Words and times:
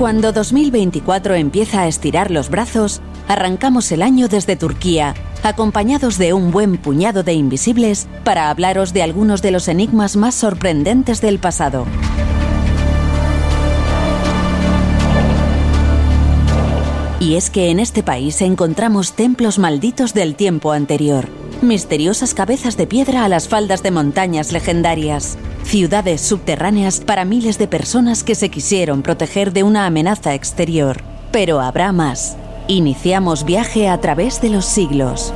Cuando 0.00 0.32
2024 0.32 1.34
empieza 1.34 1.82
a 1.82 1.86
estirar 1.86 2.30
los 2.30 2.48
brazos, 2.48 3.02
arrancamos 3.28 3.92
el 3.92 4.00
año 4.00 4.28
desde 4.28 4.56
Turquía, 4.56 5.12
acompañados 5.42 6.16
de 6.16 6.32
un 6.32 6.52
buen 6.52 6.78
puñado 6.78 7.22
de 7.22 7.34
invisibles 7.34 8.08
para 8.24 8.48
hablaros 8.48 8.94
de 8.94 9.02
algunos 9.02 9.42
de 9.42 9.50
los 9.50 9.68
enigmas 9.68 10.16
más 10.16 10.34
sorprendentes 10.34 11.20
del 11.20 11.38
pasado. 11.38 11.84
Y 17.20 17.34
es 17.34 17.50
que 17.50 17.68
en 17.68 17.78
este 17.78 18.02
país 18.02 18.40
encontramos 18.40 19.12
templos 19.12 19.58
malditos 19.58 20.14
del 20.14 20.34
tiempo 20.34 20.72
anterior, 20.72 21.28
misteriosas 21.62 22.34
cabezas 22.34 22.76
de 22.76 22.86
piedra 22.86 23.24
a 23.24 23.28
las 23.28 23.48
faldas 23.48 23.82
de 23.82 23.90
montañas 23.90 24.52
legendarias, 24.52 25.36
ciudades 25.62 26.20
subterráneas 26.20 27.00
para 27.00 27.24
miles 27.24 27.58
de 27.58 27.68
personas 27.68 28.24
que 28.24 28.34
se 28.34 28.48
quisieron 28.48 29.02
proteger 29.02 29.52
de 29.52 29.62
una 29.62 29.86
amenaza 29.86 30.34
exterior. 30.34 31.02
Pero 31.32 31.60
habrá 31.60 31.92
más. 31.92 32.36
Iniciamos 32.68 33.44
viaje 33.44 33.88
a 33.88 34.00
través 34.00 34.40
de 34.40 34.50
los 34.50 34.64
siglos. 34.64 35.32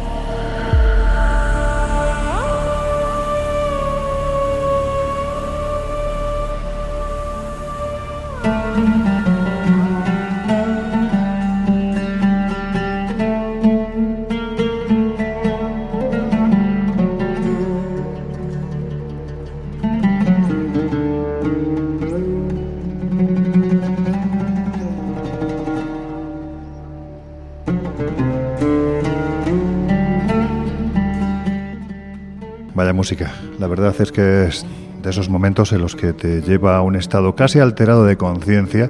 La 33.59 33.67
verdad 33.67 33.95
es 33.99 34.13
que 34.13 34.47
es 34.47 34.65
de 35.03 35.11
esos 35.11 35.29
momentos 35.29 35.73
en 35.73 35.83
los 35.83 35.95
que 35.95 36.15
te 36.15 36.41
lleva 36.41 36.79
a 36.79 36.81
un 36.81 36.97
estado 36.97 37.37
casi 37.37 37.59
alterado 37.59 38.07
de 38.07 38.17
conciencia, 38.17 38.89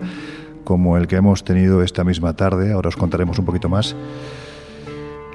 como 0.62 0.96
el 0.96 1.08
que 1.08 1.16
hemos 1.16 1.42
tenido 1.42 1.82
esta 1.82 2.04
misma 2.04 2.34
tarde. 2.34 2.72
Ahora 2.72 2.90
os 2.90 2.96
contaremos 2.96 3.40
un 3.40 3.44
poquito 3.44 3.68
más. 3.68 3.96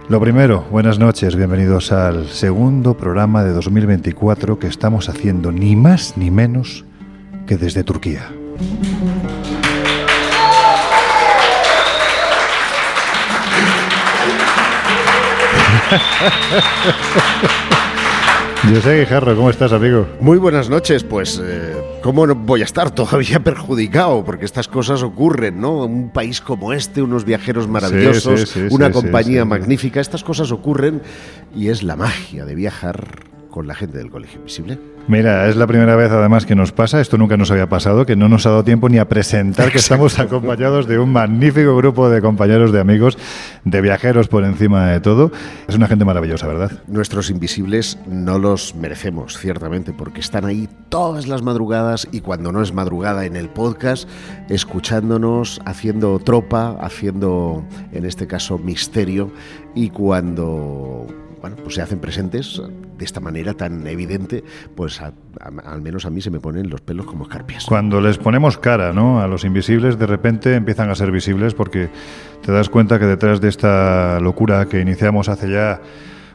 Lo 0.08 0.22
primero, 0.22 0.64
buenas 0.72 0.98
noches, 0.98 1.36
bienvenidos 1.36 1.92
al 1.92 2.30
segundo 2.30 2.96
programa 2.96 3.44
de 3.44 3.52
2024 3.52 4.60
que 4.60 4.68
estamos 4.68 5.10
haciendo 5.10 5.52
ni 5.52 5.76
más 5.76 6.16
ni 6.16 6.32
menos 6.32 6.86
que 7.48 7.58
desde 7.58 7.84
Turquía. 7.84 8.30
Yo 18.68 18.82
sé, 18.82 19.00
Guijarro, 19.00 19.36
¿cómo 19.38 19.50
estás, 19.50 19.72
amigo? 19.72 20.06
Muy 20.20 20.38
buenas 20.38 20.70
noches, 20.70 21.06
pues 21.06 21.42
eh, 21.42 21.74
¿cómo 22.04 22.28
no 22.28 22.36
voy 22.36 22.62
a 22.62 22.66
estar 22.66 22.92
todavía 22.92 23.40
perjudicado? 23.44 24.26
Porque 24.26 24.44
estas 24.44 24.68
cosas 24.68 25.02
ocurren, 25.02 25.62
¿no? 25.62 25.86
Un 25.86 26.10
país 26.10 26.42
como 26.42 26.74
este, 26.74 27.02
unos 27.02 27.24
viajeros 27.24 27.70
maravillosos, 27.70 28.42
Sí, 28.42 28.46
sí, 28.46 28.68
sí, 28.68 28.76
una 28.76 28.92
compañía 28.92 29.46
magnífica, 29.46 30.02
estas 30.02 30.26
cosas 30.26 30.52
ocurren 30.52 31.02
y 31.56 31.70
es 31.70 31.84
la 31.84 31.96
magia 31.96 32.44
de 32.44 32.54
viajar 32.54 33.30
con 33.60 33.68
la 33.68 33.76
gente 33.76 33.98
del 33.98 34.10
Colegio 34.10 34.40
Invisible. 34.40 34.80
Mira, 35.10 35.50
es 35.50 35.58
la 35.58 35.68
primera 35.68 35.98
vez 35.98 36.10
además 36.12 36.46
que 36.46 36.56
nos 36.56 36.72
pasa, 36.72 37.02
esto 37.02 37.18
nunca 37.18 37.36
nos 37.36 37.52
había 37.52 37.68
pasado, 37.68 38.06
que 38.06 38.16
no 38.16 38.30
nos 38.30 38.46
ha 38.46 38.52
dado 38.52 38.64
tiempo 38.64 38.88
ni 38.88 39.00
a 39.00 39.10
presentar 39.10 39.70
que 39.70 39.80
estamos 39.80 40.18
acompañados 40.18 40.88
de 40.88 40.98
un 40.98 41.12
magnífico 41.12 41.76
grupo 41.76 42.10
de 42.10 42.22
compañeros, 42.22 42.72
de 42.72 42.80
amigos, 42.80 43.18
de 43.66 43.82
viajeros 43.82 44.30
por 44.30 44.46
encima 44.46 44.88
de 44.88 45.02
todo. 45.02 45.34
Es 45.68 45.76
una 45.76 45.90
gente 45.90 46.06
maravillosa, 46.06 46.48
¿verdad? 46.48 46.72
Nuestros 46.88 47.30
invisibles 47.30 47.98
no 48.08 48.40
los 48.40 48.76
merecemos, 48.76 49.38
ciertamente, 49.38 49.92
porque 49.92 50.22
están 50.22 50.46
ahí 50.46 50.70
todas 50.88 51.28
las 51.28 51.42
madrugadas 51.42 52.08
y 52.14 52.22
cuando 52.22 52.54
no 52.54 52.62
es 52.62 52.74
madrugada 52.74 53.26
en 53.26 53.36
el 53.36 53.50
podcast, 53.50 54.08
escuchándonos, 54.48 55.60
haciendo 55.66 56.18
tropa, 56.20 56.78
haciendo, 56.80 57.66
en 57.92 58.06
este 58.06 58.26
caso, 58.26 58.58
misterio, 58.58 59.34
y 59.76 59.90
cuando 59.90 61.08
bueno, 61.42 61.56
pues 61.58 61.76
se 61.76 61.82
hacen 61.82 62.00
presentes 62.00 62.62
de 62.98 63.06
esta 63.06 63.20
manera 63.20 63.54
tan 63.54 63.86
evidente, 63.88 64.44
pues 64.76 65.02
al 65.02 65.82
menos 65.82 66.06
a 66.06 66.10
mí 66.10 66.22
se 66.22 66.30
me 66.30 66.40
ponen 66.40 66.70
los 66.70 66.82
pelos 66.82 67.06
como 67.06 67.24
escarpias. 67.24 67.66
Cuando 67.66 68.02
les 68.02 68.18
ponemos 68.18 68.58
cara 68.58 68.94
¿no? 68.94 69.22
a 69.22 69.28
los 69.28 69.46
invisibles, 69.46 69.98
de 69.98 70.06
repente 70.06 70.56
empiezan 70.56 70.90
a 70.90 70.96
ser 70.96 71.12
visibles 71.12 71.54
porque 71.54 71.90
te 72.46 72.52
das 72.52 72.70
cuenta 72.70 73.00
que 73.00 73.06
detrás 73.06 73.42
de 73.42 73.50
esta 73.50 74.20
locura 74.20 74.66
que 74.66 74.82
iniciamos 74.82 75.30
hace 75.30 75.50
ya, 75.50 75.82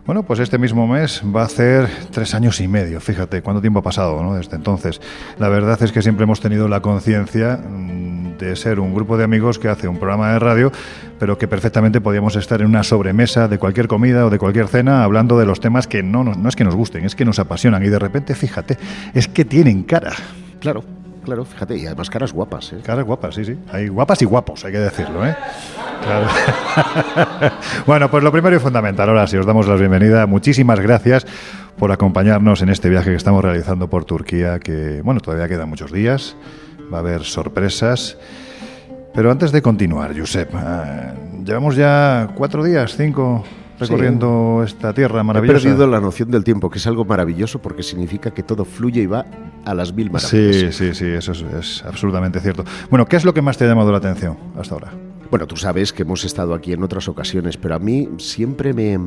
bueno, 0.06 0.22
pues 0.22 0.38
este 0.41 0.59
mismo 0.59 0.87
mes 0.87 1.22
va 1.34 1.42
a 1.42 1.47
hacer 1.47 1.88
tres 2.10 2.34
años 2.34 2.60
y 2.60 2.69
medio. 2.69 3.00
Fíjate 3.00 3.41
cuánto 3.41 3.60
tiempo 3.62 3.78
ha 3.78 3.82
pasado 3.82 4.22
¿no? 4.22 4.34
desde 4.34 4.56
entonces. 4.56 5.00
La 5.38 5.48
verdad 5.48 5.82
es 5.82 5.92
que 5.92 6.03
siempre 6.03 6.25
hemos 6.25 6.41
tenido 6.41 6.69
la 6.69 6.81
conciencia 6.81 7.56
mm, 7.56 8.37
de 8.38 8.54
ser 8.56 8.81
un 8.81 8.94
grupo 8.94 9.16
de 9.16 9.25
amigos 9.25 9.59
que 9.59 9.68
hace 9.68 9.89
un 9.89 9.97
programa 9.98 10.33
de 10.33 10.39
radio, 10.41 10.72
pero 11.18 11.39
que 11.39 11.48
perfectamente 11.48 12.03
podíamos 12.03 12.36
estar 12.36 12.60
en 12.60 12.66
una 12.66 12.83
sobremesa 12.83 13.48
de 13.48 13.59
cualquier 13.59 13.89
comida 13.89 14.27
o 14.27 14.30
de 14.30 14.39
cualquier 14.39 14.68
cena 14.68 15.04
hablando 15.04 15.39
de 15.39 15.47
los 15.47 15.60
temas 15.60 15.86
que 15.86 16.03
no, 16.03 16.22
nos- 16.22 16.36
no 16.36 16.48
es 16.51 16.56
que 16.56 16.65
nos 16.65 16.74
gusten, 16.74 17.04
es 17.06 17.15
que 17.15 17.24
nos 17.24 17.39
apasionan. 17.39 17.83
Y 17.83 17.89
de 17.89 17.98
repente, 17.98 18.34
fíjate, 18.34 18.77
es 19.15 19.27
que 19.28 19.47
tienen 19.47 19.84
cara. 19.84 20.12
Claro, 20.60 20.84
claro, 21.24 21.44
fíjate, 21.44 21.76
y 21.76 21.86
además 21.86 22.09
caras 22.10 22.32
guapas, 22.32 22.72
¿eh? 22.72 22.80
Caras 22.84 23.04
guapas, 23.04 23.34
sí, 23.34 23.44
sí. 23.44 23.59
Hay 23.72 23.88
guapas 23.88 24.22
y 24.22 24.24
guapos, 24.24 24.65
hay 24.65 24.72
que 24.72 24.78
decirlo, 24.78 25.26
¿eh? 25.26 25.34
Bueno, 27.86 28.10
pues 28.10 28.22
lo 28.22 28.30
primero 28.30 28.56
y 28.56 28.59
fundamental, 28.59 29.09
ahora 29.09 29.26
sí, 29.26 29.36
os 29.36 29.47
damos 29.47 29.66
la 29.66 29.74
bienvenida. 29.76 30.26
Muchísimas 30.26 30.78
gracias 30.80 31.26
por 31.78 31.91
acompañarnos 31.92 32.62
en 32.62 32.68
este 32.68 32.88
viaje 32.88 33.10
que 33.10 33.16
estamos 33.16 33.42
realizando 33.42 33.88
por 33.88 34.04
Turquía, 34.04 34.59
que, 34.59 35.00
bueno, 35.03 35.21
todavía 35.21 35.48
quedan 35.48 35.68
muchos 35.68 35.92
días, 35.92 36.36
va 36.92 36.98
a 36.98 37.00
haber 37.00 37.24
sorpresas. 37.24 38.18
Pero 39.15 39.30
antes 39.30 39.53
de 39.53 39.62
continuar, 39.62 40.18
Josep, 40.18 40.53
eh, 40.54 41.12
llevamos 41.44 41.77
ya 41.77 42.30
cuatro 42.34 42.65
días, 42.65 42.97
cinco, 42.97 43.44
recorriendo 43.78 44.62
esta 44.65 44.92
tierra 44.92 45.21
He 45.21 45.24
maravillosa. 45.24 45.62
perdido 45.62 45.86
la 45.86 46.00
noción 46.00 46.30
del 46.30 46.44
tiempo, 46.44 46.71
que 46.71 46.78
es 46.78 46.86
algo 46.86 47.04
maravilloso 47.04 47.60
porque 47.60 47.82
significa 47.82 48.32
que 48.32 48.42
todo 48.42 48.65
fluye 48.65 49.03
y 49.03 49.06
va 49.06 49.26
a 49.65 49.74
las 49.74 49.92
mil 49.92 50.10
maravillas. 50.10 50.56
Sí, 50.56 50.72
sí, 50.72 50.94
sí, 50.94 51.06
eso 51.06 51.32
es, 51.32 51.42
es 51.42 51.84
absolutamente 51.84 52.41
cierto. 52.41 52.65
Bueno, 52.91 53.06
¿qué 53.06 53.16
es 53.16 53.24
lo 53.24 53.34
que 53.34 53.42
más 53.42 53.56
te 53.59 53.65
ha 53.65 53.68
llamado 53.68 53.91
la 53.92 53.98
atención 53.98 54.36
hasta 54.59 54.74
ahora? 54.74 54.92
Bueno, 55.30 55.47
tú 55.47 55.56
sabes 55.56 55.92
que 55.92 56.03
hemos 56.03 56.24
estado 56.24 56.54
aquí 56.54 56.72
en 56.72 56.82
otras 56.82 57.09
ocasiones, 57.09 57.56
pero 57.56 57.74
a 57.74 57.78
mí 57.78 58.09
siempre 58.18 58.72
me, 58.72 58.98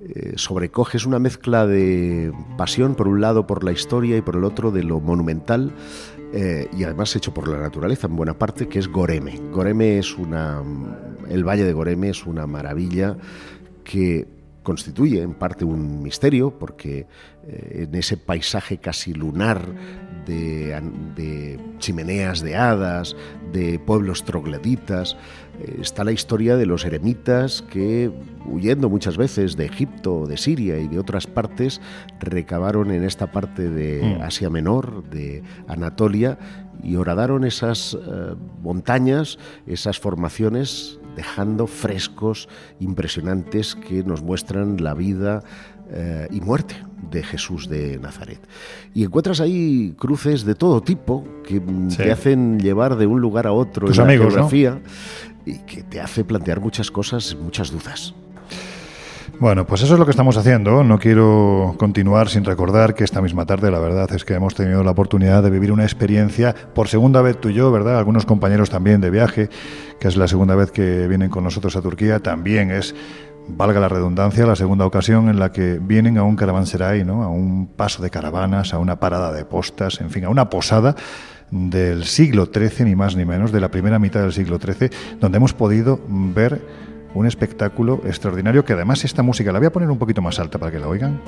eh, 0.00 0.34
sobrecoge, 0.36 0.96
es 0.96 1.06
una 1.06 1.18
mezcla 1.18 1.66
de 1.66 2.32
pasión 2.56 2.94
por 2.94 3.08
un 3.08 3.20
lado 3.20 3.46
por 3.46 3.64
la 3.64 3.72
historia 3.72 4.16
y 4.16 4.20
por 4.20 4.36
el 4.36 4.44
otro 4.44 4.70
de 4.70 4.82
lo 4.84 5.00
monumental. 5.00 5.72
Eh, 6.32 6.68
y 6.76 6.84
además 6.84 7.16
hecho 7.16 7.32
por 7.32 7.48
la 7.48 7.58
naturaleza 7.58 8.06
en 8.06 8.14
buena 8.16 8.34
parte, 8.34 8.68
que 8.68 8.78
es 8.78 8.88
Goreme. 8.88 9.40
Goreme 9.50 9.98
es 9.98 10.16
una. 10.18 10.62
El 11.28 11.42
Valle 11.42 11.64
de 11.64 11.72
Goreme 11.72 12.10
es 12.10 12.26
una 12.26 12.46
maravilla 12.46 13.16
que 13.88 14.28
constituye 14.62 15.22
en 15.22 15.32
parte 15.32 15.64
un 15.64 16.02
misterio, 16.02 16.58
porque 16.58 17.06
eh, 17.46 17.86
en 17.88 17.94
ese 17.94 18.18
paisaje 18.18 18.76
casi 18.76 19.14
lunar 19.14 19.64
de, 20.26 21.58
chimeneas 21.78 22.42
de 22.42 22.54
hadas, 22.54 23.16
de 23.50 23.78
pueblos 23.78 24.24
trogloditas, 24.24 25.16
eh, 25.58 25.78
está 25.80 26.04
la 26.04 26.12
historia 26.12 26.58
de 26.58 26.66
los 26.66 26.84
eremitas 26.84 27.62
que, 27.62 28.10
huyendo 28.44 28.90
muchas 28.90 29.16
veces 29.16 29.56
de 29.56 29.64
Egipto, 29.64 30.26
de 30.26 30.36
Siria 30.36 30.78
y 30.78 30.86
de 30.86 30.98
otras 30.98 31.26
partes, 31.26 31.80
recabaron 32.20 32.90
en 32.90 33.04
esta 33.04 33.32
parte 33.32 33.70
de 33.70 34.18
mm. 34.18 34.22
Asia 34.22 34.50
Menor, 34.50 35.02
de 35.08 35.42
Anatolia, 35.66 36.38
y 36.82 36.96
horadaron 36.96 37.44
esas 37.44 37.94
eh, 37.94 38.34
montañas, 38.60 39.38
esas 39.66 39.98
formaciones 39.98 41.00
dejando 41.18 41.66
frescos 41.66 42.48
impresionantes 42.78 43.74
que 43.74 44.04
nos 44.04 44.22
muestran 44.22 44.80
la 44.80 44.94
vida 44.94 45.42
eh, 45.90 46.28
y 46.30 46.40
muerte 46.40 46.76
de 47.10 47.24
Jesús 47.24 47.68
de 47.68 47.98
Nazaret. 47.98 48.38
Y 48.94 49.02
encuentras 49.02 49.40
ahí 49.40 49.96
cruces 49.98 50.44
de 50.44 50.54
todo 50.54 50.80
tipo 50.80 51.24
que 51.42 51.60
te 51.96 52.12
hacen 52.12 52.60
llevar 52.60 52.94
de 52.96 53.06
un 53.08 53.20
lugar 53.20 53.48
a 53.48 53.52
otro 53.52 53.90
en 53.90 53.96
la 53.96 54.06
geografía 54.06 54.80
y 55.44 55.58
que 55.58 55.82
te 55.82 56.00
hace 56.00 56.24
plantear 56.24 56.60
muchas 56.60 56.88
cosas, 56.92 57.36
muchas 57.42 57.72
dudas. 57.72 58.14
Bueno, 59.40 59.68
pues 59.68 59.82
eso 59.82 59.94
es 59.94 60.00
lo 60.00 60.04
que 60.04 60.10
estamos 60.10 60.36
haciendo. 60.36 60.82
No 60.82 60.98
quiero 60.98 61.76
continuar 61.78 62.28
sin 62.28 62.44
recordar 62.44 62.94
que 62.94 63.04
esta 63.04 63.22
misma 63.22 63.46
tarde, 63.46 63.70
la 63.70 63.78
verdad 63.78 64.12
es 64.12 64.24
que 64.24 64.34
hemos 64.34 64.56
tenido 64.56 64.82
la 64.82 64.90
oportunidad 64.90 65.44
de 65.44 65.50
vivir 65.50 65.70
una 65.70 65.84
experiencia 65.84 66.56
por 66.74 66.88
segunda 66.88 67.22
vez 67.22 67.40
tú 67.40 67.50
y 67.50 67.54
yo, 67.54 67.70
¿verdad? 67.70 67.98
Algunos 67.98 68.26
compañeros 68.26 68.68
también 68.68 69.00
de 69.00 69.10
viaje, 69.10 69.48
que 70.00 70.08
es 70.08 70.16
la 70.16 70.26
segunda 70.26 70.56
vez 70.56 70.72
que 70.72 71.06
vienen 71.06 71.30
con 71.30 71.44
nosotros 71.44 71.76
a 71.76 71.82
Turquía. 71.82 72.18
También 72.18 72.72
es, 72.72 72.96
valga 73.46 73.78
la 73.78 73.88
redundancia, 73.88 74.44
la 74.44 74.56
segunda 74.56 74.84
ocasión 74.84 75.28
en 75.28 75.38
la 75.38 75.52
que 75.52 75.78
vienen 75.80 76.18
a 76.18 76.24
un 76.24 76.34
caravanserai, 76.34 77.04
¿no? 77.04 77.22
A 77.22 77.28
un 77.28 77.68
paso 77.68 78.02
de 78.02 78.10
caravanas, 78.10 78.74
a 78.74 78.78
una 78.78 78.98
parada 78.98 79.30
de 79.30 79.44
postas, 79.44 80.00
en 80.00 80.10
fin, 80.10 80.24
a 80.24 80.30
una 80.30 80.50
posada 80.50 80.96
del 81.52 82.06
siglo 82.06 82.50
XIII, 82.52 82.84
ni 82.86 82.96
más 82.96 83.14
ni 83.14 83.24
menos, 83.24 83.52
de 83.52 83.60
la 83.60 83.70
primera 83.70 84.00
mitad 84.00 84.20
del 84.20 84.32
siglo 84.32 84.58
XIII, 84.58 84.90
donde 85.20 85.36
hemos 85.36 85.54
podido 85.54 86.00
ver 86.08 86.88
un 87.14 87.26
espectáculo 87.26 88.00
extraordinario 88.04 88.64
que 88.64 88.72
además 88.72 89.04
esta 89.04 89.22
música 89.22 89.52
la 89.52 89.58
voy 89.58 89.66
a 89.66 89.72
poner 89.72 89.90
un 89.90 89.98
poquito 89.98 90.22
más 90.22 90.38
alta 90.38 90.58
para 90.58 90.70
que 90.72 90.78
la 90.78 90.88
oigan. 90.88 91.20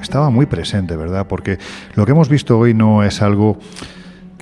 Estaba 0.00 0.30
muy 0.30 0.46
presente, 0.46 0.96
¿verdad? 0.96 1.26
Porque 1.26 1.58
lo 1.94 2.06
que 2.06 2.12
hemos 2.12 2.28
visto 2.28 2.58
hoy 2.58 2.74
no 2.74 3.02
es 3.02 3.22
algo 3.22 3.58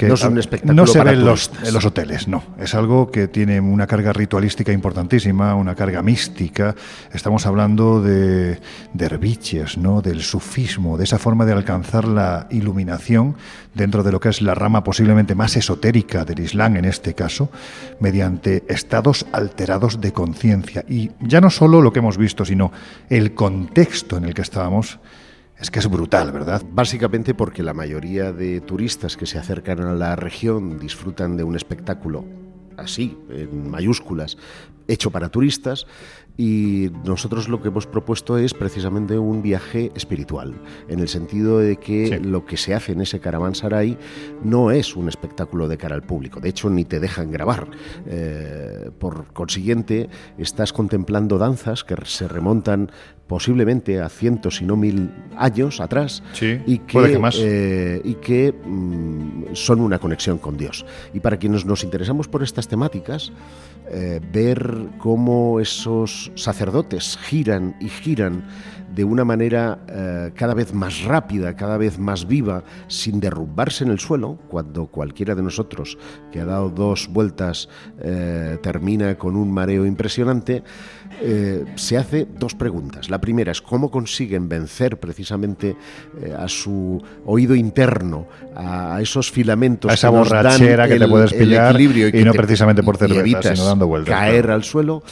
no 0.01 0.15
es 0.15 0.25
un 0.25 0.39
espectáculo 0.39 0.87
se 0.87 1.03
ve 1.03 1.13
en 1.13 1.25
los, 1.25 1.51
los, 1.73 1.85
hoteles, 1.85 2.29
no. 2.29 2.43
Es 2.59 2.75
algo 2.75 3.11
que 3.11 3.29
tiene 3.29 3.61
una 3.61 3.87
carga 3.87 4.13
ritualística 4.13 4.73
importantísima, 4.73 5.55
una 5.55 5.75
carga 5.75 6.03
mística. 6.03 6.75
Estamos 7.13 7.47
hablando 7.47 8.03
de 8.03 8.61
derviches, 8.95 9.79
¿no? 9.79 10.03
del 10.03 10.23
sufismo, 10.23 10.97
de 10.97 11.05
esa 11.05 11.19
forma 11.19 11.45
de 11.45 11.53
alcanzar 11.53 12.07
la 12.07 12.47
iluminación 12.51 13.37
dentro 13.75 14.03
de 14.03 14.13
lo 14.13 14.21
que 14.21 14.29
es 14.29 14.43
la 14.43 14.55
rama 14.55 14.85
posiblemente 14.85 15.35
más 15.35 15.57
esotérica 15.57 16.25
del 16.25 16.41
Islam 16.41 16.77
en 16.77 16.85
este 16.85 17.15
caso, 17.15 17.51
mediante 18.01 18.65
estados 18.69 19.27
alterados 19.33 20.01
de 20.01 20.13
conciencia. 20.13 20.85
Y 20.89 21.11
ya 21.21 21.41
no 21.41 21.51
solo 21.51 21.81
lo 21.81 21.93
que 21.93 22.01
hemos 22.01 22.19
visto, 22.19 22.45
sino 22.45 22.73
el 23.09 23.35
contexto 23.35 24.17
en 24.17 24.25
el 24.25 24.35
que 24.35 24.43
estábamos 24.43 24.99
es 25.63 25.71
que 25.71 25.79
es 25.79 25.89
brutal, 25.89 26.33
¿verdad? 26.33 26.63
Básicamente 26.73 27.35
porque 27.35 27.63
la 27.63 27.73
mayoría 27.73 28.33
de 28.33 28.61
turistas 28.61 29.17
que 29.17 29.27
se 29.27 29.39
acercan 29.39 29.81
a 29.81 29.95
la 29.95 30.17
región 30.17 30.79
disfrutan 30.79 31.37
de 31.37 31.45
un 31.45 31.55
espectáculo 31.55 32.25
así, 32.77 33.17
en 33.31 33.71
mayúsculas, 33.71 34.37
hecho 34.89 35.13
para 35.13 35.29
turistas, 35.29 35.87
y 36.37 36.91
nosotros 37.05 37.49
lo 37.49 37.61
que 37.61 37.69
hemos 37.69 37.87
propuesto 37.87 38.39
es 38.39 38.55
precisamente 38.55 39.19
un 39.19 39.43
viaje 39.43 39.93
espiritual, 39.95 40.55
en 40.89 40.99
el 40.99 41.09
sentido 41.09 41.59
de 41.59 41.77
que 41.77 42.19
lo 42.21 42.45
que 42.45 42.57
se 42.57 42.75
hace 42.75 42.93
en 42.93 43.03
ese 43.03 43.21
caravansaray 43.21 43.99
no 44.43 44.71
es 44.71 44.97
un 44.97 45.09
espectáculo 45.09 45.69
de 45.69 45.79
cara 45.79 45.95
al 45.95 46.03
público, 46.03 46.41
de 46.41 46.49
hecho 46.49 46.71
ni 46.71 46.85
te 46.85 47.01
dejan 47.01 47.31
grabar. 47.31 47.69
Eh, 48.07 48.91
por 48.99 49.33
consiguiente, 49.33 50.09
estás 50.39 50.73
contemplando 50.73 51.39
danzas 51.39 51.85
que 51.85 51.95
se 52.05 52.27
remontan 52.27 52.91
posiblemente 53.33 53.99
a 53.99 54.11
cientos, 54.11 54.57
si 54.57 54.67
no 54.67 54.77
mil 54.77 55.11
años 55.39 55.81
atrás, 55.81 56.23
y 56.39 56.81
que, 56.81 57.19
eh, 57.39 58.03
y 58.05 58.15
que 58.17 58.53
mm, 58.53 59.55
son 59.55 59.81
una 59.81 59.99
conexión 59.99 60.37
con 60.37 60.59
Dios. 60.59 60.85
Y 61.15 61.21
para 61.21 61.39
quienes 61.39 61.65
nos 61.65 61.83
interesamos 61.83 62.29
por 62.29 62.43
estas 62.43 62.69
temáticas, 62.69 63.33
eh, 63.91 64.21
ver 64.31 64.91
cómo 64.99 65.61
esos 65.61 66.31
sacerdotes 66.35 67.17
giran 67.23 67.75
y 67.81 67.89
giran 67.89 68.45
de 68.95 69.05
una 69.05 69.25
manera 69.25 69.79
eh, 69.89 70.33
cada 70.35 70.53
vez 70.53 70.75
más 70.75 71.03
rápida, 71.03 71.57
cada 71.57 71.79
vez 71.79 71.99
más 71.99 72.27
viva, 72.27 72.63
sin 72.87 73.19
derrumbarse 73.19 73.85
en 73.85 73.93
el 73.93 73.99
suelo, 73.99 74.39
cuando 74.49 74.89
cualquiera 74.89 75.35
de 75.35 75.43
nosotros 75.43 75.97
que 76.31 76.41
ha 76.41 76.45
dado 76.45 76.69
dos 76.69 77.09
vueltas 77.09 77.71
termina 78.63 79.17
con 79.17 79.37
un 79.37 79.51
mareo 79.51 79.87
impresionante, 79.87 80.63
se 81.77 81.97
hace 81.97 82.27
dos 82.39 82.55
preguntas. 82.55 83.11
La 83.11 83.21
primera 83.21 83.53
es 83.53 83.63
cómo 83.63 83.91
consiguen 83.91 84.49
vencer 84.49 84.99
precisamente 84.99 85.77
a 86.37 86.49
su 86.49 87.03
oído 87.25 87.55
interno, 87.55 88.27
a, 88.55 89.01
esos 89.01 89.31
filamentos 89.31 89.91
a 89.91 89.95
esa 89.95 90.11
que 90.11 90.17
borrachera 90.17 90.89
que 90.89 90.99
te 90.99 91.09
puedes 91.09 91.33
pillar 91.33 91.81
y, 91.81 92.25
no 92.25 92.33
precisamente 92.33 92.83
por 92.83 92.97
cerveza, 92.97 93.55
sino 93.55 93.67
dando 93.67 93.87
vueltas. 93.87 94.15
Caer 94.15 94.51
al 94.51 94.65
suelo 94.65 95.03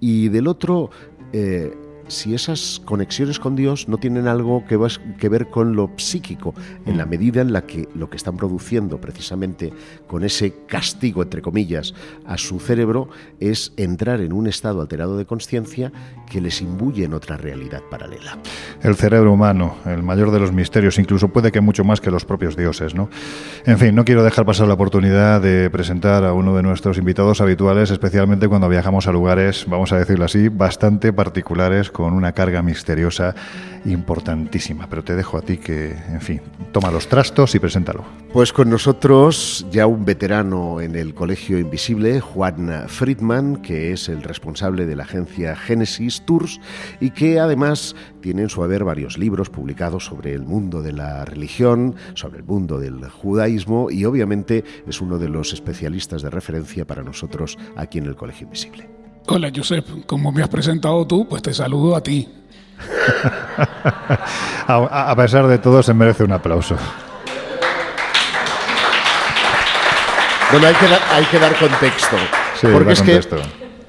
y 0.00 0.28
del 0.28 0.46
otro 0.46 0.90
eh, 1.32 1.74
si 2.08 2.34
esas 2.34 2.80
conexiones 2.84 3.38
con 3.38 3.56
Dios 3.56 3.88
no 3.88 3.98
tienen 3.98 4.26
algo 4.26 4.64
que, 4.66 4.78
que 5.18 5.28
ver 5.28 5.48
con 5.48 5.76
lo 5.76 5.90
psíquico, 5.96 6.54
en 6.86 6.98
la 6.98 7.06
mm. 7.06 7.10
medida 7.10 7.40
en 7.40 7.52
la 7.52 7.62
que 7.66 7.88
lo 7.94 8.10
que 8.10 8.16
están 8.16 8.36
produciendo 8.36 9.00
precisamente 9.00 9.72
con 10.06 10.24
ese 10.24 10.54
castigo, 10.66 11.22
entre 11.22 11.42
comillas, 11.42 11.94
a 12.26 12.38
su 12.38 12.60
cerebro 12.60 13.08
es 13.40 13.72
entrar 13.76 14.20
en 14.20 14.32
un 14.32 14.46
estado 14.46 14.80
alterado 14.80 15.16
de 15.16 15.26
conciencia 15.26 15.92
que 16.30 16.40
les 16.40 16.60
imbuye 16.60 17.04
en 17.04 17.14
otra 17.14 17.36
realidad 17.36 17.82
paralela. 17.90 18.38
El 18.82 18.96
cerebro 18.96 19.32
humano, 19.32 19.76
el 19.86 20.02
mayor 20.02 20.30
de 20.30 20.40
los 20.40 20.52
misterios, 20.52 20.98
incluso 20.98 21.28
puede 21.28 21.52
que 21.52 21.60
mucho 21.60 21.84
más 21.84 22.00
que 22.00 22.10
los 22.10 22.24
propios 22.24 22.56
dioses, 22.56 22.94
¿no? 22.94 23.08
En 23.64 23.78
fin, 23.78 23.94
no 23.94 24.04
quiero 24.04 24.22
dejar 24.22 24.44
pasar 24.44 24.68
la 24.68 24.74
oportunidad 24.74 25.40
de 25.40 25.70
presentar 25.70 26.24
a 26.24 26.32
uno 26.32 26.54
de 26.56 26.62
nuestros 26.62 26.98
invitados 26.98 27.40
habituales, 27.40 27.90
especialmente 27.90 28.48
cuando 28.48 28.68
viajamos 28.68 29.06
a 29.06 29.12
lugares, 29.12 29.66
vamos 29.68 29.92
a 29.92 29.98
decirlo 29.98 30.24
así, 30.24 30.48
bastante 30.48 31.12
particulares 31.12 31.90
con 31.98 32.14
una 32.14 32.30
carga 32.30 32.62
misteriosa 32.62 33.34
importantísima. 33.84 34.86
Pero 34.88 35.02
te 35.02 35.16
dejo 35.16 35.36
a 35.36 35.42
ti 35.42 35.56
que, 35.56 35.90
en 35.90 36.20
fin, 36.20 36.40
toma 36.70 36.92
los 36.92 37.08
trastos 37.08 37.56
y 37.56 37.58
preséntalo. 37.58 38.04
Pues 38.32 38.52
con 38.52 38.70
nosotros 38.70 39.66
ya 39.72 39.88
un 39.88 40.04
veterano 40.04 40.80
en 40.80 40.94
el 40.94 41.12
Colegio 41.12 41.58
Invisible, 41.58 42.20
Juan 42.20 42.84
Friedman, 42.86 43.56
que 43.62 43.92
es 43.92 44.08
el 44.08 44.22
responsable 44.22 44.86
de 44.86 44.94
la 44.94 45.02
agencia 45.02 45.56
Genesis 45.56 46.22
Tours 46.24 46.60
y 47.00 47.10
que 47.10 47.40
además 47.40 47.96
tiene 48.20 48.42
en 48.42 48.48
su 48.48 48.62
haber 48.62 48.84
varios 48.84 49.18
libros 49.18 49.50
publicados 49.50 50.04
sobre 50.04 50.34
el 50.34 50.42
mundo 50.42 50.82
de 50.82 50.92
la 50.92 51.24
religión, 51.24 51.96
sobre 52.14 52.38
el 52.38 52.44
mundo 52.44 52.78
del 52.78 53.08
judaísmo 53.08 53.90
y 53.90 54.04
obviamente 54.04 54.62
es 54.86 55.00
uno 55.00 55.18
de 55.18 55.30
los 55.30 55.52
especialistas 55.52 56.22
de 56.22 56.30
referencia 56.30 56.86
para 56.86 57.02
nosotros 57.02 57.58
aquí 57.74 57.98
en 57.98 58.06
el 58.06 58.14
Colegio 58.14 58.44
Invisible. 58.44 58.97
Hola, 59.30 59.52
Josep. 59.54 60.06
Como 60.06 60.32
me 60.32 60.42
has 60.42 60.48
presentado 60.48 61.06
tú, 61.06 61.28
pues 61.28 61.42
te 61.42 61.52
saludo 61.52 61.94
a 61.94 62.02
ti. 62.02 62.26
a, 64.66 65.14
pesar 65.16 65.46
de 65.46 65.58
todo, 65.58 65.82
se 65.82 65.92
merece 65.92 66.24
un 66.24 66.32
aplauso. 66.32 66.76
Bueno, 70.50 70.66
hay 70.66 70.74
que, 70.74 70.88
dar, 70.88 71.00
hay 71.12 71.24
que 71.26 71.38
dar 71.38 71.58
contexto. 71.58 72.16
porque 72.72 72.92
es 72.92 73.02
que 73.02 73.20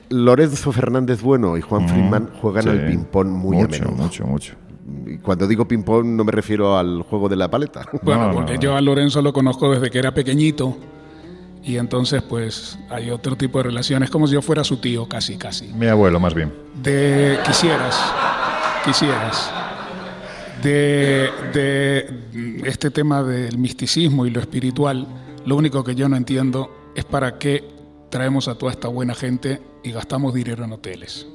Lorenzo 0.09 0.73
Fernández 0.73 1.21
Bueno 1.21 1.55
y 1.55 1.61
Juan 1.61 1.85
mm, 1.85 1.87
Friedman 1.87 2.29
juegan 2.41 2.67
al 2.67 2.85
ping-pong 2.85 3.29
muy 3.29 3.57
mucho, 3.57 3.65
a 3.65 3.69
menudo. 3.69 4.03
Mucho, 4.03 4.25
mucho. 4.25 4.53
Y 5.05 5.19
cuando 5.19 5.47
digo 5.47 5.65
ping-pong 5.65 6.05
no 6.05 6.25
me 6.25 6.33
refiero 6.33 6.77
al 6.77 7.03
juego 7.03 7.29
de 7.29 7.37
la 7.37 7.49
paleta. 7.49 7.85
Bueno, 8.01 8.31
porque 8.33 8.57
yo 8.59 8.75
a 8.75 8.81
Lorenzo 8.81 9.21
lo 9.21 9.31
conozco 9.31 9.71
desde 9.71 9.89
que 9.89 9.99
era 9.99 10.13
pequeñito 10.13 10.75
y 11.63 11.77
entonces 11.77 12.21
pues 12.21 12.79
hay 12.89 13.09
otro 13.09 13.35
tipo 13.35 13.59
de 13.59 13.65
relaciones, 13.65 14.09
como 14.09 14.27
si 14.27 14.33
yo 14.33 14.41
fuera 14.41 14.63
su 14.63 14.77
tío, 14.77 15.07
casi, 15.07 15.37
casi. 15.37 15.67
Mi 15.67 15.87
abuelo, 15.87 16.19
más 16.19 16.33
bien. 16.33 16.53
De 16.81 17.39
quisieras, 17.45 17.97
quisieras. 18.85 19.51
De, 20.63 21.29
de 21.53 22.61
este 22.65 22.91
tema 22.91 23.23
del 23.23 23.57
misticismo 23.57 24.25
y 24.25 24.29
lo 24.29 24.41
espiritual, 24.41 25.07
lo 25.45 25.55
único 25.55 25.83
que 25.83 25.95
yo 25.95 26.09
no 26.09 26.17
entiendo 26.17 26.91
es 26.95 27.05
para 27.05 27.37
qué 27.37 27.63
traemos 28.09 28.47
a 28.47 28.55
toda 28.55 28.71
esta 28.71 28.87
buena 28.87 29.15
gente 29.15 29.61
y 29.83 29.91
gastamos 29.91 30.33
dinero 30.33 30.65
en 30.65 30.73
hoteles. 30.73 31.27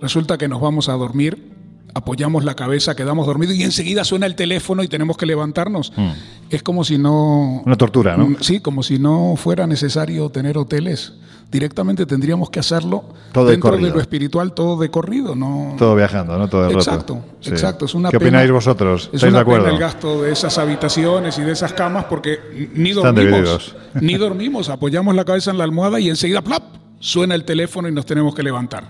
Resulta 0.00 0.38
que 0.38 0.46
nos 0.46 0.60
vamos 0.60 0.88
a 0.88 0.92
dormir, 0.92 1.57
apoyamos 1.94 2.44
la 2.44 2.54
cabeza, 2.54 2.94
quedamos 2.94 3.26
dormidos 3.26 3.56
y 3.56 3.62
enseguida 3.62 4.04
suena 4.04 4.26
el 4.26 4.34
teléfono 4.34 4.82
y 4.82 4.88
tenemos 4.88 5.16
que 5.16 5.26
levantarnos. 5.26 5.92
Mm. 5.96 6.08
Es 6.50 6.62
como 6.62 6.84
si 6.84 6.98
no... 6.98 7.62
Una 7.64 7.76
tortura, 7.76 8.16
¿no? 8.16 8.36
Sí, 8.40 8.60
como 8.60 8.82
si 8.82 8.98
no 8.98 9.34
fuera 9.36 9.66
necesario 9.66 10.28
tener 10.30 10.56
hoteles. 10.58 11.12
Directamente 11.50 12.04
tendríamos 12.04 12.50
que 12.50 12.60
hacerlo 12.60 13.04
Todo 13.32 13.46
de 13.46 13.52
dentro 13.52 13.74
de, 13.78 13.88
lo 13.88 14.00
espiritual, 14.00 14.52
todo 14.52 14.78
de 14.78 14.90
corrido, 14.90 15.34
no... 15.34 15.74
Todo 15.78 15.96
viajando, 15.96 16.36
¿no? 16.38 16.46
Todo 16.46 16.66
el 16.68 16.74
rato. 16.74 16.78
Exacto, 16.90 17.24
Sí. 17.40 17.50
exacto. 17.50 17.84
Es 17.86 17.94
una 17.94 18.10
¿Qué 18.10 18.18
pena- 18.18 18.28
opináis 18.38 18.50
vosotros? 18.50 19.08
Es 19.12 19.14
¿Estáis 19.14 19.22
de 19.22 19.28
una 19.38 19.44
pena 19.46 19.56
acuerdo? 19.56 19.74
el 19.74 19.78
gasto 19.80 20.22
de 20.22 20.32
esas 20.32 20.58
habitaciones 20.58 21.38
y 21.38 21.42
de 21.42 21.52
esas 21.52 21.72
camas 21.72 22.04
porque 22.04 22.38
ni 22.74 22.92
dormimos. 22.92 23.74
Ni 24.00 24.16
dormimos. 24.18 24.68
Apoyamos 24.68 25.14
la 25.14 25.24
cabeza 25.24 25.50
en 25.50 25.56
la 25.58 25.64
almohada 25.64 25.98
y 25.98 26.10
enseguida 26.10 26.42
¡plap! 26.42 26.62
suena 27.00 27.34
el 27.34 27.44
teléfono 27.44 27.88
y 27.88 27.92
nos 27.92 28.04
tenemos 28.04 28.34
que 28.34 28.42
levantar. 28.42 28.84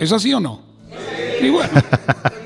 ¿Es 0.00 0.10
así 0.10 0.34
o 0.34 0.40
no? 0.40 0.71
Y 1.40 1.50
bueno, 1.50 1.70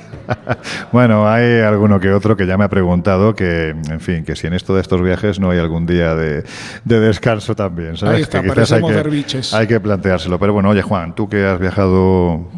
Bueno, 0.92 1.28
hay 1.28 1.60
alguno 1.60 2.00
que 2.00 2.12
otro 2.12 2.36
que 2.36 2.46
ya 2.46 2.56
me 2.56 2.64
ha 2.64 2.68
preguntado 2.68 3.34
que, 3.34 3.70
en 3.70 4.00
fin, 4.00 4.24
que 4.24 4.36
si 4.36 4.46
en 4.46 4.54
esto 4.54 4.74
de 4.74 4.80
estos 4.80 5.02
viajes 5.02 5.38
no 5.40 5.50
hay 5.50 5.58
algún 5.58 5.86
día 5.86 6.14
de, 6.14 6.44
de 6.84 7.00
descanso 7.00 7.54
también, 7.54 7.96
¿sabes? 7.96 8.16
Ahí 8.16 8.22
está, 8.22 8.42
que 8.42 8.50
quizás 8.50 8.72
hay 8.72 8.82
que, 8.82 9.40
hay 9.52 9.66
que 9.66 9.80
planteárselo. 9.80 10.38
Pero 10.38 10.52
bueno, 10.52 10.70
oye 10.70 10.82
Juan, 10.82 11.14
tú 11.14 11.28
que 11.28 11.44
has 11.44 11.60
viajado, 11.60 12.48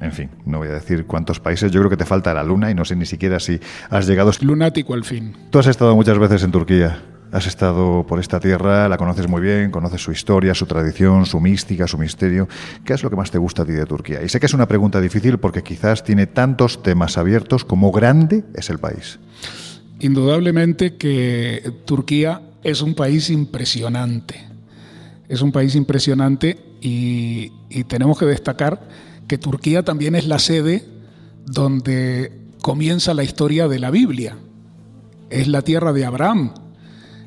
en 0.00 0.12
fin, 0.12 0.30
no 0.44 0.58
voy 0.58 0.68
a 0.68 0.72
decir 0.72 1.06
cuántos 1.06 1.40
países, 1.40 1.70
yo 1.72 1.80
creo 1.80 1.90
que 1.90 1.96
te 1.96 2.04
falta 2.06 2.34
la 2.34 2.44
luna 2.44 2.70
y 2.70 2.74
no 2.74 2.84
sé 2.84 2.96
ni 2.96 3.06
siquiera 3.06 3.40
si 3.40 3.60
has 3.90 4.06
llegado... 4.06 4.30
lunático 4.40 4.94
al 4.94 5.04
fin. 5.04 5.34
Tú 5.50 5.58
has 5.58 5.66
estado 5.66 5.94
muchas 5.94 6.18
veces 6.18 6.42
en 6.42 6.52
Turquía. 6.52 6.98
Has 7.32 7.46
estado 7.46 8.06
por 8.06 8.20
esta 8.20 8.38
tierra, 8.38 8.88
la 8.88 8.96
conoces 8.96 9.28
muy 9.28 9.40
bien, 9.40 9.70
conoces 9.70 10.00
su 10.00 10.12
historia, 10.12 10.54
su 10.54 10.66
tradición, 10.66 11.26
su 11.26 11.40
mística, 11.40 11.86
su 11.86 11.98
misterio. 11.98 12.48
¿Qué 12.84 12.94
es 12.94 13.02
lo 13.02 13.10
que 13.10 13.16
más 13.16 13.30
te 13.30 13.38
gusta 13.38 13.62
a 13.62 13.66
ti 13.66 13.72
de 13.72 13.84
Turquía? 13.84 14.22
Y 14.22 14.28
sé 14.28 14.38
que 14.38 14.46
es 14.46 14.54
una 14.54 14.68
pregunta 14.68 15.00
difícil 15.00 15.38
porque 15.38 15.62
quizás 15.62 16.04
tiene 16.04 16.26
tantos 16.26 16.82
temas 16.82 17.18
abiertos 17.18 17.64
como 17.64 17.90
grande 17.90 18.44
es 18.54 18.70
el 18.70 18.78
país. 18.78 19.18
Indudablemente 19.98 20.96
que 20.96 21.72
Turquía 21.84 22.42
es 22.62 22.80
un 22.80 22.94
país 22.94 23.28
impresionante. 23.30 24.44
Es 25.28 25.42
un 25.42 25.50
país 25.50 25.74
impresionante 25.74 26.58
y, 26.80 27.52
y 27.68 27.84
tenemos 27.84 28.18
que 28.18 28.26
destacar 28.26 28.88
que 29.26 29.38
Turquía 29.38 29.84
también 29.84 30.14
es 30.14 30.26
la 30.28 30.38
sede 30.38 30.84
donde 31.44 32.32
comienza 32.62 33.14
la 33.14 33.24
historia 33.24 33.66
de 33.66 33.80
la 33.80 33.90
Biblia. 33.90 34.36
Es 35.30 35.48
la 35.48 35.62
tierra 35.62 35.92
de 35.92 36.04
Abraham. 36.04 36.52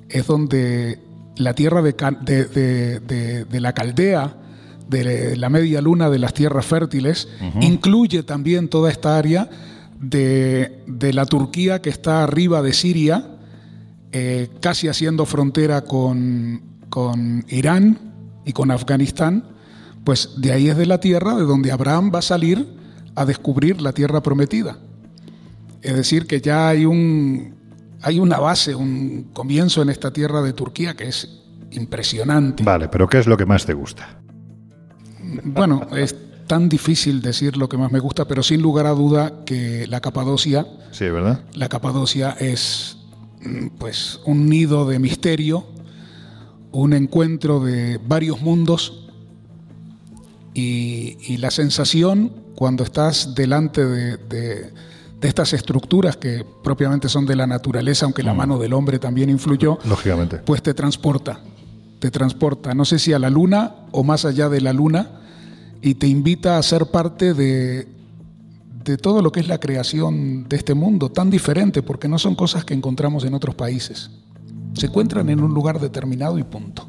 Es 0.09 0.27
donde 0.27 0.99
la 1.37 1.53
tierra 1.53 1.81
de, 1.81 1.95
Ca- 1.95 2.11
de- 2.11 2.45
de- 2.45 2.99
de- 2.99 3.45
de 3.45 3.61
la 3.61 3.73
Caldea, 3.73 4.35
de 4.89 5.35
la 5.37 5.49
media 5.49 5.81
luna 5.81 6.09
de 6.09 6.17
las 6.19 6.33
tierras 6.33 6.65
fértiles, 6.65 7.27
incluye 7.61 8.23
también 8.23 8.67
toda 8.69 8.89
esta 8.91 9.17
área 9.17 9.49
de, 10.01 10.81
de 10.87 11.13
la 11.13 11.25
Turquía 11.25 11.81
que 11.81 11.89
está 11.89 12.23
arriba 12.23 12.61
de 12.61 12.73
Siria, 12.73 13.27
eh, 14.11 14.49
casi 14.61 14.87
haciendo 14.87 15.25
frontera 15.27 15.81
con, 15.83 16.61
con 16.89 17.45
Irán 17.49 17.99
y 18.45 18.53
con 18.53 18.71
Afganistán, 18.71 19.43
pues 20.03 20.31
de 20.37 20.51
ahí 20.53 20.69
es 20.69 20.77
de 20.77 20.87
la 20.87 20.99
tierra 20.99 21.35
de 21.35 21.43
donde 21.43 21.71
Abraham 21.71 22.11
va 22.13 22.19
a 22.19 22.23
salir 22.23 22.65
a 23.13 23.25
descubrir 23.25 23.81
la 23.81 23.91
tierra 23.93 24.23
prometida. 24.23 24.77
Es 25.83 25.95
decir, 25.95 26.25
que 26.25 26.41
ya 26.41 26.69
hay, 26.69 26.85
un, 26.85 27.53
hay 28.01 28.19
una 28.19 28.39
base, 28.39 28.75
un 28.75 29.29
comienzo 29.33 29.81
en 29.81 29.89
esta 29.89 30.11
tierra 30.11 30.41
de 30.41 30.53
Turquía 30.53 30.95
que 30.95 31.07
es 31.07 31.41
impresionante. 31.71 32.63
Vale, 32.63 32.87
pero 32.87 33.07
¿qué 33.07 33.19
es 33.19 33.27
lo 33.27 33.37
que 33.37 33.45
más 33.45 33.65
te 33.65 33.73
gusta? 33.73 34.19
Bueno, 35.43 35.87
es 35.95 36.15
tan 36.47 36.67
difícil 36.69 37.21
decir 37.21 37.57
lo 37.57 37.69
que 37.69 37.77
más 37.77 37.91
me 37.91 37.99
gusta, 37.99 38.25
pero 38.25 38.41
sin 38.41 38.61
lugar 38.61 38.85
a 38.87 38.91
duda 38.91 39.43
que 39.45 39.85
la 39.87 39.99
Capadocia 40.01 40.65
Sí, 40.91 41.05
¿verdad? 41.09 41.43
La 41.53 41.69
Capadocia 41.69 42.31
es 42.39 42.97
mm, 43.43 43.67
pues 43.77 44.19
un 44.25 44.49
nido 44.49 44.87
de 44.87 44.97
misterio, 44.97 45.67
un 46.71 46.93
encuentro 46.93 47.59
de 47.59 47.99
varios 48.07 48.41
mundos 48.41 49.07
y, 50.53 51.17
y 51.27 51.37
la 51.37 51.51
sensación 51.51 52.31
cuando 52.55 52.83
estás 52.83 53.35
delante 53.35 53.85
de, 53.85 54.17
de- 54.17 54.73
de 55.19 55.27
estas 55.27 55.53
estructuras 55.53 56.17
que 56.17 56.45
propiamente 56.63 57.09
son 57.09 57.25
de 57.25 57.35
la 57.35 57.45
naturaleza, 57.45 58.05
aunque 58.05 58.23
la 58.23 58.33
mano 58.33 58.57
del 58.57 58.73
hombre 58.73 58.99
también 58.99 59.29
influyó, 59.29 59.77
Lógicamente. 59.85 60.37
pues 60.37 60.61
te 60.63 60.73
transporta, 60.73 61.41
te 61.99 62.09
transporta, 62.09 62.73
no 62.73 62.85
sé 62.85 62.99
si 62.99 63.11
a 63.11 63.19
la 63.19 63.29
luna 63.29 63.75
o 63.91 64.03
más 64.03 64.23
allá 64.25 64.47
de 64.49 64.61
la 64.61 64.71
luna, 64.71 65.19
y 65.81 65.95
te 65.95 66.07
invita 66.07 66.57
a 66.57 66.63
ser 66.63 66.85
parte 66.87 67.33
de, 67.33 67.87
de 68.85 68.97
todo 68.97 69.21
lo 69.21 69.31
que 69.31 69.39
es 69.41 69.47
la 69.47 69.59
creación 69.59 70.47
de 70.47 70.55
este 70.55 70.73
mundo, 70.73 71.09
tan 71.09 71.29
diferente, 71.29 71.81
porque 71.83 72.07
no 72.07 72.17
son 72.17 72.35
cosas 72.35 72.63
que 72.65 72.73
encontramos 72.73 73.23
en 73.25 73.33
otros 73.33 73.55
países. 73.55 74.11
Se 74.73 74.85
encuentran 74.87 75.29
en 75.29 75.41
un 75.41 75.53
lugar 75.53 75.79
determinado 75.79 76.37
y 76.37 76.43
punto. 76.43 76.87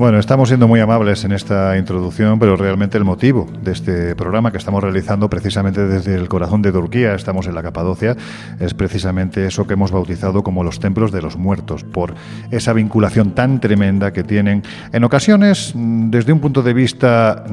Bueno, 0.00 0.18
estamos 0.18 0.48
siendo 0.48 0.66
muy 0.66 0.80
amables 0.80 1.24
en 1.24 1.32
esta 1.32 1.76
introducción, 1.76 2.38
pero 2.38 2.56
realmente 2.56 2.96
el 2.96 3.04
motivo 3.04 3.46
de 3.62 3.72
este 3.72 4.16
programa 4.16 4.50
que 4.50 4.56
estamos 4.56 4.82
realizando 4.82 5.28
precisamente 5.28 5.86
desde 5.86 6.14
el 6.14 6.26
corazón 6.26 6.62
de 6.62 6.72
Turquía, 6.72 7.14
estamos 7.14 7.46
en 7.46 7.54
la 7.54 7.62
Capadocia, 7.62 8.16
es 8.58 8.72
precisamente 8.72 9.44
eso 9.44 9.66
que 9.66 9.74
hemos 9.74 9.90
bautizado 9.90 10.42
como 10.42 10.64
los 10.64 10.80
templos 10.80 11.12
de 11.12 11.20
los 11.20 11.36
muertos, 11.36 11.84
por 11.84 12.14
esa 12.50 12.72
vinculación 12.72 13.32
tan 13.32 13.60
tremenda 13.60 14.10
que 14.10 14.24
tienen, 14.24 14.62
en 14.90 15.04
ocasiones, 15.04 15.74
mm, 15.74 16.08
desde 16.08 16.32
un 16.32 16.40
punto 16.40 16.62
de 16.62 16.72
vista... 16.72 17.44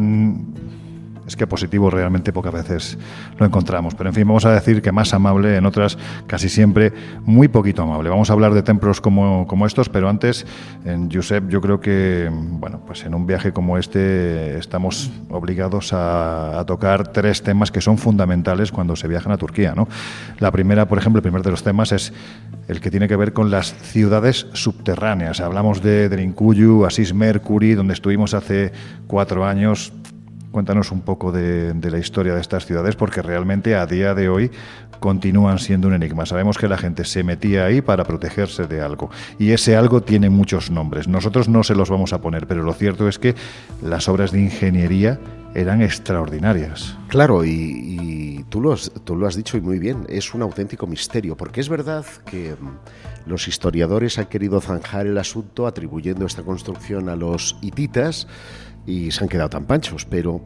es 1.28 1.36
que 1.36 1.46
positivo 1.46 1.90
realmente 1.90 2.32
pocas 2.32 2.54
veces 2.54 2.98
lo 3.38 3.46
encontramos. 3.46 3.96
Pero 3.96 4.10
en 4.10 4.16
fin, 4.16 4.28
vamos 4.28 4.46
a 4.46 4.54
decir 4.54 4.82
que 4.82 4.92
más 4.92 5.14
amable, 5.14 5.58
en 5.58 5.66
otras 5.66 5.98
casi 6.26 6.50
siempre 6.50 6.94
muy 7.24 7.50
poquito 7.50 7.84
amable. 7.84 8.10
Vamos 8.10 8.30
a 8.30 8.34
hablar 8.34 8.54
de 8.54 8.64
templos 8.64 9.02
como, 9.02 9.46
como 9.46 9.66
estos, 9.66 9.90
pero 9.90 10.10
antes, 10.10 10.46
en 10.86 11.12
Josep, 11.12 11.50
yo 11.50 11.62
creo 11.62 11.80
que, 11.80 12.30
bueno, 12.32 12.82
pues 12.86 13.04
en 13.06 13.14
un 13.14 13.28
viaje 13.28 13.52
como 13.52 13.78
este 13.78 14.58
estamos 14.58 15.12
obligados 15.30 15.94
a, 15.94 16.60
a 16.60 16.66
tocar 16.66 17.10
tres 17.10 17.44
temas 17.44 17.72
que 17.72 17.82
son 17.82 17.98
fundamentales 17.98 18.72
cuando 18.72 18.96
se 18.96 19.08
viajan 19.08 19.32
a 19.32 19.38
Turquía. 19.38 19.74
¿no? 19.76 19.88
La 20.40 20.52
primera, 20.52 20.88
por 20.88 20.98
ejemplo, 20.98 21.20
el 21.20 21.24
primer 21.24 21.44
de 21.44 21.52
los 21.52 21.64
temas 21.64 21.92
es 21.92 22.14
el 22.68 22.82
que 22.82 22.92
tiene 22.92 23.08
que 23.08 23.16
ver 23.16 23.34
con 23.34 23.52
las 23.52 23.74
ciudades 23.74 24.48
subterráneas. 24.54 25.40
Hablamos 25.40 25.82
de 25.82 26.10
Drinkuyu, 26.10 26.86
Asís 26.86 27.14
Mercury, 27.14 27.74
donde 27.74 27.94
estuvimos 27.94 28.34
hace 28.34 28.72
cuatro 29.08 29.46
años. 29.46 29.94
Cuéntanos 30.52 30.92
un 30.92 31.02
poco 31.02 31.32
de, 31.32 31.74
de, 31.74 31.92
la 31.92 32.00
historia 32.00 32.34
de 32.34 32.42
estas 32.42 32.66
ciudades, 32.66 32.96
porque 32.96 33.22
realmente 33.22 33.76
a 33.76 33.86
día 33.86 34.14
de 34.14 34.30
hoy 34.30 34.52
continúan 35.00 35.60
siendo 35.60 35.88
un 35.88 35.94
enigma. 35.94 36.26
Sabemos 36.26 36.58
que 36.58 36.68
la 36.68 36.78
gente 36.78 37.06
se 37.06 37.24
metía 37.24 37.66
ahí 37.66 37.82
para 37.82 38.04
protegerse 38.06 38.66
de 38.66 38.82
algo, 38.82 39.10
y 39.38 39.52
ese 39.52 39.76
algo 39.76 40.02
tiene 40.02 40.30
muchos 40.30 40.72
nombres. 40.72 41.08
Nosotros 41.08 41.50
no 41.50 41.64
se 41.64 41.76
los 41.76 41.90
vamos 41.90 42.14
a 42.14 42.22
poner, 42.22 42.48
pero 42.48 42.64
lo 42.64 42.74
cierto 42.74 43.08
es 43.08 43.20
que 43.20 43.36
las 43.82 44.08
obras 44.10 44.32
de 44.32 44.42
ingeniería 44.42 45.20
eran 45.54 45.82
extraordinarias. 45.82 46.96
Claro, 47.08 47.44
y, 47.44 47.50
y 47.50 48.46
tú, 48.50 48.62
lo 48.62 48.74
has, 48.74 48.92
tú 49.04 49.16
lo 49.16 49.28
has 49.28 49.36
dicho 49.36 49.58
y 49.58 49.62
muy 49.62 49.80
bien, 49.80 50.06
es 50.08 50.34
un 50.34 50.42
auténtico 50.42 50.88
misterio, 50.88 51.36
porque 51.36 51.62
es 51.62 51.70
verdad 51.70 52.06
que 52.26 52.56
mm, 52.60 53.30
los 53.30 53.48
historiadores 53.48 54.20
han 54.20 54.28
querido 54.28 54.62
zanjar 54.62 55.08
el 55.08 55.18
asunto 55.18 55.66
atribuyendo 55.66 56.26
esta 56.26 56.44
construcción 56.44 57.10
a 57.10 57.16
los 57.16 57.58
hititas, 57.62 58.28
y 58.88 59.12
se 59.12 59.24
han 59.24 59.30
quedado 59.30 59.50
tan 59.50 59.66
panchos, 59.66 60.06
pero 60.06 60.42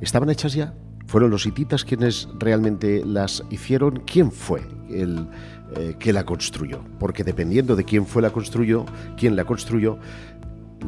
¿estaban 0.00 0.28
hechas 0.28 0.52
ya? 0.52 0.74
¿Fueron 1.06 1.30
los 1.30 1.46
hititas 1.46 1.84
quienes 1.84 2.28
realmente 2.38 3.04
las 3.04 3.44
hicieron? 3.50 4.02
¿Quién 4.04 4.32
fue 4.32 4.62
el 4.90 5.28
eh, 5.76 5.96
que 5.98 6.12
la 6.12 6.24
construyó? 6.24 6.82
Porque 6.98 7.24
dependiendo 7.24 7.76
de 7.76 7.84
quién 7.84 8.04
fue 8.04 8.20
la 8.20 8.30
construyó, 8.30 8.84
quién 9.16 9.36
la 9.36 9.44
construyó, 9.44 9.98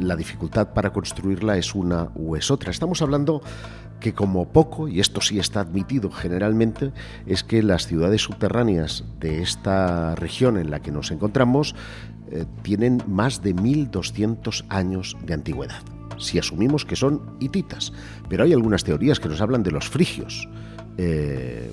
la 0.00 0.16
dificultad 0.16 0.72
para 0.72 0.92
construirla 0.92 1.56
es 1.56 1.74
una 1.74 2.10
u 2.14 2.34
es 2.36 2.50
otra. 2.50 2.70
Estamos 2.70 3.00
hablando 3.02 3.40
que 4.00 4.12
como 4.12 4.48
poco, 4.48 4.88
y 4.88 5.00
esto 5.00 5.20
sí 5.20 5.38
está 5.38 5.60
admitido 5.60 6.10
generalmente, 6.10 6.92
es 7.26 7.44
que 7.44 7.62
las 7.62 7.86
ciudades 7.86 8.22
subterráneas 8.22 9.04
de 9.20 9.42
esta 9.42 10.14
región 10.16 10.58
en 10.58 10.70
la 10.70 10.80
que 10.80 10.92
nos 10.92 11.10
encontramos 11.10 11.74
eh, 12.30 12.44
tienen 12.62 13.02
más 13.06 13.42
de 13.42 13.54
1200 13.54 14.64
años 14.68 15.16
de 15.24 15.34
antigüedad 15.34 15.95
si 16.18 16.38
asumimos 16.38 16.84
que 16.84 16.96
son 16.96 17.20
hititas. 17.40 17.92
Pero 18.28 18.44
hay 18.44 18.52
algunas 18.52 18.84
teorías 18.84 19.20
que 19.20 19.28
nos 19.28 19.40
hablan 19.40 19.62
de 19.62 19.70
los 19.70 19.88
frigios. 19.88 20.48
Eh, 20.98 21.70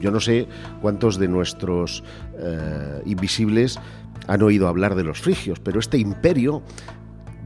yo 0.00 0.10
no 0.10 0.20
sé 0.20 0.46
cuántos 0.80 1.18
de 1.18 1.28
nuestros 1.28 2.04
eh, 2.38 3.02
invisibles 3.06 3.78
han 4.26 4.42
oído 4.42 4.68
hablar 4.68 4.94
de 4.94 5.04
los 5.04 5.20
frigios, 5.20 5.58
pero 5.58 5.80
este 5.80 5.98
imperio 5.98 6.62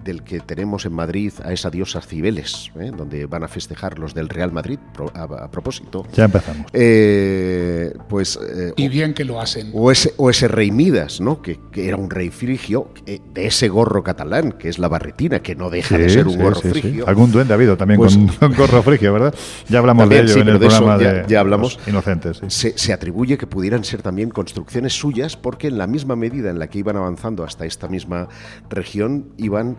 del 0.04 0.22
que 0.22 0.40
tenemos 0.40 0.84
en 0.86 0.92
Madrid 0.92 1.32
a 1.44 1.52
esa 1.52 1.70
diosa 1.70 2.00
Cibeles, 2.00 2.70
¿eh? 2.78 2.90
donde 2.96 3.26
van 3.26 3.44
a 3.44 3.48
festejar 3.48 3.98
los 3.98 4.14
del 4.14 4.28
Real 4.28 4.52
Madrid, 4.52 4.78
a, 5.14 5.50
propósito. 5.50 6.06
Ya 6.14 6.24
empezamos. 6.24 6.66
Eh, 6.72 7.94
pues, 8.08 8.38
eh, 8.42 8.72
y 8.76 8.88
bien 8.88 9.14
que 9.14 9.24
lo 9.24 9.40
hacen. 9.40 9.70
O 9.72 9.90
ese, 9.90 10.14
o 10.16 10.30
ese 10.30 10.48
rey 10.48 10.70
Midas, 10.70 11.20
¿no? 11.20 11.42
Que, 11.42 11.58
era 11.74 11.96
un 11.96 12.10
rey 12.10 12.30
frigio, 12.30 12.90
de 13.04 13.46
ese 13.46 13.68
gorro 13.68 14.02
catalán, 14.02 14.52
que 14.52 14.68
es 14.68 14.78
la 14.78 14.88
barretina, 14.88 15.40
que 15.40 15.54
no 15.54 15.70
deja 15.70 15.98
de 15.98 16.10
ser 16.10 16.28
un 16.28 16.38
gorro 16.38 16.60
frigio. 16.60 17.08
Algún 17.08 17.32
duende 17.32 17.52
ha 17.52 17.56
habido 17.56 17.76
también 17.76 17.98
pues 17.98 18.16
con, 18.38 18.54
gorro 18.54 18.82
frigio, 18.82 19.12
¿verdad? 19.12 19.34
Ya 19.68 19.78
hablamos 19.78 20.08
de 20.08 20.20
ello 20.20 20.36
en 20.36 20.48
el 20.48 20.58
programa 20.58 20.98
de, 20.98 21.24
ya, 21.28 21.40
hablamos. 21.40 21.78
inocentes. 21.86 22.40
Se, 22.48 22.76
se 22.76 22.92
atribuye 22.92 23.38
que 23.38 23.46
pudieran 23.46 23.84
ser 23.84 24.02
también 24.02 24.30
construcciones 24.30 24.92
suyas, 24.92 25.36
porque 25.36 25.68
en 25.68 25.78
la 25.78 25.86
misma 25.86 26.16
medida 26.16 26.50
en 26.50 26.58
la 26.58 26.68
que 26.68 26.78
iban 26.78 26.96
avanzando 26.96 27.44
hasta 27.44 27.64
esta 27.64 27.88
misma 27.88 28.28
región, 28.70 29.32
iban 29.36 29.76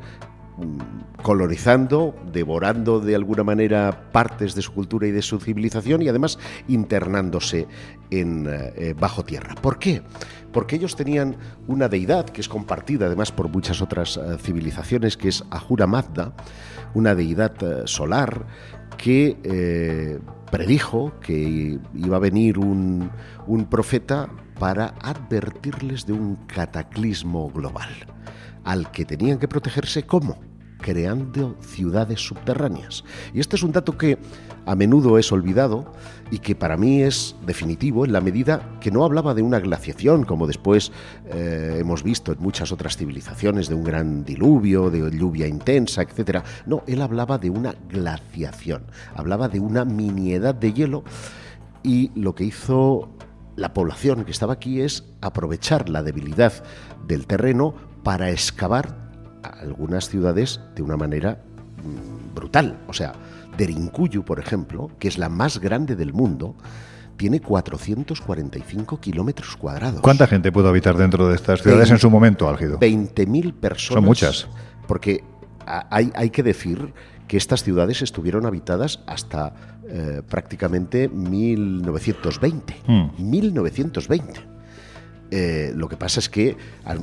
Mm, 0.58 1.22
colonizando, 1.24 2.14
devorando 2.32 3.00
de 3.00 3.16
alguna 3.16 3.44
manera 3.44 4.10
partes 4.12 4.54
de 4.54 4.62
su 4.62 4.74
cultura 4.74 5.08
y 5.08 5.12
de 5.12 5.22
su 5.22 5.40
civilización 5.40 6.02
y 6.02 6.10
además 6.10 6.38
internándose 6.68 7.68
en 8.12 8.48
eh, 8.50 8.94
bajo 9.00 9.24
tierra. 9.24 9.56
¿Por 9.56 9.80
qué? 9.80 10.04
Porque 10.52 10.76
ellos 10.76 10.96
tenían 10.96 11.38
una 11.68 11.88
deidad 11.88 12.26
que 12.26 12.42
es 12.42 12.50
compartida 12.50 13.06
además 13.08 13.32
por 13.32 13.48
muchas 13.48 13.82
otras 13.82 14.18
eh, 14.18 14.38
civilizaciones, 14.38 15.18
que 15.18 15.30
es 15.30 15.44
Ahura 15.50 15.88
Mazda, 15.88 16.34
una 16.94 17.16
deidad 17.16 17.54
eh, 17.64 17.84
solar 17.86 18.46
que 18.98 20.20
predijo 20.52 21.20
que 21.20 21.80
iba 21.96 22.16
a 22.16 22.20
venir 22.20 22.60
un, 22.60 23.10
un 23.48 23.66
profeta 23.66 24.30
para 24.60 24.94
advertirles 25.02 26.06
de 26.06 26.14
un 26.14 26.36
cataclismo 26.46 27.50
global 27.50 27.90
al 28.64 28.92
que 28.92 29.06
tenían 29.06 29.40
que 29.40 29.48
protegerse 29.48 30.04
¿cómo? 30.04 30.38
creando 30.84 31.56
ciudades 31.62 32.20
subterráneas. 32.20 33.04
Y 33.34 33.40
este 33.40 33.56
es 33.56 33.64
un 33.64 33.72
dato 33.72 33.98
que 33.98 34.20
a 34.66 34.76
menudo 34.76 35.18
es 35.18 35.32
olvidado 35.32 35.92
y 36.30 36.40
que 36.40 36.56
para 36.56 36.78
mí 36.78 37.02
es 37.02 37.36
definitivo 37.46 38.06
en 38.06 38.14
la 38.14 38.22
medida 38.22 38.78
que 38.80 38.92
no 38.92 39.04
hablaba 39.04 39.34
de 39.34 39.42
una 39.42 39.60
glaciación, 39.60 40.26
como 40.26 40.46
después 40.46 40.92
eh, 41.26 41.78
hemos 41.80 42.04
visto 42.04 42.32
en 42.34 42.40
muchas 42.40 42.72
otras 42.72 42.98
civilizaciones, 42.98 43.70
de 43.70 43.76
un 43.76 43.84
gran 43.84 44.24
diluvio, 44.24 44.92
de 44.92 45.10
lluvia 45.18 45.48
intensa, 45.48 46.04
etc. 46.04 46.44
No, 46.66 46.84
él 46.86 47.02
hablaba 47.02 47.40
de 47.40 47.50
una 47.50 47.74
glaciación, 47.90 48.84
hablaba 49.16 49.48
de 49.48 49.60
una 49.60 49.86
miniedad 49.86 50.54
de 50.54 50.74
hielo 50.74 51.04
y 51.82 52.12
lo 52.16 52.36
que 52.36 52.44
hizo 52.44 53.10
la 53.56 53.74
población 53.74 54.26
que 54.26 54.32
estaba 54.32 54.54
aquí 54.54 54.82
es 54.82 55.06
aprovechar 55.22 55.90
la 55.90 56.04
debilidad 56.04 56.54
del 57.08 57.28
terreno 57.28 57.93
para 58.04 58.30
excavar 58.30 58.96
algunas 59.42 60.10
ciudades 60.10 60.60
de 60.76 60.82
una 60.82 60.98
manera 60.98 61.42
mm, 61.78 62.36
brutal. 62.36 62.78
O 62.88 62.94
sea, 62.94 63.14
Derinkuyu, 63.58 64.24
por 64.24 64.40
ejemplo, 64.40 64.92
que 65.00 65.08
es 65.08 65.18
la 65.18 65.30
más 65.30 65.60
grande 65.60 65.96
del 65.96 66.14
mundo, 66.14 66.56
tiene 67.18 67.40
445 67.40 69.00
kilómetros 69.00 69.56
cuadrados. 69.56 70.02
¿Cuánta 70.02 70.28
gente 70.28 70.52
pudo 70.52 70.70
habitar 70.70 70.98
dentro 70.98 71.28
de 71.30 71.36
estas 71.36 71.62
ciudades 71.62 71.92
en 71.92 72.00
su 72.00 72.10
momento 72.10 72.50
álgido? 72.50 72.80
20.000 72.80 73.54
personas. 73.54 73.98
Son 73.98 74.06
muchas. 74.06 74.48
Porque 74.88 75.24
hay, 75.66 76.12
hay, 76.16 76.30
que 76.30 76.44
decir 76.44 76.94
que 77.28 77.38
estas 77.38 77.64
ciudades 77.64 78.02
estuvieron 78.02 78.46
habitadas 78.46 79.02
hasta 79.08 79.54
eh, 79.88 80.22
prácticamente 80.28 81.08
1920. 81.08 82.76
1920. 83.18 84.53
Eh, 85.36 85.74
lo 85.76 85.90
que 85.90 85.98
pasa 85.98 86.20
es 86.20 86.30
que 86.30 86.56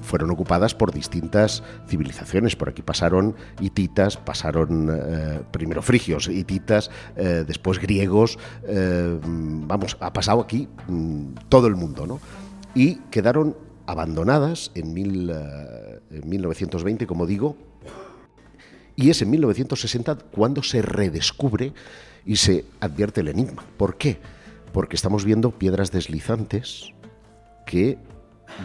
fueron 0.03 0.31
ocupadas 0.31 0.73
por 0.73 0.93
distintas 0.93 1.65
civilizaciones. 1.89 2.55
Por 2.55 2.69
aquí 2.69 2.81
pasaron 2.81 3.35
hititas, 3.61 4.17
pasaron 4.19 4.89
eh, 4.89 5.41
primero 5.51 5.83
frigios, 5.83 6.29
hititas, 6.29 6.93
eh, 7.17 7.43
después 7.45 7.81
griegos. 7.81 8.39
vamos, 9.67 9.97
ha 9.99 10.13
pasado 10.13 10.43
aquí 10.43 10.69
mm, 10.87 11.49
todo 11.49 11.67
el 11.67 11.75
mundo, 11.75 12.07
¿no? 12.07 12.21
Y 12.73 13.01
quedaron 13.11 13.57
abandonadas 13.87 14.71
en, 14.77 14.97
en 14.97 16.29
1920, 16.29 17.09
como 17.09 17.27
digo, 17.27 17.57
y 18.95 19.11
es 19.11 19.23
en 19.23 19.31
1960 19.31 20.15
cuando 20.31 20.63
se 20.63 20.83
redescubre 20.83 21.73
y 22.25 22.37
se 22.37 22.65
advierte 22.79 23.23
el 23.23 23.29
enigma. 23.29 23.65
¿Por 23.77 23.97
qué? 23.97 24.19
Porque 24.73 24.95
estamos 24.95 25.25
viendo 25.25 25.51
piedras 25.51 25.91
deslizantes 25.91 26.93
que 27.67 27.99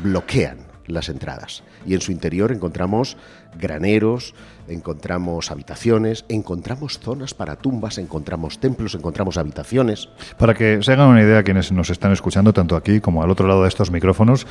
bloquean 0.04 0.58
las 0.88 1.10
entradas. 1.10 1.64
Y 1.86 1.94
en 1.94 2.02
su 2.02 2.12
interior 2.12 2.52
encontramos 2.52 3.18
graneros, 3.58 4.34
encontramos 4.68 5.52
habitaciones, 5.52 6.26
encontramos 6.30 7.00
zonas 7.00 7.34
para 7.34 7.56
tumbas, 7.56 7.98
encontramos 7.98 8.60
templos, 8.60 8.96
encontramos 8.96 9.38
habitaciones. 9.38 10.10
Para 10.38 10.54
que 10.54 10.82
se 10.82 10.92
hagan 10.92 11.10
una 11.10 11.22
idea 11.22 11.44
quienes 11.44 11.72
nos 11.72 11.90
están 11.90 12.12
escuchando, 12.12 12.54
tanto 12.54 12.76
aquí 12.76 13.00
como 13.00 13.24
al 13.24 13.32
otro 13.32 13.48
lado 13.48 13.64
de 13.64 13.70
estos 13.70 13.92
micrófonos, 13.92 14.46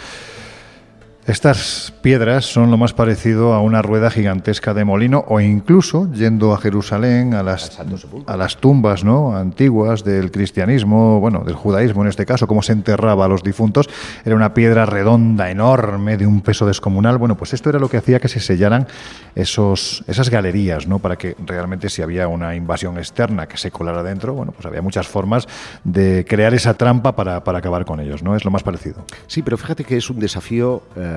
estas 1.26 1.94
piedras 2.02 2.44
son 2.44 2.70
lo 2.70 2.76
más 2.76 2.92
parecido 2.92 3.54
a 3.54 3.62
una 3.62 3.80
rueda 3.80 4.10
gigantesca 4.10 4.74
de 4.74 4.84
molino 4.84 5.24
o 5.26 5.40
incluso, 5.40 6.12
yendo 6.12 6.52
a 6.52 6.58
Jerusalén, 6.58 7.32
a 7.32 7.42
las, 7.42 7.80
a 8.26 8.36
las 8.36 8.58
tumbas 8.58 9.04
¿no? 9.04 9.34
antiguas 9.34 10.04
del 10.04 10.30
cristianismo, 10.30 11.20
bueno, 11.20 11.42
del 11.42 11.54
judaísmo 11.54 12.02
en 12.02 12.08
este 12.08 12.26
caso, 12.26 12.46
cómo 12.46 12.60
se 12.60 12.72
enterraba 12.72 13.24
a 13.24 13.28
los 13.28 13.42
difuntos, 13.42 13.88
era 14.22 14.36
una 14.36 14.52
piedra 14.52 14.84
redonda, 14.84 15.50
enorme, 15.50 16.18
de 16.18 16.26
un 16.26 16.42
peso 16.42 16.66
descomunal. 16.66 17.16
Bueno, 17.16 17.38
pues 17.38 17.54
esto 17.54 17.70
era 17.70 17.78
lo 17.78 17.88
que 17.88 17.96
hacía 17.96 18.20
que 18.20 18.28
se 18.28 18.40
sellaran 18.40 18.86
esos, 19.34 20.04
esas 20.06 20.28
galerías, 20.28 20.86
¿no? 20.86 20.98
para 20.98 21.16
que 21.16 21.36
realmente 21.46 21.88
si 21.88 22.02
había 22.02 22.28
una 22.28 22.54
invasión 22.54 22.98
externa 22.98 23.46
que 23.46 23.56
se 23.56 23.70
colara 23.70 24.02
dentro, 24.02 24.34
bueno, 24.34 24.52
pues 24.52 24.66
había 24.66 24.82
muchas 24.82 25.08
formas 25.08 25.48
de 25.84 26.26
crear 26.28 26.52
esa 26.52 26.74
trampa 26.74 27.16
para, 27.16 27.42
para 27.44 27.60
acabar 27.60 27.86
con 27.86 27.98
ellos, 28.00 28.22
¿no? 28.22 28.36
Es 28.36 28.44
lo 28.44 28.50
más 28.50 28.62
parecido. 28.62 29.06
Sí, 29.26 29.40
pero 29.40 29.56
fíjate 29.56 29.84
que 29.84 29.96
es 29.96 30.10
un 30.10 30.18
desafío... 30.18 30.82
Eh, 30.96 31.13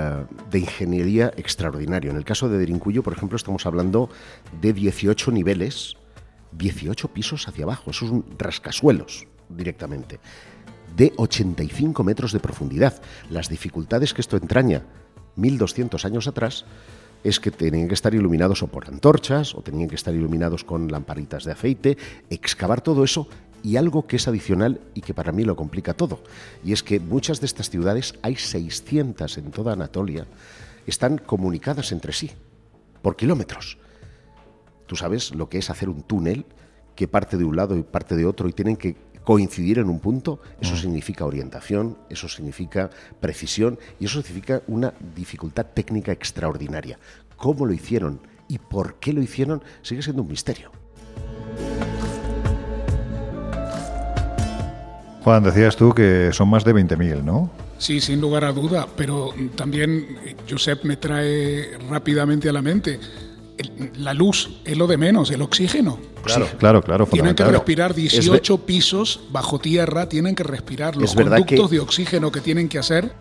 de 0.51 0.59
ingeniería 0.59 1.31
extraordinario. 1.37 2.11
En 2.11 2.17
el 2.17 2.25
caso 2.25 2.49
de 2.49 2.57
Derincuyo, 2.57 3.03
por 3.03 3.13
ejemplo, 3.13 3.35
estamos 3.35 3.65
hablando 3.65 4.09
de 4.61 4.73
18 4.73 5.31
niveles, 5.31 5.95
18 6.51 7.09
pisos 7.09 7.47
hacia 7.47 7.65
abajo, 7.65 7.91
eso 7.91 8.05
es 8.05 8.11
rascasuelos 8.37 9.27
directamente, 9.49 10.19
de 10.95 11.13
85 11.17 12.03
metros 12.03 12.31
de 12.31 12.39
profundidad. 12.39 13.01
Las 13.29 13.49
dificultades 13.49 14.13
que 14.13 14.21
esto 14.21 14.37
entraña 14.37 14.83
1200 15.35 16.03
años 16.05 16.27
atrás 16.27 16.65
es 17.23 17.39
que 17.39 17.51
tenían 17.51 17.87
que 17.87 17.93
estar 17.93 18.13
iluminados 18.13 18.63
o 18.63 18.67
por 18.67 18.87
antorchas 18.87 19.55
o 19.55 19.61
tenían 19.61 19.89
que 19.89 19.95
estar 19.95 20.13
iluminados 20.13 20.63
con 20.63 20.91
lamparitas 20.91 21.43
de 21.45 21.51
aceite, 21.51 21.97
excavar 22.29 22.81
todo 22.81 23.03
eso 23.03 23.27
y 23.63 23.77
algo 23.77 24.07
que 24.07 24.15
es 24.15 24.27
adicional 24.27 24.81
y 24.93 25.01
que 25.01 25.13
para 25.13 25.31
mí 25.31 25.43
lo 25.43 25.55
complica 25.55 25.93
todo, 25.93 26.21
y 26.63 26.73
es 26.73 26.83
que 26.83 26.99
muchas 26.99 27.39
de 27.39 27.45
estas 27.45 27.69
ciudades, 27.69 28.15
hay 28.21 28.35
600 28.35 29.37
en 29.37 29.51
toda 29.51 29.73
Anatolia, 29.73 30.25
están 30.85 31.17
comunicadas 31.17 31.91
entre 31.91 32.13
sí, 32.13 32.31
por 33.01 33.15
kilómetros. 33.15 33.77
Tú 34.85 34.95
sabes 34.95 35.35
lo 35.35 35.49
que 35.49 35.57
es 35.57 35.69
hacer 35.69 35.89
un 35.89 36.03
túnel 36.03 36.45
que 36.95 37.07
parte 37.07 37.37
de 37.37 37.43
un 37.43 37.55
lado 37.55 37.77
y 37.77 37.83
parte 37.83 38.15
de 38.15 38.25
otro 38.25 38.47
y 38.47 38.53
tienen 38.53 38.77
que 38.77 38.95
coincidir 39.23 39.79
en 39.79 39.89
un 39.89 39.99
punto, 39.99 40.39
eso 40.61 40.75
mm. 40.75 40.77
significa 40.77 41.25
orientación, 41.25 41.97
eso 42.09 42.29
significa 42.29 42.89
precisión 43.19 43.77
y 43.99 44.05
eso 44.05 44.21
significa 44.21 44.61
una 44.67 44.93
dificultad 45.13 45.65
técnica 45.73 46.13
extraordinaria. 46.13 46.97
¿Cómo 47.35 47.65
lo 47.65 47.73
hicieron 47.73 48.21
y 48.47 48.57
por 48.59 48.95
qué 48.95 49.13
lo 49.13 49.21
hicieron 49.21 49.63
sigue 49.81 50.01
siendo 50.01 50.21
un 50.21 50.29
misterio. 50.29 50.71
Juan, 55.23 55.43
decías 55.43 55.75
tú 55.75 55.93
que 55.93 56.29
son 56.31 56.49
más 56.49 56.63
de 56.63 56.73
20.000, 56.73 57.23
¿no? 57.23 57.51
Sí, 57.77 57.99
sin 57.99 58.21
lugar 58.21 58.45
a 58.45 58.51
duda, 58.51 58.87
pero 58.95 59.33
también 59.55 60.17
Josep 60.49 60.83
me 60.83 60.97
trae 60.97 61.77
rápidamente 61.89 62.49
a 62.49 62.53
la 62.53 62.61
mente 62.61 62.99
la 63.97 64.13
luz 64.13 64.49
es 64.65 64.77
lo 64.77 64.87
de 64.87 64.97
menos, 64.97 65.31
el 65.31 65.41
oxígeno. 65.41 65.99
Claro, 66.23 66.47
claro, 66.57 66.81
claro. 66.81 67.05
Tienen 67.07 67.35
que 67.35 67.45
respirar 67.45 67.93
18 67.93 68.65
pisos 68.65 69.21
bajo 69.31 69.59
tierra, 69.59 70.09
tienen 70.09 70.35
que 70.35 70.43
respirar. 70.43 70.95
Los 70.95 71.15
conductos 71.15 71.69
de 71.71 71.79
oxígeno 71.79 72.31
que 72.31 72.41
tienen 72.41 72.69
que 72.69 72.79
hacer 72.79 73.13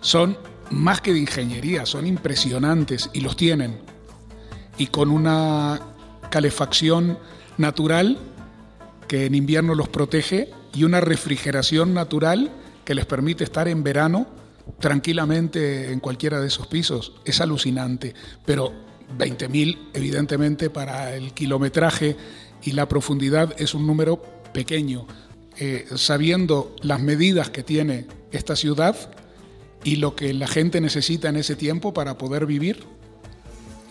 son 0.00 0.36
más 0.70 1.00
que 1.00 1.12
de 1.12 1.18
ingeniería, 1.18 1.84
son 1.84 2.06
impresionantes 2.06 3.10
y 3.12 3.20
los 3.20 3.36
tienen. 3.36 3.80
Y 4.78 4.86
con 4.86 5.10
una 5.10 5.80
calefacción 6.30 7.18
natural 7.58 8.18
que 9.06 9.26
en 9.26 9.34
invierno 9.34 9.74
los 9.74 9.88
protege 9.88 10.50
y 10.74 10.84
una 10.84 11.00
refrigeración 11.00 11.94
natural 11.94 12.50
que 12.84 12.94
les 12.94 13.06
permite 13.06 13.44
estar 13.44 13.68
en 13.68 13.82
verano 13.82 14.26
tranquilamente 14.78 15.92
en 15.92 16.00
cualquiera 16.00 16.40
de 16.40 16.48
esos 16.48 16.66
pisos. 16.66 17.14
Es 17.24 17.40
alucinante, 17.40 18.14
pero 18.44 18.72
20.000 19.18 19.90
evidentemente 19.94 20.70
para 20.70 21.14
el 21.14 21.32
kilometraje 21.32 22.16
y 22.62 22.72
la 22.72 22.88
profundidad 22.88 23.54
es 23.58 23.74
un 23.74 23.86
número 23.86 24.22
pequeño. 24.52 25.06
Eh, 25.58 25.86
sabiendo 25.96 26.74
las 26.80 27.00
medidas 27.00 27.50
que 27.50 27.62
tiene 27.62 28.06
esta 28.30 28.56
ciudad 28.56 28.96
y 29.84 29.96
lo 29.96 30.16
que 30.16 30.32
la 30.32 30.46
gente 30.46 30.80
necesita 30.80 31.28
en 31.28 31.36
ese 31.36 31.56
tiempo 31.56 31.92
para 31.92 32.16
poder 32.16 32.46
vivir, 32.46 32.84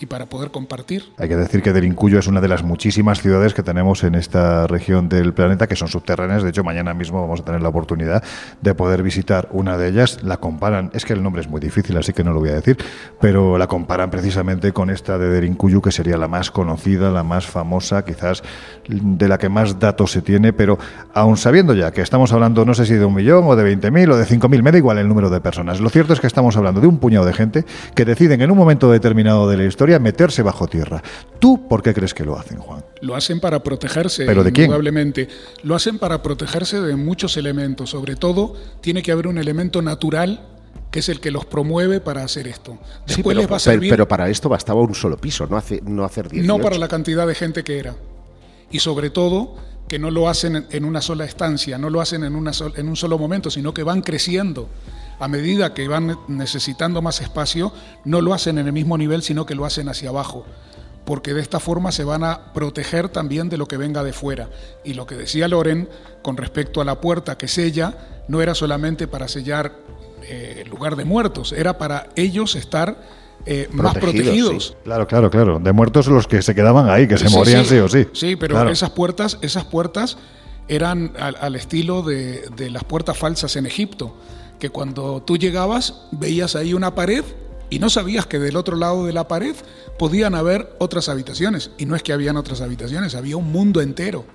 y 0.01 0.05
para 0.07 0.25
poder 0.25 0.51
compartir. 0.51 1.03
Hay 1.17 1.29
que 1.29 1.35
decir 1.35 1.61
que 1.61 1.73
Derincuyo 1.73 2.19
es 2.19 2.27
una 2.27 2.41
de 2.41 2.47
las 2.47 2.63
muchísimas 2.63 3.21
ciudades 3.21 3.53
que 3.53 3.61
tenemos 3.61 4.03
en 4.03 4.15
esta 4.15 4.65
región 4.65 5.09
del 5.09 5.33
planeta 5.33 5.67
que 5.67 5.75
son 5.75 5.87
subterráneas. 5.87 6.43
De 6.43 6.49
hecho, 6.49 6.63
mañana 6.63 6.93
mismo 6.93 7.21
vamos 7.21 7.41
a 7.41 7.45
tener 7.45 7.61
la 7.61 7.69
oportunidad 7.69 8.23
de 8.61 8.73
poder 8.73 9.03
visitar 9.03 9.47
una 9.51 9.77
de 9.77 9.89
ellas. 9.89 10.23
La 10.23 10.37
comparan, 10.37 10.89
es 10.93 11.05
que 11.05 11.13
el 11.13 11.21
nombre 11.21 11.41
es 11.41 11.47
muy 11.47 11.61
difícil, 11.61 11.97
así 11.97 12.13
que 12.13 12.23
no 12.23 12.33
lo 12.33 12.39
voy 12.39 12.49
a 12.49 12.55
decir, 12.55 12.77
pero 13.19 13.57
la 13.57 13.67
comparan 13.67 14.09
precisamente 14.09 14.71
con 14.71 14.89
esta 14.89 15.17
de 15.17 15.29
Derincuyo, 15.29 15.81
que 15.81 15.91
sería 15.91 16.17
la 16.17 16.27
más 16.27 16.49
conocida, 16.49 17.11
la 17.11 17.23
más 17.23 17.45
famosa, 17.45 18.03
quizás 18.03 18.41
de 18.87 19.27
la 19.27 19.37
que 19.37 19.49
más 19.49 19.79
datos 19.79 20.11
se 20.11 20.21
tiene, 20.21 20.53
pero 20.53 20.79
aún 21.13 21.37
sabiendo 21.37 21.73
ya 21.73 21.91
que 21.91 22.01
estamos 22.01 22.33
hablando, 22.33 22.65
no 22.65 22.73
sé 22.73 22.85
si 22.85 22.95
de 22.95 23.05
un 23.05 23.13
millón 23.13 23.43
o 23.45 23.55
de 23.55 23.75
20.000 23.75 24.11
o 24.11 24.17
de 24.17 24.25
5.000, 24.25 24.63
me 24.63 24.71
da 24.71 24.77
igual 24.77 24.97
el 24.97 25.07
número 25.07 25.29
de 25.29 25.41
personas. 25.41 25.79
Lo 25.79 25.89
cierto 25.89 26.13
es 26.13 26.19
que 26.19 26.27
estamos 26.27 26.57
hablando 26.57 26.81
de 26.81 26.87
un 26.87 26.97
puñado 26.97 27.25
de 27.25 27.33
gente 27.33 27.65
que 27.93 28.05
deciden 28.05 28.41
en 28.41 28.49
un 28.49 28.57
momento 28.57 28.91
determinado 28.91 29.47
de 29.47 29.57
la 29.57 29.65
historia 29.65 29.90
meterse 29.99 30.41
bajo 30.41 30.67
tierra. 30.67 31.01
¿Tú 31.39 31.67
por 31.67 31.81
qué 31.81 31.93
crees 31.93 32.13
que 32.13 32.23
lo 32.23 32.37
hacen, 32.37 32.57
Juan? 32.59 32.83
Lo 33.01 33.15
hacen 33.15 33.39
para 33.39 33.63
protegerse, 33.63 34.25
¿Pero 34.25 34.43
de 34.43 34.51
quién? 34.51 34.71
Lo 35.63 35.75
hacen 35.75 35.99
para 35.99 36.21
protegerse 36.21 36.81
de 36.81 36.95
muchos 36.95 37.37
elementos. 37.37 37.89
Sobre 37.89 38.15
todo, 38.15 38.55
tiene 38.81 39.01
que 39.01 39.11
haber 39.11 39.27
un 39.27 39.37
elemento 39.37 39.81
natural 39.81 40.47
que 40.91 40.99
es 40.99 41.09
el 41.09 41.19
que 41.21 41.31
los 41.31 41.45
promueve 41.45 42.01
para 42.01 42.23
hacer 42.23 42.47
esto. 42.47 42.77
Después 43.07 43.33
pero, 43.33 43.41
les 43.41 43.51
va 43.51 43.55
a 43.55 43.59
servir, 43.59 43.89
pero, 43.89 44.07
para 44.07 44.29
esto 44.29 44.49
bastaba 44.49 44.81
un 44.81 44.93
solo 44.93 45.17
piso, 45.17 45.47
no, 45.47 45.55
hace, 45.55 45.81
no 45.85 46.03
hacer 46.03 46.27
18. 46.27 46.45
No 46.45 46.61
para 46.61 46.77
la 46.77 46.89
cantidad 46.89 47.25
de 47.25 47.33
gente 47.33 47.63
que 47.63 47.79
era. 47.79 47.95
Y 48.71 48.79
sobre 48.79 49.09
todo, 49.09 49.55
que 49.91 49.99
no 49.99 50.09
lo 50.09 50.29
hacen 50.29 50.67
en 50.69 50.85
una 50.85 51.01
sola 51.01 51.25
estancia, 51.25 51.77
no 51.77 51.89
lo 51.89 51.99
hacen 51.99 52.23
en, 52.23 52.37
una 52.37 52.51
en 52.77 52.87
un 52.87 52.95
solo 52.95 53.17
momento, 53.17 53.51
sino 53.51 53.73
que 53.73 53.83
van 53.83 53.99
creciendo 53.99 54.69
a 55.19 55.27
medida 55.27 55.73
que 55.73 55.85
van 55.89 56.17
necesitando 56.29 57.01
más 57.01 57.19
espacio, 57.19 57.73
no 58.05 58.21
lo 58.21 58.33
hacen 58.33 58.57
en 58.57 58.67
el 58.67 58.71
mismo 58.71 58.97
nivel, 58.97 59.21
sino 59.21 59.45
que 59.45 59.53
lo 59.53 59.65
hacen 59.65 59.89
hacia 59.89 60.07
abajo 60.07 60.45
porque 61.03 61.33
de 61.33 61.41
esta 61.41 61.59
forma 61.59 61.91
se 61.91 62.05
van 62.05 62.23
a 62.23 62.53
proteger 62.53 63.09
también 63.09 63.49
de 63.49 63.57
lo 63.57 63.67
que 63.67 63.75
venga 63.75 64.01
de 64.01 64.13
fuera. 64.13 64.49
Y 64.85 64.93
lo 64.93 65.05
que 65.05 65.15
decía 65.15 65.49
Loren 65.49 65.89
con 66.21 66.37
respecto 66.37 66.79
a 66.79 66.85
la 66.85 67.01
puerta 67.01 67.37
que 67.37 67.49
sella, 67.49 68.23
no 68.29 68.41
era 68.41 68.55
solamente 68.55 69.09
para 69.09 69.27
sellar 69.27 69.75
eh, 70.23 70.61
el 70.61 70.69
lugar 70.69 70.95
de 70.95 71.03
muertos, 71.03 71.51
era 71.51 71.77
para 71.77 72.07
ellos 72.15 72.55
estar 72.55 72.97
eh, 73.45 73.69
más 73.71 73.97
protegidos. 73.97 74.75
Claro, 74.83 75.07
claro, 75.07 75.29
claro. 75.29 75.59
De 75.59 75.71
muertos 75.71 76.07
los 76.07 76.27
que 76.27 76.41
se 76.41 76.55
quedaban 76.55 76.89
ahí, 76.89 77.07
que 77.07 77.17
se 77.17 77.29
morían 77.29 77.65
sí, 77.65 77.77
o 77.77 77.87
sí. 77.87 78.07
Sí, 78.13 78.35
pero 78.35 78.69
esas 78.69 78.91
puertas, 78.91 79.37
esas 79.41 79.65
puertas 79.65 80.17
eran 80.67 81.13
al, 81.17 81.55
estilo 81.55 82.01
de, 82.01 82.47
de 82.55 82.69
las 82.69 82.83
puertas 82.83 83.17
falsas 83.17 83.55
en 83.55 83.65
Egipto 83.65 84.15
que 84.59 84.69
cuando 84.69 85.23
tú 85.23 85.37
llegabas 85.37 86.03
veías 86.11 86.55
ahí 86.55 86.73
una 86.73 86.93
pared 86.93 87.25
y 87.69 87.79
no 87.79 87.89
sabías 87.89 88.27
que 88.27 88.37
del 88.37 88.55
otro 88.55 88.77
lado 88.77 89.05
de 89.05 89.13
la 89.13 89.27
pared 89.27 89.55
podían 89.97 90.35
haber 90.35 90.75
otras 90.77 91.09
habitaciones. 91.09 91.71
Y 91.77 91.85
no 91.85 91.95
es 91.95 92.03
que 92.03 92.13
habían 92.13 92.37
otras 92.37 92.61
habitaciones, 92.61 93.15
había 93.15 93.37
un 93.37 93.51
mundo 93.51 93.81
entero 93.81 94.25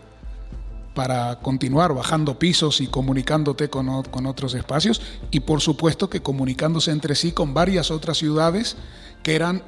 para 0.97 1.41
continuar 1.41 1.93
bajando 1.95 2.39
pisos 2.39 2.81
y 2.81 2.87
comunicándote 2.87 3.69
con, 3.69 4.03
con, 4.05 4.25
otros 4.25 4.55
espacios 4.55 5.03
y 5.31 5.41
por 5.41 5.61
supuesto 5.61 6.09
que 6.09 6.23
comunicándose 6.23 6.91
entre 6.91 7.15
sí 7.15 7.33
con 7.33 7.53
varias 7.53 7.91
otras 7.91 8.17
ciudades 8.17 8.79
que 9.23 9.35
eran 9.35 9.63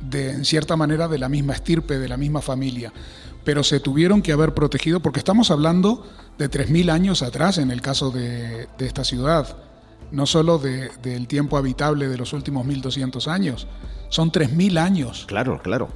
de, 0.00 0.32
en 0.32 0.44
cierta 0.44 0.74
manera 0.76 1.06
de 1.06 1.18
la 1.18 1.28
misma 1.28 1.52
estirpe, 1.52 1.98
de 1.98 2.08
la 2.08 2.16
misma 2.16 2.42
familia. 2.42 2.92
Pero 3.44 3.62
se 3.62 3.78
tuvieron 3.78 4.20
que 4.20 4.32
haber 4.32 4.52
protegido 4.52 4.98
porque 4.98 5.20
estamos 5.20 5.52
hablando 5.52 6.06
de 6.38 6.50
3.000 6.50 6.90
años 6.90 7.22
atrás 7.22 7.58
en 7.58 7.70
el 7.70 7.80
caso 7.80 8.10
de, 8.10 8.66
de 8.76 8.86
esta 8.86 9.04
ciudad 9.04 9.56
no 10.10 10.26
solo 10.26 10.58
del 10.58 11.26
tiempo 11.26 11.56
habitable 11.56 12.08
de 12.08 12.16
los 12.16 12.32
últimos 12.32 12.64
1200 12.64 13.26
años, 13.26 13.66
son 14.10 14.30
3000 14.30 14.78
años. 14.78 15.24
Claro, 15.26 15.60
claro. 15.60 15.88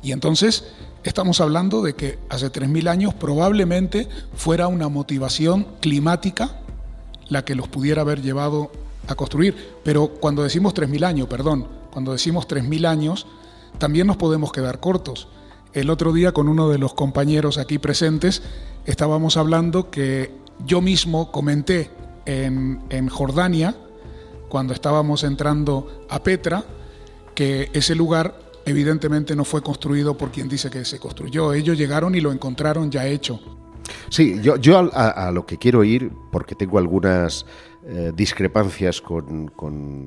Y 0.00 0.12
entonces 0.12 0.64
estamos 1.04 1.40
hablando 1.40 1.82
de 1.82 1.94
que 1.94 2.18
hace 2.28 2.50
3000 2.50 2.88
años 2.88 3.14
probablemente 3.14 4.08
fuera 4.34 4.68
una 4.68 4.88
motivación 4.88 5.66
climática 5.80 6.60
la 7.28 7.44
que 7.44 7.54
los 7.54 7.68
pudiera 7.68 8.02
haber 8.02 8.22
llevado 8.22 8.70
a 9.06 9.14
construir. 9.14 9.54
Pero 9.84 10.08
cuando 10.08 10.42
decimos 10.42 10.74
3000 10.74 11.04
años, 11.04 11.28
perdón, 11.28 11.66
cuando 11.90 12.12
decimos 12.12 12.48
3000 12.48 12.86
años, 12.86 13.26
también 13.78 14.06
nos 14.06 14.16
podemos 14.16 14.52
quedar 14.52 14.80
cortos. 14.80 15.28
El 15.72 15.90
otro 15.90 16.12
día 16.12 16.32
con 16.32 16.48
uno 16.48 16.68
de 16.68 16.78
los 16.78 16.94
compañeros 16.94 17.58
aquí 17.58 17.78
presentes 17.78 18.42
estábamos 18.86 19.36
hablando 19.36 19.90
que 19.90 20.32
yo 20.64 20.80
mismo 20.80 21.30
comenté 21.30 21.90
en, 22.24 23.08
Jordania, 23.08 23.74
cuando 24.48 24.74
estábamos 24.74 25.24
entrando 25.24 26.04
a 26.08 26.22
Petra, 26.22 26.64
que 27.34 27.70
ese 27.72 27.94
lugar 27.94 28.34
evidentemente 28.68 29.34
no 29.34 29.44
fue 29.44 29.62
construido 29.62 30.16
por 30.16 30.30
quien 30.30 30.48
dice 30.48 30.70
que 30.70 30.84
se 30.84 30.98
construyó. 30.98 31.52
Ellos 31.52 31.76
llegaron 31.76 32.14
y 32.14 32.20
lo 32.20 32.32
encontraron 32.32 32.90
ya 32.90 33.06
hecho. 33.06 33.40
Sí, 34.10 34.40
yo, 34.42 34.90
a, 34.92 35.30
lo 35.32 35.46
que 35.46 35.56
quiero 35.58 35.84
ir, 35.84 36.10
porque 36.30 36.54
tengo 36.54 36.78
algunas 36.78 37.46
eh, 37.86 38.12
discrepancias 38.14 39.00
con, 39.00 39.48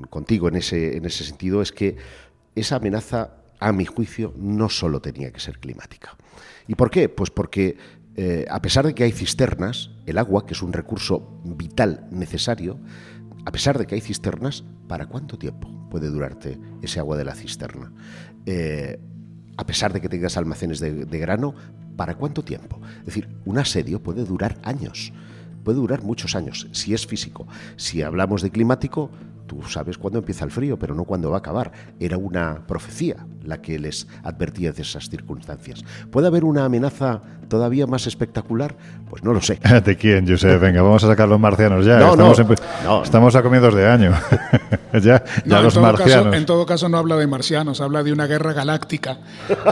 contigo 0.09 0.47
en 0.47 0.55
ese, 0.55 0.97
en 0.97 1.05
ese 1.05 1.23
sentido, 1.23 1.61
es 1.61 1.71
que 1.71 1.97
esa 2.55 2.75
amenaza, 2.75 3.37
a 3.59 3.71
mi 3.71 3.85
juicio, 3.85 4.33
no 4.37 4.69
solo 4.69 5.01
tenía 5.01 5.31
que 5.31 5.39
ser 5.39 5.59
climática. 5.59 6.15
¿Y 6.67 6.75
por 6.75 6.89
qué? 6.89 7.09
Pues 7.09 7.29
porque 7.29 7.77
eh, 8.15 8.45
a 8.49 8.61
pesar 8.61 8.85
de 8.85 8.93
que 8.93 9.03
hay 9.03 9.11
cisternas, 9.11 9.91
el 10.05 10.17
agua, 10.17 10.45
que 10.45 10.53
es 10.53 10.61
un 10.61 10.73
recurso 10.73 11.39
vital 11.43 12.07
necesario, 12.11 12.79
a 13.45 13.51
pesar 13.51 13.77
de 13.77 13.87
que 13.87 13.95
hay 13.95 14.01
cisternas, 14.01 14.63
¿para 14.87 15.07
cuánto 15.07 15.37
tiempo 15.37 15.69
puede 15.89 16.09
durarte 16.09 16.59
ese 16.81 16.99
agua 16.99 17.17
de 17.17 17.25
la 17.25 17.35
cisterna? 17.35 17.91
Eh, 18.45 18.99
a 19.57 19.65
pesar 19.65 19.93
de 19.93 20.01
que 20.01 20.09
tengas 20.09 20.37
almacenes 20.37 20.79
de, 20.79 21.05
de 21.05 21.19
grano, 21.19 21.53
¿para 21.95 22.15
cuánto 22.15 22.43
tiempo? 22.43 22.79
Es 22.99 23.07
decir, 23.07 23.29
un 23.45 23.57
asedio 23.57 24.01
puede 24.01 24.23
durar 24.23 24.57
años, 24.63 25.13
puede 25.63 25.77
durar 25.77 26.03
muchos 26.03 26.35
años, 26.35 26.67
si 26.71 26.93
es 26.93 27.05
físico. 27.05 27.47
Si 27.75 28.01
hablamos 28.01 28.41
de 28.41 28.49
climático, 28.49 29.11
Tú 29.51 29.61
sabes 29.63 29.97
cuándo 29.97 30.19
empieza 30.19 30.45
el 30.45 30.51
frío, 30.51 30.79
pero 30.79 30.95
no 30.95 31.03
cuándo 31.03 31.29
va 31.29 31.35
a 31.35 31.39
acabar. 31.39 31.73
Era 31.99 32.17
una 32.17 32.65
profecía 32.65 33.17
la 33.43 33.61
que 33.61 33.77
les 33.77 34.07
advertía 34.23 34.71
de 34.71 34.81
esas 34.81 35.09
circunstancias. 35.09 35.83
¿Puede 36.09 36.27
haber 36.27 36.45
una 36.45 36.63
amenaza 36.63 37.21
todavía 37.49 37.85
más 37.85 38.07
espectacular? 38.07 38.77
Pues 39.09 39.25
no 39.25 39.33
lo 39.33 39.41
sé. 39.41 39.59
¿De 39.83 39.97
quién, 39.97 40.25
Josep? 40.25 40.57
Venga, 40.57 40.81
vamos 40.81 41.03
a 41.03 41.07
sacar 41.07 41.27
los 41.27 41.37
marcianos 41.37 41.85
ya. 41.85 41.99
No, 41.99 42.11
estamos, 42.31 42.61
no, 42.85 43.03
estamos 43.03 43.35
a 43.35 43.43
comienzos 43.43 43.75
de 43.75 43.89
año. 43.89 44.13
ya 44.93 45.21
ya 45.43 45.61
los 45.61 45.77
marcianos. 45.77 46.33
en 46.33 46.45
todo 46.45 46.65
caso 46.65 46.87
no 46.87 46.97
habla 46.97 47.17
de 47.17 47.27
marcianos, 47.27 47.81
habla 47.81 48.03
de 48.03 48.13
una 48.13 48.27
guerra 48.27 48.53
galáctica. 48.53 49.17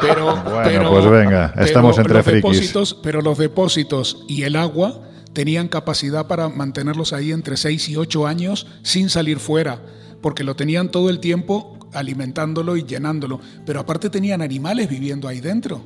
Pero, 0.01 0.35
bueno, 0.43 0.89
pues 0.89 1.09
venga, 1.09 1.53
estamos 1.55 1.97
entre 1.97 2.21
frikis. 2.21 2.95
pero 3.01 3.21
los 3.21 3.37
depósitos 3.37 4.25
y 4.27 4.43
el 4.43 4.57
agua 4.57 5.03
tenían 5.39 5.69
capacidad 5.69 6.27
para 6.27 6.49
mantenerlos 6.49 7.13
ahí 7.13 7.31
entre 7.31 7.55
6 7.55 7.87
y 7.87 7.95
8 7.95 8.27
años 8.27 8.67
sin 8.83 9.09
salir 9.09 9.39
fuera, 9.39 9.81
porque 10.21 10.43
lo 10.43 10.57
tenían 10.57 10.91
todo 10.91 11.09
el 11.09 11.21
tiempo 11.21 11.79
alimentándolo 11.93 12.75
y 12.75 12.83
llenándolo, 12.83 13.39
pero 13.65 13.79
aparte 13.79 14.09
tenían 14.09 14.41
animales 14.41 14.89
viviendo 14.89 15.29
ahí 15.29 15.39
dentro. 15.39 15.81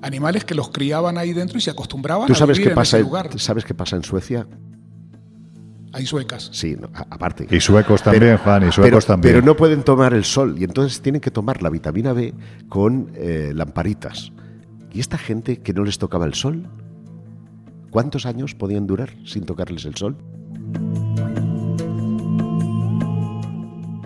Animales 0.00 0.44
que 0.44 0.54
los 0.54 0.70
criaban 0.70 1.18
ahí 1.18 1.32
dentro 1.32 1.58
y 1.58 1.60
se 1.60 1.72
acostumbraban 1.72 2.28
¿Tú 2.28 2.36
sabes 2.36 2.56
a 2.56 2.58
vivir 2.58 2.68
qué 2.68 2.74
pasa, 2.76 2.98
en 2.98 3.00
ese 3.00 3.08
lugar. 3.08 3.40
¿Sabes 3.40 3.64
qué 3.64 3.74
pasa 3.74 3.96
en 3.96 4.04
Suecia? 4.04 4.46
Hay 5.92 6.06
suecas. 6.06 6.50
Sí, 6.52 6.76
aparte. 7.10 7.48
Y 7.50 7.58
suecos 7.58 8.00
también, 8.00 8.36
Juan, 8.36 8.68
y 8.68 8.70
suecos 8.70 9.06
también. 9.06 9.34
Pero 9.34 9.44
no 9.44 9.56
pueden 9.56 9.82
tomar 9.82 10.14
el 10.14 10.22
sol 10.22 10.54
y 10.56 10.62
entonces 10.62 11.02
tienen 11.02 11.20
que 11.20 11.32
tomar 11.32 11.64
la 11.64 11.68
vitamina 11.68 12.12
B 12.12 12.32
con 12.68 13.10
eh, 13.16 13.50
lamparitas. 13.56 14.30
¿Y 14.92 15.00
esta 15.00 15.18
gente 15.18 15.56
que 15.56 15.72
no 15.72 15.82
les 15.82 15.98
tocaba 15.98 16.26
el 16.26 16.34
sol? 16.34 16.68
¿Cuántos 17.90 18.24
años 18.24 18.54
podían 18.54 18.86
durar 18.86 19.10
sin 19.24 19.44
tocarles 19.44 19.84
el 19.84 19.96
sol? 19.96 20.16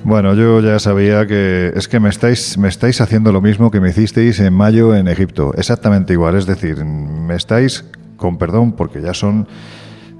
Bueno, 0.04 0.34
yo 0.34 0.60
ya 0.60 0.78
sabía 0.78 1.26
que 1.26 1.72
es 1.74 1.88
que 1.88 2.00
me 2.00 2.08
estáis, 2.08 2.58
me 2.58 2.68
estáis 2.68 3.00
haciendo 3.00 3.32
lo 3.32 3.40
mismo 3.40 3.70
que 3.70 3.80
me 3.80 3.90
hicisteis 3.90 4.38
en 4.40 4.52
mayo 4.52 4.94
en 4.94 5.08
Egipto, 5.08 5.52
exactamente 5.56 6.12
igual, 6.12 6.36
es 6.36 6.46
decir, 6.46 6.84
me 6.84 7.34
estáis, 7.34 7.84
con 8.16 8.36
perdón, 8.36 8.72
porque 8.72 9.00
ya 9.00 9.14
son, 9.14 9.48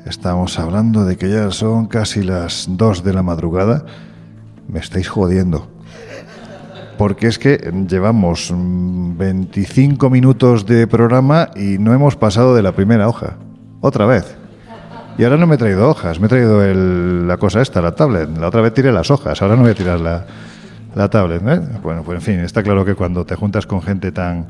estamos 0.06 0.58
hablando 0.58 1.04
de 1.04 1.16
que 1.16 1.28
ya 1.28 1.50
son 1.50 1.86
casi 1.86 2.22
las 2.22 2.66
dos 2.70 3.04
de 3.04 3.12
la 3.12 3.22
madrugada, 3.22 3.84
me 4.68 4.78
estáis 4.78 5.08
jodiendo. 5.08 5.68
Porque 6.96 7.26
es 7.26 7.38
que 7.38 7.58
llevamos 7.88 8.52
25 8.54 10.08
minutos 10.08 10.64
de 10.64 10.86
programa 10.86 11.50
y 11.56 11.76
no 11.78 11.92
hemos 11.92 12.16
pasado 12.16 12.54
de 12.54 12.62
la 12.62 12.72
primera 12.72 13.08
hoja. 13.08 13.36
Otra 13.86 14.06
vez. 14.06 14.34
Y 15.18 15.24
ahora 15.24 15.36
no 15.36 15.46
me 15.46 15.56
he 15.56 15.58
traído 15.58 15.90
hojas, 15.90 16.18
me 16.18 16.24
he 16.24 16.28
traído 16.30 16.58
la 17.26 17.36
cosa 17.36 17.60
esta, 17.60 17.82
la 17.82 17.94
tablet. 17.94 18.30
La 18.38 18.48
otra 18.48 18.62
vez 18.62 18.72
tiré 18.72 18.90
las 18.90 19.10
hojas, 19.10 19.42
ahora 19.42 19.56
no 19.56 19.60
voy 19.60 19.72
a 19.72 19.74
tirar 19.74 20.00
la, 20.00 21.08
tablet. 21.10 21.42
¿eh? 21.46 21.60
Bueno, 21.82 22.02
pues 22.02 22.16
en 22.16 22.22
fin, 22.22 22.40
está 22.40 22.62
claro 22.62 22.82
que 22.86 22.94
cuando 22.94 23.26
te 23.26 23.34
juntas 23.34 23.66
con 23.66 23.82
gente 23.82 24.10
tan 24.10 24.46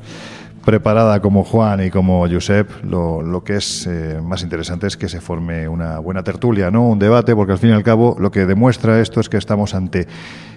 preparada 0.65 1.21
como 1.21 1.45
Juan 1.45 1.85
y 1.85 1.91
como 1.91 2.27
Josep, 2.29 2.85
lo, 2.85 3.43
que 3.45 3.57
es 3.57 3.87
eh, 3.87 4.21
más 4.23 4.43
interesante 4.43 4.87
es 4.87 4.97
que 4.97 5.09
se 5.09 5.21
forme 5.21 5.69
una 5.69 5.99
buena 5.99 6.23
tertulia, 6.23 6.71
¿no? 6.71 6.89
Un 6.89 6.99
debate, 6.99 7.35
porque 7.35 7.53
al 7.53 7.59
fin 7.59 7.71
y 7.71 7.73
al 7.75 7.83
cabo 7.83 8.17
lo 8.19 8.31
que 8.31 8.47
demuestra 8.47 9.01
esto 9.01 9.21
es 9.21 9.29
que 9.29 9.37
estamos 9.37 9.75
ante 9.75 10.07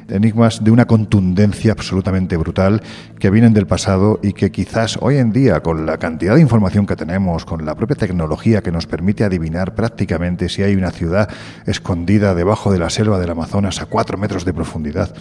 enigmas 0.09 0.63
de 0.63 0.71
una 0.71 0.85
contundencia 0.85 1.73
absolutamente 1.73 2.37
brutal 2.37 2.81
que 3.19 3.29
vienen 3.29 3.53
del 3.53 3.67
pasado 3.67 4.19
y 4.23 4.33
que 4.33 4.51
quizás 4.51 4.97
hoy 5.01 5.17
en 5.17 5.31
día, 5.31 5.61
con 5.61 5.85
la 5.85 5.97
cantidad 5.97 6.35
de 6.35 6.41
información 6.41 6.85
que 6.85 6.95
tenemos, 6.95 7.45
con 7.45 7.65
la 7.65 7.75
propia 7.75 7.97
tecnología 7.97 8.61
que 8.61 8.71
nos 8.71 8.87
permite 8.87 9.25
adivinar 9.25 9.75
prácticamente 9.75 10.47
si 10.47 10.63
hay 10.63 10.75
una 10.75 10.91
ciudad 10.91 11.29
escondida 11.65 12.35
debajo 12.35 12.71
de 12.71 12.79
la 12.79 12.89
selva 12.89 13.19
del 13.19 13.31
Amazonas 13.31 13.81
a 13.81 13.85
cuatro 13.85 14.17
metros 14.17 14.45
de 14.45 14.53
profundidad, 14.53 15.13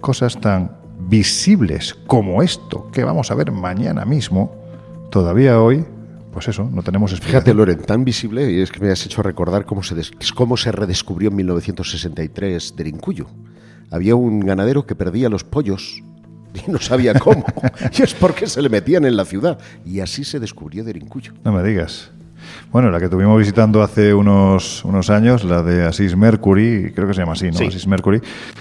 cosas 0.00 0.40
tan 0.40 0.81
visibles 1.08 1.94
como 2.06 2.42
esto 2.42 2.90
que 2.92 3.04
vamos 3.04 3.30
a 3.30 3.34
ver 3.34 3.52
mañana 3.52 4.04
mismo, 4.04 4.54
todavía 5.10 5.60
hoy, 5.60 5.84
pues 6.32 6.48
eso, 6.48 6.68
no 6.72 6.82
tenemos 6.82 7.12
explicación. 7.12 7.42
Fíjate, 7.42 7.54
Loren, 7.54 7.82
tan 7.82 8.04
visible, 8.04 8.50
y 8.50 8.60
es 8.60 8.70
que 8.70 8.80
me 8.80 8.90
has 8.90 9.04
hecho 9.04 9.22
recordar 9.22 9.64
cómo 9.64 9.82
se, 9.82 9.94
cómo 10.34 10.56
se 10.56 10.72
redescubrió 10.72 11.30
en 11.30 11.36
1963 11.36 12.74
Derincuyo. 12.76 13.26
Había 13.90 14.14
un 14.14 14.40
ganadero 14.40 14.86
que 14.86 14.94
perdía 14.94 15.28
los 15.28 15.44
pollos 15.44 16.02
y 16.66 16.70
no 16.70 16.78
sabía 16.78 17.14
cómo. 17.14 17.44
y 17.98 18.02
es 18.02 18.14
porque 18.14 18.46
se 18.46 18.62
le 18.62 18.68
metían 18.68 19.04
en 19.04 19.16
la 19.16 19.24
ciudad. 19.24 19.58
Y 19.84 20.00
así 20.00 20.24
se 20.24 20.40
descubrió 20.40 20.84
Derincuyo. 20.84 21.34
No 21.44 21.52
me 21.52 21.62
digas. 21.62 22.10
Bueno, 22.70 22.90
la 22.90 22.98
que 23.00 23.08
tuvimos 23.08 23.38
visitando 23.38 23.82
hace 23.82 24.14
unos, 24.14 24.84
unos 24.84 25.10
años, 25.10 25.44
la 25.44 25.62
de 25.62 25.86
Asís 25.86 26.16
Mercury, 26.16 26.92
creo 26.94 27.06
que 27.06 27.14
se 27.14 27.20
llama 27.20 27.32
así, 27.32 27.50
¿no? 27.50 27.58
Asís 27.58 27.86
Mercury, 27.86 28.20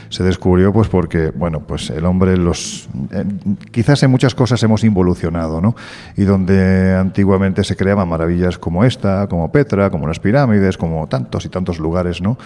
se 0.09 0.23
descubrió 0.23 0.73
pues 0.73 0.89
porque, 0.89 1.31
bueno, 1.33 1.61
pues 1.61 1.89
el 1.89 2.05
hombre 2.05 2.35
los... 2.37 2.89
Eh, 3.11 3.23
quizás 3.71 4.03
en 4.03 4.11
muchas 4.11 4.35
cosas 4.35 4.61
hemos 4.63 4.83
involucionado, 4.83 5.61
¿no? 5.61 5.75
Y 6.17 6.23
donde 6.23 6.95
antiguamente 6.95 7.63
se 7.63 7.75
creaban 7.75 8.09
maravillas 8.09 8.57
como 8.57 8.83
esta, 8.83 9.27
como 9.27 9.51
Petra, 9.51 9.89
como 9.89 10.07
las 10.07 10.19
pirámides, 10.19 10.77
como 10.77 11.07
tantos 11.07 11.45
y 11.45 11.49
tantos 11.49 11.79
lugares, 11.79 12.21
¿no? 12.21 12.37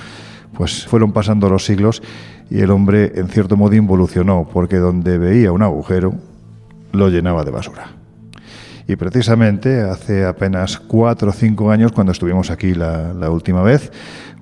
Pues 0.54 0.86
fueron 0.86 1.12
pasando 1.12 1.50
los 1.50 1.66
siglos 1.66 2.02
y 2.50 2.60
el 2.60 2.72
hombre 2.72 3.12
en 3.16 3.28
cierto 3.28 3.58
modo 3.58 3.76
involucionó, 3.76 4.48
porque 4.52 4.78
donde 4.78 5.18
veía 5.18 5.52
un 5.52 5.64
agujero, 5.64 6.14
lo 6.92 7.10
llenaba 7.10 7.44
de 7.44 7.52
basura. 7.52 8.05
Y 8.88 8.96
precisamente 8.98 9.82
hace 9.82 10.26
apenas 10.26 10.78
cuatro 10.78 11.30
o 11.30 11.34
cinco 11.34 11.72
años, 11.72 11.92
cuando 11.92 12.12
estuvimos 12.12 12.52
aquí 12.52 12.76
la, 12.76 13.30
última 13.32 13.64
vez, 13.64 13.92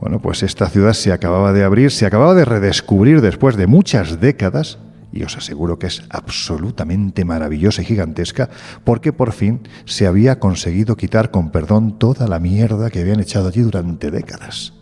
bueno, 0.01 0.21
pues 0.21 0.43
esta 0.43 0.67
ciudad 0.69 0.93
se 0.93 1.13
acababa 1.13 1.53
de 1.53 1.63
abrir, 1.63 1.91
se 1.91 2.05
acababa 2.05 2.33
de 2.33 2.43
redescubrir 2.43 3.21
después 3.21 3.55
de 3.55 3.67
muchas 3.67 4.19
décadas, 4.19 4.79
y 5.13 5.23
os 5.23 5.37
aseguro 5.37 5.79
que 5.79 5.87
es 5.87 6.03
absolutamente 6.09 7.23
maravillosa 7.23 7.83
y 7.83 7.85
gigantesca, 7.85 8.49
porque 8.83 9.13
por 9.13 9.31
fin 9.31 9.61
se 9.85 10.07
había 10.07 10.39
conseguido 10.39 10.97
quitar 10.97 11.31
con 11.31 11.51
perdón 11.51 11.97
toda 11.97 12.27
la 12.27 12.39
mierda 12.39 12.89
que 12.89 12.99
habían 12.99 13.21
echado 13.21 13.47
allí 13.47 13.61
durante 13.61 14.11
décadas. 14.11 14.73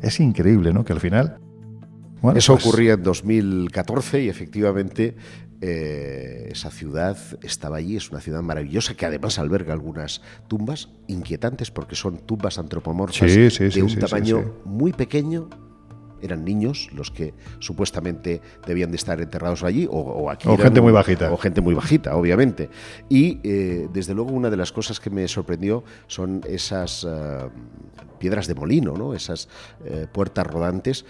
Es 0.00 0.20
increíble, 0.20 0.72
¿no? 0.72 0.84
Que 0.84 0.92
al 0.92 1.00
final... 1.00 1.36
Eso 2.36 2.54
pues 2.54 2.64
ocurría 2.64 2.92
en 2.92 3.02
2014 3.02 4.22
y 4.22 4.28
efectivamente 4.28 5.16
eh, 5.64 6.48
esa 6.50 6.72
ciudad 6.72 7.16
estaba 7.40 7.76
allí, 7.76 7.94
es 7.94 8.10
una 8.10 8.20
ciudad 8.20 8.42
maravillosa 8.42 8.94
que 8.94 9.06
además 9.06 9.38
alberga 9.38 9.72
algunas 9.72 10.20
tumbas 10.48 10.88
inquietantes 11.06 11.70
porque 11.70 11.94
son 11.94 12.18
tumbas 12.18 12.58
antropomorfas 12.58 13.32
de 13.32 13.82
un 13.84 13.96
tamaño 13.96 14.56
muy 14.64 14.92
pequeño. 14.92 15.48
Eran 16.20 16.44
niños 16.44 16.90
los 16.92 17.12
que 17.12 17.34
supuestamente 17.60 18.40
debían 18.66 18.90
de 18.90 18.96
estar 18.96 19.20
enterrados 19.20 19.62
allí 19.62 19.86
o, 19.88 20.30
aquí. 20.30 20.48
O 20.48 20.58
gente 20.58 20.80
muy 20.80 20.92
bajita. 20.92 21.32
O 21.32 21.36
gente 21.36 21.60
muy 21.60 21.74
bajita, 21.74 22.16
obviamente. 22.16 22.68
Y 23.08 23.38
eh, 23.44 23.88
desde 23.92 24.14
luego 24.14 24.32
una 24.32 24.50
de 24.50 24.56
las 24.56 24.72
cosas 24.72 24.98
que 24.98 25.10
me 25.10 25.28
sorprendió 25.28 25.84
son 26.08 26.40
esas 26.48 27.06
eh, 27.08 27.48
piedras 28.18 28.48
de 28.48 28.54
molino, 28.56 28.94
¿no? 28.94 29.14
esas 29.14 29.48
puertas 30.12 30.44
rodantes 30.44 31.04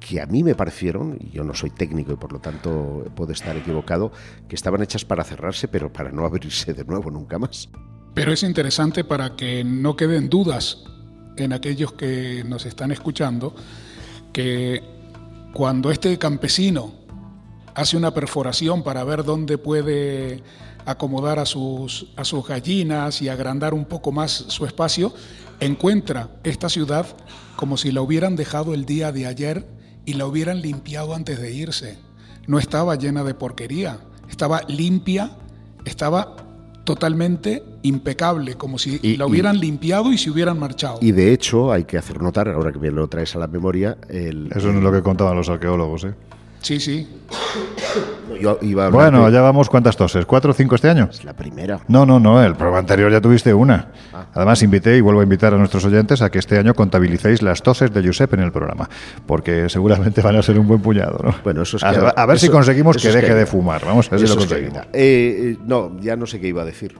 que 0.00 0.20
a 0.20 0.26
mí 0.26 0.42
me 0.42 0.54
parecieron, 0.54 1.18
y 1.20 1.30
yo 1.30 1.44
no 1.44 1.54
soy 1.54 1.70
técnico 1.70 2.12
y 2.12 2.16
por 2.16 2.32
lo 2.32 2.38
tanto 2.38 3.04
puedo 3.14 3.32
estar 3.32 3.56
equivocado, 3.56 4.12
que 4.48 4.54
estaban 4.54 4.82
hechas 4.82 5.04
para 5.04 5.24
cerrarse 5.24 5.68
pero 5.68 5.92
para 5.92 6.10
no 6.10 6.24
abrirse 6.26 6.74
de 6.74 6.84
nuevo 6.84 7.10
nunca 7.10 7.38
más. 7.38 7.68
Pero 8.14 8.32
es 8.32 8.42
interesante 8.42 9.04
para 9.04 9.36
que 9.36 9.62
no 9.64 9.96
queden 9.96 10.28
dudas 10.28 10.84
en 11.36 11.52
aquellos 11.52 11.92
que 11.92 12.42
nos 12.46 12.66
están 12.66 12.90
escuchando, 12.90 13.54
que 14.32 14.82
cuando 15.52 15.90
este 15.90 16.18
campesino 16.18 16.92
hace 17.74 17.96
una 17.96 18.12
perforación 18.12 18.82
para 18.82 19.04
ver 19.04 19.24
dónde 19.24 19.56
puede 19.56 20.42
acomodar 20.84 21.38
a 21.38 21.46
sus, 21.46 22.08
a 22.16 22.24
sus 22.24 22.46
gallinas 22.46 23.22
y 23.22 23.28
agrandar 23.28 23.72
un 23.74 23.84
poco 23.84 24.10
más 24.10 24.32
su 24.32 24.64
espacio, 24.64 25.12
encuentra 25.60 26.30
esta 26.42 26.68
ciudad 26.68 27.06
como 27.56 27.76
si 27.76 27.92
la 27.92 28.00
hubieran 28.00 28.36
dejado 28.36 28.74
el 28.74 28.84
día 28.84 29.12
de 29.12 29.26
ayer 29.26 29.77
y 30.08 30.14
la 30.14 30.24
hubieran 30.24 30.62
limpiado 30.62 31.14
antes 31.14 31.38
de 31.38 31.52
irse. 31.52 31.98
No 32.46 32.58
estaba 32.58 32.96
llena 32.96 33.24
de 33.24 33.34
porquería, 33.34 33.98
estaba 34.30 34.62
limpia, 34.66 35.32
estaba 35.84 36.34
totalmente 36.84 37.62
impecable, 37.82 38.54
como 38.54 38.78
si 38.78 39.18
la 39.18 39.26
hubieran 39.26 39.60
limpiado 39.60 40.10
y 40.10 40.16
se 40.16 40.30
hubieran 40.30 40.58
marchado. 40.58 40.98
Y 41.02 41.12
de 41.12 41.34
hecho, 41.34 41.70
hay 41.70 41.84
que 41.84 41.98
hacer 41.98 42.22
notar, 42.22 42.48
ahora 42.48 42.72
que 42.72 42.78
me 42.78 42.90
lo 42.90 43.06
traes 43.06 43.36
a 43.36 43.38
la 43.38 43.48
memoria, 43.48 43.98
el, 44.08 44.50
Eso 44.56 44.72
no 44.72 44.78
es 44.78 44.82
lo 44.82 44.92
que 44.92 45.02
contaban 45.02 45.36
los 45.36 45.50
arqueólogos, 45.50 46.04
¿eh? 46.04 46.14
Sí, 46.60 46.80
sí. 46.80 47.08
bueno, 48.90 49.30
ya 49.30 49.40
vamos 49.40 49.70
cuántas 49.70 49.96
toses, 49.96 50.26
¿cuatro 50.26 50.50
o 50.50 50.54
cinco 50.54 50.74
este 50.74 50.90
año? 50.90 51.08
Es 51.10 51.24
la 51.24 51.34
primera. 51.34 51.80
No, 51.88 52.04
no, 52.04 52.18
no, 52.20 52.42
el 52.42 52.54
programa 52.54 52.78
anterior 52.78 53.10
ya 53.10 53.20
tuviste 53.20 53.54
una. 53.54 53.88
Ah. 54.12 54.26
Además, 54.34 54.62
invité 54.62 54.96
y 54.96 55.00
vuelvo 55.00 55.20
a 55.20 55.22
invitar 55.22 55.54
a 55.54 55.56
nuestros 55.56 55.84
oyentes 55.84 56.20
a 56.22 56.30
que 56.30 56.38
este 56.38 56.58
año 56.58 56.74
contabilicéis 56.74 57.42
las 57.42 57.62
toses 57.62 57.92
de 57.92 58.04
Josep 58.04 58.34
en 58.34 58.40
el 58.40 58.52
programa, 58.52 58.88
porque 59.26 59.68
seguramente 59.68 60.20
van 60.20 60.36
a 60.36 60.42
ser 60.42 60.58
un 60.58 60.66
buen 60.66 60.80
puñado, 60.80 61.18
¿no? 61.22 61.34
Bueno, 61.44 61.62
eso 61.62 61.76
es 61.76 61.84
a, 61.84 62.26
ver 62.26 62.38
si 62.38 62.48
conseguimos 62.48 62.96
que 62.96 63.10
deje 63.10 63.34
de 63.34 63.46
fumar, 63.46 63.84
vamos 63.84 64.08
a 64.08 64.10
ver 64.10 64.20
si 64.20 64.26
lo 64.26 64.36
conseguimos. 64.36 64.78
Eh, 64.92 65.52
eh, 65.52 65.56
no, 65.64 65.98
ya 66.00 66.16
no 66.16 66.26
sé 66.26 66.40
qué 66.40 66.48
iba 66.48 66.62
a 66.62 66.64
decir. 66.64 66.96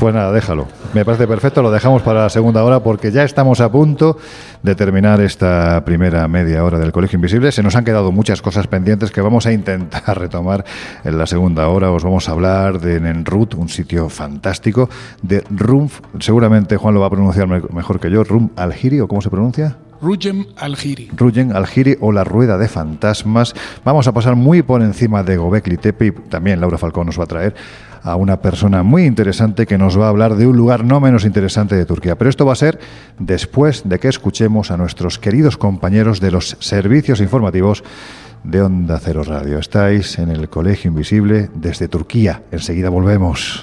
Pues 0.00 0.14
nada, 0.14 0.32
déjalo. 0.32 0.66
Me 0.94 1.04
parece 1.04 1.28
perfecto, 1.28 1.60
lo 1.60 1.70
dejamos 1.70 2.00
para 2.00 2.22
la 2.22 2.30
segunda 2.30 2.64
hora 2.64 2.80
porque 2.80 3.12
ya 3.12 3.22
estamos 3.22 3.60
a 3.60 3.70
punto 3.70 4.16
de 4.62 4.74
terminar 4.74 5.20
esta 5.20 5.84
primera 5.84 6.26
media 6.26 6.64
hora 6.64 6.78
del 6.78 6.90
Colegio 6.90 7.18
Invisible. 7.18 7.52
Se 7.52 7.62
nos 7.62 7.76
han 7.76 7.84
quedado 7.84 8.10
muchas 8.10 8.40
cosas 8.40 8.66
pendientes 8.66 9.10
que 9.10 9.20
vamos 9.20 9.44
a 9.44 9.52
intentar 9.52 10.18
retomar 10.18 10.64
en 11.04 11.18
la 11.18 11.26
segunda 11.26 11.68
hora. 11.68 11.90
Os 11.90 12.02
vamos 12.02 12.30
a 12.30 12.32
hablar 12.32 12.80
de 12.80 12.98
Nenrut, 12.98 13.52
un 13.52 13.68
sitio 13.68 14.08
fantástico, 14.08 14.88
de 15.20 15.44
Rumf, 15.50 16.00
seguramente 16.18 16.78
Juan 16.78 16.94
lo 16.94 17.00
va 17.00 17.08
a 17.08 17.10
pronunciar 17.10 17.46
mejor 17.46 18.00
que 18.00 18.10
yo, 18.10 18.24
Rum 18.24 18.48
Algiri, 18.56 19.00
¿o 19.00 19.06
cómo 19.06 19.20
se 19.20 19.28
pronuncia? 19.28 19.76
Ruyen 20.00 20.46
Algiri. 20.56 21.10
Ruyen 21.14 21.54
Algiri 21.54 21.98
o 22.00 22.10
La 22.10 22.24
Rueda 22.24 22.56
de 22.56 22.68
Fantasmas. 22.68 23.54
Vamos 23.84 24.08
a 24.08 24.12
pasar 24.12 24.34
muy 24.34 24.62
por 24.62 24.80
encima 24.80 25.22
de 25.22 25.36
Gobekli 25.36 25.76
Tepe 25.76 26.12
también 26.30 26.58
Laura 26.58 26.78
Falcón 26.78 27.04
nos 27.04 27.20
va 27.20 27.24
a 27.24 27.26
traer 27.26 27.54
a 28.02 28.16
una 28.16 28.40
persona 28.40 28.82
muy 28.82 29.04
interesante 29.04 29.66
que 29.66 29.78
nos 29.78 29.98
va 29.98 30.06
a 30.06 30.10
hablar 30.10 30.36
de 30.36 30.46
un 30.46 30.56
lugar 30.56 30.84
no 30.84 31.00
menos 31.00 31.24
interesante 31.24 31.74
de 31.74 31.86
Turquía. 31.86 32.16
Pero 32.16 32.30
esto 32.30 32.46
va 32.46 32.52
a 32.52 32.56
ser 32.56 32.78
después 33.18 33.82
de 33.84 33.98
que 33.98 34.08
escuchemos 34.08 34.70
a 34.70 34.76
nuestros 34.76 35.18
queridos 35.18 35.56
compañeros 35.56 36.20
de 36.20 36.30
los 36.30 36.56
servicios 36.60 37.20
informativos 37.20 37.84
de 38.44 38.62
Onda 38.62 38.98
Cero 39.02 39.22
Radio. 39.24 39.58
Estáis 39.58 40.18
en 40.18 40.30
el 40.30 40.48
Colegio 40.48 40.88
Invisible 40.88 41.50
desde 41.54 41.88
Turquía. 41.88 42.42
Enseguida 42.50 42.88
volvemos. 42.88 43.62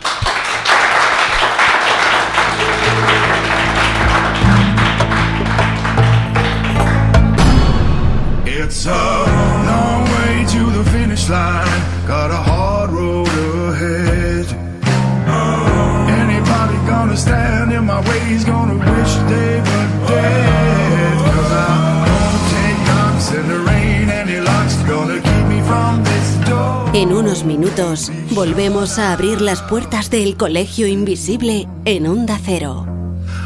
Minutos 27.67 28.12
volvemos 28.32 28.97
a 28.97 29.13
abrir 29.13 29.41
las 29.41 29.62
puertas 29.62 30.10
del 30.10 30.38
colegio 30.38 30.88
invisible 30.88 31.67
en 31.86 32.08
Onda 32.08 32.39
Cero. 32.43 32.86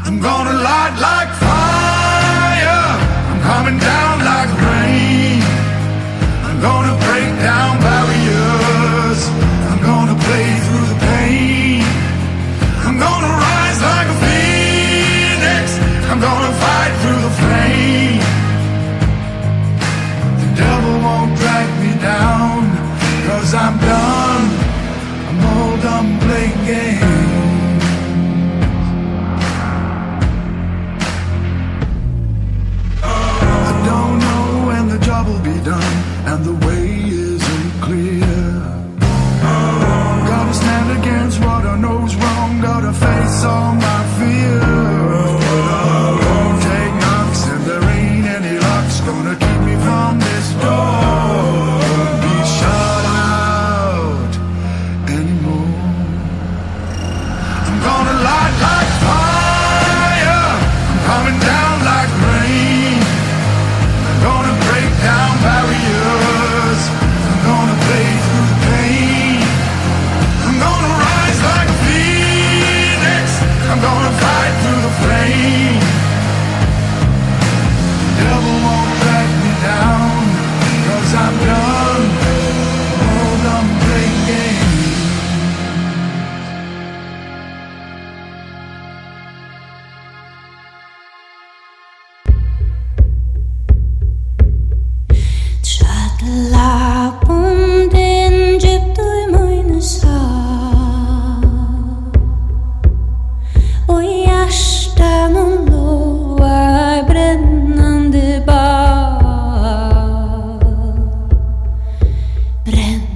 I'm 0.04 0.20
gonna 0.20 0.52
light 0.52 0.94
like 1.00 1.32
fire. 1.40 2.98
I'm 3.30 3.40
coming 3.42 3.78
down 3.78 4.24
like 4.24 4.50
rain. 4.60 5.42
I'm 6.44 6.60
gonna 6.60 6.96
break 6.98 7.30
down 7.42 7.78
barriers. 7.80 9.51
cause 23.52 23.60
I'm 23.60 23.78
done 23.78 24.44
I'm 25.28 25.40
old. 25.56 25.84
I'm 25.84 26.18
playing 26.20 26.64
games. 26.66 27.82
I 33.02 33.72
don't 33.90 34.18
know 34.26 34.66
when 34.68 34.88
the 34.88 34.98
job 35.04 35.26
will 35.26 35.40
be 35.40 35.58
done 35.64 35.94
And 36.30 36.44
the 36.44 36.66
way 36.66 36.86
isn't 37.08 37.72
clear. 37.82 38.36
Gotta 40.30 40.54
stand 40.54 40.98
against 40.98 41.40
what 41.40 41.64
I 41.64 41.76
know's 41.78 42.14
wrong 42.16 42.60
Gotta 42.60 42.92
face 42.92 43.44
all 43.44 43.74
my 43.74 44.00
fears 44.18 44.81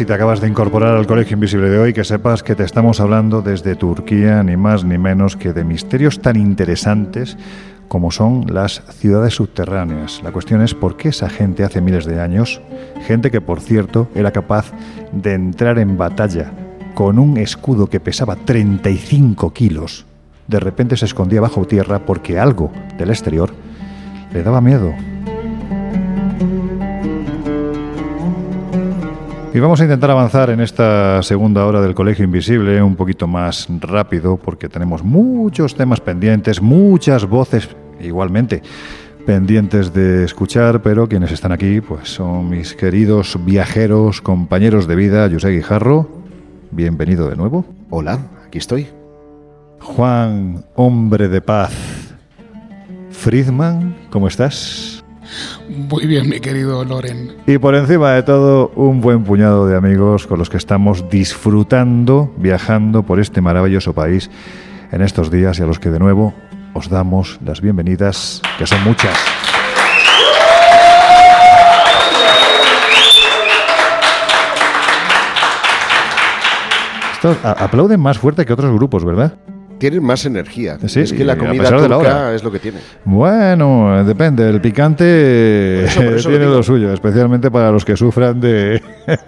Si 0.00 0.06
te 0.06 0.14
acabas 0.14 0.40
de 0.40 0.48
incorporar 0.48 0.96
al 0.96 1.06
Colegio 1.06 1.34
Invisible 1.34 1.68
de 1.68 1.78
hoy, 1.78 1.92
que 1.92 2.04
sepas 2.04 2.42
que 2.42 2.54
te 2.54 2.64
estamos 2.64 3.00
hablando 3.00 3.42
desde 3.42 3.76
Turquía, 3.76 4.42
ni 4.42 4.56
más 4.56 4.82
ni 4.82 4.96
menos 4.96 5.36
que 5.36 5.52
de 5.52 5.62
misterios 5.62 6.22
tan 6.22 6.36
interesantes 6.36 7.36
como 7.86 8.10
son 8.10 8.46
las 8.48 8.82
ciudades 8.88 9.34
subterráneas. 9.34 10.22
La 10.22 10.32
cuestión 10.32 10.62
es 10.62 10.72
por 10.72 10.96
qué 10.96 11.10
esa 11.10 11.28
gente 11.28 11.64
hace 11.64 11.82
miles 11.82 12.06
de 12.06 12.18
años, 12.18 12.62
gente 13.06 13.30
que 13.30 13.42
por 13.42 13.60
cierto 13.60 14.08
era 14.14 14.30
capaz 14.30 14.72
de 15.12 15.34
entrar 15.34 15.78
en 15.78 15.98
batalla 15.98 16.50
con 16.94 17.18
un 17.18 17.36
escudo 17.36 17.88
que 17.88 18.00
pesaba 18.00 18.36
35 18.36 19.52
kilos, 19.52 20.06
de 20.46 20.60
repente 20.60 20.96
se 20.96 21.04
escondía 21.04 21.42
bajo 21.42 21.66
tierra 21.66 22.06
porque 22.06 22.38
algo 22.38 22.72
del 22.96 23.10
exterior 23.10 23.52
le 24.32 24.42
daba 24.42 24.62
miedo. 24.62 24.94
Y 29.52 29.58
vamos 29.58 29.80
a 29.80 29.84
intentar 29.84 30.12
avanzar 30.12 30.50
en 30.50 30.60
esta 30.60 31.24
segunda 31.24 31.66
hora 31.66 31.80
del 31.80 31.92
Colegio 31.92 32.24
Invisible 32.24 32.80
un 32.80 32.94
poquito 32.94 33.26
más 33.26 33.66
rápido 33.80 34.36
porque 34.36 34.68
tenemos 34.68 35.02
muchos 35.02 35.74
temas 35.74 36.00
pendientes, 36.00 36.62
muchas 36.62 37.26
voces 37.26 37.68
igualmente 38.00 38.62
pendientes 39.26 39.92
de 39.92 40.24
escuchar, 40.24 40.82
pero 40.82 41.08
quienes 41.08 41.32
están 41.32 41.50
aquí 41.50 41.80
pues 41.80 42.10
son 42.10 42.48
mis 42.48 42.74
queridos 42.74 43.36
viajeros, 43.44 44.20
compañeros 44.20 44.86
de 44.86 44.94
vida, 44.94 45.28
José 45.28 45.50
Guijarro, 45.50 46.08
bienvenido 46.70 47.28
de 47.28 47.34
nuevo. 47.34 47.64
Hola, 47.90 48.20
aquí 48.46 48.58
estoy. 48.58 48.86
Juan, 49.80 50.64
hombre 50.76 51.28
de 51.28 51.40
paz. 51.40 51.72
Friedman, 53.10 53.96
¿cómo 54.10 54.28
estás? 54.28 54.99
Muy 55.68 56.06
bien, 56.06 56.28
mi 56.28 56.40
querido 56.40 56.84
Loren. 56.84 57.36
Y 57.46 57.58
por 57.58 57.74
encima 57.74 58.12
de 58.12 58.22
todo, 58.22 58.72
un 58.74 59.00
buen 59.00 59.24
puñado 59.24 59.66
de 59.66 59.76
amigos 59.76 60.26
con 60.26 60.38
los 60.38 60.50
que 60.50 60.56
estamos 60.56 61.08
disfrutando, 61.10 62.32
viajando 62.36 63.02
por 63.02 63.20
este 63.20 63.40
maravilloso 63.40 63.92
país 63.92 64.30
en 64.92 65.02
estos 65.02 65.30
días 65.30 65.58
y 65.58 65.62
a 65.62 65.66
los 65.66 65.78
que 65.78 65.90
de 65.90 65.98
nuevo 65.98 66.34
os 66.74 66.88
damos 66.88 67.38
las 67.44 67.60
bienvenidas, 67.60 68.42
que 68.58 68.66
son 68.66 68.82
muchas. 68.84 69.16
Estos 77.14 77.36
aplauden 77.44 78.00
más 78.00 78.18
fuerte 78.18 78.46
que 78.46 78.52
otros 78.54 78.72
grupos, 78.72 79.04
¿verdad? 79.04 79.34
Tienen 79.80 80.04
más 80.04 80.24
energía. 80.26 80.78
Sí, 80.86 81.00
es 81.00 81.12
que 81.12 81.24
la 81.24 81.36
comida 81.36 81.64
de 81.64 81.70
la 81.72 81.78
turca 81.78 81.96
hora. 81.96 82.34
es 82.34 82.44
lo 82.44 82.52
que 82.52 82.58
tiene. 82.60 82.78
Bueno, 83.04 84.04
depende. 84.04 84.48
El 84.48 84.60
picante 84.60 85.80
Por 85.80 85.84
eso- 85.90 86.02
por 86.04 86.12
eso 86.14 86.30
lo 86.30 86.36
tiene 86.38 86.52
lo 86.52 86.62
suyo, 86.62 86.92
especialmente 86.92 87.50
para 87.50 87.72
los 87.72 87.84
que 87.84 87.96
sufran 87.96 88.40
de... 88.40 88.80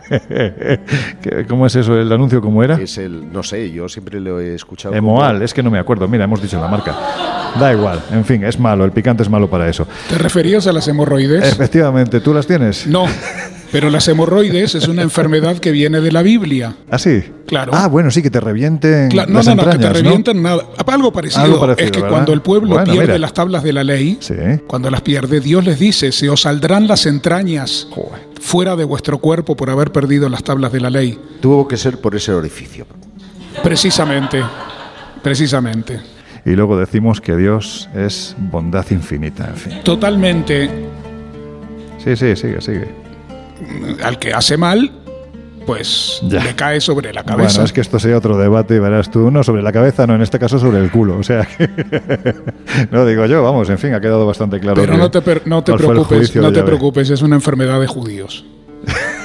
¿Qué- 1.23 1.47
¿Cómo 1.49 1.67
es 1.67 1.75
eso? 1.77 1.99
¿El 1.99 2.13
anuncio 2.13 2.41
cómo 2.41 2.63
era? 2.63 2.77
Es 2.81 2.99
el, 2.99 3.33
no 3.33 3.43
sé, 3.43 3.71
yo 3.73 3.89
siempre 3.89 4.21
lo 4.21 4.41
he 4.41 4.55
escuchado. 4.55 4.95
Emoal, 4.95 5.33
como- 5.35 5.45
es 5.45 5.55
que 5.55 5.63
no 5.63 5.71
me 5.71 5.79
acuerdo. 5.79 6.07
Mira, 6.07 6.25
hemos 6.25 6.41
dicho 6.43 6.61
la 6.61 6.69
marca. 6.69 6.95
Da 7.59 7.73
igual, 7.73 8.01
en 8.13 8.25
fin, 8.25 8.45
es 8.45 8.59
malo. 8.59 8.85
El 8.85 8.93
picante 8.93 9.23
es 9.23 9.29
malo 9.31 9.49
para 9.49 9.69
eso. 9.69 9.87
¿Te 10.09 10.17
referías 10.19 10.67
a 10.67 10.73
las 10.73 10.87
hemorroides? 10.89 11.45
Efectivamente, 11.53 12.21
¿tú 12.21 12.33
las 12.35 12.47
tienes? 12.47 12.87
No, 12.87 13.07
pero 13.73 13.89
las 13.91 14.07
hemorroides 14.07 14.75
es 14.75 14.87
una 14.87 15.03
enfermedad 15.03 15.57
que 15.59 15.71
viene 15.73 16.01
de 16.01 16.13
la 16.13 16.23
Biblia. 16.23 16.77
¿Ah, 16.91 16.99
sí? 16.99 17.25
Claro. 17.47 17.73
Ah, 17.75 17.89
bueno, 17.89 18.11
sí, 18.11 18.23
que 18.23 18.31
te 18.31 18.39
revienten 18.39 19.11
Cla- 19.11 19.27
no, 19.27 19.39
las 19.39 19.47
no, 19.47 19.55
no, 19.57 19.65
que 19.65 19.79
te 19.79 19.87
entrañas, 19.87 20.25
¿no? 20.27 20.35
nada. 20.35 20.63
Algo 20.87 21.13
parecido. 21.13 21.43
Algo 21.43 21.61
parecido, 21.61 21.85
es 21.87 21.91
que 21.91 21.99
¿verdad? 21.99 22.11
cuando 22.13 22.33
el 22.33 22.43
pueblo 22.43 22.69
Bueno, 22.75 22.85
pierde 22.85 23.01
mira. 23.09 23.19
las 23.19 23.33
tablas 23.35 23.63
de 23.63 23.73
la 23.73 23.83
ley, 23.83 24.19
Sí. 24.21 24.35
cuando 24.67 24.91
las 24.91 25.01
pierde, 25.01 25.41
Dios 25.41 25.65
les 25.65 25.79
dice, 25.79 26.13
se 26.13 26.29
os 26.29 26.43
saldrán 26.43 26.87
las 26.87 27.07
entrañas 27.07 27.89
Joder. 27.91 28.21
fuera 28.41 28.77
de 28.77 28.85
vuestro 28.85 29.19
cuerpo 29.19 29.57
por 29.57 29.71
haber 29.71 29.91
perdido 29.91 30.29
las 30.29 30.45
tablas 30.45 30.71
de 30.73 30.81
la 30.81 30.91
ley. 30.91 31.19
Tuvo 31.41 31.67
que 31.67 31.77
ser 31.77 31.99
por 32.01 32.15
ese 32.15 32.33
orificio. 32.33 32.87
Precisamente, 33.63 34.43
precisamente. 35.23 36.01
Y 36.45 36.51
luego 36.51 36.77
decimos 36.79 37.21
que 37.21 37.37
Dios 37.37 37.89
es 37.95 38.35
bondad 38.39 38.85
infinita, 38.91 39.47
en 39.49 39.57
fin. 39.57 39.73
Totalmente 39.85 40.69
Sí, 42.03 42.17
sí, 42.17 42.35
sigue, 42.35 42.61
sigue. 42.61 43.02
Al 44.03 44.19
que 44.19 44.33
hace 44.33 44.57
mal, 44.57 44.91
pues 45.67 46.21
Ya. 46.25 46.43
le 46.43 46.55
cae 46.55 46.81
sobre 46.81 47.13
la 47.13 47.23
cabeza. 47.25 47.49
Bueno, 47.51 47.65
es 47.65 47.73
que 47.73 47.81
esto 47.81 47.99
sería 47.99 48.17
otro 48.19 48.37
debate, 48.37 48.81
verás 48.81 49.11
tú, 49.11 49.31
no 49.31 49.43
sobre 49.45 49.63
la 49.63 49.73
cabeza, 49.73 50.07
no, 50.07 50.15
en 50.15 50.23
este 50.23 50.39
caso 50.39 50.59
sobre 50.59 50.79
el 50.79 50.91
culo, 50.91 51.19
o 51.19 51.23
sea 51.23 51.47
que... 51.59 51.69
no 52.91 53.07
digo 53.07 53.27
yo, 53.27 53.43
vamos, 53.43 53.71
en 53.71 53.79
fin, 53.79 53.95
ha 53.95 54.01
quedado 54.01 54.27
bastante 54.27 54.59
claro. 54.61 54.81
Pero 54.81 54.97
no 54.97 55.11
te, 55.11 55.21
no 55.47 55.63
te 55.63 55.73
preocupes, 55.75 56.35
no 56.37 56.53
te 56.53 56.63
preocupes, 56.63 57.11
es 57.11 57.23
una 57.23 57.37
enfermedad 57.37 57.81
de 57.81 57.87
judíos. 57.87 58.45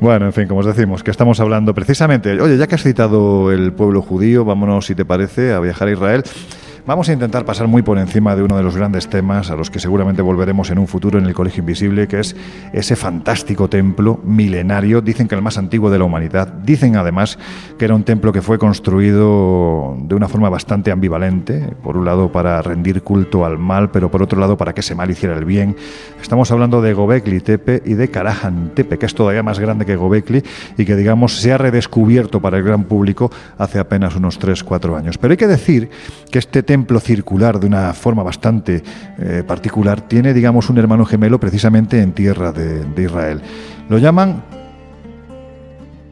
Bueno, 0.00 0.26
en 0.26 0.32
fin, 0.32 0.46
como 0.46 0.60
os 0.60 0.66
decimos, 0.66 1.02
que 1.02 1.10
estamos 1.10 1.40
hablando 1.40 1.74
precisamente, 1.74 2.40
oye, 2.40 2.56
ya 2.56 2.68
que 2.68 2.76
has 2.76 2.82
citado 2.84 3.50
el 3.50 3.72
pueblo 3.72 4.00
judío, 4.00 4.44
vámonos, 4.44 4.86
si 4.86 4.94
te 4.94 5.04
parece, 5.04 5.52
a 5.52 5.58
viajar 5.58 5.88
a 5.88 5.90
Israel. 5.90 6.22
Vamos 6.88 7.10
a 7.10 7.12
intentar 7.12 7.44
pasar 7.44 7.68
muy 7.68 7.82
por 7.82 7.98
encima 7.98 8.34
de 8.34 8.42
uno 8.42 8.56
de 8.56 8.62
los 8.62 8.74
grandes 8.74 9.08
temas 9.10 9.50
a 9.50 9.56
los 9.56 9.70
que 9.70 9.78
seguramente 9.78 10.22
volveremos 10.22 10.70
en 10.70 10.78
un 10.78 10.86
futuro 10.86 11.18
en 11.18 11.26
el 11.26 11.34
Colegio 11.34 11.60
Invisible, 11.60 12.08
que 12.08 12.18
es 12.18 12.34
ese 12.72 12.96
fantástico 12.96 13.68
templo 13.68 14.18
milenario, 14.24 15.02
dicen 15.02 15.28
que 15.28 15.34
el 15.34 15.42
más 15.42 15.58
antiguo 15.58 15.90
de 15.90 15.98
la 15.98 16.06
humanidad, 16.06 16.48
dicen 16.48 16.96
además 16.96 17.38
que 17.78 17.84
era 17.84 17.94
un 17.94 18.04
templo 18.04 18.32
que 18.32 18.40
fue 18.40 18.58
construido 18.58 19.98
de 20.00 20.14
una 20.14 20.28
forma 20.28 20.48
bastante 20.48 20.90
ambivalente, 20.90 21.74
por 21.82 21.98
un 21.98 22.06
lado 22.06 22.32
para 22.32 22.62
rendir 22.62 23.02
culto 23.02 23.44
al 23.44 23.58
mal, 23.58 23.90
pero 23.90 24.10
por 24.10 24.22
otro 24.22 24.40
lado 24.40 24.56
para 24.56 24.72
que 24.72 24.80
ese 24.80 24.94
mal 24.94 25.10
hiciera 25.10 25.36
el 25.36 25.44
bien. 25.44 25.76
Estamos 26.22 26.50
hablando 26.52 26.80
de 26.80 26.94
Gobekli 26.94 27.40
Tepe 27.40 27.82
y 27.84 27.94
de 27.94 28.10
Karahan 28.10 28.70
Tepe, 28.74 28.96
que 28.96 29.04
es 29.04 29.14
todavía 29.14 29.42
más 29.42 29.58
grande 29.58 29.84
que 29.84 29.96
Gobekli 29.96 30.42
y 30.78 30.86
que 30.86 30.96
digamos 30.96 31.38
se 31.38 31.52
ha 31.52 31.58
redescubierto 31.58 32.40
para 32.40 32.56
el 32.56 32.64
gran 32.64 32.84
público 32.84 33.30
hace 33.58 33.78
apenas 33.78 34.16
unos 34.16 34.40
3-4 34.40 34.96
años. 34.96 35.18
Pero 35.18 35.32
hay 35.32 35.36
que 35.36 35.48
decir 35.48 35.90
que 36.30 36.38
este 36.38 36.62
templo 36.62 36.77
templo 36.78 37.00
circular 37.00 37.58
de 37.58 37.66
una 37.66 37.92
forma 37.92 38.22
bastante 38.22 38.82
eh, 39.18 39.42
particular 39.44 40.00
tiene, 40.00 40.32
digamos, 40.32 40.70
un 40.70 40.78
hermano 40.78 41.04
gemelo 41.04 41.40
precisamente 41.40 42.00
en 42.00 42.12
tierra 42.12 42.52
de, 42.52 42.84
de 42.84 43.02
Israel. 43.02 43.40
Lo 43.88 43.98
llaman... 43.98 44.44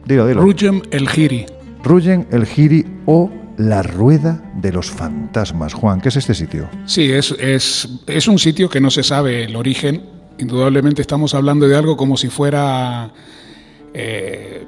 Dilo, 0.05 0.27
dilo. 0.27 0.41
Rujem 0.41 0.81
el 0.91 1.07
Giri. 1.07 1.45
Ruyen 1.83 2.27
el 2.31 2.45
Giri 2.45 2.85
o 3.05 3.31
la 3.57 3.81
Rueda 3.81 4.41
de 4.55 4.71
los 4.73 4.91
Fantasmas. 4.91 5.73
Juan, 5.73 6.01
¿qué 6.01 6.09
es 6.09 6.17
este 6.17 6.33
sitio? 6.33 6.69
Sí, 6.85 7.11
es, 7.11 7.31
es, 7.39 7.87
es 8.07 8.27
un 8.27 8.39
sitio 8.39 8.69
que 8.69 8.81
no 8.81 8.89
se 8.89 9.03
sabe 9.03 9.45
el 9.45 9.55
origen. 9.55 10.03
Indudablemente 10.37 11.01
estamos 11.01 11.33
hablando 11.33 11.67
de 11.67 11.77
algo 11.77 11.95
como 11.95 12.17
si 12.17 12.27
fuera 12.27 13.11
eh, 13.93 14.65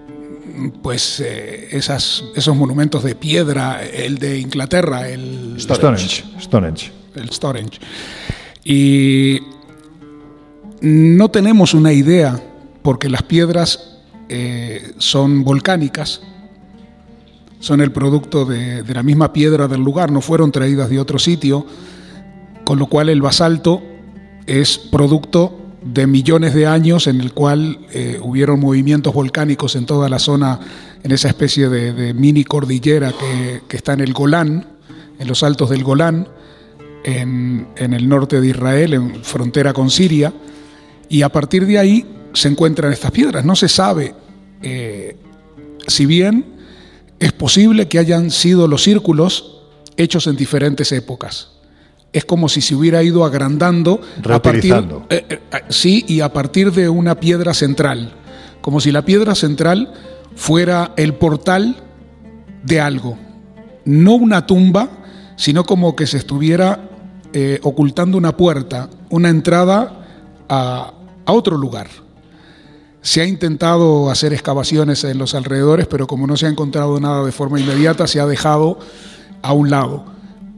pues 0.81 1.19
eh, 1.19 1.69
esas, 1.71 2.23
esos 2.35 2.55
monumentos 2.55 3.03
de 3.03 3.15
piedra, 3.15 3.83
el 3.83 4.17
de 4.17 4.39
Inglaterra, 4.39 5.09
el 5.09 5.55
Stonehenge. 5.59 6.23
Stonehenge. 6.39 6.91
el 7.15 7.29
Stonehenge. 7.29 7.79
Y 8.63 9.39
no 10.81 11.29
tenemos 11.29 11.73
una 11.73 11.93
idea, 11.93 12.41
porque 12.81 13.09
las 13.09 13.23
piedras 13.23 13.97
eh, 14.29 14.93
son 14.97 15.43
volcánicas, 15.43 16.21
son 17.59 17.81
el 17.81 17.91
producto 17.91 18.45
de, 18.45 18.83
de 18.83 18.93
la 18.93 19.03
misma 19.03 19.33
piedra 19.33 19.67
del 19.67 19.81
lugar, 19.81 20.11
no 20.11 20.21
fueron 20.21 20.51
traídas 20.51 20.89
de 20.89 20.99
otro 20.99 21.19
sitio, 21.19 21.65
con 22.63 22.79
lo 22.79 22.87
cual 22.87 23.09
el 23.09 23.21
basalto 23.21 23.81
es 24.45 24.77
producto 24.77 25.58
de 25.81 26.07
millones 26.07 26.53
de 26.53 26.67
años 26.67 27.07
en 27.07 27.21
el 27.21 27.33
cual 27.33 27.79
eh, 27.93 28.19
hubieron 28.21 28.59
movimientos 28.59 29.13
volcánicos 29.13 29.75
en 29.75 29.85
toda 29.85 30.09
la 30.09 30.19
zona, 30.19 30.59
en 31.03 31.11
esa 31.11 31.29
especie 31.29 31.69
de, 31.69 32.13
mini 32.13 32.43
cordillera 32.43 33.13
que, 33.13 33.61
que 33.67 33.77
está 33.77 33.93
en 33.93 34.01
el 34.01 34.13
Golán, 34.13 34.67
en 35.17 35.27
los 35.27 35.43
altos 35.43 35.69
del 35.69 35.83
Golán, 35.83 36.27
en, 37.03 37.67
en 37.77 37.93
el 37.93 38.09
norte 38.09 38.41
de 38.41 38.47
Israel, 38.47 38.93
en 38.93 39.23
frontera 39.23 39.73
con 39.73 39.89
Siria, 39.89 40.33
y 41.07 41.21
a 41.21 41.29
partir 41.29 41.65
de 41.65 41.79
ahí 41.79 42.05
se 42.33 42.49
encuentran 42.49 42.91
estas 42.91 43.11
piedras. 43.11 43.45
No 43.45 43.55
se 43.55 43.67
sabe, 43.67 44.13
eh, 44.61 45.17
si 45.87 46.05
bien 46.05 46.45
es 47.19 47.31
posible 47.33 47.87
que 47.87 47.99
hayan 47.99 48.31
sido 48.31 48.67
los 48.67 48.83
círculos 48.83 49.61
hechos 49.97 50.27
en 50.27 50.35
diferentes 50.35 50.91
épocas. 50.91 51.58
Es 52.11 52.25
como 52.25 52.49
si 52.49 52.61
se 52.61 52.75
hubiera 52.75 53.03
ido 53.03 53.23
agrandando 53.23 54.01
a 54.29 54.41
partir, 54.41 54.73
eh, 55.09 55.25
eh, 55.29 55.39
eh, 55.51 55.57
sí, 55.69 56.05
y 56.07 56.21
a 56.21 56.33
partir 56.33 56.71
de 56.71 56.89
una 56.89 57.19
piedra 57.19 57.53
central, 57.53 58.13
como 58.61 58.81
si 58.81 58.91
la 58.91 59.03
piedra 59.03 59.35
central 59.35 59.93
fuera 60.35 60.93
el 60.97 61.13
portal 61.13 61.75
de 62.63 62.81
algo, 62.81 63.17
no 63.85 64.15
una 64.15 64.45
tumba, 64.45 64.89
sino 65.35 65.63
como 65.65 65.95
que 65.95 66.07
se 66.07 66.17
estuviera 66.17 66.89
eh, 67.31 67.59
ocultando 67.61 68.17
una 68.17 68.35
puerta, 68.35 68.89
una 69.09 69.29
entrada 69.29 70.05
a, 70.49 70.93
a 71.25 71.31
otro 71.31 71.57
lugar. 71.57 71.87
Se 73.01 73.21
ha 73.21 73.25
intentado 73.25 74.09
hacer 74.09 74.33
excavaciones 74.33 75.03
en 75.03 75.19
los 75.19 75.35
alrededores, 75.35 75.87
pero 75.87 76.07
como 76.07 76.25
no 76.25 76.35
se 76.35 76.47
ha 76.47 76.49
encontrado 76.49 76.99
nada 76.99 77.23
de 77.23 77.31
forma 77.31 77.59
inmediata, 77.59 78.07
se 78.07 78.19
ha 78.19 78.25
dejado 78.25 78.79
a 79.41 79.53
un 79.53 79.69
lado. 79.69 80.05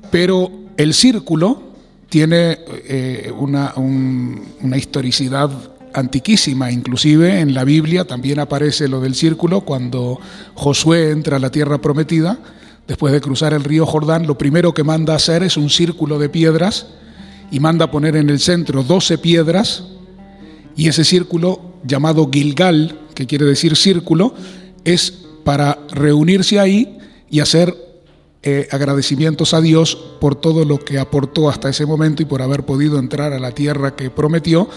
Pero 0.10 0.50
el 0.78 0.94
círculo 0.94 1.62
tiene 2.10 2.60
eh, 2.88 3.32
una, 3.38 3.74
un- 3.76 4.42
una 4.62 4.78
historicidad 4.78 5.50
antiquísima, 5.94 6.72
inclusive 6.72 7.40
en 7.42 7.54
la 7.54 7.64
Biblia 7.66 8.06
también 8.06 8.40
aparece 8.40 8.88
lo 8.88 9.02
del 9.02 9.14
círculo 9.16 9.62
cuando 9.62 10.20
Josué 10.56 11.12
entra 11.12 11.38
a 11.38 11.40
la 11.40 11.52
tierra 11.52 11.80
prometida, 11.82 12.40
después 12.88 13.14
de 13.14 13.22
cruzar 13.22 13.54
el 13.54 13.64
río 13.64 13.86
Jordán, 13.86 14.26
lo 14.28 14.38
primero 14.38 14.74
que 14.74 14.84
manda 14.84 15.16
hacer 15.16 15.44
es 15.44 15.58
un 15.58 15.70
círculo 15.70 16.18
de 16.20 16.30
piedras 16.30 16.88
y 17.52 17.60
manda 17.60 17.92
poner 17.92 18.16
en 18.16 18.30
el 18.30 18.40
centro 18.40 18.84
12 18.84 19.18
piedras. 19.18 19.84
Y 20.78 20.88
ese 20.88 21.04
círculo 21.04 21.74
llamado 21.84 22.30
Gilgal, 22.32 22.98
que 23.14 23.28
quiere 23.28 23.46
decir 23.46 23.76
círculo, 23.76 24.34
es 24.86 25.12
para 25.44 25.78
reunirse 25.92 26.60
ahí 26.60 26.98
y 27.30 27.42
hacer 27.42 27.76
eh, 28.44 28.68
agradecimientos 28.72 29.54
a 29.54 29.62
Dios 29.62 29.96
por 30.20 30.34
todo 30.34 30.66
lo 30.66 30.80
que 30.80 30.98
aportó 30.98 31.48
hasta 31.48 31.70
ese 31.70 31.86
momento 31.86 32.24
y 32.24 32.26
por 32.26 32.42
haber 32.42 32.66
podido 32.66 32.98
entrar 32.98 33.34
a 33.34 33.40
la 33.40 33.52
tierra 33.52 33.96
que 33.96 34.10
prometió 34.10 34.68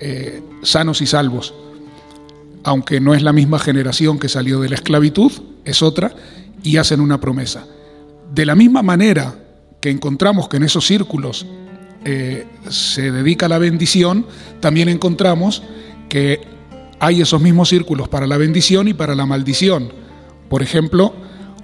eh, 0.00 0.42
sanos 0.62 1.00
y 1.00 1.06
salvos. 1.06 1.54
Aunque 2.64 3.00
no 3.00 3.14
es 3.14 3.22
la 3.22 3.32
misma 3.32 3.60
generación 3.60 4.18
que 4.18 4.28
salió 4.28 4.60
de 4.60 4.70
la 4.70 4.74
esclavitud, 4.74 5.30
es 5.64 5.82
otra, 5.82 6.16
y 6.64 6.78
hacen 6.78 7.00
una 7.00 7.20
promesa. 7.20 7.64
De 8.34 8.44
la 8.44 8.56
misma 8.56 8.82
manera 8.82 9.38
que 9.80 9.90
encontramos 9.90 10.48
que 10.48 10.56
en 10.56 10.64
esos 10.64 10.84
círculos 10.84 11.46
eh, 12.04 12.44
se 12.68 13.12
dedica 13.12 13.48
la 13.48 13.58
bendición, 13.58 14.26
también 14.58 14.88
encontramos 14.88 15.62
que 16.08 16.40
hay 16.98 17.20
esos 17.20 17.40
mismos 17.40 17.68
círculos 17.68 18.08
para 18.08 18.26
la 18.26 18.36
bendición 18.36 18.88
y 18.88 18.94
para 18.94 19.14
la 19.14 19.26
maldición. 19.26 19.92
Por 20.48 20.62
ejemplo, 20.62 21.14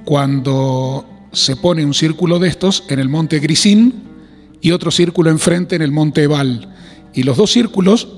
cuando 0.04 1.04
se 1.32 1.56
pone 1.56 1.84
un 1.84 1.94
círculo 1.94 2.38
de 2.38 2.48
estos 2.48 2.84
en 2.88 2.98
el 2.98 3.08
monte 3.08 3.40
Grisín 3.40 4.02
y 4.60 4.70
otro 4.70 4.90
círculo 4.90 5.30
enfrente 5.30 5.74
en 5.76 5.82
el 5.82 5.90
monte 5.90 6.22
Ebal. 6.22 6.68
Y 7.14 7.24
los 7.24 7.36
dos 7.36 7.50
círculos 7.50 8.08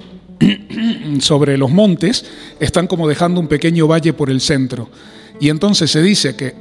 sobre 1.20 1.56
los 1.56 1.70
montes 1.70 2.26
están 2.60 2.86
como 2.86 3.08
dejando 3.08 3.40
un 3.40 3.48
pequeño 3.48 3.86
valle 3.86 4.12
por 4.12 4.30
el 4.30 4.40
centro. 4.40 4.90
Y 5.40 5.48
entonces 5.48 5.90
se 5.90 6.02
dice 6.02 6.36
que 6.36 6.54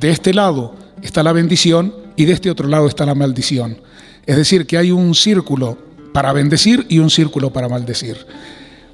de 0.00 0.10
este 0.10 0.34
lado 0.34 0.76
está 1.02 1.22
la 1.22 1.32
bendición 1.32 1.94
y 2.16 2.24
de 2.24 2.32
este 2.32 2.50
otro 2.50 2.68
lado 2.68 2.86
está 2.86 3.06
la 3.06 3.14
maldición. 3.14 3.78
Es 4.26 4.36
decir, 4.36 4.66
que 4.66 4.78
hay 4.78 4.90
un 4.90 5.14
círculo 5.14 5.78
para 6.12 6.32
bendecir 6.32 6.86
y 6.88 6.98
un 6.98 7.10
círculo 7.10 7.52
para 7.52 7.68
maldecir. 7.68 8.16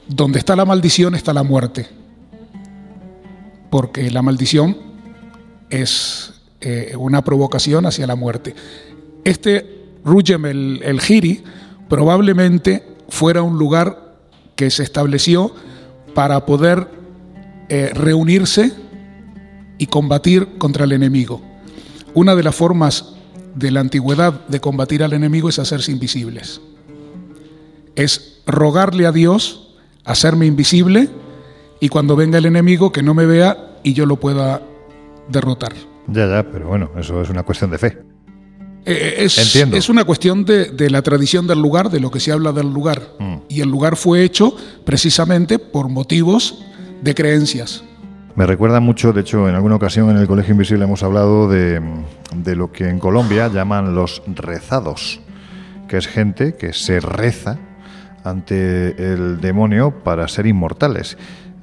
Donde 0.06 0.38
está 0.38 0.56
la 0.56 0.64
maldición 0.64 1.14
está 1.14 1.32
la 1.32 1.42
muerte. 1.42 1.86
Porque 3.70 4.10
la 4.10 4.22
maldición 4.22 4.76
es 5.68 6.39
eh, 6.60 6.94
una 6.98 7.22
provocación 7.22 7.86
hacia 7.86 8.06
la 8.06 8.16
muerte. 8.16 8.54
Este 9.24 9.80
Rujem 10.04 10.46
el, 10.46 11.00
Giri 11.00 11.42
probablemente 11.88 12.84
fuera 13.08 13.42
un 13.42 13.58
lugar 13.58 14.16
que 14.56 14.70
se 14.70 14.82
estableció 14.82 15.52
para 16.14 16.46
poder 16.46 16.88
eh, 17.68 17.90
reunirse 17.94 18.72
y 19.78 19.86
combatir 19.86 20.58
contra 20.58 20.84
el 20.84 20.92
enemigo. 20.92 21.40
Una 22.14 22.34
de 22.34 22.42
las 22.42 22.54
formas 22.54 23.14
de 23.54 23.70
la 23.70 23.80
antigüedad 23.80 24.46
de 24.48 24.60
combatir 24.60 25.02
al 25.02 25.12
enemigo 25.12 25.48
es 25.48 25.58
hacerse 25.58 25.92
invisibles. 25.92 26.60
Es 27.94 28.40
rogarle 28.46 29.06
a 29.06 29.12
Dios 29.12 29.70
hacerme 30.04 30.46
invisible 30.46 31.08
y 31.78 31.88
cuando 31.88 32.16
venga 32.16 32.38
el 32.38 32.46
enemigo 32.46 32.92
que 32.92 33.02
no 33.02 33.14
me 33.14 33.26
vea 33.26 33.78
y 33.82 33.94
yo 33.94 34.06
lo 34.06 34.16
pueda 34.16 34.62
derrotar. 35.28 35.72
Ya, 36.06 36.26
ya, 36.26 36.42
pero 36.50 36.68
bueno, 36.68 36.90
eso 36.98 37.22
es 37.22 37.30
una 37.30 37.42
cuestión 37.42 37.70
de 37.70 37.78
fe. 37.78 37.98
Eh, 38.84 39.16
es, 39.18 39.38
Entiendo. 39.38 39.76
es 39.76 39.88
una 39.88 40.04
cuestión 40.04 40.44
de, 40.44 40.70
de 40.70 40.90
la 40.90 41.02
tradición 41.02 41.46
del 41.46 41.60
lugar, 41.60 41.90
de 41.90 42.00
lo 42.00 42.10
que 42.10 42.18
se 42.18 42.32
habla 42.32 42.52
del 42.52 42.72
lugar. 42.72 43.02
Mm. 43.18 43.36
Y 43.48 43.60
el 43.60 43.68
lugar 43.68 43.96
fue 43.96 44.24
hecho 44.24 44.54
precisamente 44.84 45.58
por 45.58 45.88
motivos 45.88 46.64
de 47.02 47.14
creencias. 47.14 47.84
Me 48.36 48.46
recuerda 48.46 48.80
mucho, 48.80 49.12
de 49.12 49.20
hecho, 49.20 49.48
en 49.48 49.54
alguna 49.54 49.76
ocasión 49.76 50.08
en 50.10 50.16
el 50.16 50.26
Colegio 50.26 50.52
Invisible 50.52 50.84
hemos 50.84 51.02
hablado 51.02 51.48
de, 51.48 51.80
de 52.34 52.56
lo 52.56 52.72
que 52.72 52.88
en 52.88 52.98
Colombia 52.98 53.48
llaman 53.48 53.94
los 53.94 54.22
rezados, 54.26 55.20
que 55.88 55.96
es 55.98 56.06
gente 56.06 56.54
que 56.54 56.72
se 56.72 57.00
reza 57.00 57.58
ante 58.24 59.12
el 59.12 59.40
demonio 59.40 60.02
para 60.04 60.28
ser 60.28 60.46
inmortales. 60.46 61.18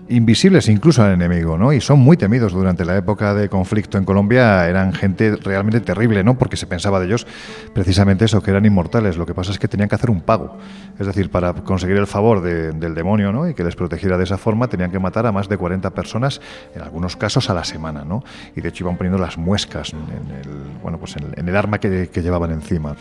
Invisibles 0.10 0.70
incluso 0.70 1.04
al 1.04 1.14
enemigo, 1.14 1.58
¿no? 1.58 1.74
Y 1.74 1.82
son 1.82 2.00
muy 2.00 2.18
temidos 2.18 2.54
durante 2.54 2.86
la 2.86 2.96
época 2.98 3.34
de 3.34 3.50
conflicto 3.50 3.98
en 3.98 4.06
Colombia, 4.06 4.68
eran 4.68 4.94
gente 4.94 5.36
realmente 5.36 5.80
terrible, 5.82 6.24
¿no? 6.24 6.38
Porque 6.38 6.58
se 6.58 6.66
pensaba 6.68 7.00
de 7.00 7.08
ellos 7.08 7.28
precisamente 7.74 8.26
eso, 8.26 8.42
que 8.42 8.52
eran 8.52 8.66
inmortales. 8.66 9.18
Lo 9.18 9.26
que 9.26 9.34
pasa 9.34 9.52
es 9.52 9.60
que 9.60 9.68
tenían 9.68 9.90
que 9.90 9.96
hacer 9.96 10.10
un 10.10 10.22
pago. 10.22 10.58
Es 11.00 11.06
decir, 11.08 11.30
para 11.30 11.54
conseguir 11.54 11.98
el 11.98 12.08
favor 12.08 12.42
de- 12.42 12.72
del 12.72 12.96
demonio, 12.96 13.32
¿no? 13.32 13.50
Y 13.50 13.54
que 13.54 13.64
les 13.64 13.76
protegiera 13.76 14.18
de 14.18 14.24
esa 14.24 14.38
forma, 14.38 14.68
tenían 14.68 14.92
que 14.92 15.00
matar 15.00 15.26
a 15.26 15.32
más 15.32 15.50
de 15.50 15.58
40 15.58 15.90
personas, 15.92 16.42
en 16.76 16.82
algunos 16.82 17.16
casos 17.16 17.50
a 17.50 17.54
la 17.54 17.64
semana, 17.64 18.04
¿no? 18.06 18.24
Y 18.56 18.62
de 18.62 18.70
hecho 18.70 18.84
iban 18.84 18.98
poniendo 18.98 19.18
las 19.20 19.38
muescas 19.38 19.94
en 19.94 20.00
el, 20.00 20.50
bueno, 20.82 20.98
pues 20.98 21.16
en, 21.18 21.48
el 21.48 21.56
arma 21.56 21.80
que 21.80 22.10
llevaban 22.22 22.52
encima. 22.52 22.96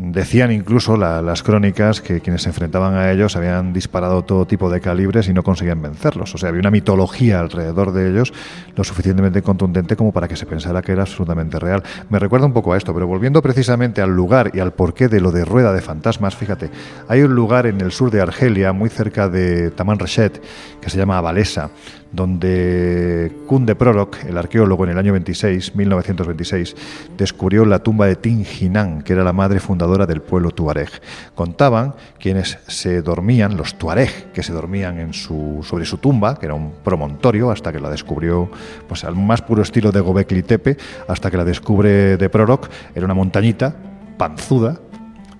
Decían 0.00 0.52
incluso 0.52 0.96
la- 0.96 1.20
las 1.22 1.42
crónicas 1.42 2.00
que 2.00 2.20
quienes 2.20 2.42
se 2.42 2.50
enfrentaban 2.50 2.94
a 2.94 3.10
ellos 3.10 3.34
habían 3.34 3.72
disparado 3.72 4.22
todo 4.22 4.46
tipo 4.46 4.70
de 4.70 4.80
calibres 4.80 5.28
y 5.28 5.32
no 5.34 5.42
conseguían 5.42 5.82
vencerlos. 5.82 6.32
O 6.36 6.38
sea, 6.38 6.50
había 6.50 6.60
una 6.60 6.70
mitología 6.70 7.40
alrededor 7.40 7.90
de 7.92 8.08
ellos 8.08 8.32
lo 8.76 8.84
suficientemente 8.84 9.42
contundente 9.42 9.96
como 9.96 10.12
para 10.12 10.28
que 10.28 10.36
se 10.36 10.46
pensara 10.46 10.82
que 10.82 10.92
era 10.92 11.02
absolutamente 11.02 11.58
real. 11.58 11.82
Me 12.10 12.20
recuerda 12.20 12.46
un 12.46 12.52
poco 12.52 12.74
a 12.74 12.76
esto, 12.76 12.94
pero 12.94 13.08
volviendo 13.08 13.42
precisamente 13.42 14.00
al 14.00 14.14
lugar 14.14 14.52
y 14.54 14.60
al 14.60 14.72
porqué 14.72 15.08
de 15.08 15.20
lo 15.20 15.32
de 15.32 15.44
Rueda 15.44 15.72
de 15.72 15.80
Fantasmas, 15.82 16.36
fíjate, 16.36 16.70
hay 17.08 17.22
un 17.22 17.34
lugar 17.34 17.66
en 17.66 17.80
el 17.80 17.90
sur 17.90 18.12
de 18.12 18.20
Argelia, 18.20 18.72
muy 18.72 18.90
cerca 18.90 19.28
de 19.28 19.72
Tamanrashet, 19.72 20.40
que 20.80 20.90
se 20.90 20.96
llama 20.96 21.18
Abalesa, 21.18 21.70
donde 22.12 23.32
Kunde 23.46 23.74
Prorok, 23.74 24.24
el 24.26 24.38
arqueólogo 24.38 24.84
en 24.84 24.90
el 24.90 24.98
año 24.98 25.12
26, 25.12 25.74
1926, 25.76 26.76
descubrió 27.16 27.64
la 27.64 27.80
tumba 27.80 28.06
de 28.06 28.16
Tin 28.16 28.44
Jinan, 28.44 29.02
que 29.02 29.12
era 29.12 29.24
la 29.24 29.32
madre 29.32 29.60
fundadora 29.60 30.06
del 30.06 30.22
pueblo 30.22 30.50
tuareg. 30.50 30.90
Contaban 31.34 31.94
quienes 32.18 32.58
se 32.66 33.02
dormían, 33.02 33.56
los 33.56 33.76
tuareg, 33.76 34.32
que 34.32 34.42
se 34.42 34.52
dormían 34.52 34.98
en 34.98 35.12
su, 35.12 35.60
sobre 35.62 35.84
su 35.84 35.98
tumba, 35.98 36.38
que 36.38 36.46
era 36.46 36.54
un 36.54 36.72
promontorio, 36.82 37.50
hasta 37.50 37.72
que 37.72 37.80
la 37.80 37.90
descubrió 37.90 38.50
pues, 38.88 39.04
al 39.04 39.14
más 39.16 39.42
puro 39.42 39.62
estilo 39.62 39.92
de 39.92 40.00
Gobekli 40.00 40.42
Tepe, 40.42 40.76
hasta 41.08 41.30
que 41.30 41.36
la 41.36 41.44
descubre 41.44 42.16
de 42.16 42.28
Prorok, 42.28 42.68
era 42.94 43.04
una 43.04 43.14
montañita 43.14 43.74
panzuda, 44.16 44.80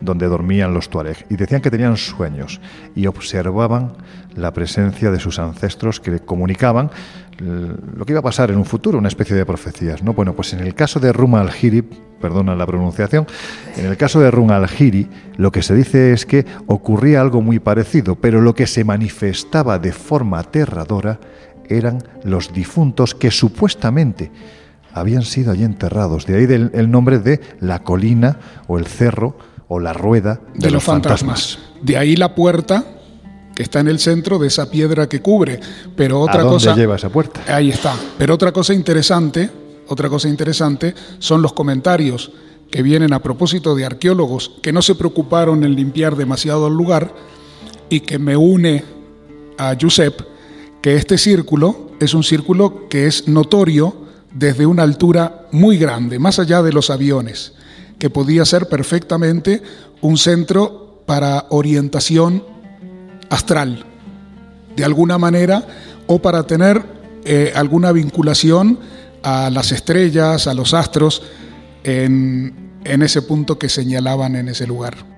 donde 0.01 0.27
dormían 0.27 0.75
los 0.75 0.89
tuareg 0.89 1.27
y 1.29 1.37
decían 1.37 1.61
que 1.61 1.71
tenían 1.71 1.97
sueños 1.97 2.61
y 2.95 3.07
observaban 3.07 3.93
la 4.35 4.53
presencia 4.53 5.11
de 5.11 5.19
sus 5.19 5.39
ancestros 5.39 6.01
que 6.01 6.11
le 6.13 6.21
comunicaban 6.21 6.91
lo 7.41 8.05
que 8.05 8.13
iba 8.13 8.21
a 8.21 8.23
pasar 8.23 8.51
en 8.51 8.57
un 8.57 8.65
futuro, 8.65 8.99
una 8.99 9.09
especie 9.09 9.37
de 9.37 9.47
profecías, 9.47 10.03
¿no? 10.03 10.13
Bueno, 10.13 10.35
pues 10.35 10.53
en 10.55 10.61
el 10.61 10.75
caso 10.75 10.99
de 10.99 11.13
Ruma 11.13 11.41
al-Hiri, 11.41 11.83
perdona 12.21 12.57
la 12.57 12.67
pronunciación, 12.67 13.29
en 13.77 13.87
el 13.87 13.97
caso 13.97 14.19
de 14.19 14.31
Ruma 14.31 14.57
al-Hiri, 14.57 15.09
lo 15.37 15.53
que 15.53 15.63
se 15.63 15.75
dice 15.75 16.13
es 16.13 16.27
que 16.27 16.45
ocurría 16.67 17.21
algo 17.21 17.41
muy 17.41 17.61
parecido, 17.61 18.17
pero 18.17 18.41
lo 18.41 18.57
que 18.57 18.67
se 18.67 18.83
manifestaba 18.83 19.79
de 19.79 19.93
forma 19.93 20.41
aterradora 20.41 21.21
eran 21.69 22.03
los 22.25 22.53
difuntos 22.53 23.15
que 23.15 23.31
supuestamente 23.31 24.33
habían 24.93 25.23
sido 25.23 25.53
allí 25.53 25.63
enterrados. 25.63 26.27
De 26.27 26.35
ahí 26.35 26.71
el 26.73 26.91
nombre 26.91 27.21
de 27.21 27.41
la 27.61 27.85
colina 27.85 28.39
o 28.67 28.79
el 28.79 28.87
cerro 28.87 29.37
o 29.69 29.79
la 29.79 29.93
rueda 29.93 30.41
de, 30.55 30.71
los 30.71 30.83
fantasmas. 30.83 31.59
De 31.83 31.97
ahí 31.97 32.17
la 32.17 32.35
puerta 32.35 32.85
que 33.55 33.63
está 33.63 33.81
en 33.81 33.89
el 33.89 33.99
centro 33.99 34.39
de 34.39 34.49
esa 34.49 34.71
piedra 34.71 35.09
que 35.09 35.21
cubre. 35.21 35.61
Pero 35.97 36.21
otra 36.21 36.41
¿A 36.41 36.45
dónde 36.45 36.65
cosa. 36.65 36.75
lleva 36.75 36.97
esa 36.97 37.09
puerta? 37.09 37.43
Ahí 37.49 37.71
está. 37.71 37.97
Pero 38.17 38.35
otra 38.35 38.53
cosa 38.53 38.73
interesante, 38.73 39.51
otra 39.89 40.09
cosa 40.09 40.29
interesante 40.29 40.95
son 41.19 41.43
los 41.43 41.53
comentarios 41.53 42.31
que 42.71 42.83
vienen 42.83 43.13
a 43.13 43.19
propósito 43.19 43.75
de 43.75 43.85
arqueólogos 43.85 44.53
que 44.63 44.73
no 44.73 44.83
se 44.83 44.95
preocuparon 44.95 45.65
en 45.65 45.75
limpiar 45.75 46.17
demasiado 46.17 46.69
el 46.69 46.75
lugar 46.75 47.13
y 47.89 48.01
que 48.01 48.19
me 48.19 48.37
une 48.37 48.85
a 49.57 49.75
Giuseppe 49.75 50.25
que 50.81 50.95
este 50.95 51.19
círculo 51.19 51.91
es 51.99 52.15
un 52.15 52.23
círculo 52.23 52.89
que 52.89 53.07
es 53.07 53.27
notorio 53.27 53.97
desde 54.33 54.67
una 54.67 54.83
altura 54.83 55.49
muy 55.51 55.79
grande, 55.79 56.19
más 56.19 56.39
allá 56.39 56.63
de 56.63 56.73
los 56.73 56.91
aviones, 56.91 57.55
que 57.99 58.11
podía 58.11 58.45
ser 58.45 58.69
perfectamente 58.69 59.63
un 60.01 60.19
centro 60.19 61.03
para 61.07 61.47
orientación 61.51 62.45
astral, 63.31 63.85
de 64.77 64.85
alguna 64.85 65.19
manera, 65.19 65.67
o 66.07 66.21
para 66.21 66.47
tener 66.47 66.83
eh, 67.25 67.53
alguna 67.55 67.93
vinculación 67.93 68.79
a 69.23 69.51
las 69.51 69.73
estrellas, 69.73 70.47
a 70.47 70.55
los 70.55 70.75
astros, 70.75 71.23
en, 71.85 72.81
en 72.85 73.03
ese 73.03 73.23
punto 73.23 73.59
que 73.59 73.69
señalaban 73.69 74.37
en 74.37 74.49
ese 74.49 74.67
lugar. 74.67 75.18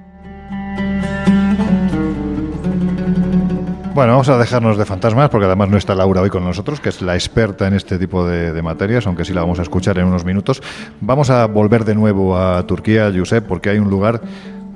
Bueno, 4.00 4.14
vamos 4.14 4.30
a 4.30 4.38
dejarnos 4.38 4.78
de 4.78 4.86
fantasmas 4.86 5.28
porque 5.28 5.44
además 5.44 5.68
no 5.68 5.76
está 5.76 5.94
Laura 5.94 6.22
hoy 6.22 6.30
con 6.30 6.42
nosotros, 6.42 6.80
que 6.80 6.88
es 6.88 7.02
la 7.02 7.16
experta 7.16 7.66
en 7.66 7.74
este 7.74 7.98
tipo 7.98 8.26
de, 8.26 8.50
de 8.50 8.62
materias, 8.62 9.06
aunque 9.06 9.26
sí 9.26 9.34
la 9.34 9.42
vamos 9.42 9.58
a 9.58 9.62
escuchar 9.62 9.98
en 9.98 10.06
unos 10.06 10.24
minutos. 10.24 10.62
Vamos 11.02 11.28
a 11.28 11.44
volver 11.44 11.84
de 11.84 11.94
nuevo 11.94 12.38
a 12.38 12.66
Turquía, 12.66 13.12
Josep, 13.14 13.46
porque 13.46 13.68
hay 13.68 13.78
un 13.78 13.90
lugar, 13.90 14.22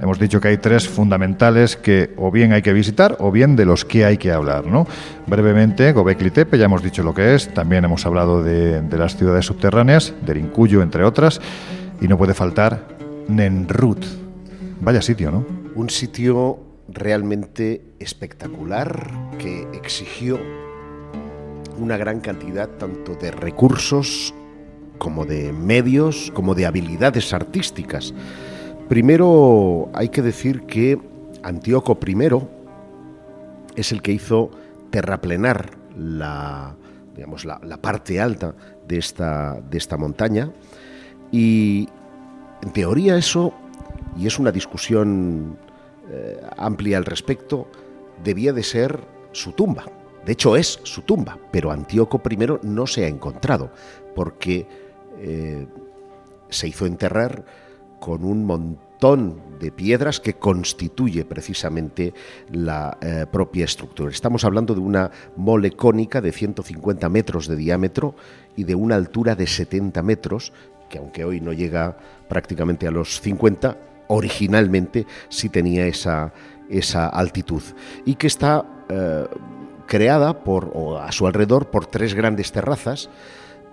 hemos 0.03 0.19
dicho 0.19 0.43
que 0.43 0.49
hay 0.49 0.59
tres 0.59 0.87
fundamentales 0.87 1.75
que 1.75 2.13
o 2.19 2.31
bien 2.31 2.53
hay 2.53 2.61
que 2.61 2.75
visitar 2.75 3.17
o 3.19 3.33
bien 3.33 3.57
de 3.57 3.65
los 3.65 3.87
que 3.87 4.05
hay 4.05 4.19
que 4.19 4.31
hablar, 4.31 4.67
¿no? 4.67 4.87
Brevemente, 5.27 5.93
Gobekli 5.93 6.31
Tepe, 6.31 6.59
ya 6.59 6.67
hemos 6.67 6.83
dicho 6.83 7.03
lo 7.03 7.15
que 7.15 7.35
es, 7.35 7.49
también 7.55 7.83
hemos 7.87 8.05
hablado 8.05 8.43
de, 8.43 8.83
de 8.83 8.99
las 8.99 9.17
ciudades 9.17 9.47
subterráneas, 9.47 10.13
de 10.21 10.35
Rincuyo, 10.35 10.83
entre 10.83 11.03
otras, 11.03 11.41
y 11.99 12.09
no 12.09 12.19
puede 12.19 12.35
faltar 12.35 12.89
Nenrut. 13.29 14.05
Vaya 14.83 15.01
sitio, 15.01 15.31
¿no? 15.31 15.47
Un 15.77 15.89
sitio 15.89 16.59
realmente 16.95 17.83
espectacular 17.99 19.11
que 19.39 19.67
exigió 19.75 20.39
una 21.79 21.97
gran 21.97 22.21
cantidad 22.21 22.69
tanto 22.79 23.15
de 23.17 23.31
recursos 23.31 24.33
como 24.99 25.25
de 25.25 25.53
medios, 25.53 26.31
como 26.35 26.55
de 26.55 26.67
habilidades 26.67 27.33
artísticas. 27.33 28.15
Primero 28.89 29.91
hay 29.93 30.09
que 30.09 30.23
decir 30.23 30.63
que 30.63 30.99
Antíoco 31.43 31.99
I 32.07 32.17
es 33.77 33.93
el 33.93 34.01
que 34.01 34.13
hizo 34.13 34.51
terraplenar 34.91 35.71
la, 35.99 36.77
digamos, 37.15 37.45
la, 37.45 37.61
la 37.65 37.77
parte 37.77 38.21
alta 38.21 38.55
de 38.87 38.99
esta, 38.99 39.61
de 39.61 39.79
esta 39.79 39.97
montaña 39.97 40.51
y 41.33 41.89
en 42.63 42.73
teoría 42.73 43.17
eso, 43.17 43.53
y 44.17 44.27
es 44.27 44.39
una 44.39 44.53
discusión 44.53 45.59
eh, 46.11 46.41
amplia 46.57 46.99
al 46.99 47.05
respecto, 47.05 47.69
debía 48.23 48.53
de 48.53 48.63
ser 48.63 49.01
su 49.33 49.53
tumba. 49.53 49.85
De 50.25 50.33
hecho 50.33 50.57
es 50.57 50.81
su 50.83 51.03
tumba, 51.03 51.39
pero 51.51 51.71
Antíoco 51.71 52.23
I 52.29 52.37
no 52.63 52.87
se 52.87 53.05
ha 53.05 53.09
encontrado 53.09 53.71
porque 54.15 54.67
eh, 55.19 55.67
se 56.49 56.69
hizo 56.69 56.87
enterrar 56.87 57.45
con 58.01 58.25
un 58.25 58.45
montón 58.45 59.59
de 59.59 59.71
piedras 59.71 60.21
que 60.21 60.35
constituye 60.35 61.25
precisamente 61.25 62.15
la 62.51 62.97
eh, 63.01 63.27
propia 63.31 63.65
estructura. 63.65 64.11
Estamos 64.11 64.45
hablando 64.45 64.75
de 64.75 64.81
una 64.81 65.11
mole 65.37 65.73
cónica 65.73 66.21
de 66.21 66.33
150 66.33 67.09
metros 67.09 67.49
de 67.49 67.57
diámetro 67.57 68.15
y 68.57 68.65
de 68.65 68.75
una 68.75 68.95
altura 68.95 69.35
de 69.35 69.47
70 69.47 70.03
metros, 70.03 70.53
que 70.89 70.99
aunque 70.99 71.25
hoy 71.25 71.41
no 71.41 71.53
llega 71.53 71.97
prácticamente 72.29 72.87
a 72.87 72.91
los 72.91 73.21
50, 73.21 73.77
originalmente 74.09 75.07
sí 75.29 75.49
tenía 75.49 75.87
esa, 75.87 76.33
esa 76.69 77.07
altitud 77.07 77.63
y 78.05 78.15
que 78.15 78.27
está 78.27 78.65
eh, 78.89 79.27
creada 79.87 80.45
por, 80.45 80.71
o 80.75 80.99
a 80.99 81.13
su 81.13 81.27
alrededor 81.27 81.71
por 81.71 81.87
tres 81.87 82.15
grandes 82.15 82.53
terrazas 82.53 83.11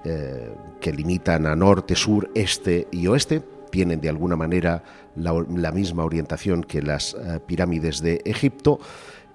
eh, 0.03 0.53
que 0.79 0.91
limitan 0.91 1.45
a 1.45 1.55
norte, 1.55 1.95
sur, 1.95 2.29
este 2.35 2.87
y 2.91 3.07
oeste. 3.07 3.41
Tienen 3.71 4.01
de 4.01 4.09
alguna 4.09 4.35
manera 4.35 4.83
la, 5.15 5.71
misma 5.71 6.03
orientación 6.03 6.63
que 6.63 6.81
las 6.81 7.13
eh, 7.13 7.39
pirámides 7.45 8.01
de 8.01 8.21
Egipto 8.25 8.79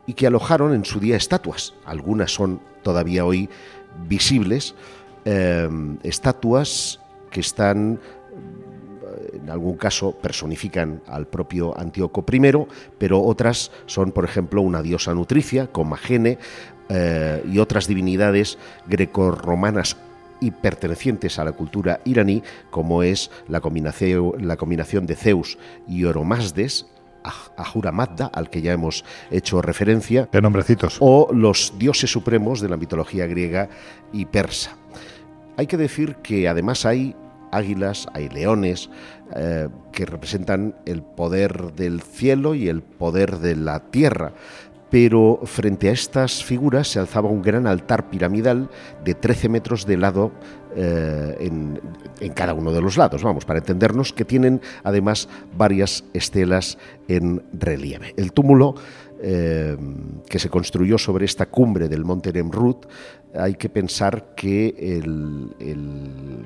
y 0.07 0.13
que 0.13 0.27
alojaron 0.27 0.75
en 0.75 0.85
su 0.85 1.01
día 1.01 1.17
estatuas. 1.17 1.75
Algunas 1.87 2.33
son 2.33 2.61
todavía 2.83 3.25
hoy 3.25 3.49
visibles, 4.07 4.75
estatuas 6.05 7.01
que 7.31 7.41
están 7.41 7.99
en 9.47 9.51
algún 9.53 9.77
caso 9.77 10.11
personifican 10.11 11.03
al 11.07 11.29
propio 11.29 11.79
Antíoco 11.79 12.25
I, 12.33 12.67
pero 12.99 13.23
otras 13.23 13.71
son, 13.87 14.11
por 14.11 14.25
ejemplo, 14.25 14.61
una 14.61 14.83
diosa 14.83 15.15
nutricia, 15.15 15.69
Comagene, 15.69 16.39
eh, 16.89 17.45
y 17.49 17.61
otras 17.61 17.87
divinidades 17.87 18.59
grecorromanas 18.89 19.99
y 20.41 20.51
pertenecientes 20.51 21.39
a 21.39 21.45
la 21.45 21.53
cultura 21.53 22.01
iraní, 22.05 22.43
como 22.71 23.05
es 23.05 23.31
la 23.47 23.61
combinación, 23.61 24.33
la 24.41 24.57
combinación 24.57 25.07
de 25.07 25.15
Zeus 25.15 25.59
y 25.87 26.03
Oromasdes, 26.05 26.87
Ahura 27.57 27.93
Mazda, 27.93 28.27
al 28.27 28.51
que 28.51 28.63
ya 28.63 28.73
hemos 28.73 29.05
hecho 29.31 29.63
referencia, 29.63 30.29
Qué 30.31 30.43
nombrecitos. 30.43 30.97
o 30.99 31.29
los 31.33 31.75
dioses 31.79 32.11
supremos 32.11 32.61
de 32.61 32.69
la 32.69 32.77
mitología 32.77 33.29
griega 33.29 33.69
y 34.13 34.25
persa. 34.27 34.77
Hay 35.57 35.69
que 35.69 35.77
decir 35.77 36.17
que 36.17 36.49
además 36.49 36.85
hay 36.85 37.15
águilas, 37.51 38.07
hay 38.13 38.29
leones, 38.29 38.91
eh, 39.35 39.69
que 39.93 40.07
representan 40.07 40.77
el 40.87 41.03
poder 41.03 41.73
del 41.75 42.01
cielo 42.01 42.55
y 42.55 42.69
el 42.69 42.83
poder 42.83 43.39
de 43.39 43.57
la 43.57 43.81
tierra. 43.91 44.33
pero 44.89 45.41
frente 45.45 45.89
a 45.89 45.93
estas 45.93 46.45
figuras 46.45 46.87
se 46.87 47.01
alzaba 47.01 47.29
un 47.29 47.43
gran 47.43 47.67
altar 47.67 48.09
piramidal 48.09 48.71
de 49.05 49.15
13 49.15 49.49
metros 49.49 49.85
de 49.85 49.97
lado 49.97 50.31
eh, 50.77 51.37
en, 51.41 52.33
cada 52.35 52.53
uno 52.53 52.71
de 52.71 52.83
los 52.83 52.99
lados, 52.99 53.23
vamos, 53.23 53.47
para 53.47 53.59
entendernos, 53.59 54.13
que 54.13 54.27
tienen 54.27 54.61
además 54.85 55.29
varias 55.57 56.05
estelas 56.13 56.77
en 57.09 57.43
relieve. 57.53 58.13
El 58.17 58.33
túmulo 58.33 58.75
eh, 59.23 59.77
que 60.29 60.39
se 60.39 60.51
construyó 60.51 60.99
sobre 60.99 61.25
esta 61.25 61.47
cumbre 61.47 61.89
del 61.89 62.05
monte 62.05 62.31
Nemrut, 62.31 62.85
hay 63.35 63.55
que 63.55 63.71
pensar 63.71 64.35
que 64.37 64.69
el, 64.79 65.55
el, 65.59 66.45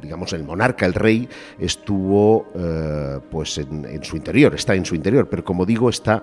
digamos 0.00 0.32
el 0.32 0.44
monarca, 0.44 0.86
el 0.86 0.94
rey, 0.94 1.28
estuvo 1.58 2.48
eh, 2.54 3.20
pues 3.30 3.58
en, 3.58 3.84
en 3.84 4.04
su 4.04 4.16
interior, 4.16 4.54
está 4.54 4.74
en 4.74 4.84
su 4.84 4.94
interior, 4.94 5.28
pero 5.28 5.44
como 5.44 5.66
digo, 5.66 5.88
está 5.88 6.22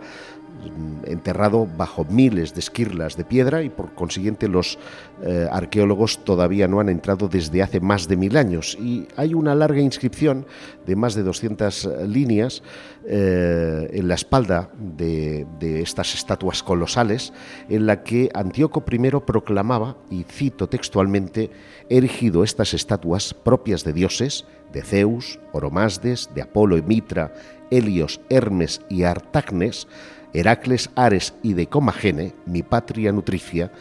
enterrado 1.05 1.67
bajo 1.77 2.05
miles 2.05 2.53
de 2.53 2.59
esquirlas 2.59 3.17
de 3.17 3.25
piedra 3.25 3.63
y 3.63 3.69
por 3.69 3.93
consiguiente 3.93 4.47
los 4.47 4.77
eh, 5.23 5.47
arqueólogos 5.51 6.23
todavía 6.23 6.67
no 6.67 6.79
han 6.79 6.89
entrado 6.89 7.27
desde 7.27 7.61
hace 7.61 7.79
más 7.79 8.07
de 8.07 8.17
mil 8.17 8.37
años. 8.37 8.77
Y 8.79 9.07
hay 9.15 9.33
una 9.33 9.55
larga 9.55 9.81
inscripción 9.81 10.45
de 10.85 10.95
más 10.95 11.15
de 11.15 11.23
200 11.23 11.89
líneas 12.07 12.63
eh, 13.05 13.89
en 13.91 14.07
la 14.07 14.15
espalda 14.15 14.69
de, 14.77 15.45
estas 15.81 16.13
estatuas 16.13 16.63
colosales 16.63 17.33
en 17.67 17.85
la 17.85 18.03
que 18.03 18.29
Antíoco 18.33 18.83
I 18.89 19.09
proclamaba, 19.25 19.97
y 20.09 20.23
cito 20.23 20.67
textualmente, 20.67 21.49
erigido 21.89 22.43
estas 22.43 22.73
estatuas 22.73 23.33
propias 23.33 23.83
de 23.83 23.93
dioses, 23.93 24.45
de 24.71 24.81
Zeus, 24.81 25.39
Oromasdes, 25.51 26.29
de 26.33 26.41
Apolo 26.41 26.77
y 26.77 26.81
Mitra, 26.81 27.33
Helios, 27.71 28.21
Hermes 28.29 28.81
y 28.89 29.03
Artagnes, 29.03 29.87
Heracles, 30.33 30.89
Ares 30.95 31.33
y 31.43 31.53
de 31.53 31.67
Comagene, 31.67 32.33
mi 32.45 32.63
patria 32.63 33.11
nutricia, 33.11 33.71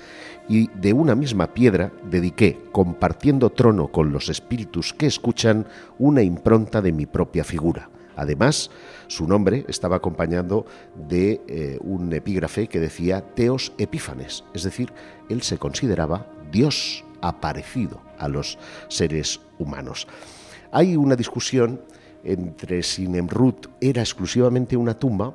y 0.48 0.68
de 0.68 0.92
una 0.92 1.14
misma 1.14 1.54
piedra 1.54 1.92
dediqué, 2.10 2.58
compartiendo 2.72 3.50
trono 3.50 3.88
con 3.88 4.12
los 4.12 4.28
espíritus 4.28 4.92
que 4.92 5.06
escuchan, 5.06 5.66
una 5.98 6.22
impronta 6.22 6.82
de 6.82 6.92
mi 6.92 7.06
propia 7.06 7.44
figura. 7.44 7.88
Además, 8.16 8.70
su 9.06 9.26
nombre 9.26 9.64
estaba 9.68 9.96
acompañado 9.96 10.66
de 11.08 11.40
eh, 11.48 11.78
un 11.80 12.12
epígrafe 12.12 12.68
que 12.68 12.80
decía 12.80 13.22
Teos 13.34 13.72
Epífanes, 13.78 14.44
es 14.52 14.64
decir, 14.64 14.92
él 15.28 15.42
se 15.42 15.58
consideraba 15.58 16.26
Dios 16.50 17.04
aparecido 17.22 18.02
a 18.18 18.28
los 18.28 18.58
seres 18.88 19.40
humanos. 19.58 20.06
Hay 20.72 20.96
una 20.96 21.16
discusión 21.16 21.80
entre 22.24 22.82
si 22.82 23.08
Nemrut 23.08 23.66
era 23.80 24.02
exclusivamente 24.02 24.76
una 24.76 24.98
tumba 24.98 25.34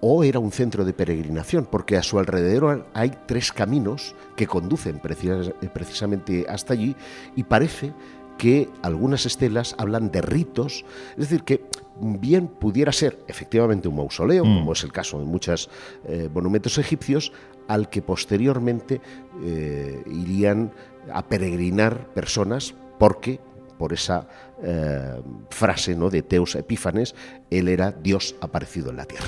o 0.00 0.22
era 0.24 0.38
un 0.38 0.52
centro 0.52 0.84
de 0.84 0.92
peregrinación, 0.92 1.66
porque 1.70 1.96
a 1.96 2.02
su 2.02 2.18
alrededor 2.18 2.86
hay 2.94 3.12
tres 3.26 3.52
caminos 3.52 4.14
que 4.36 4.46
conducen 4.46 5.00
precis- 5.00 5.52
precisamente 5.72 6.46
hasta 6.48 6.74
allí 6.74 6.94
y 7.34 7.44
parece 7.44 7.92
que 8.38 8.68
algunas 8.82 9.24
estelas 9.24 9.74
hablan 9.78 10.10
de 10.10 10.20
ritos, 10.20 10.84
es 11.12 11.16
decir, 11.30 11.42
que 11.42 11.64
bien 11.98 12.48
pudiera 12.48 12.92
ser 12.92 13.18
efectivamente 13.28 13.88
un 13.88 13.96
mausoleo, 13.96 14.44
Mm. 14.44 14.58
como 14.58 14.72
es 14.74 14.84
el 14.84 14.92
caso 14.92 15.20
en 15.22 15.26
muchos 15.26 15.70
eh, 16.04 16.28
monumentos 16.32 16.76
egipcios, 16.76 17.32
al 17.66 17.88
que 17.88 18.02
posteriormente 18.02 19.00
eh, 19.42 20.02
irían 20.06 20.70
a 21.12 21.26
peregrinar 21.26 22.06
personas 22.12 22.74
porque 22.98 23.40
por 23.78 23.92
esa 23.94 24.28
eh, 24.62 25.20
frase 25.50 25.94
¿no? 25.96 26.10
de 26.10 26.22
Teos 26.22 26.54
Epífanes, 26.54 27.14
él 27.50 27.68
era 27.68 27.90
Dios 27.92 28.34
aparecido 28.40 28.90
en 28.90 28.96
la 28.96 29.04
tierra. 29.06 29.26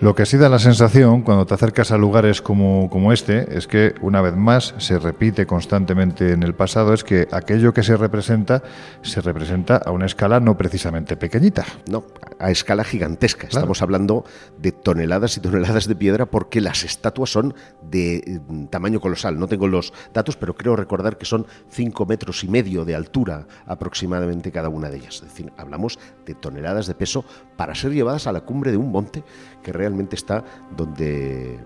Lo 0.00 0.14
que 0.14 0.24
sí 0.24 0.38
da 0.38 0.48
la 0.48 0.58
sensación 0.58 1.20
cuando 1.20 1.44
te 1.44 1.52
acercas 1.52 1.92
a 1.92 1.98
lugares 1.98 2.40
como, 2.40 2.88
como 2.88 3.12
este 3.12 3.58
es 3.58 3.66
que, 3.66 3.94
una 4.00 4.22
vez 4.22 4.34
más, 4.34 4.74
se 4.78 4.98
repite 4.98 5.44
constantemente 5.44 6.32
en 6.32 6.42
el 6.42 6.54
pasado, 6.54 6.94
es 6.94 7.04
que 7.04 7.28
aquello 7.30 7.74
que 7.74 7.82
se 7.82 7.98
representa 7.98 8.62
se 9.02 9.20
representa 9.20 9.76
a 9.76 9.90
una 9.90 10.06
escala 10.06 10.40
no 10.40 10.56
precisamente 10.56 11.18
pequeñita. 11.18 11.66
No, 11.86 12.04
a 12.38 12.50
escala 12.50 12.82
gigantesca. 12.82 13.48
Claro. 13.48 13.58
Estamos 13.58 13.82
hablando 13.82 14.24
de 14.56 14.72
toneladas 14.72 15.36
y 15.36 15.40
toneladas 15.40 15.86
de 15.86 15.94
piedra 15.94 16.24
porque 16.24 16.62
las 16.62 16.82
estatuas 16.82 17.28
son 17.28 17.52
de 17.82 18.16
eh, 18.16 18.40
tamaño 18.70 19.00
colosal. 19.00 19.38
No 19.38 19.48
tengo 19.48 19.68
los 19.68 19.92
datos, 20.14 20.34
pero 20.38 20.54
creo 20.54 20.76
recordar 20.76 21.18
que 21.18 21.26
son 21.26 21.46
5 21.68 22.06
metros 22.06 22.42
y 22.42 22.48
medio 22.48 22.86
de 22.86 22.94
altura 22.94 23.46
aproximadamente 23.66 24.50
cada 24.50 24.70
una 24.70 24.88
de 24.88 24.96
ellas. 24.96 25.16
Es 25.16 25.24
decir, 25.24 25.52
hablamos 25.58 25.98
de 26.24 26.34
toneladas 26.34 26.86
de 26.86 26.94
peso 26.94 27.22
para 27.58 27.74
ser 27.74 27.92
llevadas 27.92 28.26
a 28.26 28.32
la 28.32 28.40
cumbre 28.40 28.70
de 28.70 28.78
un 28.78 28.90
monte 28.90 29.22
que 29.62 29.72
realmente 29.72 30.16
está 30.16 30.44
donde... 30.76 31.58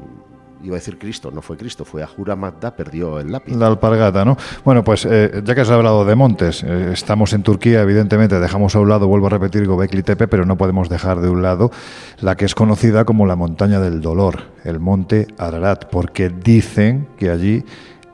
Iba 0.63 0.77
a 0.77 0.79
decir 0.79 0.99
Cristo, 0.99 1.31
no 1.31 1.43
fue 1.43 1.59
Cristo, 1.59 1.85
fue 1.85 2.03
Ahura 2.03 2.37
Mazda, 2.37 2.75
perdió 2.75 3.21
el 3.21 3.31
lápiz. 3.31 3.55
La 3.55 3.67
alpargata, 3.67 4.25
¿no? 4.25 4.39
Bueno, 4.65 4.83
pues 4.83 5.05
eh, 5.05 5.43
ya 5.45 5.55
que 5.55 5.61
has 5.61 5.69
hablado 5.69 6.07
de 6.07 6.15
montes, 6.15 6.63
eh, 6.63 6.91
estamos 6.91 7.35
en 7.35 7.43
Turquía, 7.43 7.83
evidentemente, 7.83 8.41
dejamos 8.41 8.75
a 8.75 8.81
un 8.81 8.89
lado, 8.89 9.07
vuelvo 9.07 9.27
a 9.27 9.31
repetir, 9.31 9.67
Gobekli 9.67 10.03
Tepe, 10.03 10.27
pero 10.27 10.47
no 10.47 10.57
podemos 10.57 10.89
dejar 10.89 11.21
de 11.21 11.29
un 11.29 11.43
lado 11.43 11.71
la 12.19 12.37
que 12.37 12.47
es 12.47 12.55
conocida 12.55 13.05
como 13.05 13.27
la 13.27 13.37
montaña 13.37 13.79
del 13.79 14.01
dolor, 14.01 14.45
el 14.65 14.81
monte 14.81 15.27
Ararat, 15.37 15.85
porque 15.91 16.31
dicen 16.31 17.09
que 17.19 17.29
allí 17.29 17.63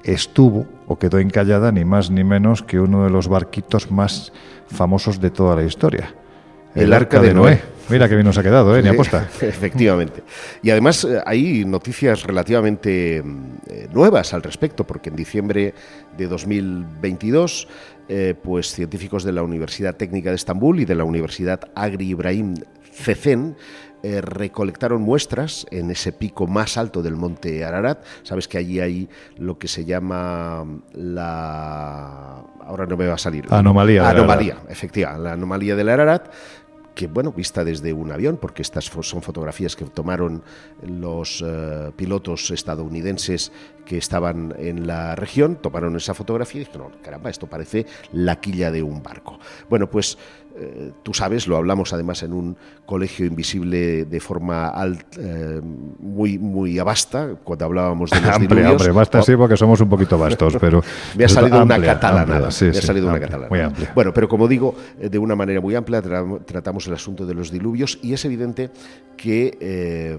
estuvo 0.02 0.66
o 0.88 0.98
quedó 0.98 1.20
encallada 1.20 1.70
ni 1.70 1.84
más 1.84 2.10
ni 2.10 2.24
menos 2.24 2.62
que 2.64 2.80
uno 2.80 3.04
de 3.04 3.10
los 3.10 3.28
barquitos 3.28 3.92
más 3.92 4.32
famosos 4.66 5.20
de 5.20 5.30
toda 5.30 5.54
la 5.54 5.62
historia. 5.62 6.14
El 6.74 6.92
Arca 6.92 7.20
de 7.20 7.34
Noé. 7.34 7.60
Mira 7.90 8.08
que 8.08 8.14
bien 8.14 8.24
nos 8.24 8.38
ha 8.38 8.42
quedado, 8.44 8.76
¿eh? 8.76 8.82
Ni 8.82 8.88
aposta. 8.88 9.28
Efectivamente. 9.40 10.22
Y 10.62 10.70
además 10.70 11.02
eh, 11.04 11.20
hay 11.26 11.64
noticias 11.64 12.22
relativamente 12.22 13.16
eh, 13.18 13.88
nuevas 13.92 14.32
al 14.32 14.44
respecto, 14.44 14.86
porque 14.86 15.10
en 15.10 15.16
diciembre 15.16 15.74
de 16.16 16.28
2022, 16.28 17.66
eh, 18.08 18.34
pues 18.40 18.72
científicos 18.72 19.24
de 19.24 19.32
la 19.32 19.42
Universidad 19.42 19.96
Técnica 19.96 20.30
de 20.30 20.36
Estambul 20.36 20.78
y 20.78 20.84
de 20.84 20.94
la 20.94 21.02
Universidad 21.02 21.60
Agri 21.74 22.10
Ibrahim 22.10 22.54
Cecen 22.92 23.56
eh, 24.02 24.22
recolectaron 24.22 25.02
muestras 25.02 25.66
en 25.70 25.90
ese 25.90 26.12
pico 26.12 26.46
más 26.46 26.78
alto 26.78 27.02
del 27.02 27.16
monte 27.16 27.64
Ararat. 27.66 28.02
Sabes 28.22 28.48
que 28.48 28.56
allí 28.56 28.80
hay 28.80 29.10
lo 29.36 29.58
que 29.58 29.68
se 29.68 29.84
llama 29.84 30.64
la... 30.94 32.42
Ahora 32.64 32.86
no 32.86 32.96
me 32.96 33.06
va 33.06 33.14
a 33.14 33.18
salir. 33.18 33.44
Anomalía 33.50 34.08
Anomalía, 34.08 34.56
efectivamente. 34.70 35.24
La 35.24 35.32
anomalía 35.32 35.76
del 35.76 35.90
Ararat 35.90 36.32
que 37.00 37.06
bueno, 37.06 37.32
vista 37.32 37.64
desde 37.64 37.94
un 37.94 38.12
avión, 38.12 38.36
porque 38.36 38.60
estas 38.60 38.84
son 38.84 39.22
fotografías 39.22 39.74
que 39.74 39.86
tomaron 39.86 40.42
los 40.82 41.42
eh, 41.42 41.92
pilotos 41.96 42.50
estadounidenses 42.50 43.52
que 43.86 43.96
estaban 43.96 44.54
en 44.58 44.86
la 44.86 45.16
región, 45.16 45.56
tomaron 45.56 45.96
esa 45.96 46.12
fotografía 46.12 46.60
y 46.60 46.64
dijeron, 46.66 46.92
caramba, 47.02 47.30
esto 47.30 47.46
parece 47.46 47.86
la 48.12 48.38
quilla 48.38 48.70
de 48.70 48.82
un 48.82 49.02
barco. 49.02 49.38
Bueno, 49.70 49.88
pues 49.88 50.18
eh, 50.60 50.92
tú 51.02 51.14
sabes, 51.14 51.46
lo 51.48 51.56
hablamos 51.56 51.92
además 51.92 52.22
en 52.22 52.32
un 52.34 52.56
colegio 52.86 53.24
invisible 53.26 54.04
de 54.04 54.20
forma 54.20 54.68
alt- 54.74 55.16
eh, 55.18 55.60
muy, 55.62 56.38
muy 56.38 56.78
abasta, 56.78 57.36
cuando 57.42 57.64
hablábamos 57.64 58.10
de 58.10 58.20
los 58.20 58.38
diluvios. 58.38 58.70
hombre, 58.72 58.90
basta 58.92 59.20
Oh, 59.20 59.22
sí 59.22 59.36
porque 59.36 59.56
somos 59.56 59.80
un 59.80 59.88
poquito 59.88 60.18
vastos, 60.18 60.56
pero... 60.60 60.82
me 61.16 61.24
ha 61.24 61.28
salido 61.28 61.62
una 61.62 61.74
amplia, 61.74 61.98
sí, 62.50 62.66
me 62.66 62.70
ha 62.70 62.74
sí, 62.74 62.86
salido 62.86 63.06
una 63.06 63.14
amplia, 63.14 63.28
catalanada. 63.28 63.48
Muy 63.48 63.60
amplia. 63.60 63.92
Bueno, 63.94 64.12
pero 64.12 64.28
como 64.28 64.46
digo, 64.46 64.74
eh, 65.00 65.08
de 65.08 65.18
una 65.18 65.34
manera 65.34 65.60
muy 65.60 65.74
amplia 65.74 66.02
tra- 66.02 66.44
tratamos 66.44 66.86
el 66.86 66.94
asunto 66.94 67.26
de 67.26 67.34
los 67.34 67.50
diluvios 67.50 67.98
y 68.02 68.12
es 68.12 68.24
evidente 68.24 68.70
que 69.16 69.56
eh, 69.60 70.18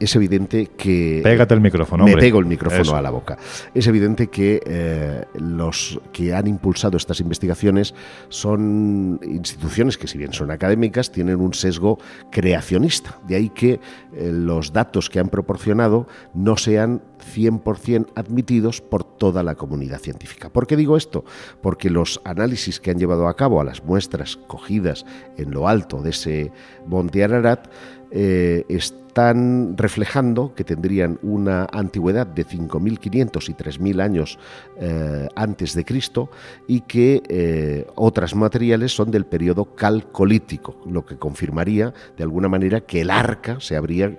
es 0.00 0.16
evidente 0.16 0.66
que 0.76 1.20
Pégate 1.22 1.54
el 1.54 1.60
micrófono, 1.60 2.04
me 2.04 2.12
hombre. 2.12 2.26
pego 2.26 2.40
el 2.40 2.46
micrófono 2.46 2.82
Eso. 2.82 2.96
a 2.96 3.02
la 3.02 3.10
boca. 3.10 3.36
Es 3.74 3.86
evidente 3.86 4.28
que 4.28 4.60
eh, 4.64 5.24
los 5.34 6.00
que 6.12 6.34
han 6.34 6.46
impulsado 6.46 6.96
estas 6.96 7.20
investigaciones 7.20 7.94
son 8.30 9.20
instituciones 9.22 9.98
que 9.98 10.08
si 10.08 10.16
bien 10.18 10.32
son 10.32 10.50
académicas 10.50 11.12
tienen 11.12 11.40
un 11.40 11.52
sesgo 11.54 11.98
creacionista. 12.30 13.18
De 13.28 13.36
ahí 13.36 13.50
que 13.50 13.80
eh, 14.14 14.30
los 14.32 14.72
datos 14.72 15.10
que 15.10 15.20
han 15.20 15.28
proporcionado 15.28 16.08
no 16.34 16.56
sean 16.56 17.02
100% 17.34 18.06
admitidos 18.14 18.80
por 18.80 19.04
toda 19.04 19.42
la 19.42 19.54
comunidad 19.54 19.98
científica. 19.98 20.48
¿Por 20.48 20.66
qué 20.66 20.76
digo 20.76 20.96
esto? 20.96 21.24
Porque 21.60 21.90
los 21.90 22.20
análisis 22.24 22.80
que 22.80 22.90
han 22.90 22.98
llevado 22.98 23.28
a 23.28 23.36
cabo 23.36 23.60
a 23.60 23.64
las 23.64 23.84
muestras 23.84 24.38
cogidas 24.46 25.04
en 25.36 25.50
lo 25.50 25.68
alto 25.68 26.02
de 26.02 26.10
ese 26.10 26.52
monte 26.86 27.22
Ararat 27.22 27.68
eh, 28.10 28.64
están 29.10 29.76
reflejando 29.76 30.54
que 30.54 30.64
tendrían 30.64 31.18
una 31.22 31.66
antigüedad 31.72 32.26
de 32.26 32.46
5.500 32.46 33.48
y 33.48 33.54
3.000 33.54 34.02
años 34.02 34.38
eh, 34.78 35.28
antes 35.34 35.74
de 35.74 35.84
Cristo 35.84 36.30
y 36.68 36.82
que 36.82 37.22
eh, 37.28 37.86
otras 37.96 38.34
materiales 38.34 38.92
son 38.92 39.10
del 39.10 39.26
periodo 39.26 39.74
calcolítico, 39.74 40.76
lo 40.86 41.04
que 41.04 41.16
confirmaría 41.16 41.92
de 42.16 42.22
alguna 42.22 42.48
manera 42.48 42.80
que 42.82 43.00
el 43.00 43.10
arca 43.10 43.58
se 43.60 43.76
habría 43.76 44.06
eh, 44.06 44.16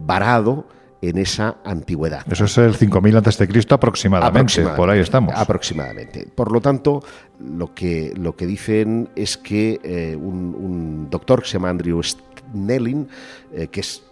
varado 0.00 0.66
en 1.00 1.18
esa 1.18 1.56
antigüedad. 1.64 2.24
Eso 2.30 2.44
es 2.44 2.58
el 2.58 2.74
5000 2.74 3.16
antes 3.16 3.38
de 3.38 3.48
Cristo 3.48 3.74
aproximadamente, 3.74 4.38
Aproximadamente, 4.38 4.76
por 4.76 4.90
ahí 4.90 5.00
estamos. 5.00 5.34
Aproximadamente. 5.36 6.28
Por 6.34 6.50
lo 6.50 6.60
tanto, 6.60 7.02
lo 7.40 7.74
que, 7.74 8.12
lo 8.16 8.34
que 8.36 8.46
dicen 8.46 9.10
es 9.14 9.36
que 9.36 9.80
eh, 9.82 10.16
un, 10.16 10.54
un 10.54 11.10
doctor 11.10 11.42
que 11.42 11.48
se 11.48 11.54
llama 11.54 11.70
Andrew 11.70 12.00
Snelling, 12.54 13.08
eh, 13.52 13.66
que 13.68 13.80
es 13.80 14.02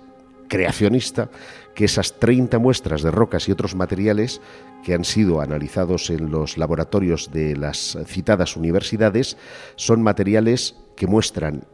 creacionista 0.48 1.30
que 1.74 1.86
esas 1.86 2.18
30 2.18 2.58
muestras 2.58 3.02
de 3.02 3.10
rocas 3.10 3.48
y 3.48 3.52
otros 3.52 3.74
materiales 3.74 4.42
que 4.84 4.92
han 4.92 5.04
sido 5.04 5.40
analizados 5.40 6.10
en 6.10 6.30
los 6.30 6.58
laboratorios 6.58 7.30
de 7.32 7.56
las 7.56 7.96
citadas 8.06 8.56
universidades 8.56 9.38
son 9.76 10.02
materiales 10.02 10.76
que 10.94 11.06
muestran 11.06 11.64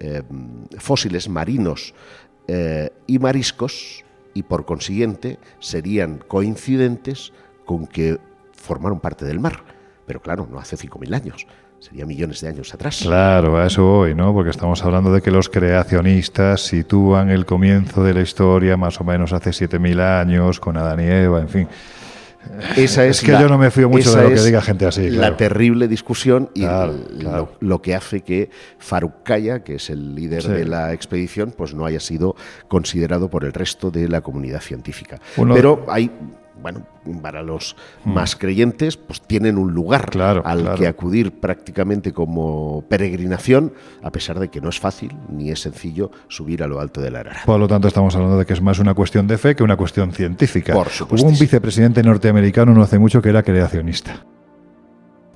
eh, 0.00 0.22
fósiles 0.78 1.28
marinos 1.28 1.94
eh, 2.48 2.90
y 3.06 3.18
mariscos 3.18 4.04
y 4.32 4.42
por 4.42 4.64
consiguiente 4.64 5.38
serían 5.58 6.18
coincidentes 6.18 7.32
con 7.64 7.86
que 7.86 8.18
formaron 8.52 9.00
parte 9.00 9.24
del 9.24 9.40
mar. 9.40 9.62
Pero 10.06 10.20
claro, 10.20 10.48
no 10.50 10.58
hace 10.58 10.76
5.000 10.76 11.14
años, 11.14 11.46
sería 11.84 12.06
millones 12.06 12.40
de 12.40 12.48
años 12.48 12.72
atrás. 12.72 13.00
Claro, 13.02 13.58
a 13.58 13.66
eso 13.66 13.84
voy, 13.84 14.14
¿no? 14.14 14.32
Porque 14.32 14.50
estamos 14.50 14.82
hablando 14.84 15.12
de 15.12 15.20
que 15.20 15.30
los 15.30 15.48
creacionistas 15.48 16.62
sitúan 16.62 17.30
el 17.30 17.44
comienzo 17.44 18.02
de 18.02 18.14
la 18.14 18.22
historia 18.22 18.76
más 18.76 19.00
o 19.00 19.04
menos 19.04 19.32
hace 19.32 19.50
7.000 19.50 20.00
años, 20.00 20.60
con 20.60 20.76
Adán 20.76 21.00
y 21.00 21.04
Eva, 21.04 21.40
en 21.40 21.48
fin. 21.48 21.68
Esa 22.76 23.06
es, 23.06 23.18
Es 23.20 23.24
que 23.24 23.32
la- 23.32 23.40
yo 23.40 23.48
no 23.48 23.56
me 23.56 23.70
fío 23.70 23.88
mucho 23.88 24.14
de 24.14 24.22
lo 24.28 24.34
que 24.34 24.40
diga 24.42 24.60
gente 24.60 24.84
así, 24.86 25.08
La 25.10 25.34
terrible 25.36 25.88
discusión 25.88 26.50
y 26.54 26.60
Claro, 26.60 26.92
lo- 26.92 27.18
claro. 27.18 27.52
Lo, 27.60 27.80
que 27.80 27.94
hace 27.94 28.20
que 28.20 28.50
Faruk 28.78 29.22
Kaya, 29.22 29.60
que 29.64 29.76
es 29.76 29.88
el 29.88 30.14
líder 30.14 30.42
Sí. 30.42 30.48
de 30.52 30.66
la 30.66 30.92
expedición, 30.92 31.54
pues 31.56 31.74
no 31.74 31.86
haya 31.86 32.00
sido 32.00 32.36
considerado 32.68 33.30
por 33.30 33.44
el 33.44 33.52
resto 33.54 33.90
de 33.90 34.08
la 34.08 34.20
comunidad 34.20 34.60
científica. 34.60 35.18
Uno- 35.38 35.54
Pero 35.54 35.86
hay, 35.88 36.10
bueno, 36.64 36.86
para 37.22 37.42
los 37.42 37.76
más 38.06 38.36
creyentes, 38.36 38.96
pues 38.96 39.20
tienen 39.20 39.58
un 39.58 39.74
lugar. 39.74 40.08
Claro, 40.10 40.40
al 40.46 40.62
claro. 40.62 40.78
que 40.78 40.86
acudir 40.86 41.38
prácticamente 41.38 42.12
como 42.14 42.82
peregrinación, 42.88 43.74
a 44.02 44.10
pesar 44.10 44.38
de 44.40 44.48
que 44.48 44.62
no 44.62 44.70
es 44.70 44.80
fácil 44.80 45.14
ni 45.28 45.50
es 45.50 45.60
sencillo 45.60 46.10
subir 46.28 46.62
a 46.62 46.66
lo 46.66 46.80
alto 46.80 47.02
del 47.02 47.16
Ararat. 47.16 47.44
Por 47.44 47.60
lo 47.60 47.68
tanto, 47.68 47.86
estamos 47.86 48.14
hablando 48.16 48.38
de 48.38 48.46
que 48.46 48.54
es 48.54 48.62
más 48.62 48.78
una 48.78 48.94
cuestión 48.94 49.26
de 49.26 49.36
fe 49.36 49.54
que 49.54 49.62
una 49.62 49.76
cuestión 49.76 50.10
científica. 50.12 50.72
Por 50.72 50.86
Hubo 50.86 50.94
supuestísimo. 50.94 51.32
un 51.34 51.38
vicepresidente 51.38 52.02
norteamericano 52.02 52.72
no 52.72 52.80
hace 52.82 52.98
mucho 52.98 53.20
que 53.20 53.28
era 53.28 53.42
creacionista. 53.42 54.24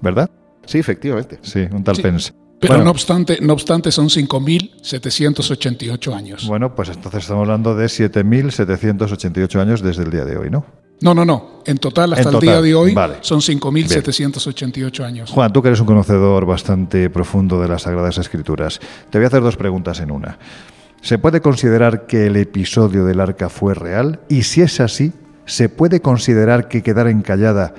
¿Verdad? 0.01 0.31
Sí, 0.65 0.79
efectivamente. 0.79 1.39
Sí, 1.43 1.67
un 1.71 1.85
tal 1.85 1.97
Sí. 1.97 2.03
Pence. 2.03 2.33
Pero 2.61 2.73
Bueno. 2.75 2.87
no, 2.87 2.91
obstante, 2.91 3.39
no 3.41 3.53
obstante, 3.53 3.93
son 3.93 4.09
5.788 4.09 6.13
años. 6.15 6.45
Bueno, 6.49 6.75
pues 6.75 6.89
entonces 6.89 7.23
estamos 7.23 7.43
hablando 7.43 7.77
de 7.77 7.87
7.788 7.87 9.61
años 9.61 9.81
desde 9.83 10.03
el 10.05 10.11
día 10.11 10.25
de 10.25 10.37
hoy, 10.39 10.51
¿no? 10.51 10.65
No, 11.01 11.15
no, 11.15 11.25
no. 11.25 11.59
En 11.65 11.79
total, 11.79 12.13
hasta 12.15 12.29
En 12.31 12.35
el 12.35 12.41
día 12.41 12.61
de 12.61 12.75
hoy, 12.75 12.95
vale. 12.95 13.17
son 13.21 13.41
5.788 13.41 15.05
años. 15.05 15.31
Juan, 15.31 15.53
tú 15.53 15.63
que 15.63 15.69
eres 15.69 15.81
un 15.81 15.87
conocedor 15.87 16.45
bastante 16.47 17.11
profundo 17.11 17.61
de 17.61 17.69
las 17.69 17.83
Sagradas 17.83 18.19
Escrituras, 18.19 18.81
te 19.11 19.19
voy 19.19 19.25
a 19.25 19.29
hacer 19.29 19.43
dos 19.43 19.57
preguntas 19.57 20.01
en 20.01 20.11
una. 20.11 20.39
¿Se 21.01 21.19
puede 21.19 21.41
considerar 21.41 22.07
que 22.07 22.27
el 22.27 22.37
episodio 22.37 23.05
del 23.05 23.21
arca 23.21 23.49
fue 23.49 23.75
real? 23.75 24.21
Y 24.29 24.43
si 24.43 24.63
es 24.63 24.81
así, 24.81 25.13
¿se 25.45 25.69
puede 25.69 26.01
considerar 26.01 26.69
que 26.69 26.83
quedara 26.83 27.11
encallada 27.11 27.75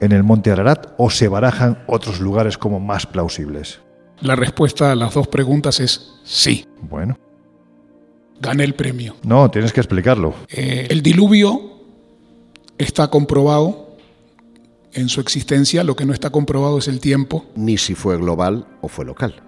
en 0.00 0.12
el 0.12 0.22
monte 0.22 0.50
Ararat 0.50 0.94
o 0.96 1.10
se 1.10 1.28
barajan 1.28 1.82
otros 1.86 2.20
lugares 2.20 2.56
como 2.56 2.80
más 2.80 3.06
plausibles? 3.06 3.80
La 4.20 4.34
respuesta 4.34 4.90
a 4.90 4.94
las 4.94 5.12
dos 5.14 5.28
preguntas 5.28 5.80
es 5.80 6.14
sí. 6.24 6.66
Bueno, 6.80 7.18
Gané 8.40 8.64
el 8.64 8.74
premio. 8.74 9.16
no, 9.24 9.50
tienes 9.50 9.72
que 9.72 9.80
explicarlo. 9.80 10.34
Eh, 10.48 10.86
el 10.90 11.02
diluvio 11.02 11.77
está 12.78 13.08
comprobado 13.08 13.96
en 14.92 15.08
su 15.08 15.20
existencia. 15.20 15.84
Lo 15.84 15.96
que 15.96 16.06
no 16.06 16.12
está 16.12 16.30
comprobado 16.30 16.78
es 16.78 16.88
el 16.88 17.00
tiempo. 17.00 17.46
Ni 17.54 17.76
si 17.78 17.94
fue 17.94 18.16
global 18.16 18.66
o 18.80 18.88
fue 18.88 19.04
local. 19.04 19.42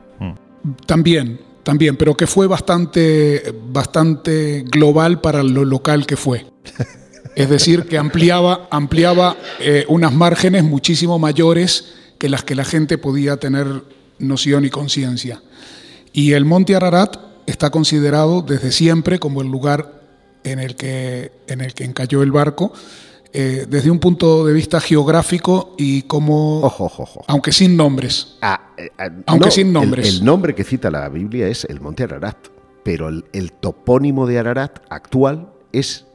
También, 0.87 1.41
también, 1.63 1.97
pero 1.97 2.15
que 2.15 2.27
fue 2.27 2.47
bastante, 2.47 3.55
bastante 3.73 4.63
global 4.71 5.21
para 5.21 5.43
lo 5.43 5.65
local 5.65 6.05
que 6.05 6.17
fue. 6.17 6.47
Es 7.35 7.49
decir, 7.49 7.85
que 7.85 7.97
ampliaba, 7.97 8.69
ampliaba 8.71 9.37
eh, 9.61 9.87
unas 9.89 10.13
márgenes 10.13 10.65
muchísimo 10.65 11.19
mayores 11.19 11.95
que 12.19 12.29
las 12.29 12.45
que 12.45 12.55
la 12.55 12.65
gente 12.65 12.99
podía 12.99 13.39
tener 13.39 13.85
noción 14.19 14.67
y 14.67 14.71
conciencia. 14.71 15.41
Y 16.13 16.33
el 16.33 16.45
monte 16.45 16.77
Ararat 16.77 17.17
está 17.47 17.71
considerado 17.71 18.43
desde 18.43 18.73
siempre 18.73 19.19
como 19.19 19.41
el 19.41 19.49
lugar 19.49 20.01
en 20.45 20.59
el 20.59 20.77
que, 20.77 21.33
en 21.47 21.61
el 21.61 21.73
que 21.73 21.85
encalló 21.85 22.23
el 22.23 22.33
barco, 22.33 22.73
eh, 23.33 23.67
desde 23.69 23.91
un 23.91 23.99
punto 24.01 24.45
de 24.47 24.53
vista 24.53 24.81
geográfico 24.81 25.75
y 25.79 26.03
como, 26.03 26.61
Ojo, 26.63 26.85
ojo, 26.87 27.03
ojo. 27.05 27.25
aunque 27.29 27.53
sin 27.53 27.77
nombres. 27.77 28.37
Ah, 28.43 28.73
eh, 28.77 28.91
ah, 28.99 29.09
Aunque 29.27 29.51
sin 29.51 29.73
nombres. 29.73 30.09
El, 30.19 30.25
nombre 30.25 30.55
que 30.55 30.65
cita 30.65 30.91
la 30.91 31.09
Biblia 31.09 31.47
es 31.49 31.65
el 31.65 31.81
monte 31.81 32.03
Ararat, 32.05 32.37
pero 32.83 33.09
el, 33.09 33.25
el 33.33 33.53
topónimo 33.53 34.27
de 34.27 34.39
Ararat 34.39 34.81
actual 34.89 35.53
es 35.73 36.07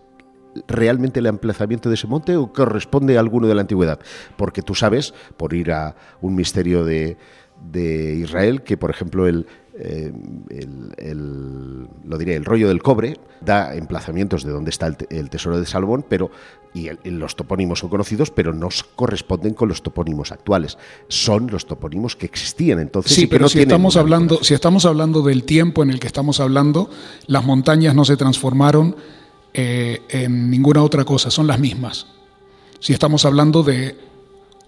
realmente 0.68 1.20
el 1.20 1.26
emplazamiento 1.26 1.90
de 1.90 1.96
ese 1.96 2.08
monte 2.08 2.36
o 2.38 2.52
corresponde 2.54 3.18
a 3.18 3.20
alguno 3.20 3.48
de 3.48 3.56
la 3.56 3.62
antigüedad. 3.62 4.00
Porque 4.38 4.62
tú 4.62 4.74
sabes, 4.76 5.14
por 5.38 5.54
ir 5.54 5.72
a 5.72 5.96
un 6.22 6.36
misterio 6.36 6.84
de, 6.86 7.18
de 7.72 8.16
Israel, 8.16 8.62
que 8.64 8.78
por 8.78 8.90
ejemplo 8.90 9.28
el, 9.28 9.48
eh, 9.78 10.14
el- 10.50 10.94
el- 10.98 11.88
lo 12.06 12.18
diré, 12.18 12.36
el 12.36 12.46
rollo 12.46 12.68
del 12.70 12.82
cobre 12.82 13.18
da 13.42 13.76
emplazamientos 13.76 14.44
de 14.46 14.52
donde 14.52 14.70
está 14.70 14.88
el, 14.88 14.96
el 15.10 15.30
tesoro 15.30 15.60
de 15.60 15.66
Salomón, 15.66 16.06
pero 16.08 16.32
y, 16.76 16.90
el- 16.90 17.00
los 17.18 17.36
topónimos 17.36 17.80
son 17.80 17.90
conocidos, 17.90 18.30
pero 18.30 18.54
no 18.54 18.70
corresponden 18.96 19.54
con 19.56 19.70
los 19.70 19.82
topónimos 19.82 20.32
actuales. 20.32 20.78
Son 21.08 21.48
los 21.50 21.66
topónimos 21.66 22.16
que 22.16 22.26
existían 22.28 22.80
entonces. 22.80 23.14
Sí, 23.14 23.22
y 23.22 23.24
que 23.26 23.30
pero 23.32 23.44
no 23.46 23.50
si 23.50 23.60
estamos 23.62 23.96
hablando, 23.96 24.44
si 24.44 24.54
estamos 24.54 24.86
hablando 24.86 25.22
del 25.24 25.44
tiempo 25.46 25.82
en 25.82 25.90
el 25.90 26.00
que 26.00 26.08
estamos 26.08 26.40
hablando, 26.40 26.90
las 27.28 27.44
montañas 27.46 27.96
no 27.96 28.06
se 28.06 28.18
transformaron 28.18 28.96
eh, 29.54 30.02
en 30.10 30.50
ninguna 30.52 30.84
otra 30.84 31.06
cosa, 31.06 31.32
son 31.32 31.48
las 31.48 31.60
mismas. 31.60 32.08
Si 32.80 32.92
estamos 32.94 33.24
hablando 33.26 33.64
de 33.64 33.98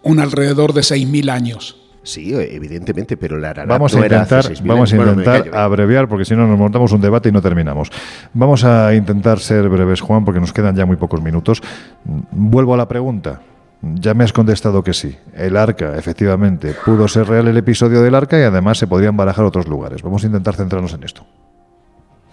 un 0.01 0.20
alrededor 0.20 0.72
de 0.74 0.82
6.000 0.82 1.30
años. 1.30 1.76
Sí, 2.08 2.34
evidentemente, 2.34 3.18
pero 3.18 3.38
el 3.38 3.43
Ararat 3.43 3.68
Vamos 3.68 3.93
a 3.93 3.99
no 3.99 4.05
era 4.05 4.22
hace 4.22 4.36
intentar, 4.36 4.64
6.000 4.64 4.68
vamos 4.68 4.93
a 4.93 4.95
intentar 4.95 5.43
venga. 5.43 5.64
abreviar 5.64 6.08
porque 6.08 6.24
si 6.24 6.36
no 6.38 6.47
nos 6.47 6.58
montamos 6.58 6.93
un 6.93 7.01
debate 7.01 7.28
y 7.28 7.32
no 7.34 7.41
terminamos. 7.41 7.91
Vamos 8.34 8.64
a 8.64 8.93
intentar 8.95 9.39
ser 9.39 9.68
breves, 9.68 9.99
Juan, 9.99 10.24
porque 10.24 10.39
nos 10.39 10.53
quedan 10.53 10.74
ya 10.76 10.86
muy 10.86 10.95
pocos 10.95 11.22
minutos. 11.22 11.62
Vuelvo 12.05 12.74
a 12.74 12.78
la 12.78 12.88
pregunta. 12.88 13.41
Ya 13.82 14.14
me 14.14 14.24
has 14.24 14.32
contestado 14.32 14.84
que 14.84 14.93
sí. 14.93 15.18
El 15.36 15.58
arca, 15.58 15.97
efectivamente, 15.97 16.74
pudo 16.86 17.10
ser 17.10 17.28
real 17.28 17.47
el 17.49 17.58
episodio 17.58 18.01
del 18.01 18.16
arca 18.16 18.39
y 18.39 18.43
además 18.43 18.78
se 18.78 18.88
podrían 18.88 19.18
barajar 19.18 19.43
otros 19.43 19.68
lugares. 19.68 20.01
Vamos 20.01 20.24
a 20.24 20.28
intentar 20.28 20.55
centrarnos 20.55 20.93
en 20.93 21.03
esto. 21.03 21.26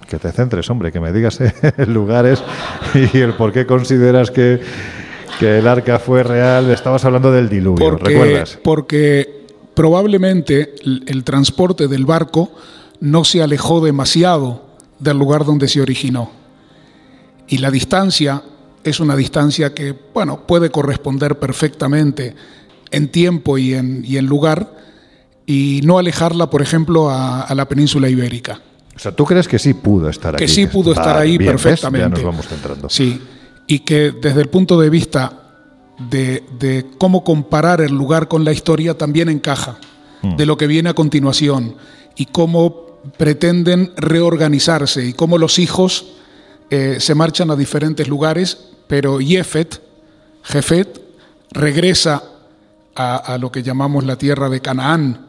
Que 0.08 0.18
te 0.18 0.30
centres, 0.30 0.70
hombre, 0.70 0.92
que 0.92 1.00
me 1.00 1.12
digas 1.12 1.40
eh, 1.40 1.52
lugares 1.86 2.44
y 2.94 3.18
el 3.18 3.34
por 3.34 3.52
qué 3.52 3.66
consideras 3.66 4.30
que, 4.30 4.60
que 5.40 5.58
el 5.58 5.66
arca 5.66 5.98
fue 5.98 6.22
real. 6.22 6.70
Estabas 6.70 7.04
hablando 7.04 7.32
del 7.32 7.48
diluvio, 7.48 7.90
Porque, 7.90 8.04
¿recuerdas? 8.14 8.58
porque 8.62 9.43
probablemente 9.74 10.74
el, 10.84 11.04
el 11.06 11.24
transporte 11.24 11.88
del 11.88 12.04
barco 12.06 12.52
no 13.00 13.24
se 13.24 13.42
alejó 13.42 13.84
demasiado 13.84 14.64
del 14.98 15.18
lugar 15.18 15.44
donde 15.44 15.68
se 15.68 15.80
originó. 15.80 16.30
Y 17.48 17.58
la 17.58 17.70
distancia 17.70 18.42
es 18.82 19.00
una 19.00 19.16
distancia 19.16 19.74
que, 19.74 19.94
bueno, 20.14 20.46
puede 20.46 20.70
corresponder 20.70 21.38
perfectamente 21.38 22.34
en 22.90 23.08
tiempo 23.08 23.58
y 23.58 23.74
en, 23.74 24.04
y 24.06 24.16
en 24.16 24.26
lugar, 24.26 24.72
y 25.46 25.80
no 25.84 25.98
alejarla, 25.98 26.48
por 26.48 26.62
ejemplo, 26.62 27.10
a, 27.10 27.42
a 27.42 27.54
la 27.54 27.66
península 27.68 28.08
ibérica. 28.08 28.60
O 28.94 28.98
sea, 28.98 29.12
¿tú 29.12 29.24
crees 29.24 29.48
que 29.48 29.58
sí 29.58 29.74
pudo 29.74 30.08
estar 30.08 30.36
Que 30.36 30.44
aquí? 30.44 30.52
sí 30.52 30.66
pudo 30.66 30.92
estar 30.92 31.16
ahí 31.16 31.36
bien, 31.36 31.52
¿ves? 31.52 31.62
perfectamente. 31.62 32.04
Ya 32.04 32.08
nos 32.10 32.22
vamos 32.24 32.46
centrando. 32.46 32.88
Sí, 32.88 33.20
y 33.66 33.80
que 33.80 34.12
desde 34.12 34.40
el 34.42 34.48
punto 34.48 34.78
de 34.78 34.88
vista 34.88 35.43
de, 35.98 36.44
de 36.58 36.86
cómo 36.98 37.22
comparar 37.24 37.80
el 37.80 37.92
lugar 37.92 38.28
con 38.28 38.44
la 38.44 38.52
historia 38.52 38.96
también 38.96 39.28
encaja, 39.28 39.78
Mm. 40.24 40.36
de 40.36 40.46
lo 40.46 40.56
que 40.56 40.66
viene 40.66 40.88
a 40.88 40.94
continuación 40.94 41.76
y 42.16 42.24
cómo 42.26 43.00
pretenden 43.18 43.92
reorganizarse 43.96 45.04
y 45.04 45.12
cómo 45.12 45.36
los 45.36 45.58
hijos 45.58 46.06
eh, 46.70 46.96
se 46.98 47.14
marchan 47.14 47.50
a 47.50 47.56
diferentes 47.56 48.08
lugares, 48.08 48.70
pero 48.86 49.18
Jefet, 49.18 49.82
Jefet, 50.42 50.98
regresa 51.50 52.22
a, 52.94 53.16
a 53.16 53.36
lo 53.36 53.52
que 53.52 53.62
llamamos 53.62 54.04
la 54.04 54.16
tierra 54.16 54.48
de 54.48 54.60
Canaán, 54.60 55.26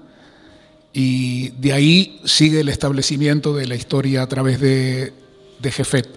y 0.94 1.50
de 1.50 1.74
ahí 1.74 2.22
sigue 2.24 2.62
el 2.62 2.70
establecimiento 2.70 3.54
de 3.54 3.68
la 3.68 3.76
historia 3.76 4.22
a 4.22 4.28
través 4.28 4.62
de, 4.62 5.12
de 5.60 5.72
Jefet. 5.72 6.08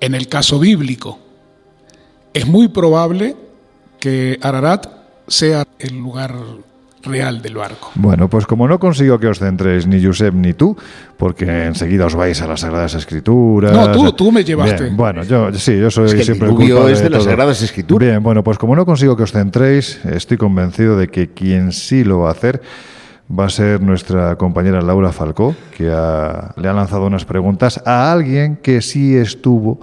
En 0.00 0.16
el 0.16 0.26
caso 0.26 0.58
bíblico, 0.58 1.20
es 2.34 2.46
muy 2.46 2.68
probable 2.68 3.36
que 4.00 4.38
Ararat 4.42 4.86
sea 5.26 5.64
el 5.78 5.96
lugar 5.98 6.34
real 7.02 7.40
del 7.42 7.54
barco. 7.54 7.90
Bueno, 7.94 8.28
pues 8.28 8.46
como 8.46 8.66
no 8.66 8.78
consigo 8.78 9.18
que 9.18 9.28
os 9.28 9.38
centréis 9.38 9.86
ni 9.86 10.04
Josep 10.04 10.34
ni 10.34 10.52
tú, 10.52 10.76
porque 11.16 11.64
enseguida 11.66 12.06
os 12.06 12.14
vais 12.14 12.40
a 12.42 12.46
las 12.46 12.60
Sagradas 12.60 12.94
Escrituras. 12.94 13.72
No, 13.72 13.92
tú- 13.92 14.12
tú 14.12 14.32
me 14.32 14.42
llevaste. 14.44 14.84
Bien, 14.84 14.96
bueno, 14.96 15.22
yo 15.22 15.52
sí, 15.54 15.78
yo 15.78 15.90
soy 15.90 16.06
Es 16.06 16.12
que 16.14 16.18
el 16.20 16.24
siempre 16.24 16.48
es 16.92 16.98
de 17.02 17.10
las 17.10 17.20
todo. 17.20 17.30
Sagradas 17.30 17.62
Escrituras. 17.62 18.08
Bien, 18.08 18.22
bueno, 18.22 18.42
pues 18.42 18.58
como 18.58 18.74
no 18.76 18.84
consigo 18.84 19.16
que 19.16 19.22
os 19.22 19.32
centréis, 19.32 20.04
estoy 20.04 20.36
convencido 20.38 20.96
de 20.98 21.08
que 21.08 21.28
quien 21.32 21.72
sí 21.72 22.04
lo 22.04 22.20
va 22.20 22.30
a 22.30 22.32
hacer 22.32 22.60
va 23.30 23.44
a 23.46 23.50
ser 23.50 23.80
nuestra 23.80 24.36
compañera 24.36 24.80
Laura 24.80 25.12
Falcó, 25.12 25.54
que 25.76 25.90
ha- 25.92 26.52
le 26.56 26.68
ha 26.68 26.72
lanzado 26.72 27.06
unas 27.06 27.24
preguntas 27.24 27.80
a 27.86 28.10
alguien 28.12 28.56
que 28.56 28.80
sí 28.82 29.14
estuvo 29.16 29.78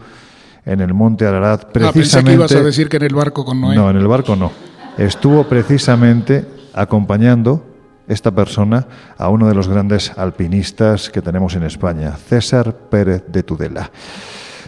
en 0.65 0.81
el 0.81 0.93
Monte 0.93 1.25
Ararat 1.25 1.63
Ah, 1.65 1.69
precisamente. 1.71 1.99
pensé 2.01 2.23
que 2.23 2.33
ibas 2.33 2.51
a 2.55 2.61
decir 2.63 2.89
que 2.89 2.97
en 2.97 3.03
el 3.03 3.15
barco 3.15 3.45
con 3.45 3.61
Noé. 3.61 3.75
No, 3.75 3.89
en 3.89 3.97
el 3.97 4.07
barco 4.07 4.35
no. 4.35 4.51
Estuvo 4.97 5.43
precisamente 5.45 6.45
acompañando 6.73 7.65
esta 8.07 8.31
persona 8.31 8.87
a 9.17 9.29
uno 9.29 9.47
de 9.47 9.55
los 9.55 9.67
grandes 9.67 10.11
alpinistas 10.17 11.09
que 11.09 11.21
tenemos 11.21 11.55
en 11.55 11.63
España, 11.63 12.11
César 12.11 12.73
Pérez 12.89 13.23
de 13.27 13.43
Tudela. 13.43 13.91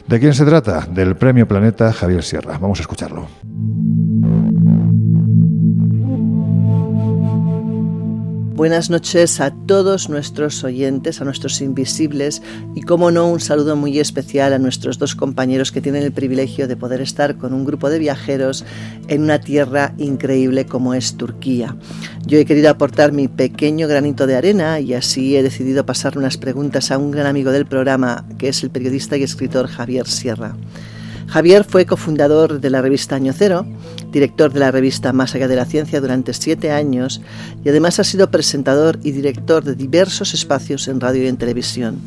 ¿De 0.08 0.20
quién 0.20 0.34
se 0.34 0.46
trata? 0.46 0.86
Del 0.90 1.16
Premio 1.16 1.48
Planeta 1.48 1.92
Javier 1.94 2.24
Sierra. 2.24 2.58
Vamos 2.58 2.80
a 2.80 2.82
escucharlo. 2.82 3.28
Buenas 8.58 8.90
noches 8.90 9.40
a 9.40 9.52
todos 9.52 10.10
nuestros 10.10 10.64
oyentes, 10.64 11.22
a 11.22 11.26
nuestros 11.26 11.62
invisibles 11.62 12.42
y, 12.74 12.82
como 12.82 13.12
no, 13.12 13.30
un 13.30 13.40
saludo 13.40 13.76
muy 13.76 14.00
especial 14.00 14.52
a 14.52 14.58
nuestros 14.58 14.98
dos 14.98 15.14
compañeros 15.14 15.72
que 15.72 15.80
tienen 15.80 16.02
el 16.02 16.12
privilegio 16.12 16.68
de 16.68 16.76
poder 16.76 17.00
estar 17.02 17.38
con 17.38 17.54
un 17.54 17.66
grupo 17.66 17.88
de 17.92 18.00
viajeros 18.00 18.66
en 19.10 19.22
una 19.22 19.38
tierra 19.38 19.94
increíble 20.00 20.66
como 20.66 20.96
es 20.96 21.18
Turquía. 21.18 21.78
Yo 22.26 22.40
he 22.40 22.46
querido 22.46 22.72
aportar 22.72 23.12
mi 23.12 23.28
pequeño 23.28 23.88
granito 23.88 24.26
de 24.26 24.36
arena 24.38 24.80
y 24.80 24.96
así 24.96 25.36
he 25.36 25.44
decidido 25.44 25.86
pasar 25.86 26.18
unas 26.18 26.38
preguntas 26.38 26.90
a 26.90 26.98
un 26.98 27.12
gran 27.12 27.28
amigo 27.28 27.52
del 27.52 27.68
programa, 27.68 28.26
que 28.40 28.50
es 28.50 28.64
el 28.64 28.72
periodista 28.72 29.18
y 29.18 29.22
escritor 29.22 29.68
Javier 29.68 30.08
Sierra. 30.08 30.56
Javier 31.28 31.66
fue 31.66 31.86
cofundador 31.86 32.60
de 32.62 32.70
la 32.70 32.82
revista 32.82 33.18
Año 33.18 33.34
Cero, 33.38 33.68
director 34.12 34.52
de 34.52 34.60
la 34.60 34.72
revista 34.72 35.14
Más 35.14 35.36
allá 35.36 35.48
de 35.48 35.56
la 35.56 35.66
ciencia 35.66 36.02
durante 36.02 36.34
siete 36.34 36.72
años 36.72 37.22
y 37.64 37.70
además 37.70 38.00
ha 38.00 38.04
sido 38.04 38.32
presentador 38.32 39.00
y 39.04 39.12
director 39.12 39.64
de 39.64 39.76
diversos 39.76 40.34
espacios 40.34 40.88
en 40.88 41.00
radio 41.00 41.24
y 41.24 41.28
en 41.28 41.38
televisión. 41.38 42.00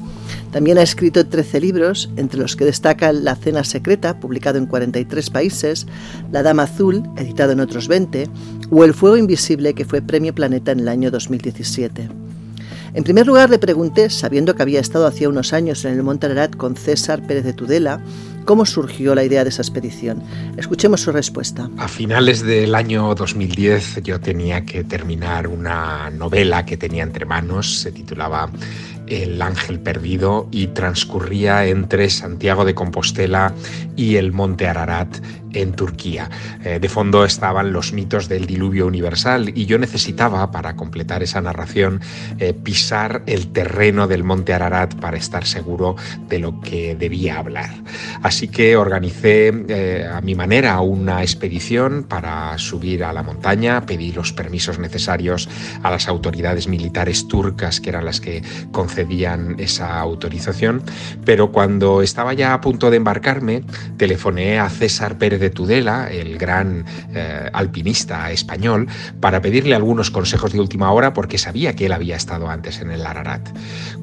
También 0.53 0.78
ha 0.78 0.82
escrito 0.82 1.26
13 1.26 1.61
libros, 1.61 2.11
entre 2.16 2.40
los 2.40 2.57
que 2.57 2.64
destaca 2.64 3.12
La 3.12 3.36
Cena 3.36 3.64
Secreta, 3.64 4.18
publicado 4.18 4.59
en 4.59 4.66
43 4.66 5.30
países, 5.30 5.86
La 6.32 6.42
Dama 6.42 6.64
Azul, 6.64 7.03
editado 7.16 7.53
en 7.53 7.61
otros 7.61 7.88
20, 7.88 8.28
o 8.70 8.84
El 8.84 8.94
Fuego 8.94 9.16
Invisible, 9.16 9.74
que 9.74 9.84
fue 9.84 10.03
Premio 10.03 10.34
Planeta 10.34 10.72
en 10.72 10.80
el 10.80 10.88
año 10.88 11.11
2017. 11.11 12.30
En 12.93 13.05
primer 13.05 13.26
lugar, 13.26 13.51
le 13.51 13.59
pregunté, 13.59 14.11
sabiendo 14.11 14.57
que 14.57 14.62
había 14.62 14.80
estado 14.80 15.07
hacía 15.07 15.28
unos 15.28 15.53
años 15.53 15.84
en 15.84 15.93
el 15.93 16.03
Monte 16.03 16.26
Ararat 16.26 16.57
con 16.57 16.76
César 16.76 17.24
Pérez 17.24 17.45
de 17.45 17.53
Tudela, 17.53 18.03
cómo 18.45 18.66
surgió 18.66 19.14
la 19.14 19.22
idea 19.22 19.45
de 19.45 19.51
esa 19.51 19.62
expedición. 19.62 20.22
Escuchemos 20.57 21.03
su 21.03 21.12
respuesta. 21.12 21.70
A 21.78 21.86
finales 21.86 22.43
del 22.43 22.74
año 22.74 23.14
2010 23.14 24.03
yo 24.03 24.18
tenía 24.18 24.64
que 24.64 24.82
terminar 24.82 25.47
una 25.47 26.11
novela 26.11 26.66
que 26.66 26.76
tenía 26.76 27.05
entre 27.05 27.26
manos, 27.26 27.80
se 27.80 27.93
titulaba 27.93 28.51
El 29.07 29.41
Ángel 29.41 29.78
Perdido 29.78 30.49
y 30.51 30.66
transcurría 30.68 31.66
entre 31.66 32.11
Santiago 32.11 32.64
de 32.64 32.74
Compostela 32.74 33.55
y 33.95 34.16
el 34.16 34.32
Monte 34.32 34.66
Ararat 34.66 35.16
en 35.53 35.72
Turquía. 35.72 36.30
Eh, 36.64 36.78
de 36.80 36.88
fondo 36.88 37.24
estaban 37.24 37.72
los 37.72 37.92
mitos 37.92 38.28
del 38.28 38.46
diluvio 38.46 38.86
universal 38.86 39.53
y 39.55 39.66
yo 39.66 39.78
necesitaba, 39.78 40.51
para 40.51 40.76
completar 40.76 41.22
esa 41.22 41.40
narración, 41.40 42.01
eh, 42.38 42.53
pisar 42.53 43.22
el 43.26 43.48
terreno 43.53 44.07
del 44.07 44.24
Monte 44.24 44.53
Ararat 44.53 44.94
para 44.94 45.16
estar 45.16 45.46
seguro 45.46 45.96
de 46.28 46.38
lo 46.38 46.61
que 46.61 46.94
debía 46.94 47.38
hablar. 47.38 47.70
Así 48.22 48.48
que 48.48 48.76
organicé 48.76 49.53
eh, 49.68 50.09
a 50.11 50.20
mi 50.20 50.34
manera 50.34 50.80
una 50.80 51.22
expedición 51.22 52.05
para 52.09 52.57
subir 52.59 53.05
a 53.05 53.12
la 53.12 53.22
montaña, 53.22 53.86
pedí 53.86 54.12
los 54.12 54.32
permisos 54.32 54.78
necesarios 54.78 55.48
a 55.82 55.90
las 55.90 56.09
autoridades 56.09 56.68
militares 56.68 57.28
turcas, 57.28 57.80
que 57.80 57.90
eran 57.90 58.05
las 58.05 58.20
que 58.20 58.42
concedían 58.72 59.57
esa 59.59 59.98
autorización, 60.01 60.82
pero 61.24 61.53
cuando 61.53 62.03
estaba 62.03 62.34
ya 62.34 62.55
a 62.55 62.61
punto 62.61 62.90
de 62.90 62.96
embarcarme, 62.96 63.62
telefoné 63.96 64.59
a 64.59 64.68
César 64.68 65.18
Pérez 65.18 65.39
de 65.41 65.51
Tudela, 65.51 66.09
el 66.11 66.38
gran 66.38 66.84
eh, 67.14 67.51
alpinista 67.53 68.30
español, 68.30 68.86
para 69.20 69.41
pedirle 69.41 69.74
algunos 69.74 70.11
consejos 70.11 70.53
de 70.53 70.61
última 70.61 70.93
hora 70.93 71.12
porque 71.12 71.38
sabía 71.38 71.74
que 71.74 71.86
él 71.86 71.93
había 71.93 72.16
estado 72.16 72.49
antes 72.49 72.80
en 72.80 72.91
el 72.91 73.05
Ararat. 73.05 73.49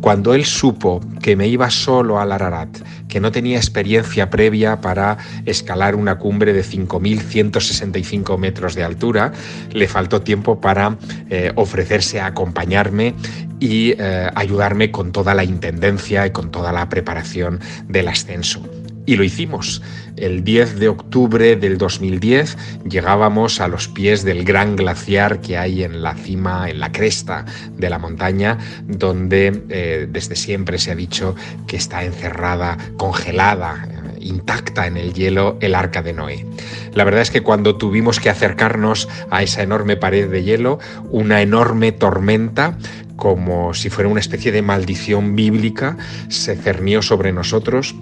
Cuando 0.02 0.34
él 0.34 0.46
supo 0.46 1.00
que 1.22 1.36
me 1.36 1.48
iba 1.48 1.70
solo 1.70 2.20
al 2.20 2.32
Ararat, 2.32 2.78
que 3.08 3.20
no 3.20 3.32
tenía 3.32 3.58
experiencia 3.58 4.30
previa 4.30 4.82
para 4.82 5.18
escalar 5.46 5.96
una 5.96 6.18
cumbre 6.18 6.54
de 6.54 6.64
5.165 6.64 8.38
metros 8.38 8.76
de 8.76 8.84
altura, 8.84 9.32
le 9.72 9.88
faltó 9.88 10.22
tiempo 10.22 10.60
para 10.60 10.98
eh, 11.30 11.52
ofrecerse 11.56 12.20
a 12.20 12.28
acompañarme 12.28 13.14
y 13.60 13.94
eh, 13.98 14.30
ayudarme 14.36 14.92
con 14.92 15.12
toda 15.12 15.34
la 15.34 15.44
intendencia 15.44 16.28
y 16.28 16.32
con 16.32 16.52
toda 16.52 16.72
la 16.72 16.90
preparación 16.90 17.60
del 17.88 18.08
ascenso. 18.08 18.62
Y 19.06 19.16
lo 19.16 19.24
hicimos. 19.24 19.82
El 20.18 20.44
10 20.44 20.80
de 20.80 20.88
octubre 20.88 21.56
del 21.56 21.78
2010 21.78 22.58
llegábamos 22.90 23.62
a 23.62 23.68
los 23.68 23.88
pies 23.88 24.24
del 24.24 24.44
gran 24.44 24.76
glaciar 24.76 25.42
que 25.42 25.58
hay 25.58 25.84
en 25.84 26.02
la 26.02 26.16
cima, 26.16 26.70
en 26.70 26.80
la 26.80 26.92
cresta 26.92 27.46
de 27.76 27.90
la 27.90 28.00
montaña, 28.00 28.58
donde 28.88 29.64
eh, 29.70 30.08
desde 30.10 30.36
siempre 30.36 30.80
se 30.80 30.92
ha 30.92 30.96
dicho 30.96 31.36
que 31.68 31.78
está 31.78 32.04
encerrada, 32.04 32.78
congelada, 32.98 33.88
eh, 33.90 34.18
intacta 34.22 34.88
en 34.88 34.98
el 34.98 35.14
hielo 35.14 35.58
el 35.62 35.76
arca 35.76 36.02
de 36.02 36.14
Noé. 36.14 36.46
La 36.94 37.04
verdad 37.04 37.22
es 37.22 37.30
que 37.30 37.42
cuando 37.42 37.78
tuvimos 37.78 38.20
que 38.20 38.32
acercarnos 38.32 39.08
a 39.30 39.44
esa 39.44 39.62
enorme 39.62 39.98
pared 39.98 40.28
de 40.30 40.44
hielo, 40.44 40.80
una 41.12 41.44
enorme 41.44 41.92
tormenta 41.92 42.76
como 43.18 43.74
si 43.74 43.90
fuera 43.90 44.10
una 44.10 44.22
especie 44.22 44.54
de 44.54 44.62
maldición 44.62 45.36
bíblica, 45.36 45.98
se 46.30 46.56
cernió 46.56 47.02
sobre 47.02 47.34
nosotros 47.34 47.96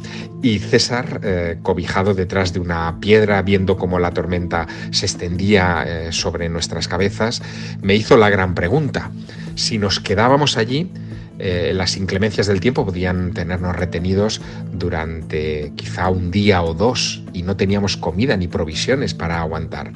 y 0.44 0.60
César, 0.60 1.22
eh, 1.24 1.58
cobijado 1.64 2.14
detrás 2.14 2.54
de 2.54 2.60
una 2.60 3.00
piedra, 3.00 3.42
viendo 3.42 3.78
cómo 3.78 3.98
la 3.98 4.12
tormenta 4.12 4.68
se 4.92 5.08
extendía 5.08 5.84
eh, 5.88 6.12
sobre 6.12 6.50
nuestras 6.50 6.88
cabezas, 6.88 7.42
me 7.82 7.96
hizo 7.96 8.18
la 8.18 8.30
gran 8.30 8.54
pregunta. 8.54 9.10
Si 9.56 9.78
nos 9.78 10.00
quedábamos 10.00 10.58
allí, 10.58 10.92
eh, 11.40 11.72
las 11.74 11.98
inclemencias 11.98 12.48
del 12.48 12.60
tiempo 12.60 12.86
podían 12.86 13.34
tenernos 13.34 13.76
retenidos 13.76 14.42
durante 14.72 15.74
quizá 15.76 16.10
un 16.10 16.32
día 16.32 16.64
o 16.64 16.74
dos 16.74 17.24
y 17.34 17.44
no 17.44 17.58
teníamos 17.58 17.98
comida 17.98 18.38
ni 18.38 18.48
provisiones 18.48 19.14
para 19.14 19.42
aguantar. 19.42 19.92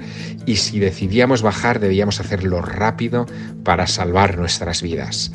Y 0.45 0.57
si 0.57 0.79
decidíamos 0.79 1.41
bajar 1.41 1.79
debíamos 1.79 2.19
hacerlo 2.19 2.61
rápido 2.61 3.25
para 3.63 3.87
salvar 3.87 4.37
nuestras 4.37 4.81
vidas. 4.81 5.31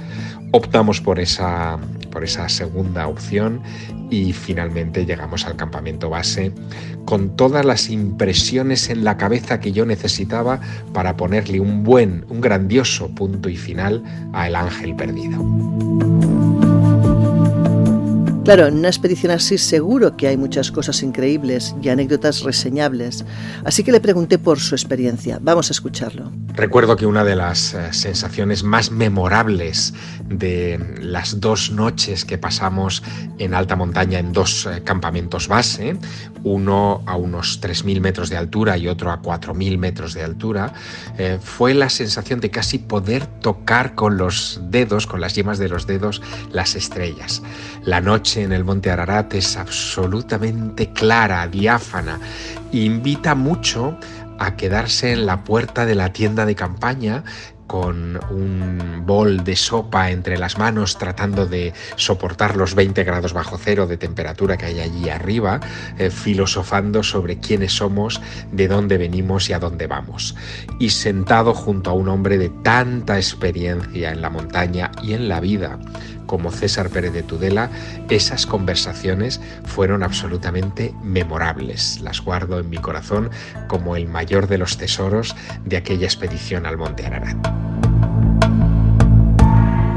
Optamos 0.56 1.00
por 1.00 1.18
esa, 1.18 1.80
por 2.12 2.22
esa 2.22 2.48
segunda 2.48 3.08
opción 3.08 3.60
y 4.08 4.32
finalmente 4.32 5.04
llegamos 5.04 5.46
al 5.46 5.56
campamento 5.56 6.10
base 6.10 6.52
con 7.04 7.34
todas 7.34 7.64
las 7.64 7.90
impresiones 7.90 8.88
en 8.88 9.02
la 9.02 9.16
cabeza 9.16 9.58
que 9.58 9.72
yo 9.72 9.84
necesitaba 9.84 10.60
para 10.92 11.16
ponerle 11.16 11.58
un 11.58 11.82
buen, 11.82 12.24
un 12.28 12.40
grandioso 12.40 13.08
punto 13.08 13.48
y 13.48 13.56
final 13.56 14.04
a 14.32 14.46
El 14.46 14.54
Ángel 14.54 14.94
Perdido. 14.94 15.44
Claro, 18.44 18.66
en 18.66 18.76
una 18.76 18.88
expedición 18.88 19.32
así 19.32 19.56
seguro 19.56 20.18
que 20.18 20.28
hay 20.28 20.36
muchas 20.36 20.70
cosas 20.70 21.02
increíbles 21.02 21.74
y 21.82 21.88
anécdotas 21.88 22.42
reseñables, 22.42 23.24
así 23.64 23.82
que 23.82 23.90
le 23.90 24.00
pregunté 24.00 24.38
por 24.38 24.60
su 24.60 24.74
experiencia. 24.74 25.38
Vamos 25.40 25.70
a 25.70 25.72
escucharlo. 25.72 26.30
Recuerdo 26.52 26.94
que 26.96 27.06
una 27.06 27.24
de 27.24 27.36
las 27.36 27.72
eh, 27.72 27.90
sensaciones 27.92 28.62
más 28.62 28.90
memorables 28.90 29.94
de 30.28 30.80
las 31.00 31.40
dos 31.40 31.70
noches 31.70 32.24
que 32.24 32.38
pasamos 32.38 33.02
en 33.38 33.54
alta 33.54 33.76
montaña 33.76 34.18
en 34.18 34.32
dos 34.32 34.66
eh, 34.66 34.82
campamentos 34.82 35.48
base, 35.48 35.96
uno 36.42 37.02
a 37.06 37.16
unos 37.16 37.60
3.000 37.60 38.00
metros 38.00 38.30
de 38.30 38.36
altura 38.36 38.76
y 38.78 38.88
otro 38.88 39.10
a 39.10 39.20
4.000 39.20 39.78
metros 39.78 40.14
de 40.14 40.22
altura, 40.22 40.72
eh, 41.18 41.38
fue 41.42 41.74
la 41.74 41.88
sensación 41.88 42.40
de 42.40 42.50
casi 42.50 42.78
poder 42.78 43.26
tocar 43.26 43.94
con 43.94 44.16
los 44.16 44.60
dedos, 44.70 45.06
con 45.06 45.20
las 45.20 45.34
yemas 45.34 45.58
de 45.58 45.68
los 45.68 45.86
dedos, 45.86 46.22
las 46.52 46.74
estrellas. 46.74 47.42
La 47.84 48.00
noche 48.00 48.42
en 48.42 48.52
el 48.52 48.64
monte 48.64 48.90
Ararat 48.90 49.34
es 49.34 49.56
absolutamente 49.56 50.92
clara, 50.92 51.46
diáfana, 51.48 52.18
e 52.72 52.78
invita 52.78 53.34
mucho 53.34 53.98
a 54.38 54.56
quedarse 54.56 55.12
en 55.12 55.26
la 55.26 55.44
puerta 55.44 55.86
de 55.86 55.94
la 55.94 56.12
tienda 56.12 56.44
de 56.44 56.54
campaña 56.54 57.24
con 57.66 58.20
un 58.30 59.04
bol 59.06 59.44
de 59.44 59.56
sopa 59.56 60.10
entre 60.10 60.38
las 60.38 60.58
manos 60.58 60.98
tratando 60.98 61.46
de 61.46 61.72
soportar 61.96 62.56
los 62.56 62.74
20 62.74 63.04
grados 63.04 63.32
bajo 63.32 63.58
cero 63.58 63.86
de 63.86 63.96
temperatura 63.96 64.56
que 64.56 64.66
hay 64.66 64.80
allí 64.80 65.08
arriba, 65.08 65.60
eh, 65.98 66.10
filosofando 66.10 67.02
sobre 67.02 67.38
quiénes 67.38 67.72
somos, 67.72 68.20
de 68.52 68.68
dónde 68.68 68.98
venimos 68.98 69.48
y 69.48 69.52
a 69.52 69.58
dónde 69.58 69.86
vamos. 69.86 70.34
Y 70.78 70.90
sentado 70.90 71.54
junto 71.54 71.90
a 71.90 71.94
un 71.94 72.08
hombre 72.08 72.38
de 72.38 72.50
tanta 72.50 73.16
experiencia 73.16 74.12
en 74.12 74.20
la 74.20 74.30
montaña 74.30 74.90
y 75.02 75.14
en 75.14 75.28
la 75.28 75.40
vida, 75.40 75.78
como 76.26 76.50
César 76.50 76.90
Pérez 76.90 77.12
de 77.12 77.22
Tudela, 77.22 77.70
esas 78.08 78.46
conversaciones 78.46 79.40
fueron 79.64 80.02
absolutamente 80.02 80.94
memorables. 81.02 82.00
Las 82.00 82.20
guardo 82.20 82.58
en 82.58 82.70
mi 82.70 82.78
corazón 82.78 83.30
como 83.68 83.96
el 83.96 84.06
mayor 84.06 84.46
de 84.46 84.58
los 84.58 84.76
tesoros 84.76 85.34
de 85.64 85.76
aquella 85.76 86.06
expedición 86.06 86.66
al 86.66 86.76
Monte 86.76 87.06
Ararat. 87.06 87.36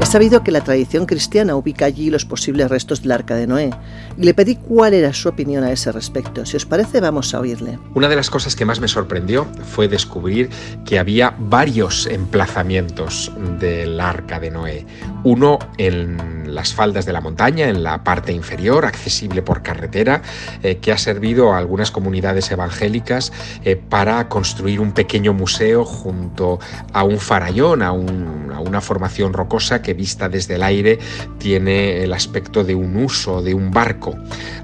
Es 0.00 0.12
sabido 0.12 0.42
que 0.42 0.52
la 0.52 0.62
tradición 0.62 1.04
cristiana 1.04 1.54
ubica 1.54 1.84
allí 1.84 2.08
los 2.08 2.24
posibles 2.24 2.70
restos 2.70 3.02
del 3.02 3.12
arca 3.12 3.34
de 3.34 3.46
Noé 3.46 3.70
le 4.18 4.34
pedí 4.34 4.56
cuál 4.56 4.94
era 4.94 5.12
su 5.12 5.28
opinión 5.28 5.62
a 5.62 5.70
ese 5.70 5.92
respecto. 5.92 6.44
Si 6.44 6.56
os 6.56 6.66
parece, 6.66 7.00
vamos 7.00 7.34
a 7.34 7.40
oírle. 7.40 7.78
Una 7.94 8.08
de 8.08 8.16
las 8.16 8.30
cosas 8.30 8.56
que 8.56 8.64
más 8.64 8.80
me 8.80 8.88
sorprendió 8.88 9.46
fue 9.64 9.88
descubrir 9.88 10.50
que 10.84 10.98
había 10.98 11.34
varios 11.38 12.06
emplazamientos 12.06 13.32
del 13.60 14.00
arca 14.00 14.40
de 14.40 14.50
Noé. 14.50 14.86
Uno 15.22 15.58
en 15.78 16.52
las 16.52 16.74
faldas 16.74 17.06
de 17.06 17.12
la 17.12 17.20
montaña, 17.20 17.68
en 17.68 17.82
la 17.82 18.02
parte 18.02 18.32
inferior, 18.32 18.84
accesible 18.84 19.42
por 19.42 19.62
carretera, 19.62 20.22
eh, 20.62 20.78
que 20.78 20.92
ha 20.92 20.98
servido 20.98 21.52
a 21.52 21.58
algunas 21.58 21.90
comunidades 21.90 22.50
evangélicas 22.50 23.32
eh, 23.64 23.76
para 23.76 24.28
construir 24.28 24.80
un 24.80 24.92
pequeño 24.92 25.32
museo 25.32 25.84
junto 25.84 26.58
a 26.92 27.04
un 27.04 27.18
farallón, 27.18 27.82
a, 27.82 27.88
a 27.88 27.92
una 27.92 28.80
formación 28.80 29.32
rocosa 29.32 29.80
que 29.82 29.94
vista 29.94 30.28
desde 30.28 30.56
el 30.56 30.62
aire 30.62 30.98
tiene 31.38 32.02
el 32.02 32.12
aspecto 32.12 32.64
de 32.64 32.74
un 32.74 32.96
uso, 32.96 33.42
de 33.42 33.54
un 33.54 33.70
barco. 33.70 34.07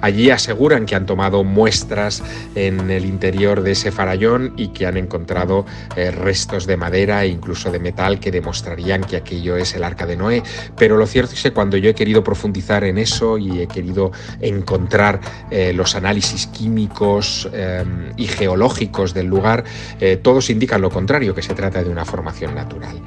Allí 0.01 0.31
aseguran 0.31 0.87
que 0.87 0.95
han 0.95 1.07
tomado 1.07 1.45
muestras 1.45 2.23
en 2.55 2.91
el 2.91 3.05
interior 3.05 3.63
de 3.63 3.73
ese 3.73 3.91
farallón 3.91 4.53
y 4.57 4.69
que 4.69 4.87
han 4.87 4.97
encontrado 4.97 5.65
eh, 5.97 6.11
restos 6.11 6.67
de 6.67 6.77
madera 6.77 7.25
e 7.25 7.29
incluso 7.29 7.71
de 7.71 7.79
metal 7.79 8.21
que 8.21 8.31
demostrarían 8.31 9.03
que 9.03 9.17
aquello 9.17 9.57
es 9.57 9.75
el 9.75 9.85
arca 9.85 10.07
de 10.07 10.17
Noé. 10.17 10.43
Pero 10.77 10.97
lo 10.97 11.07
cierto 11.07 11.35
es 11.35 11.43
que 11.43 11.53
cuando 11.53 11.77
yo 11.77 11.91
he 11.91 11.95
querido 11.95 12.23
profundizar 12.23 12.85
en 12.85 12.99
eso 12.99 13.39
y 13.39 13.61
he 13.61 13.67
querido 13.67 14.13
encontrar 14.41 15.21
eh, 15.51 15.73
los 15.73 15.95
análisis 15.95 16.47
químicos 16.47 17.49
eh, 17.53 17.85
y 18.17 18.27
geológicos 18.27 19.15
del 19.15 19.27
lugar, 19.27 19.65
eh, 20.01 20.17
todos 20.17 20.51
indican 20.51 20.81
lo 20.81 20.91
contrario, 20.91 21.35
que 21.35 21.43
se 21.43 21.55
trata 21.55 21.83
de 21.83 21.91
una 21.91 22.05
formación 22.05 22.55
natural. 22.55 23.01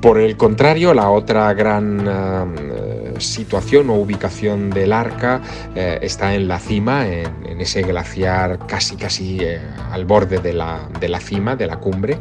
Por 0.00 0.18
el 0.18 0.36
contrario, 0.36 0.92
la 0.92 1.10
otra 1.10 1.52
gran 1.54 2.06
eh, 2.06 3.03
situación 3.18 3.90
o 3.90 3.94
ubicación 3.94 4.70
del 4.70 4.92
arca 4.92 5.40
eh, 5.74 5.98
está 6.02 6.34
en 6.34 6.48
la 6.48 6.58
cima, 6.58 7.06
en, 7.06 7.60
ese 7.60 7.82
glaciar 7.82 8.66
casi 8.66 8.96
casi 8.96 9.38
eh, 9.40 9.60
al 9.90 10.04
borde 10.04 10.38
de 10.38 10.52
la, 10.52 10.88
de 11.00 11.08
la 11.08 11.20
cima, 11.20 11.56
de 11.56 11.66
la 11.66 11.78
cumbre, 11.78 12.18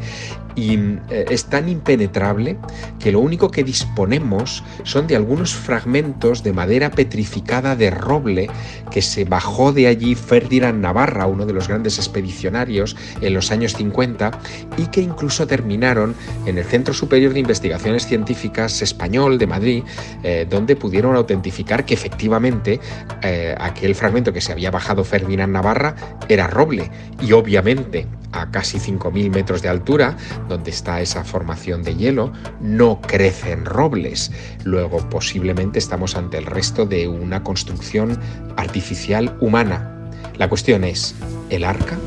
y 0.56 0.76
eh, 1.10 1.26
es 1.30 1.45
tan 1.45 1.70
impenetrable 1.70 2.58
que 2.99 3.12
lo 3.12 3.20
único 3.20 3.49
que 3.49 3.64
disponemos 3.64 4.64
son 4.84 5.08
de 5.08 5.16
algunos 5.16 5.54
fragmentos 5.54 6.43
de 6.43 6.54
madera 6.54 6.91
petrificada 6.91 7.76
de 7.76 7.91
roble 7.91 8.49
que 8.91 9.01
se 9.01 9.26
bajó 9.26 9.72
de 9.72 9.88
allí 9.88 10.16
Ferdinand 10.16 10.80
Navarra, 10.80 11.26
uno 11.26 11.45
de 11.45 11.54
los 11.54 11.68
grandes 11.68 11.97
expedicionarios 11.97 12.95
en 13.22 13.34
los 13.34 13.51
años 13.51 13.74
50 13.74 14.32
y 14.78 14.88
que 14.88 15.01
incluso 15.01 15.47
terminaron 15.47 16.16
en 16.45 16.58
el 16.58 16.66
Centro 16.66 16.93
Superior 16.93 17.34
de 17.34 17.39
Investigaciones 17.39 18.06
Científicas 18.06 18.82
Español 18.82 19.38
de 19.38 19.47
Madrid, 19.47 19.84
eh, 20.24 20.45
donde 20.49 20.76
pudieron 20.76 21.16
autentificar 21.16 21.86
que 21.86 21.93
efectivamente 21.93 22.80
eh, 23.22 23.56
aquel 23.60 23.95
fragmento 23.95 24.34
que 24.34 24.41
se 24.41 24.51
había 24.51 24.72
bajado 24.72 25.04
Ferdinand 25.04 25.54
Navarra 25.54 25.95
era 26.30 26.47
roble 26.47 26.89
y 27.22 27.32
obviamente 27.32 28.08
a 28.34 28.49
casi 28.49 28.80
5.000 28.80 29.32
metros 29.32 29.62
de 29.62 29.70
altura, 29.70 30.18
donde 30.48 30.72
está 30.72 31.02
esa 31.02 31.24
formación 31.24 31.84
de 31.84 31.96
hielo, 31.96 32.32
no 32.62 33.02
crecen 33.02 33.66
robles. 33.66 34.32
Luego 34.64 34.98
posiblemente 35.10 35.80
estamos 35.80 36.16
ante 36.16 36.38
el 36.38 36.46
resto 36.46 36.86
de 36.86 37.08
una 37.08 37.44
construcción 37.44 38.20
artificial 38.58 39.38
humana. 39.39 39.89
La 40.38 40.50
cuestión 40.50 40.84
es, 40.84 41.16
¿el 41.50 41.64
arca? 41.64 41.98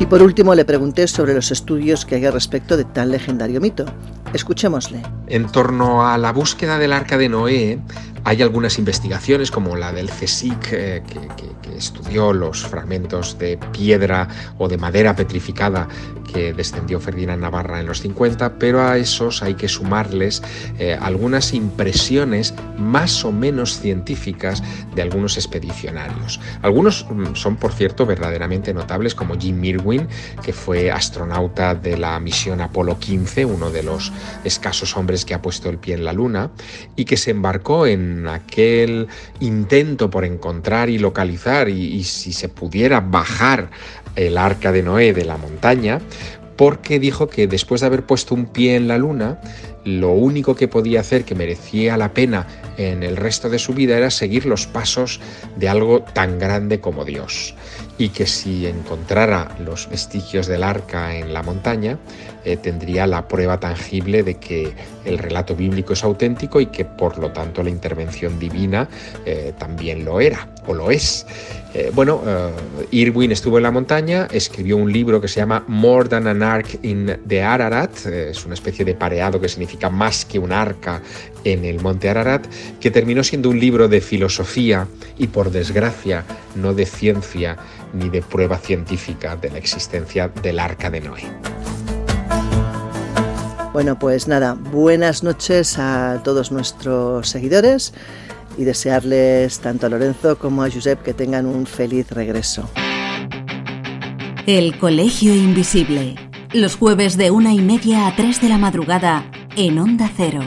Y 0.00 0.06
por 0.06 0.22
último 0.22 0.54
le 0.54 0.64
pregunté 0.64 1.08
sobre 1.08 1.34
los 1.34 1.50
estudios 1.50 2.06
que 2.06 2.14
hay 2.14 2.24
al 2.24 2.32
respecto 2.32 2.76
de 2.76 2.84
tan 2.84 3.10
legendario 3.10 3.60
mito. 3.60 3.84
Escuchémosle. 4.32 5.02
En 5.26 5.46
torno 5.50 6.06
a 6.06 6.18
la 6.18 6.32
búsqueda 6.32 6.78
del 6.78 6.92
arca 6.92 7.16
de 7.16 7.28
Noé, 7.28 7.78
hay 8.24 8.42
algunas 8.42 8.78
investigaciones 8.78 9.50
como 9.50 9.76
la 9.76 9.92
del 9.92 10.10
CSIC 10.10 10.72
eh, 10.72 11.02
que, 11.06 11.48
estudió 11.78 12.32
los 12.32 12.66
fragmentos 12.66 13.38
de 13.38 13.56
piedra 13.56 14.26
o 14.58 14.66
de 14.66 14.76
madera 14.76 15.14
petrificada 15.14 15.86
que 16.32 16.52
descendió 16.52 16.98
Ferdinand 16.98 17.40
Navarra 17.40 17.78
en 17.78 17.86
los 17.86 18.00
50, 18.00 18.58
pero 18.58 18.82
a 18.82 18.96
esos 18.96 19.44
hay 19.44 19.54
que 19.54 19.68
sumarles 19.68 20.42
eh, 20.78 20.98
algunas 21.00 21.54
impresiones 21.54 22.52
más 22.76 23.24
o 23.24 23.30
menos 23.30 23.78
científicas 23.78 24.60
de 24.94 25.02
algunos 25.02 25.36
expedicionarios. 25.36 26.40
Algunos 26.62 27.06
mm, 27.08 27.34
son, 27.34 27.56
por 27.56 27.72
cierto, 27.72 28.06
verdaderamente 28.06 28.74
notables, 28.74 29.14
como 29.14 29.38
Jim 29.38 29.62
Irwin, 29.64 30.08
que 30.42 30.52
fue 30.52 30.90
astronauta 30.90 31.76
de 31.76 31.96
la 31.96 32.18
misión 32.18 32.60
Apolo 32.60 32.98
15, 32.98 33.44
uno 33.44 33.70
de 33.70 33.84
los 33.84 34.12
escasos 34.44 34.96
hombres 34.96 35.24
que 35.24 35.34
ha 35.34 35.42
puesto 35.42 35.68
el 35.68 35.78
pie 35.78 35.94
en 35.94 36.04
la 36.04 36.12
Luna, 36.12 36.50
y 36.96 37.04
que 37.04 37.16
se 37.16 37.30
embarcó 37.30 37.86
en 37.86 38.26
aquel 38.26 39.08
intento 39.40 40.10
por 40.10 40.24
encontrar 40.24 40.90
y 40.90 40.98
localizar 40.98 41.68
y, 41.68 42.04
si 42.04 42.32
se 42.32 42.48
pudiera 42.48 43.00
bajar 43.00 43.70
el 44.16 44.38
arca 44.38 44.72
de 44.72 44.82
Noé 44.82 45.12
de 45.12 45.24
la 45.24 45.36
montaña, 45.36 46.00
porque 46.56 46.98
dijo 46.98 47.28
que 47.28 47.46
después 47.46 47.80
de 47.80 47.86
haber 47.86 48.04
puesto 48.04 48.34
un 48.34 48.46
pie 48.46 48.74
en 48.74 48.88
la 48.88 48.98
luna, 48.98 49.40
lo 49.84 50.10
único 50.10 50.56
que 50.56 50.66
podía 50.66 51.00
hacer 51.00 51.24
que 51.24 51.36
merecía 51.36 51.96
la 51.96 52.12
pena 52.12 52.46
en 52.76 53.04
el 53.04 53.16
resto 53.16 53.48
de 53.48 53.60
su 53.60 53.74
vida 53.74 53.96
era 53.96 54.10
seguir 54.10 54.44
los 54.44 54.66
pasos 54.66 55.20
de 55.56 55.68
algo 55.68 56.02
tan 56.02 56.38
grande 56.40 56.80
como 56.80 57.04
Dios. 57.04 57.54
Y 57.96 58.08
que 58.08 58.26
si 58.26 58.66
encontrara 58.66 59.56
los 59.64 59.88
vestigios 59.88 60.48
del 60.48 60.64
arca 60.64 61.14
en 61.16 61.32
la 61.32 61.44
montaña, 61.44 61.98
eh, 62.44 62.56
tendría 62.56 63.06
la 63.06 63.26
prueba 63.26 63.58
tangible 63.58 64.22
de 64.22 64.34
que 64.34 64.72
el 65.04 65.18
relato 65.18 65.56
bíblico 65.56 65.92
es 65.92 66.04
auténtico 66.04 66.60
y 66.60 66.66
que 66.66 66.84
por 66.84 67.18
lo 67.18 67.30
tanto 67.32 67.62
la 67.62 67.70
intervención 67.70 68.38
divina 68.38 68.88
eh, 69.26 69.52
también 69.58 70.04
lo 70.04 70.20
era 70.20 70.48
o 70.66 70.74
lo 70.74 70.90
es. 70.90 71.26
Eh, 71.74 71.90
bueno, 71.94 72.22
Irwin 72.90 73.32
estuvo 73.32 73.58
en 73.58 73.62
la 73.62 73.70
montaña, 73.70 74.26
escribió 74.30 74.76
un 74.76 74.90
libro 74.92 75.20
que 75.20 75.28
se 75.28 75.40
llama 75.40 75.64
More 75.66 76.08
Than 76.08 76.26
an 76.26 76.42
Ark 76.42 76.78
in 76.82 77.18
the 77.26 77.42
Ararat, 77.42 78.06
es 78.06 78.44
una 78.46 78.54
especie 78.54 78.84
de 78.84 78.94
pareado 78.94 79.40
que 79.40 79.48
significa 79.48 79.90
más 79.90 80.24
que 80.24 80.38
un 80.38 80.52
arca 80.52 81.02
en 81.44 81.64
el 81.64 81.80
monte 81.80 82.08
Ararat, 82.08 82.46
que 82.80 82.90
terminó 82.90 83.22
siendo 83.22 83.50
un 83.50 83.60
libro 83.60 83.88
de 83.88 84.00
filosofía 84.00 84.86
y 85.18 85.26
por 85.26 85.50
desgracia 85.50 86.24
no 86.54 86.72
de 86.74 86.86
ciencia 86.86 87.56
ni 87.92 88.08
de 88.08 88.22
prueba 88.22 88.58
científica 88.58 89.36
de 89.36 89.50
la 89.50 89.58
existencia 89.58 90.28
del 90.28 90.58
arca 90.58 90.90
de 90.90 91.00
Noé. 91.00 91.57
Bueno, 93.72 93.98
pues 93.98 94.26
nada, 94.26 94.54
buenas 94.54 95.22
noches 95.22 95.78
a 95.78 96.20
todos 96.24 96.50
nuestros 96.50 97.28
seguidores 97.28 97.92
y 98.56 98.64
desearles 98.64 99.60
tanto 99.60 99.86
a 99.86 99.88
Lorenzo 99.88 100.38
como 100.38 100.62
a 100.62 100.70
Josep 100.70 101.02
que 101.02 101.14
tengan 101.14 101.46
un 101.46 101.66
feliz 101.66 102.10
regreso. 102.10 102.68
El 104.46 104.78
Colegio 104.78 105.34
Invisible. 105.34 106.16
Los 106.52 106.76
jueves 106.76 107.18
de 107.18 107.30
una 107.30 107.52
y 107.52 107.60
media 107.60 108.06
a 108.06 108.16
tres 108.16 108.40
de 108.40 108.48
la 108.48 108.56
madrugada 108.56 109.30
en 109.56 109.78
Onda 109.78 110.10
Cero. 110.16 110.40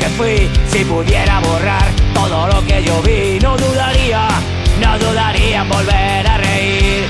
Que 0.00 0.08
fui, 0.16 0.50
si 0.72 0.84
pudiera 0.84 1.40
borrar 1.40 1.86
todo 2.14 2.46
lo 2.48 2.64
que 2.66 2.82
yo 2.82 3.02
vi, 3.02 3.38
no 3.40 3.56
dudaría, 3.56 4.28
no 4.80 4.98
dudaría 4.98 5.60
en 5.60 5.68
volver 5.68 6.26
a 6.26 6.38
reír. 6.38 7.04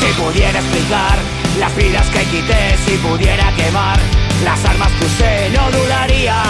Si 0.00 0.06
pudiera 0.20 0.58
explicar 0.58 1.16
las 1.60 1.76
vidas 1.76 2.06
que 2.08 2.22
quité, 2.24 2.76
si 2.86 2.96
pudiera 2.96 3.52
quemar 3.56 3.98
las 4.44 4.64
armas 4.64 4.90
que 4.92 5.04
usé, 5.04 5.50
no 5.50 5.70
dudaría, 5.70 6.42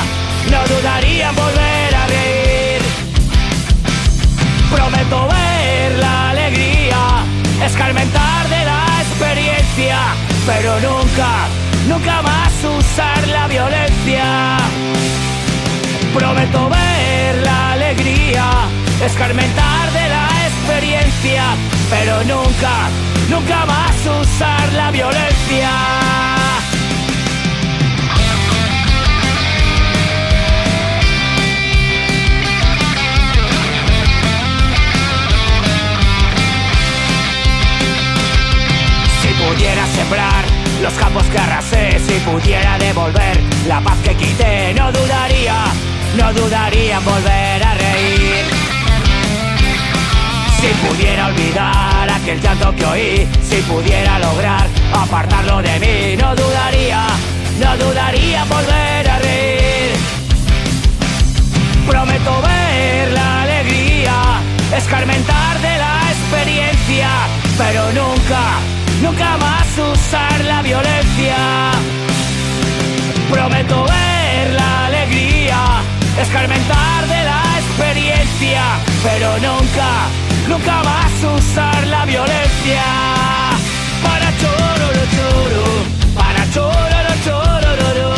no 0.50 0.60
dudaría 0.74 1.28
en 1.28 1.36
volver 1.36 1.94
a 1.94 2.06
reír. 2.06 2.82
Prometo 4.70 5.28
ver 5.28 5.98
la 5.98 6.30
alegría, 6.30 7.24
escarmentar 7.66 8.48
de 8.48 8.64
la 8.64 8.84
experiencia, 9.02 9.98
pero 10.46 10.80
nunca, 10.80 11.48
nunca 11.88 12.22
más 12.22 12.52
usar 12.64 13.26
la 13.28 13.48
violencia. 13.48 14.56
Prometo 16.14 16.68
ver 16.68 17.42
la 17.42 17.72
alegría, 17.72 18.50
escarmentar 19.04 19.92
de 19.92 20.08
la 20.08 20.28
experiencia, 20.48 21.44
pero 21.90 22.22
nunca, 22.24 22.90
nunca 23.28 23.66
más 23.66 23.96
usar 24.20 24.72
la 24.72 24.90
violencia. 24.90 25.70
pudiera 39.48 39.84
sembrar 39.86 40.51
si 42.12 42.18
pudiera 42.20 42.76
devolver 42.78 43.40
la 43.68 43.80
paz 43.80 43.96
que 44.02 44.14
quité, 44.14 44.74
no 44.74 44.90
dudaría, 44.90 45.64
no 46.16 46.32
dudaría 46.32 46.98
en 46.98 47.04
volver 47.04 47.64
a 47.64 47.74
reír. 47.74 48.44
Si 50.60 50.68
pudiera 50.86 51.26
olvidar 51.28 52.10
aquel 52.10 52.40
llanto 52.40 52.74
que 52.74 52.84
oí, 52.84 53.28
si 53.48 53.56
pudiera 53.62 54.18
lograr 54.18 54.66
apartarlo 54.92 55.62
de 55.62 55.78
mí, 55.80 56.16
no 56.20 56.34
dudaría, 56.34 57.06
no 57.60 57.76
dudaría 57.76 58.42
en 58.42 58.48
volver 58.48 59.10
a 59.10 59.18
reír. 59.20 59.92
Prometo 61.86 62.42
ver 62.42 63.12
la 63.12 63.42
alegría, 63.42 64.14
escarmentar 64.76 65.60
de 65.60 65.78
la 65.78 66.00
experiencia, 66.10 67.08
pero 67.56 67.84
nunca, 67.92 68.58
nunca 69.02 69.36
más 69.36 69.66
usar 69.78 70.44
la 70.44 70.62
violencia. 70.62 71.36
Prometo 73.30 73.84
ver 73.84 74.54
la 74.54 74.86
alegría, 74.86 75.58
escarmentar 76.20 77.06
de 77.08 77.24
la 77.30 77.42
experiencia, 77.60 78.62
pero 79.02 79.28
nunca, 79.38 79.90
nunca 80.48 80.82
más 80.82 81.12
usar 81.36 81.86
la 81.88 82.04
violencia. 82.04 82.84
Para 84.02 84.28
choro, 84.40 84.88
choro, 85.14 85.64
para 86.14 86.50
choro, 86.52 86.98
choro, 87.24 88.14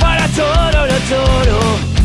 para 0.00 0.26
choro, 0.36 0.86
choro, 1.08 1.95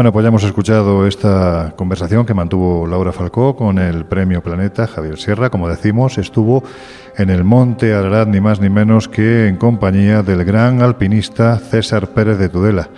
Bueno, 0.00 0.12
pues 0.14 0.22
ya 0.24 0.28
hemos 0.28 0.44
escuchado 0.44 1.06
esta 1.06 1.74
conversación 1.76 2.24
que 2.24 2.32
mantuvo 2.32 2.86
Laura 2.86 3.12
Falcó 3.12 3.54
con 3.54 3.76
el 3.78 4.06
Premio 4.06 4.42
Planeta 4.42 4.86
Javier 4.86 5.18
Sierra. 5.18 5.50
Como 5.50 5.68
decimos, 5.68 6.16
estuvo 6.16 6.64
en 7.18 7.28
el 7.28 7.44
Monte 7.44 7.92
Ararat 7.92 8.26
ni 8.26 8.40
más 8.40 8.60
ni 8.62 8.70
menos 8.70 9.08
que 9.08 9.46
en 9.46 9.56
compañía 9.58 10.22
del 10.22 10.42
gran 10.46 10.80
alpinista 10.80 11.58
César 11.58 12.08
Pérez 12.14 12.38
de 12.38 12.48
Tudela. 12.48 12.88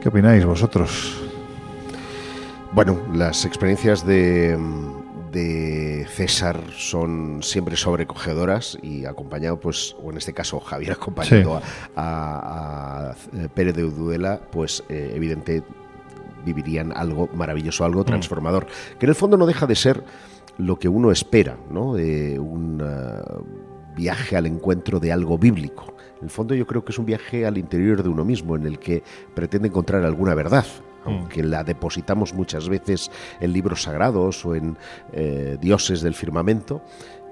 ¿Qué 0.00 0.08
opináis 0.08 0.46
vosotros? 0.46 1.20
Bueno, 2.72 2.98
las 3.12 3.44
experiencias 3.44 4.06
de, 4.06 4.56
de 5.30 6.06
César 6.08 6.58
son 6.74 7.42
siempre 7.42 7.76
sobrecogedoras 7.76 8.78
y 8.80 9.04
acompañado, 9.04 9.60
pues, 9.60 9.94
o 10.02 10.10
en 10.10 10.16
este 10.16 10.32
caso 10.32 10.58
Javier 10.58 10.92
acompañando 10.92 11.60
Sí. 11.60 11.90
a, 11.96 13.10
a- 13.10 13.10
a 13.44 13.48
Pérez 13.54 13.74
de 13.76 13.84
Ududela, 13.84 14.40
pues 14.50 14.82
eh, 14.88 15.12
evidente 15.14 15.62
vivirían 16.44 16.92
algo 16.94 17.28
maravilloso, 17.34 17.84
algo 17.84 18.04
transformador, 18.04 18.66
que 18.98 19.06
en 19.06 19.10
el 19.10 19.14
fondo 19.14 19.36
no 19.36 19.46
deja 19.46 19.66
de 19.66 19.74
ser 19.74 20.04
lo 20.58 20.78
que 20.78 20.88
uno 20.88 21.10
espera, 21.10 21.56
¿no? 21.70 21.94
De 21.94 22.38
un 22.38 22.82
ah, 22.82 23.22
viaje 23.96 24.36
al 24.36 24.46
encuentro 24.46 25.00
de 25.00 25.12
algo 25.12 25.38
bíblico. 25.38 25.94
En 26.18 26.24
el 26.24 26.30
fondo 26.30 26.54
yo 26.54 26.66
creo 26.66 26.84
que 26.84 26.92
es 26.92 26.98
un 26.98 27.06
viaje 27.06 27.46
al 27.46 27.58
interior 27.58 28.02
de 28.02 28.08
uno 28.08 28.24
mismo, 28.24 28.56
en 28.56 28.66
el 28.66 28.78
que 28.78 29.02
pretende 29.34 29.68
encontrar 29.68 30.04
alguna 30.04 30.34
verdad, 30.34 30.66
aunque 31.04 31.42
la 31.42 31.64
depositamos 31.64 32.32
muchas 32.32 32.68
veces 32.68 33.10
en 33.40 33.52
libros 33.52 33.82
sagrados 33.82 34.44
o 34.46 34.54
en 34.54 34.76
eh, 35.12 35.56
dioses 35.60 36.00
del 36.00 36.14
firmamento. 36.14 36.82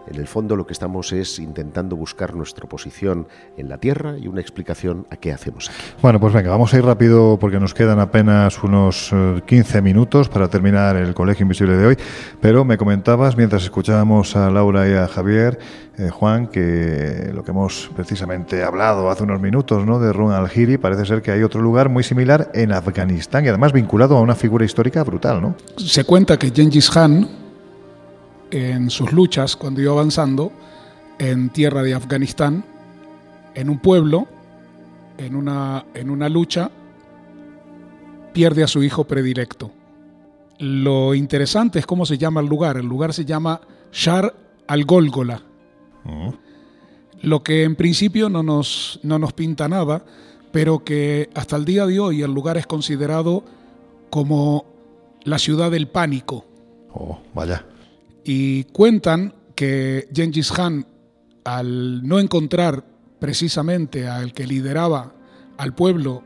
En 0.08 0.18
el 0.18 0.26
fondo 0.26 0.56
lo 0.56 0.66
que 0.66 0.72
estamos 0.72 1.12
es 1.12 1.38
intentando 1.38 1.96
buscar 1.96 2.34
nuestra 2.34 2.68
posición 2.68 3.28
en 3.56 3.68
la 3.68 3.78
Tierra 3.78 4.16
y 4.18 4.28
una 4.28 4.40
explicación 4.40 5.06
a 5.10 5.16
qué 5.16 5.32
hacemos 5.32 5.68
aquí. 5.68 5.78
Bueno, 6.02 6.18
pues 6.20 6.32
venga, 6.32 6.50
vamos 6.50 6.72
a 6.74 6.78
ir 6.78 6.84
rápido 6.84 7.38
porque 7.38 7.60
nos 7.60 7.74
quedan 7.74 8.00
apenas 8.00 8.62
unos 8.62 9.10
eh, 9.12 9.42
15 9.46 9.82
minutos 9.82 10.28
para 10.28 10.48
terminar 10.48 10.96
el 10.96 11.14
Colegio 11.14 11.44
Invisible 11.44 11.76
de 11.76 11.86
hoy. 11.86 11.96
Pero 12.40 12.64
me 12.64 12.76
comentabas, 12.76 13.36
mientras 13.36 13.62
escuchábamos 13.62 14.36
a 14.36 14.50
Laura 14.50 14.88
y 14.88 14.92
a 14.94 15.06
Javier, 15.06 15.58
eh, 15.98 16.08
Juan, 16.08 16.46
que 16.46 17.30
lo 17.34 17.44
que 17.44 17.50
hemos 17.50 17.90
precisamente 17.94 18.64
hablado 18.64 19.10
hace 19.10 19.22
unos 19.24 19.40
minutos, 19.40 19.84
¿no? 19.84 19.98
De 19.98 20.12
Run 20.12 20.32
al-Hiri, 20.32 20.78
parece 20.78 21.04
ser 21.04 21.20
que 21.20 21.30
hay 21.30 21.42
otro 21.42 21.60
lugar 21.60 21.88
muy 21.88 22.02
similar 22.02 22.50
en 22.54 22.72
Afganistán 22.72 23.44
y 23.44 23.48
además 23.48 23.72
vinculado 23.72 24.16
a 24.16 24.20
una 24.20 24.34
figura 24.34 24.64
histórica 24.64 25.04
brutal, 25.04 25.42
¿no? 25.42 25.54
Se 25.76 26.04
cuenta 26.04 26.38
que 26.38 26.50
Gengis 26.50 26.90
Khan, 26.90 27.28
en 28.50 28.90
sus 28.90 29.12
luchas, 29.12 29.56
cuando 29.56 29.80
iba 29.80 29.92
avanzando 29.92 30.52
en 31.18 31.50
tierra 31.50 31.82
de 31.82 31.94
Afganistán, 31.94 32.64
en 33.54 33.70
un 33.70 33.78
pueblo, 33.78 34.26
en 35.18 35.34
una, 35.34 35.84
en 35.94 36.10
una 36.10 36.28
lucha, 36.28 36.70
pierde 38.32 38.62
a 38.62 38.66
su 38.66 38.82
hijo 38.82 39.04
predilecto. 39.04 39.70
Lo 40.58 41.14
interesante 41.14 41.78
es 41.78 41.86
cómo 41.86 42.06
se 42.06 42.18
llama 42.18 42.40
el 42.40 42.46
lugar. 42.46 42.76
El 42.76 42.86
lugar 42.86 43.12
se 43.14 43.24
llama 43.24 43.60
Shar 43.92 44.34
al-Gólgola. 44.66 45.42
Lo 47.22 47.42
que 47.42 47.64
en 47.64 47.76
principio 47.76 48.28
no 48.28 48.42
nos, 48.42 49.00
no 49.02 49.18
nos 49.18 49.32
pinta 49.32 49.68
nada, 49.68 50.04
pero 50.52 50.84
que 50.84 51.30
hasta 51.34 51.56
el 51.56 51.64
día 51.64 51.86
de 51.86 52.00
hoy 52.00 52.22
el 52.22 52.32
lugar 52.32 52.56
es 52.56 52.66
considerado 52.66 53.44
como 54.10 54.64
la 55.24 55.38
ciudad 55.38 55.70
del 55.70 55.88
pánico. 55.88 56.44
Oh, 56.92 57.18
vaya. 57.34 57.64
Y 58.24 58.64
cuentan 58.64 59.34
que 59.54 60.08
Gengis 60.14 60.52
Khan, 60.52 60.86
al 61.44 62.06
no 62.06 62.18
encontrar 62.18 62.84
precisamente 63.18 64.08
al 64.08 64.32
que 64.32 64.46
lideraba 64.46 65.14
al 65.58 65.74
pueblo 65.74 66.24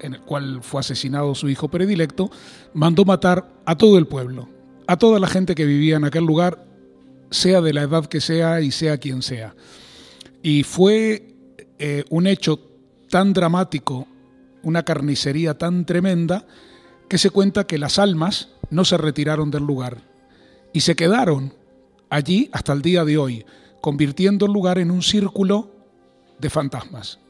en 0.00 0.14
el 0.14 0.20
cual 0.20 0.62
fue 0.62 0.80
asesinado 0.80 1.34
su 1.34 1.48
hijo 1.48 1.68
predilecto, 1.68 2.30
mandó 2.72 3.04
matar 3.04 3.52
a 3.64 3.76
todo 3.76 3.98
el 3.98 4.06
pueblo, 4.06 4.48
a 4.86 4.96
toda 4.96 5.18
la 5.18 5.28
gente 5.28 5.54
que 5.54 5.66
vivía 5.66 5.96
en 5.96 6.04
aquel 6.04 6.24
lugar, 6.24 6.66
sea 7.30 7.60
de 7.60 7.72
la 7.72 7.82
edad 7.82 8.06
que 8.06 8.20
sea 8.20 8.60
y 8.60 8.70
sea 8.70 8.98
quien 8.98 9.22
sea. 9.22 9.54
Y 10.42 10.62
fue 10.62 11.34
eh, 11.78 12.04
un 12.10 12.26
hecho 12.26 12.60
tan 13.08 13.32
dramático, 13.32 14.06
una 14.62 14.84
carnicería 14.84 15.58
tan 15.58 15.84
tremenda, 15.84 16.46
que 17.08 17.18
se 17.18 17.30
cuenta 17.30 17.66
que 17.66 17.78
las 17.78 17.98
almas 17.98 18.48
no 18.70 18.84
se 18.84 18.96
retiraron 18.96 19.50
del 19.50 19.64
lugar 19.64 20.13
y 20.74 20.80
se 20.80 20.96
quedaron 20.96 21.54
allí 22.10 22.50
hasta 22.52 22.74
el 22.74 22.82
día 22.82 23.06
de 23.06 23.16
hoy, 23.16 23.46
convirtiendo 23.80 24.44
el 24.44 24.52
lugar 24.52 24.78
en 24.78 24.90
un 24.90 25.02
círculo 25.02 25.70
de 26.38 26.50
fantasmas. 26.50 27.20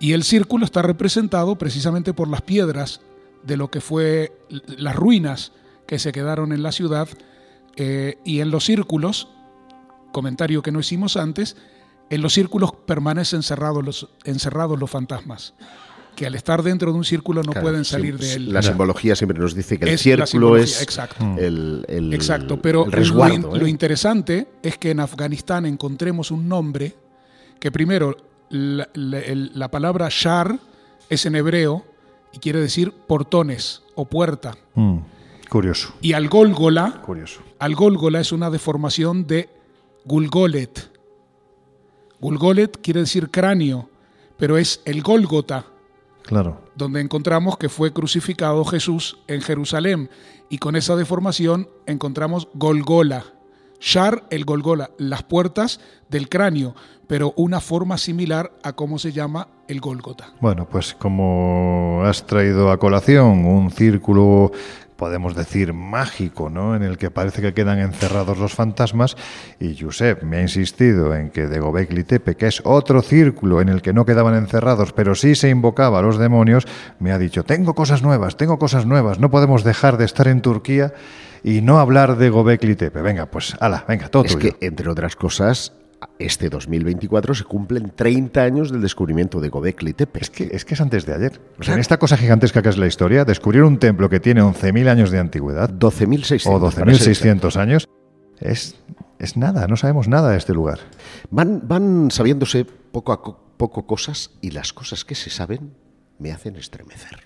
Y 0.00 0.14
el 0.14 0.24
círculo 0.24 0.64
está 0.64 0.80
representado 0.80 1.56
precisamente 1.56 2.14
por 2.14 2.28
las 2.28 2.40
piedras 2.40 3.02
de 3.44 3.58
lo 3.58 3.70
que 3.70 3.82
fue 3.82 4.32
las 4.48 4.96
ruinas 4.96 5.52
que 5.86 5.98
se 5.98 6.12
quedaron 6.12 6.52
en 6.52 6.62
la 6.62 6.72
ciudad 6.72 7.08
eh, 7.76 8.16
y 8.24 8.40
en 8.40 8.50
los 8.50 8.64
círculos, 8.64 9.28
comentario 10.10 10.62
que 10.62 10.72
no 10.72 10.80
hicimos 10.80 11.18
antes, 11.18 11.56
en 12.08 12.22
los 12.22 12.32
círculos 12.32 12.72
permanecen 12.86 13.40
encerrados 13.40 13.84
los, 13.84 14.08
encerrados 14.24 14.80
los 14.80 14.90
fantasmas, 14.90 15.52
que 16.20 16.26
al 16.26 16.34
estar 16.34 16.62
dentro 16.62 16.92
de 16.92 16.98
un 16.98 17.04
círculo 17.06 17.42
no 17.42 17.52
Claro, 17.52 17.64
pueden 17.68 17.82
salir 17.82 18.18
de 18.18 18.34
él. 18.34 18.52
La 18.52 18.60
simbología 18.60 19.16
siempre 19.16 19.38
nos 19.38 19.54
dice 19.54 19.78
que 19.78 19.86
el 19.86 19.94
Es 19.94 20.02
círculo 20.02 20.58
es 20.58 20.82
exacto. 20.82 21.24
el, 21.38 21.86
el- 21.88 22.12
Exacto, 22.12 22.60
pero 22.60 22.84
el 22.92 23.08
lo, 23.08 23.26
in- 23.32 23.42
¿eh? 23.42 23.58
lo 23.58 23.66
interesante 23.66 24.46
es 24.62 24.76
que 24.76 24.90
en 24.90 25.00
Afganistán 25.00 25.64
encontremos 25.64 26.30
un 26.30 26.46
nombre 26.46 26.94
que 27.58 27.72
primero 27.72 28.14
la, 28.50 28.86
la- 28.92 29.18
el- 29.20 29.52
la 29.54 29.70
palabra 29.70 30.08
shar 30.10 30.58
es 31.08 31.24
en 31.24 31.36
hebreo 31.36 31.86
y 32.34 32.38
quiere 32.38 32.60
decir 32.60 32.92
portones 32.92 33.80
o 33.94 34.04
puerta. 34.04 34.58
Mm, 34.74 34.98
curioso, 35.48 35.94
Y 36.02 36.12
al 36.12 36.28
Gólgola, 36.28 37.00
curioso. 37.02 37.40
al 37.58 37.74
Gólgola 37.74 38.20
es 38.20 38.30
una 38.30 38.50
deformación 38.50 39.26
de 39.26 39.48
Gulgolet. 40.04 40.90
Gulgolet 42.20 42.78
quiere 42.82 43.00
decir 43.00 43.30
cráneo, 43.30 43.88
pero 44.36 44.58
es 44.58 44.82
el 44.84 45.00
Gólgota, 45.02 45.64
Claro. 46.30 46.60
donde 46.76 47.00
encontramos 47.00 47.58
que 47.58 47.68
fue 47.68 47.92
crucificado 47.92 48.64
Jesús 48.64 49.18
en 49.26 49.40
Jerusalén. 49.40 50.08
Y 50.48 50.58
con 50.58 50.76
esa 50.76 50.94
deformación 50.94 51.68
encontramos 51.86 52.46
Golgola. 52.54 53.24
Shar, 53.80 54.22
el 54.30 54.44
Golgola, 54.44 54.90
las 54.96 55.24
puertas 55.24 55.80
del 56.08 56.28
cráneo, 56.28 56.76
pero 57.08 57.34
una 57.36 57.58
forma 57.60 57.98
similar 57.98 58.52
a 58.62 58.74
cómo 58.74 59.00
se 59.00 59.10
llama 59.10 59.48
el 59.66 59.80
Gólgota. 59.80 60.32
Bueno, 60.40 60.68
pues 60.68 60.94
como 60.94 62.02
has 62.04 62.24
traído 62.24 62.70
a 62.70 62.78
colación 62.78 63.44
un 63.44 63.72
círculo, 63.72 64.52
podemos 65.00 65.34
decir, 65.34 65.72
mágico, 65.72 66.50
¿no? 66.50 66.76
En 66.76 66.82
el 66.82 66.98
que 66.98 67.10
parece 67.10 67.40
que 67.40 67.54
quedan 67.54 67.78
encerrados 67.78 68.36
los 68.36 68.52
fantasmas, 68.54 69.16
y 69.58 69.74
Josep 69.74 70.22
me 70.24 70.36
ha 70.36 70.42
insistido 70.42 71.16
en 71.16 71.30
que 71.30 71.46
de 71.46 71.58
Gobekli 71.58 72.04
Tepe, 72.04 72.36
que 72.36 72.48
es 72.48 72.60
otro 72.64 73.00
círculo 73.00 73.62
en 73.62 73.70
el 73.70 73.80
que 73.80 73.94
no 73.94 74.04
quedaban 74.04 74.34
encerrados, 74.34 74.92
pero 74.92 75.14
sí 75.14 75.34
se 75.34 75.48
invocaba 75.48 76.00
a 76.00 76.02
los 76.02 76.18
demonios, 76.18 76.66
me 76.98 77.12
ha 77.12 77.18
dicho, 77.18 77.44
tengo 77.44 77.74
cosas 77.74 78.02
nuevas, 78.02 78.36
tengo 78.36 78.58
cosas 78.58 78.84
nuevas, 78.84 79.18
no 79.18 79.30
podemos 79.30 79.64
dejar 79.64 79.96
de 79.96 80.04
estar 80.04 80.28
en 80.28 80.42
Turquía 80.42 80.92
y 81.42 81.62
no 81.62 81.78
hablar 81.80 82.18
de 82.18 82.28
Gobekli 82.28 82.76
Tepe. 82.76 83.00
Venga, 83.00 83.24
pues, 83.24 83.56
ala, 83.58 83.86
venga, 83.88 84.10
todo 84.10 84.26
Es 84.26 84.36
tuyo. 84.36 84.54
que, 84.58 84.66
entre 84.66 84.90
otras 84.90 85.16
cosas, 85.16 85.72
este 86.18 86.48
2024 86.50 87.34
se 87.34 87.44
cumplen 87.44 87.92
30 87.94 88.42
años 88.42 88.70
del 88.72 88.80
descubrimiento 88.82 89.40
de 89.40 89.48
Gobekli 89.48 89.92
Tepe. 89.92 90.20
Es 90.20 90.30
que, 90.30 90.48
es 90.52 90.64
que 90.64 90.74
es 90.74 90.80
antes 90.80 91.06
de 91.06 91.14
ayer. 91.14 91.40
O 91.58 91.62
sea, 91.62 91.74
en 91.74 91.80
esta 91.80 91.98
cosa 91.98 92.16
gigantesca 92.16 92.62
que 92.62 92.68
es 92.70 92.78
la 92.78 92.86
historia, 92.86 93.24
descubrir 93.24 93.62
un 93.64 93.78
templo 93.78 94.08
que 94.08 94.20
tiene 94.20 94.42
11.000 94.42 94.88
años 94.88 95.10
de 95.10 95.18
antigüedad 95.18 95.70
12.600. 95.70 96.42
o 96.46 96.60
para 96.60 96.94
ser 96.94 97.14
12.600 97.16 97.56
años 97.56 97.88
es, 98.38 98.76
es 99.18 99.36
nada, 99.36 99.66
no 99.66 99.76
sabemos 99.76 100.08
nada 100.08 100.30
de 100.30 100.38
este 100.38 100.54
lugar. 100.54 100.78
Van, 101.30 101.62
van 101.66 102.10
sabiéndose 102.10 102.64
poco 102.64 103.12
a 103.12 103.22
co- 103.22 103.54
poco 103.56 103.86
cosas 103.86 104.30
y 104.40 104.52
las 104.52 104.72
cosas 104.72 105.04
que 105.04 105.14
se 105.14 105.28
saben 105.28 105.74
me 106.20 106.30
hacen 106.30 106.56
estremecer. 106.56 107.18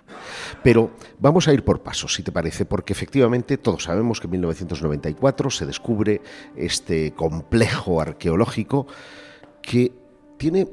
Pero 0.62 0.92
vamos 1.18 1.48
a 1.48 1.52
ir 1.52 1.64
por 1.64 1.82
pasos, 1.82 2.14
si 2.14 2.22
te 2.22 2.32
parece, 2.32 2.64
porque 2.64 2.92
efectivamente 2.92 3.58
todos 3.58 3.84
sabemos 3.84 4.20
que 4.20 4.26
en 4.26 4.32
1994 4.32 5.50
se 5.50 5.66
descubre 5.66 6.22
este 6.56 7.12
complejo 7.12 8.00
arqueológico 8.00 8.86
que 9.60 9.92
tiene 10.38 10.68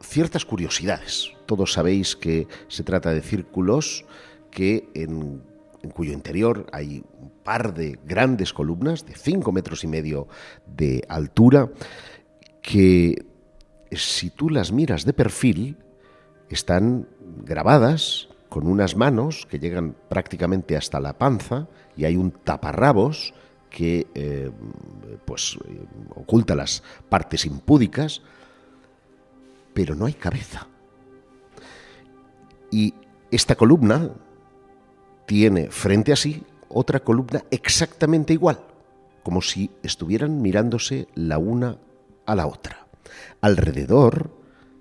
ciertas 0.00 0.44
curiosidades. 0.44 1.32
Todos 1.46 1.72
sabéis 1.72 2.16
que 2.16 2.48
se 2.68 2.82
trata 2.82 3.10
de 3.12 3.22
círculos 3.22 4.04
que 4.50 4.88
en, 4.94 5.42
en 5.82 5.90
cuyo 5.90 6.12
interior 6.12 6.66
hay 6.72 7.04
un 7.20 7.30
par 7.44 7.74
de 7.74 7.98
grandes 8.04 8.52
columnas 8.52 9.06
de 9.06 9.14
5 9.14 9.52
metros 9.52 9.84
y 9.84 9.86
medio 9.86 10.28
de 10.66 11.04
altura 11.08 11.70
que 12.62 13.24
si 13.92 14.30
tú 14.30 14.50
las 14.50 14.72
miras 14.72 15.04
de 15.04 15.12
perfil 15.12 15.76
están 16.48 17.08
grabadas 17.44 18.28
con 18.48 18.66
unas 18.66 18.96
manos 18.96 19.46
que 19.50 19.58
llegan 19.58 19.94
prácticamente 20.08 20.76
hasta 20.76 21.00
la 21.00 21.18
panza 21.18 21.68
y 21.96 22.04
hay 22.04 22.16
un 22.16 22.30
taparrabos 22.30 23.34
que 23.70 24.06
eh, 24.14 24.50
pues 25.24 25.58
eh, 25.68 25.84
oculta 26.14 26.54
las 26.54 26.82
partes 27.08 27.44
impúdicas, 27.44 28.22
pero 29.74 29.94
no 29.94 30.06
hay 30.06 30.14
cabeza. 30.14 30.66
Y 32.70 32.94
esta 33.30 33.54
columna 33.54 34.10
tiene 35.26 35.70
frente 35.70 36.12
a 36.12 36.16
sí 36.16 36.42
otra 36.68 37.00
columna 37.00 37.44
exactamente 37.50 38.32
igual, 38.32 38.60
como 39.22 39.42
si 39.42 39.70
estuvieran 39.82 40.40
mirándose 40.40 41.08
la 41.14 41.38
una 41.38 41.78
a 42.24 42.34
la 42.34 42.46
otra. 42.46 42.86
Alrededor 43.40 44.30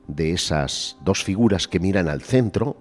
de 0.08 0.34
esas 0.34 0.98
dos 1.02 1.24
figuras 1.24 1.68
que 1.68 1.80
miran 1.80 2.10
al 2.10 2.22
centro 2.22 2.78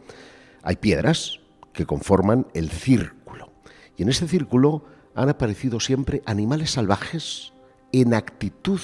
hay 0.63 0.77
piedras 0.77 1.41
que 1.73 1.87
conforman 1.87 2.47
el 2.55 2.71
círculo. 2.71 3.53
Y 3.97 4.03
en 4.03 4.09
ese 4.09 4.27
círculo 4.27 4.85
han 5.15 5.29
aparecido 5.29 5.81
siempre 5.81 6.23
animales 6.27 6.73
salvajes 6.73 7.53
en 7.93 8.15
actitud, 8.15 8.81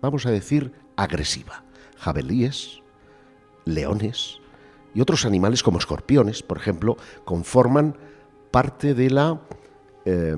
vamos 0.00 0.26
a 0.26 0.30
decir, 0.30 0.72
agresiva. 0.96 1.64
Jabalíes, 1.96 2.82
leones 3.64 4.38
y 4.94 5.00
otros 5.00 5.24
animales 5.24 5.62
como 5.62 5.78
escorpiones, 5.78 6.42
por 6.42 6.58
ejemplo, 6.58 6.96
conforman 7.24 7.96
parte 8.50 8.94
de 8.94 9.10
la, 9.10 9.40
eh, 10.04 10.36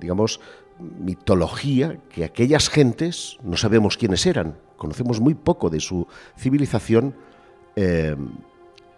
digamos, 0.00 0.40
mitología 0.78 1.98
que 2.08 2.24
aquellas 2.24 2.68
gentes, 2.68 3.38
no 3.42 3.56
sabemos 3.56 3.96
quiénes 3.96 4.26
eran, 4.26 4.58
conocemos 4.76 5.20
muy 5.20 5.34
poco 5.34 5.70
de 5.70 5.80
su 5.80 6.06
civilización, 6.36 7.14
eh, 7.76 8.16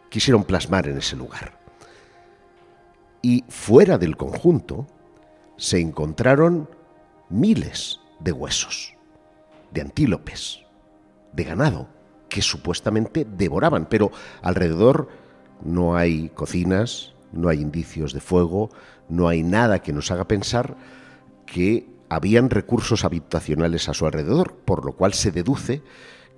quisieron 0.09 0.45
plasmar 0.45 0.89
en 0.89 0.99
ese 0.99 1.17
lugar. 1.17 1.59
Y 3.23 3.45
fuera 3.49 3.99
del 3.99 4.17
conjunto 4.17 4.87
se 5.57 5.81
encontraron 5.81 6.69
miles 7.29 8.01
de 8.21 8.33
huesos, 8.33 8.95
de 9.73 9.81
antílopes, 9.81 10.61
de 11.33 11.45
ganado, 11.45 11.89
que 12.29 12.43
supuestamente 12.43 13.25
devoraban, 13.25 13.87
pero 13.87 14.11
alrededor 14.43 15.09
no 15.63 15.97
hay 15.97 16.29
cocinas, 16.31 17.15
no 17.33 17.49
hay 17.49 17.61
indicios 17.61 18.13
de 18.13 18.21
fuego, 18.21 18.71
no 19.09 19.29
hay 19.29 19.43
nada 19.43 19.81
que 19.81 19.93
nos 19.93 20.11
haga 20.11 20.27
pensar 20.27 20.77
que 21.47 21.94
habían 22.15 22.51
recursos 22.51 23.05
habitacionales 23.05 23.89
a 23.89 23.95
su 23.95 24.07
alrededor, 24.07 24.55
por 24.65 24.85
lo 24.85 24.93
cual 24.93 25.15
se 25.15 25.33
deduce 25.33 25.83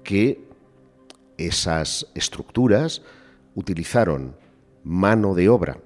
que 0.03 0.47
esas 1.36 2.07
estructuras 2.15 3.03
utilizaron 3.55 4.36
mano 4.85 5.35
de 5.35 5.48
obra 5.48 5.78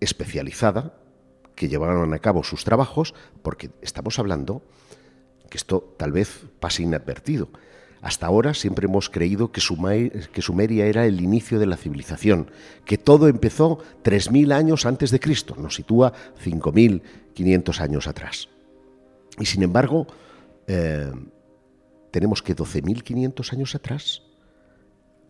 especializada 0.00 0.94
que 1.54 1.68
llevaron 1.68 2.14
a 2.14 2.18
cabo 2.18 2.44
sus 2.44 2.64
trabajos, 2.64 3.14
porque 3.42 3.70
estamos 3.82 4.18
hablando 4.18 4.62
que 5.50 5.58
esto 5.58 5.94
tal 5.96 6.12
vez 6.12 6.46
pase 6.60 6.82
inadvertido. 6.82 7.48
Hasta 8.00 8.26
ahora 8.26 8.54
siempre 8.54 8.86
hemos 8.86 9.10
creído 9.10 9.50
que, 9.50 9.60
Sumeria 9.60 10.86
era 10.86 11.04
el 11.06 11.20
inicio 11.20 11.58
de 11.58 11.66
la 11.66 11.76
civilización, 11.76 12.50
que 12.84 12.96
todo 12.96 13.26
empezó 13.26 13.78
3.000 14.04 14.52
años 14.52 14.86
antes 14.86 15.10
de 15.10 15.18
Cristo, 15.18 15.56
nos 15.58 15.74
sitúa 15.74 16.12
5.500 16.44 17.80
años 17.80 18.06
atrás. 18.06 18.48
Y 19.38 19.46
sin 19.46 19.62
embargo, 19.62 20.06
eh, 20.66 21.12
tenemos 22.10 22.42
que 22.42 22.56
12.500 22.56 23.52
años 23.52 23.74
atrás, 23.74 24.22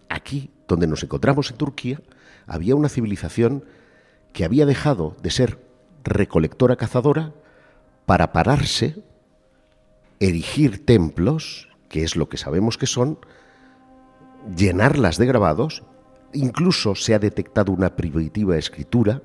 aquí 0.08 0.50
donde 0.66 0.86
nos 0.86 1.02
encontramos 1.02 1.50
en 1.50 1.56
Turquía, 1.56 2.00
había 2.46 2.76
una 2.76 2.88
civilización 2.88 3.64
que 4.32 4.44
había 4.44 4.66
dejado 4.66 5.16
de 5.22 5.30
ser 5.30 5.58
recolectora 6.04 6.76
cazadora 6.76 7.34
para 8.06 8.32
pararse, 8.32 9.02
erigir 10.20 10.84
templos, 10.84 11.68
que 11.88 12.04
es 12.04 12.16
lo 12.16 12.28
que 12.28 12.36
sabemos 12.36 12.78
que 12.78 12.86
son, 12.86 13.18
llenarlas 14.56 15.18
de 15.18 15.26
grabados, 15.26 15.82
incluso 16.32 16.94
se 16.94 17.14
ha 17.14 17.18
detectado 17.18 17.72
una 17.72 17.96
primitiva 17.96 18.56
escritura, 18.56 19.22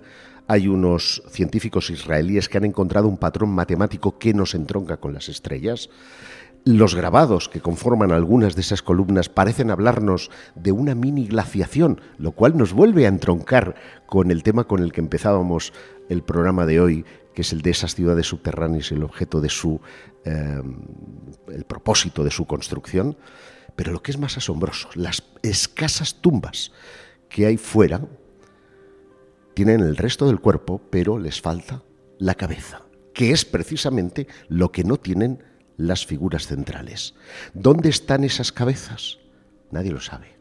hay 0.47 0.67
unos 0.67 1.23
científicos 1.29 1.89
israelíes 1.89 2.49
que 2.49 2.57
han 2.57 2.65
encontrado 2.65 3.07
un 3.07 3.17
patrón 3.17 3.49
matemático 3.49 4.17
que 4.17 4.33
nos 4.33 4.55
entronca 4.55 4.97
con 4.97 5.13
las 5.13 5.29
estrellas. 5.29 5.89
Los 6.65 6.95
grabados 6.95 7.49
que 7.49 7.59
conforman 7.59 8.11
algunas 8.11 8.55
de 8.55 8.61
esas 8.61 8.81
columnas 8.81 9.27
parecen 9.27 9.69
hablarnos 9.69 10.31
de 10.55 10.71
una 10.71 10.95
mini 10.95 11.27
glaciación, 11.27 11.99
lo 12.17 12.31
cual 12.31 12.57
nos 12.57 12.71
vuelve 12.71 13.05
a 13.05 13.09
entroncar 13.09 13.75
con 14.05 14.31
el 14.31 14.43
tema 14.43 14.63
con 14.65 14.81
el 14.81 14.93
que 14.93 15.01
empezábamos 15.01 15.73
el 16.07 16.23
programa 16.23 16.65
de 16.65 16.79
hoy, 16.79 17.05
que 17.33 17.41
es 17.41 17.51
el 17.51 17.61
de 17.61 17.71
esas 17.71 17.95
ciudades 17.95 18.27
subterráneas 18.27 18.91
y 18.91 18.95
el 18.95 19.03
objeto 19.03 19.41
de 19.41 19.49
su, 19.49 19.81
eh, 20.23 20.61
el 21.49 21.63
propósito 21.65 22.23
de 22.23 22.31
su 22.31 22.45
construcción. 22.45 23.17
Pero 23.75 23.91
lo 23.91 24.01
que 24.01 24.11
es 24.11 24.17
más 24.17 24.37
asombroso, 24.37 24.87
las 24.93 25.23
escasas 25.41 26.21
tumbas 26.21 26.71
que 27.27 27.45
hay 27.45 27.57
fuera 27.57 28.01
tienen 29.53 29.81
el 29.81 29.97
resto 29.97 30.27
del 30.27 30.39
cuerpo, 30.39 30.81
pero 30.89 31.19
les 31.19 31.41
falta 31.41 31.83
la 32.17 32.35
cabeza, 32.35 32.81
que 33.13 33.31
es 33.31 33.45
precisamente 33.45 34.27
lo 34.47 34.71
que 34.71 34.83
no 34.83 34.97
tienen 34.97 35.43
las 35.77 36.05
figuras 36.05 36.47
centrales. 36.47 37.15
¿Dónde 37.53 37.89
están 37.89 38.23
esas 38.23 38.51
cabezas? 38.51 39.19
Nadie 39.71 39.91
lo 39.91 40.01
sabe. 40.01 40.33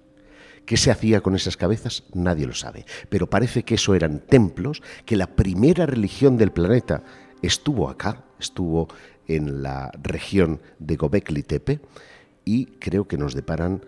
¿Qué 0.67 0.77
se 0.77 0.91
hacía 0.91 1.21
con 1.21 1.35
esas 1.35 1.57
cabezas? 1.57 2.05
Nadie 2.15 2.47
lo 2.47 2.55
sabe. 2.55 2.85
Pero 3.09 3.29
parece 3.29 3.65
que 3.65 3.75
eso 3.75 3.95
eran 3.95 4.21
templos, 4.21 4.83
que 5.05 5.17
la 5.17 5.27
primera 5.27 5.87
religión 5.87 6.37
del 6.37 6.53
planeta 6.53 7.03
estuvo 7.43 7.89
acá, 7.89 8.25
estuvo 8.39 8.89
en 9.27 9.63
la 9.63 9.91
región 10.03 10.61
de 10.79 10.97
Gobekli 10.97 11.43
Tepe 11.43 11.81
y 12.45 12.67
creo 12.67 13.07
que 13.09 13.19
nos 13.19 13.35
deparan 13.35 13.85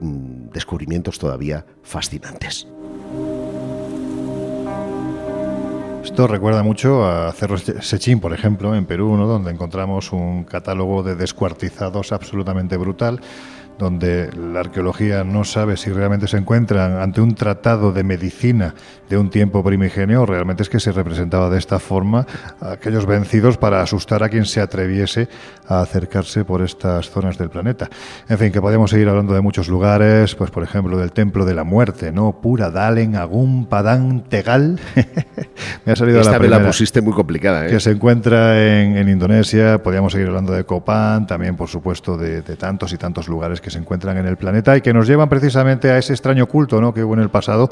mm, 0.00 0.50
descubrimientos 0.50 1.18
todavía 1.18 1.66
fascinantes. 1.82 2.66
Esto 6.02 6.26
recuerda 6.26 6.62
mucho 6.62 7.06
a 7.06 7.30
Cerro 7.32 7.58
Sechín, 7.58 8.20
por 8.20 8.32
ejemplo, 8.32 8.74
en 8.74 8.86
Perú, 8.86 9.16
¿no? 9.16 9.26
donde 9.26 9.50
encontramos 9.50 10.12
un 10.12 10.44
catálogo 10.44 11.02
de 11.02 11.14
descuartizados 11.14 12.12
absolutamente 12.12 12.76
brutal 12.76 13.20
donde 13.78 14.30
la 14.32 14.60
arqueología 14.60 15.24
no 15.24 15.44
sabe 15.44 15.76
si 15.76 15.90
realmente 15.90 16.26
se 16.26 16.36
encuentran 16.36 17.00
ante 17.00 17.20
un 17.20 17.34
tratado 17.34 17.92
de 17.92 18.02
medicina 18.02 18.74
de 19.08 19.16
un 19.16 19.30
tiempo 19.30 19.62
primigenio 19.62 20.26
realmente 20.26 20.62
es 20.62 20.68
que 20.68 20.80
se 20.80 20.92
representaba 20.92 21.50
de 21.50 21.58
esta 21.58 21.78
forma 21.78 22.26
a 22.60 22.72
aquellos 22.72 23.06
vencidos 23.06 23.56
para 23.56 23.82
asustar 23.82 24.22
a 24.22 24.28
quien 24.28 24.44
se 24.44 24.60
atreviese 24.60 25.28
a 25.66 25.80
acercarse 25.80 26.44
por 26.44 26.62
estas 26.62 27.10
zonas 27.10 27.38
del 27.38 27.50
planeta. 27.50 27.88
En 28.28 28.38
fin, 28.38 28.52
que 28.52 28.60
podemos 28.60 28.90
seguir 28.90 29.08
hablando 29.08 29.34
de 29.34 29.40
muchos 29.40 29.68
lugares, 29.68 30.34
pues 30.34 30.50
por 30.50 30.62
ejemplo 30.62 30.98
del 30.98 31.12
Templo 31.12 31.44
de 31.44 31.54
la 31.54 31.64
Muerte, 31.64 32.12
¿no? 32.12 32.40
Pura 32.40 32.70
Dalen, 32.70 33.16
Agum, 33.16 33.66
Padán, 33.66 34.24
Tegal. 34.28 34.80
Me 35.84 35.92
ha 35.92 35.96
salido 35.96 36.20
Esta 36.20 36.32
la 36.32 36.38
vez 36.38 36.50
la 36.50 36.56
primera 36.56 36.70
pusiste 36.70 37.00
muy 37.00 37.12
complicada, 37.12 37.66
¿eh? 37.66 37.70
que 37.70 37.80
se 37.80 37.90
encuentra 37.90 38.58
en, 38.58 38.96
en 38.96 39.08
Indonesia. 39.08 39.82
Podríamos 39.82 40.12
seguir 40.12 40.28
hablando 40.28 40.52
de 40.52 40.64
Copán, 40.64 41.26
también, 41.26 41.56
por 41.56 41.68
supuesto, 41.68 42.16
de, 42.16 42.42
de 42.42 42.56
tantos 42.56 42.92
y 42.92 42.98
tantos 42.98 43.28
lugares 43.28 43.60
que 43.60 43.70
se 43.70 43.78
encuentran 43.78 44.16
en 44.18 44.26
el 44.26 44.36
planeta 44.36 44.76
y 44.76 44.80
que 44.80 44.92
nos 44.92 45.06
llevan 45.06 45.28
precisamente 45.28 45.90
a 45.90 45.98
ese 45.98 46.12
extraño 46.12 46.46
culto 46.46 46.80
¿no? 46.80 46.92
que 46.92 47.04
hubo 47.04 47.14
en 47.14 47.20
el 47.20 47.30
pasado 47.30 47.70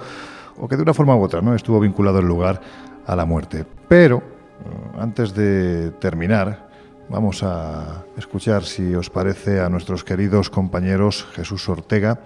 o 0.59 0.69
que 0.69 0.77
de 0.77 0.83
una 0.83 0.95
forma 0.95 1.16
u 1.16 1.23
otra 1.23 1.41
no 1.41 1.55
estuvo 1.55 1.81
vinculado 1.81 2.19
el 2.19 2.27
lugar 2.27 2.61
a 3.07 3.16
la 3.16 3.24
muerte. 3.24 3.65
Pero, 3.89 4.19
eh, 4.19 4.99
antes 4.99 5.35
de 5.35 5.91
terminar, 5.93 6.69
vamos 7.09 7.43
a 7.43 8.05
escuchar, 8.16 8.65
si 8.65 8.95
os 8.95 9.11
parece, 9.11 9.61
a 9.61 9.69
nuestros 9.69 10.05
queridos 10.05 10.51
compañeros 10.51 11.27
Jesús 11.35 11.69
Ortega 11.69 12.20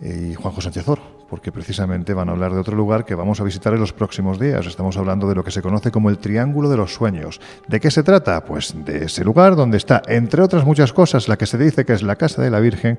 y 0.00 0.34
Juanjo 0.34 0.60
Sánchez 0.60 0.88
Oro, 0.88 1.02
porque 1.30 1.52
precisamente 1.52 2.12
van 2.12 2.28
a 2.28 2.32
hablar 2.32 2.52
de 2.52 2.58
otro 2.58 2.76
lugar 2.76 3.04
que 3.04 3.14
vamos 3.14 3.40
a 3.40 3.44
visitar 3.44 3.72
en 3.72 3.80
los 3.80 3.92
próximos 3.92 4.38
días. 4.38 4.66
Estamos 4.66 4.96
hablando 4.96 5.28
de 5.28 5.34
lo 5.34 5.44
que 5.44 5.50
se 5.50 5.62
conoce 5.62 5.90
como 5.90 6.10
el 6.10 6.18
Triángulo 6.18 6.68
de 6.68 6.76
los 6.76 6.92
Sueños. 6.92 7.40
¿De 7.68 7.80
qué 7.80 7.90
se 7.90 8.02
trata? 8.02 8.44
Pues 8.44 8.74
de 8.84 9.04
ese 9.04 9.24
lugar 9.24 9.56
donde 9.56 9.76
está, 9.76 10.02
entre 10.08 10.42
otras 10.42 10.64
muchas 10.64 10.92
cosas, 10.92 11.28
la 11.28 11.38
que 11.38 11.46
se 11.46 11.56
dice 11.56 11.84
que 11.84 11.92
es 11.92 12.02
la 12.02 12.16
Casa 12.16 12.42
de 12.42 12.50
la 12.50 12.60
Virgen 12.60 12.98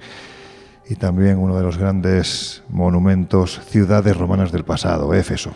y 0.90 0.96
también 0.96 1.38
uno 1.38 1.56
de 1.56 1.64
los 1.64 1.78
grandes 1.78 2.64
monumentos, 2.70 3.62
ciudades 3.68 4.18
romanas 4.18 4.52
del 4.52 4.64
pasado, 4.64 5.14
Éfeso. 5.14 5.52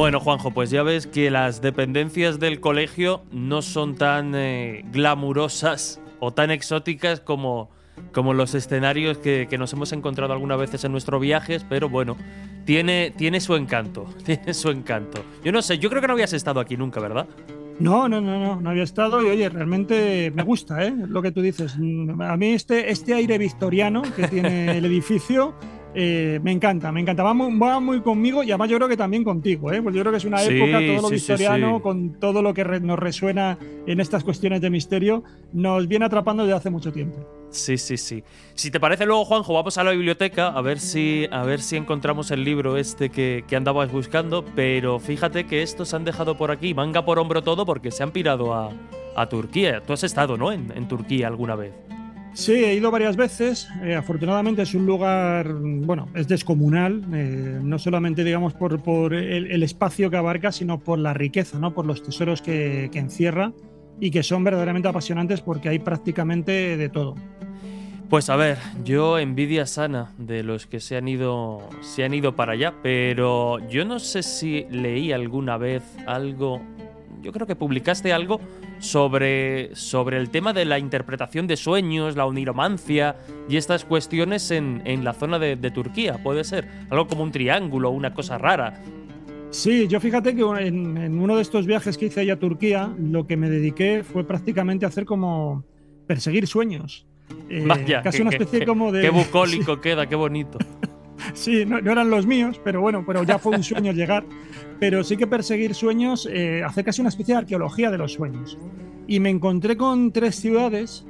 Bueno, 0.00 0.18
Juanjo, 0.18 0.50
pues 0.50 0.70
ya 0.70 0.82
ves 0.82 1.06
que 1.06 1.30
las 1.30 1.60
dependencias 1.60 2.40
del 2.40 2.60
colegio 2.60 3.22
no 3.32 3.60
son 3.60 3.96
tan 3.96 4.34
eh, 4.34 4.82
glamurosas 4.90 6.00
o 6.20 6.32
tan 6.32 6.50
exóticas 6.50 7.20
como, 7.20 7.70
como 8.12 8.34
los 8.34 8.54
escenarios 8.54 9.18
que, 9.18 9.46
que 9.48 9.58
nos 9.58 9.72
hemos 9.72 9.92
encontrado 9.92 10.32
algunas 10.32 10.58
veces 10.58 10.84
en 10.84 10.92
nuestros 10.92 11.20
viajes, 11.20 11.64
pero 11.68 11.88
bueno, 11.88 12.16
tiene, 12.64 13.12
tiene 13.16 13.40
su 13.40 13.54
encanto, 13.56 14.06
tiene 14.24 14.54
su 14.54 14.70
encanto. 14.70 15.22
Yo 15.44 15.52
no 15.52 15.62
sé, 15.62 15.78
yo 15.78 15.88
creo 15.90 16.00
que 16.00 16.06
no 16.08 16.12
habías 16.14 16.32
estado 16.32 16.60
aquí 16.60 16.76
nunca, 16.76 17.00
¿verdad? 17.00 17.26
No, 17.78 18.08
no, 18.10 18.20
no, 18.20 18.38
no, 18.38 18.60
no 18.60 18.70
había 18.70 18.82
estado 18.82 19.22
y 19.22 19.26
oye, 19.30 19.48
realmente 19.48 20.30
me 20.34 20.42
gusta, 20.42 20.84
¿eh? 20.84 20.92
Lo 21.08 21.22
que 21.22 21.32
tú 21.32 21.40
dices. 21.40 21.76
A 22.20 22.36
mí 22.36 22.48
este, 22.48 22.90
este 22.90 23.14
aire 23.14 23.38
victoriano 23.38 24.02
que 24.14 24.28
tiene 24.28 24.76
el 24.76 24.84
edificio 24.84 25.54
eh, 25.94 26.38
me 26.42 26.52
encanta, 26.52 26.92
me 26.92 27.00
encanta. 27.00 27.22
Va 27.22 27.32
muy, 27.32 27.58
va 27.58 27.80
muy 27.80 28.02
conmigo 28.02 28.42
y 28.42 28.50
además 28.50 28.68
yo 28.68 28.76
creo 28.76 28.86
que 28.88 28.98
también 28.98 29.24
contigo, 29.24 29.72
¿eh? 29.72 29.80
Porque 29.80 29.96
yo 29.96 30.02
creo 30.02 30.12
que 30.12 30.18
es 30.18 30.24
una 30.26 30.36
Sí, 30.40 30.52
época, 30.58 30.78
todo 30.86 31.00
lo 31.00 31.08
sí, 31.08 31.14
victoriano, 31.14 31.76
sí. 31.78 31.82
con 31.82 32.12
todo 32.20 32.42
lo 32.42 32.52
que 32.52 32.64
re- 32.64 32.80
nos 32.80 32.98
resuena 32.98 33.56
en 33.86 33.98
estas 33.98 34.24
cuestiones 34.24 34.60
de 34.60 34.68
misterio, 34.68 35.24
nos 35.54 35.88
viene 35.88 36.04
atrapando 36.04 36.42
desde 36.44 36.56
hace 36.58 36.68
mucho 36.70 36.92
tiempo. 36.92 37.26
Sí, 37.50 37.78
sí, 37.78 37.96
sí. 37.96 38.22
Si 38.54 38.70
te 38.70 38.78
parece 38.78 39.06
luego, 39.06 39.24
Juanjo, 39.24 39.54
vamos 39.54 39.76
a 39.76 39.84
la 39.84 39.90
biblioteca 39.90 40.48
a 40.48 40.60
ver 40.62 40.78
si, 40.78 41.26
a 41.32 41.42
ver 41.42 41.60
si 41.60 41.76
encontramos 41.76 42.30
el 42.30 42.44
libro 42.44 42.76
este 42.76 43.10
que, 43.10 43.44
que 43.48 43.56
andabas 43.56 43.90
buscando, 43.90 44.44
pero 44.54 45.00
fíjate 45.00 45.46
que 45.46 45.62
estos 45.62 45.92
han 45.92 46.04
dejado 46.04 46.36
por 46.36 46.52
aquí, 46.52 46.74
manga 46.74 47.04
por 47.04 47.18
hombro 47.18 47.42
todo, 47.42 47.66
porque 47.66 47.90
se 47.90 48.04
han 48.04 48.12
pirado 48.12 48.54
a, 48.54 48.70
a 49.16 49.28
Turquía. 49.28 49.80
Tú 49.80 49.92
has 49.92 50.04
estado, 50.04 50.36
¿no? 50.36 50.52
En, 50.52 50.72
en 50.76 50.86
Turquía 50.86 51.26
alguna 51.26 51.56
vez. 51.56 51.72
Sí, 52.32 52.52
he 52.52 52.74
ido 52.74 52.92
varias 52.92 53.16
veces. 53.16 53.68
Eh, 53.82 53.96
afortunadamente 53.96 54.62
es 54.62 54.72
un 54.74 54.86
lugar, 54.86 55.52
bueno, 55.52 56.08
es 56.14 56.28
descomunal, 56.28 57.04
eh, 57.12 57.58
no 57.60 57.78
solamente, 57.80 58.22
digamos, 58.22 58.54
por, 58.54 58.80
por 58.80 59.12
el, 59.12 59.50
el 59.50 59.62
espacio 59.64 60.08
que 60.08 60.16
abarca, 60.16 60.52
sino 60.52 60.78
por 60.78 61.00
la 61.00 61.12
riqueza, 61.12 61.58
¿no? 61.58 61.74
Por 61.74 61.86
los 61.86 62.04
tesoros 62.04 62.40
que, 62.40 62.88
que 62.92 63.00
encierra 63.00 63.52
y 64.00 64.10
que 64.10 64.22
son 64.22 64.42
verdaderamente 64.42 64.88
apasionantes 64.88 65.40
porque 65.40 65.68
hay 65.68 65.78
prácticamente 65.78 66.76
de 66.76 66.88
todo. 66.88 67.14
Pues 68.10 68.28
a 68.28 68.34
ver, 68.34 68.58
yo 68.82 69.20
envidia 69.20 69.66
sana 69.66 70.10
de 70.18 70.42
los 70.42 70.66
que 70.66 70.80
se 70.80 70.96
han 70.96 71.06
ido 71.06 71.60
se 71.80 72.02
han 72.02 72.12
ido 72.12 72.34
para 72.34 72.54
allá, 72.54 72.74
pero 72.82 73.58
yo 73.68 73.84
no 73.84 74.00
sé 74.00 74.24
si 74.24 74.66
leí 74.68 75.12
alguna 75.12 75.56
vez 75.58 75.84
algo, 76.08 76.60
yo 77.22 77.30
creo 77.30 77.46
que 77.46 77.54
publicaste 77.54 78.12
algo 78.12 78.40
sobre 78.80 79.76
sobre 79.76 80.16
el 80.16 80.30
tema 80.30 80.52
de 80.52 80.64
la 80.64 80.80
interpretación 80.80 81.46
de 81.46 81.56
sueños, 81.56 82.16
la 82.16 82.26
oniromancia 82.26 83.14
y 83.48 83.56
estas 83.56 83.84
cuestiones 83.84 84.50
en, 84.50 84.82
en 84.86 85.04
la 85.04 85.12
zona 85.12 85.38
de, 85.38 85.54
de 85.54 85.70
Turquía, 85.70 86.20
puede 86.20 86.42
ser 86.42 86.66
algo 86.90 87.06
como 87.06 87.22
un 87.22 87.30
triángulo, 87.30 87.90
una 87.90 88.12
cosa 88.12 88.38
rara. 88.38 88.82
Sí, 89.50 89.88
yo 89.88 89.98
fíjate 90.00 90.34
que 90.36 90.42
en, 90.42 90.96
en 90.96 91.18
uno 91.18 91.36
de 91.36 91.42
estos 91.42 91.66
viajes 91.66 91.98
que 91.98 92.06
hice 92.06 92.20
ahí 92.20 92.30
a 92.30 92.38
Turquía, 92.38 92.94
lo 92.98 93.26
que 93.26 93.36
me 93.36 93.50
dediqué 93.50 94.04
fue 94.04 94.24
prácticamente 94.24 94.84
a 94.84 94.88
hacer 94.88 95.04
como 95.04 95.64
perseguir 96.06 96.46
sueños. 96.46 97.06
Eh, 97.48 97.64
Vaya, 97.66 98.02
casi 98.02 98.18
qué- 98.18 98.22
una 98.22 98.30
especie 98.30 98.64
como 98.64 98.92
de... 98.92 99.02
Qué 99.02 99.10
bucólico 99.10 99.80
queda, 99.80 100.06
qué 100.08 100.14
bonito. 100.16 100.58
Sí, 101.34 101.64
no, 101.66 101.80
no 101.82 101.92
eran 101.92 102.08
los 102.10 102.26
míos, 102.26 102.58
pero 102.64 102.80
bueno, 102.80 103.04
pero 103.06 103.22
ya 103.22 103.38
fue 103.38 103.54
un 103.54 103.62
sueño 103.62 103.92
llegar. 103.92 104.24
Pero 104.80 105.04
sí 105.04 105.16
que 105.18 105.26
perseguir 105.26 105.74
sueños, 105.74 106.26
eh, 106.32 106.62
hacer 106.64 106.82
casi 106.84 107.02
una 107.02 107.10
especie 107.10 107.34
de 107.34 107.40
arqueología 107.40 107.90
de 107.90 107.98
los 107.98 108.14
sueños. 108.14 108.58
Y 109.06 109.20
me 109.20 109.28
encontré 109.28 109.76
con 109.76 110.12
tres 110.12 110.36
ciudades 110.36 111.06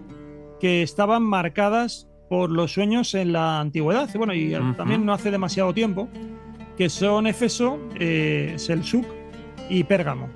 que 0.59 0.83
estaban 0.83 1.23
marcadas 1.23 2.09
por 2.29 2.51
los 2.51 2.73
sueños 2.73 3.15
en 3.15 3.33
la 3.33 3.61
antigüedad, 3.61 4.11
bueno, 4.17 4.35
y 4.35 4.55
Ujú. 4.55 4.75
también 4.75 5.07
no 5.07 5.13
hace 5.15 5.31
demasiado 5.31 5.73
tiempo, 5.73 6.09
que 6.81 6.89
son 6.89 7.27
Éfeso, 7.27 7.79
eh, 7.97 8.57
y 9.69 9.85
Pérgamo. 9.85 10.31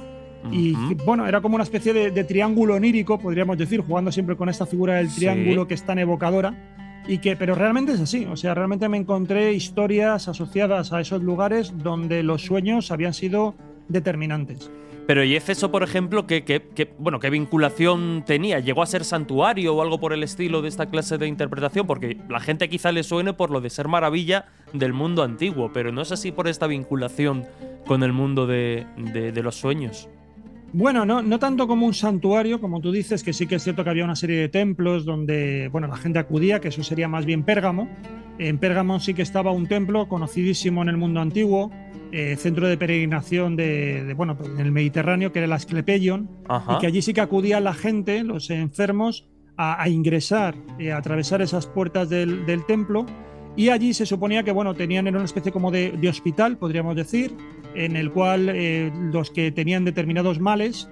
Y 0.52 0.74
bueno, 1.06 1.26
era 1.26 1.40
como 1.40 1.54
una 1.54 1.64
especie 1.64 1.94
de, 1.94 2.10
de 2.10 2.22
triángulo 2.22 2.74
onírico, 2.74 3.18
podríamos 3.18 3.56
decir, 3.56 3.80
jugando 3.80 4.12
siempre 4.12 4.36
con 4.36 4.50
esta 4.50 4.66
figura 4.66 4.96
del 4.96 5.08
Sí. 5.08 5.20
triángulo 5.20 5.66
que 5.66 5.72
es 5.72 5.82
tan 5.84 5.98
evocadora. 5.98 6.54
Y 7.08 7.16
que, 7.16 7.34
pero 7.34 7.54
realmente 7.54 7.92
es 7.92 8.00
así. 8.00 8.26
O 8.26 8.36
sea, 8.36 8.52
realmente 8.52 8.90
me 8.90 8.98
encontré 8.98 9.54
historias 9.54 10.28
asociadas 10.28 10.92
a 10.92 11.00
esos 11.00 11.22
lugares 11.22 11.72
donde 11.78 12.22
los 12.22 12.42
sueños 12.42 12.90
habían 12.90 13.14
sido 13.14 13.54
determinantes. 13.88 14.70
Pero 15.06 15.22
¿y 15.22 15.36
Éfeso, 15.36 15.70
por 15.70 15.82
ejemplo, 15.82 16.26
qué, 16.26 16.44
qué- 16.44 16.62
qué- 16.74 16.94
bueno, 16.98 17.20
qué 17.20 17.28
vinculación 17.28 18.24
tenía? 18.26 18.58
¿Llegó 18.60 18.82
a 18.82 18.86
ser 18.86 19.04
santuario 19.04 19.74
o 19.76 19.82
algo 19.82 20.00
por 20.00 20.14
el 20.14 20.22
estilo 20.22 20.62
de 20.62 20.68
esta 20.68 20.86
clase 20.86 21.18
de 21.18 21.26
interpretación? 21.26 21.86
Porque 21.86 22.16
la 22.30 22.40
gente 22.40 22.70
quizá 22.70 22.90
le 22.90 23.02
suene 23.02 23.34
por 23.34 23.50
lo 23.50 23.60
de 23.60 23.68
ser 23.68 23.86
maravilla 23.86 24.46
del 24.72 24.94
mundo 24.94 25.22
antiguo, 25.22 25.70
pero 25.74 25.92
no 25.92 26.00
es 26.00 26.10
así 26.10 26.32
por 26.32 26.48
esta 26.48 26.66
vinculación 26.66 27.44
con 27.86 28.02
el 28.02 28.14
mundo 28.14 28.46
de- 28.46 28.86
de 28.96 29.42
los 29.42 29.56
sueños. 29.56 30.08
Bueno, 30.76 31.06
no, 31.06 31.22
no 31.22 31.38
tanto 31.38 31.68
como 31.68 31.86
un 31.86 31.94
santuario, 31.94 32.60
como 32.60 32.80
tú 32.80 32.90
dices, 32.90 33.22
que 33.22 33.32
sí 33.32 33.46
que 33.46 33.54
es 33.54 33.62
cierto 33.62 33.84
que 33.84 33.90
había 33.90 34.04
una 34.04 34.16
serie 34.16 34.40
de 34.40 34.48
templos 34.48 35.04
donde 35.04 35.68
bueno, 35.70 35.86
la 35.86 35.96
gente 35.96 36.18
acudía, 36.18 36.58
que 36.60 36.66
eso 36.66 36.82
sería 36.82 37.06
más 37.06 37.24
bien 37.26 37.44
Pérgamo. 37.44 37.88
En 38.40 38.58
Pérgamo 38.58 38.98
sí 38.98 39.14
que 39.14 39.22
estaba 39.22 39.52
un 39.52 39.68
templo 39.68 40.08
conocidísimo 40.08 40.82
en 40.82 40.88
el 40.88 40.96
mundo 40.96 41.20
antiguo, 41.20 41.70
eh, 42.10 42.34
centro 42.36 42.66
de 42.66 42.76
peregrinación 42.76 43.54
de, 43.54 44.02
de, 44.02 44.14
bueno, 44.14 44.36
en 44.44 44.58
el 44.58 44.72
Mediterráneo, 44.72 45.30
que 45.30 45.38
era 45.38 45.46
el 45.46 45.52
Asclepeion, 45.52 46.28
Ajá. 46.48 46.74
y 46.74 46.78
que 46.80 46.88
allí 46.88 47.02
sí 47.02 47.14
que 47.14 47.20
acudía 47.20 47.60
la 47.60 47.74
gente, 47.74 48.24
los 48.24 48.50
enfermos, 48.50 49.28
a, 49.56 49.80
a 49.80 49.88
ingresar, 49.88 50.56
eh, 50.80 50.90
a 50.90 50.96
atravesar 50.96 51.40
esas 51.40 51.68
puertas 51.68 52.08
del, 52.08 52.46
del 52.46 52.66
templo. 52.66 53.06
Y 53.56 53.68
allí 53.68 53.94
se 53.94 54.04
suponía 54.06 54.42
que 54.42 54.50
bueno, 54.52 54.74
tenían 54.74 55.06
era 55.06 55.16
una 55.16 55.24
especie 55.26 55.52
como 55.52 55.70
de, 55.70 55.92
de 55.92 56.08
hospital, 56.08 56.56
podríamos 56.58 56.96
decir, 56.96 57.34
en 57.74 57.96
el 57.96 58.10
cual 58.10 58.48
eh, 58.48 58.90
los 59.12 59.30
que 59.30 59.52
tenían 59.52 59.84
determinados 59.84 60.40
males 60.40 60.88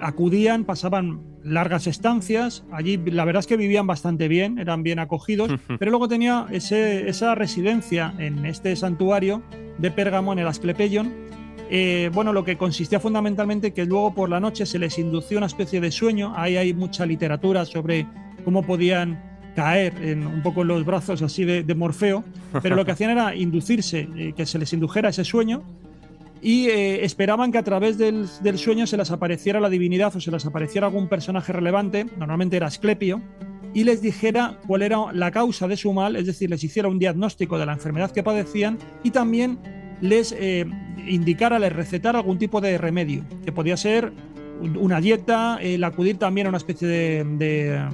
acudían, 0.00 0.64
pasaban 0.64 1.20
largas 1.42 1.86
estancias. 1.86 2.64
Allí 2.72 2.96
la 3.06 3.24
verdad 3.24 3.40
es 3.40 3.46
que 3.46 3.56
vivían 3.56 3.86
bastante 3.86 4.28
bien, 4.28 4.58
eran 4.58 4.82
bien 4.82 4.98
acogidos, 4.98 5.50
pero 5.78 5.90
luego 5.90 6.08
tenía 6.08 6.46
ese- 6.50 7.08
esa 7.08 7.34
residencia 7.34 8.14
en 8.18 8.44
este 8.46 8.74
santuario 8.76 9.42
de 9.78 9.90
Pérgamo, 9.90 10.32
en 10.32 10.38
el 10.40 10.46
Asclepeion, 10.46 11.12
eh, 11.70 12.10
bueno, 12.14 12.32
lo 12.32 12.44
que 12.44 12.56
consistía 12.56 12.98
fundamentalmente 13.00 13.72
que 13.74 13.84
luego 13.84 14.14
por 14.14 14.30
la 14.30 14.40
noche 14.40 14.64
se 14.64 14.78
les 14.78 14.98
inducía 14.98 15.36
una 15.36 15.46
especie 15.46 15.80
de 15.82 15.90
sueño. 15.90 16.32
Ahí 16.36 16.56
hay 16.56 16.72
mucha 16.72 17.04
literatura 17.04 17.64
sobre 17.66 18.06
cómo 18.44 18.62
podían 18.62 19.22
caer 19.58 19.92
en, 20.00 20.24
un 20.24 20.40
poco 20.40 20.62
en 20.62 20.68
los 20.68 20.84
brazos 20.84 21.20
así 21.20 21.44
de, 21.44 21.74
Morfeo, 21.74 22.22
pero 22.62 22.76
lo 22.76 22.84
que 22.84 22.92
hacían 22.92 23.10
era 23.10 23.34
inducirse, 23.34 24.08
eh, 24.16 24.32
que 24.36 24.46
se 24.46 24.56
les 24.56 24.72
indujera 24.72 25.08
ese 25.08 25.24
sueño 25.24 25.64
y 26.40 26.68
eh, 26.68 27.04
esperaban 27.04 27.50
que 27.50 27.58
a 27.58 27.64
través 27.64 27.98
del, 27.98 28.28
sueño 28.54 28.86
se 28.86 28.96
les 28.96 29.10
apareciera 29.10 29.58
la 29.58 29.68
divinidad 29.68 30.14
o 30.14 30.20
se 30.20 30.30
les 30.30 30.46
apareciera 30.46 30.86
algún 30.86 31.08
personaje 31.08 31.52
relevante, 31.52 32.06
normalmente 32.16 32.56
era 32.56 32.68
Asclepio, 32.68 33.20
y 33.74 33.82
les 33.82 34.00
dijera 34.00 34.60
cuál 34.68 34.82
era 34.82 35.12
la 35.12 35.32
causa 35.32 35.66
de 35.66 35.76
su 35.76 35.92
mal, 35.92 36.14
es 36.14 36.26
decir, 36.26 36.48
les 36.50 36.62
hiciera 36.62 36.86
un 36.86 37.00
diagnóstico 37.00 37.58
de 37.58 37.66
la 37.66 37.72
enfermedad 37.72 38.12
que 38.12 38.22
padecían 38.22 38.78
y 39.02 39.10
también 39.10 39.58
les 40.00 40.30
eh, 40.38 40.66
indicara, 41.08 41.58
les 41.58 41.72
recetara 41.72 42.20
algún 42.20 42.38
tipo 42.38 42.60
de 42.60 42.78
remedio, 42.78 43.24
que 43.44 43.50
podía 43.50 43.76
ser 43.76 44.12
una 44.60 45.00
dieta, 45.00 45.58
el 45.60 45.82
acudir 45.82 46.16
también 46.16 46.46
a 46.46 46.50
una 46.50 46.58
especie 46.58 46.86
de, 46.86 47.88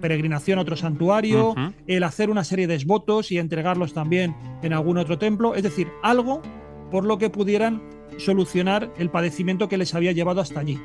peregrinación 0.00 0.58
a 0.58 0.62
otro 0.62 0.76
santuario, 0.76 1.54
el 1.86 2.02
hacer 2.04 2.30
una 2.30 2.44
serie 2.44 2.66
de 2.66 2.74
esvotos 2.76 3.32
y 3.32 3.38
entregarlos 3.38 3.92
también 3.92 4.34
en 4.62 4.72
algún 4.72 4.98
otro 4.98 5.18
templo, 5.18 5.54
es 5.54 5.62
decir, 5.62 5.88
algo 6.02 6.40
por 6.90 7.04
lo 7.04 7.18
que 7.18 7.28
pudieran 7.30 7.82
solucionar 8.18 8.92
el 8.98 9.10
padecimiento 9.10 9.68
que 9.68 9.76
les 9.78 9.94
había 9.94 10.12
llevado 10.12 10.40
hasta 10.40 10.60
allí. 10.60 10.78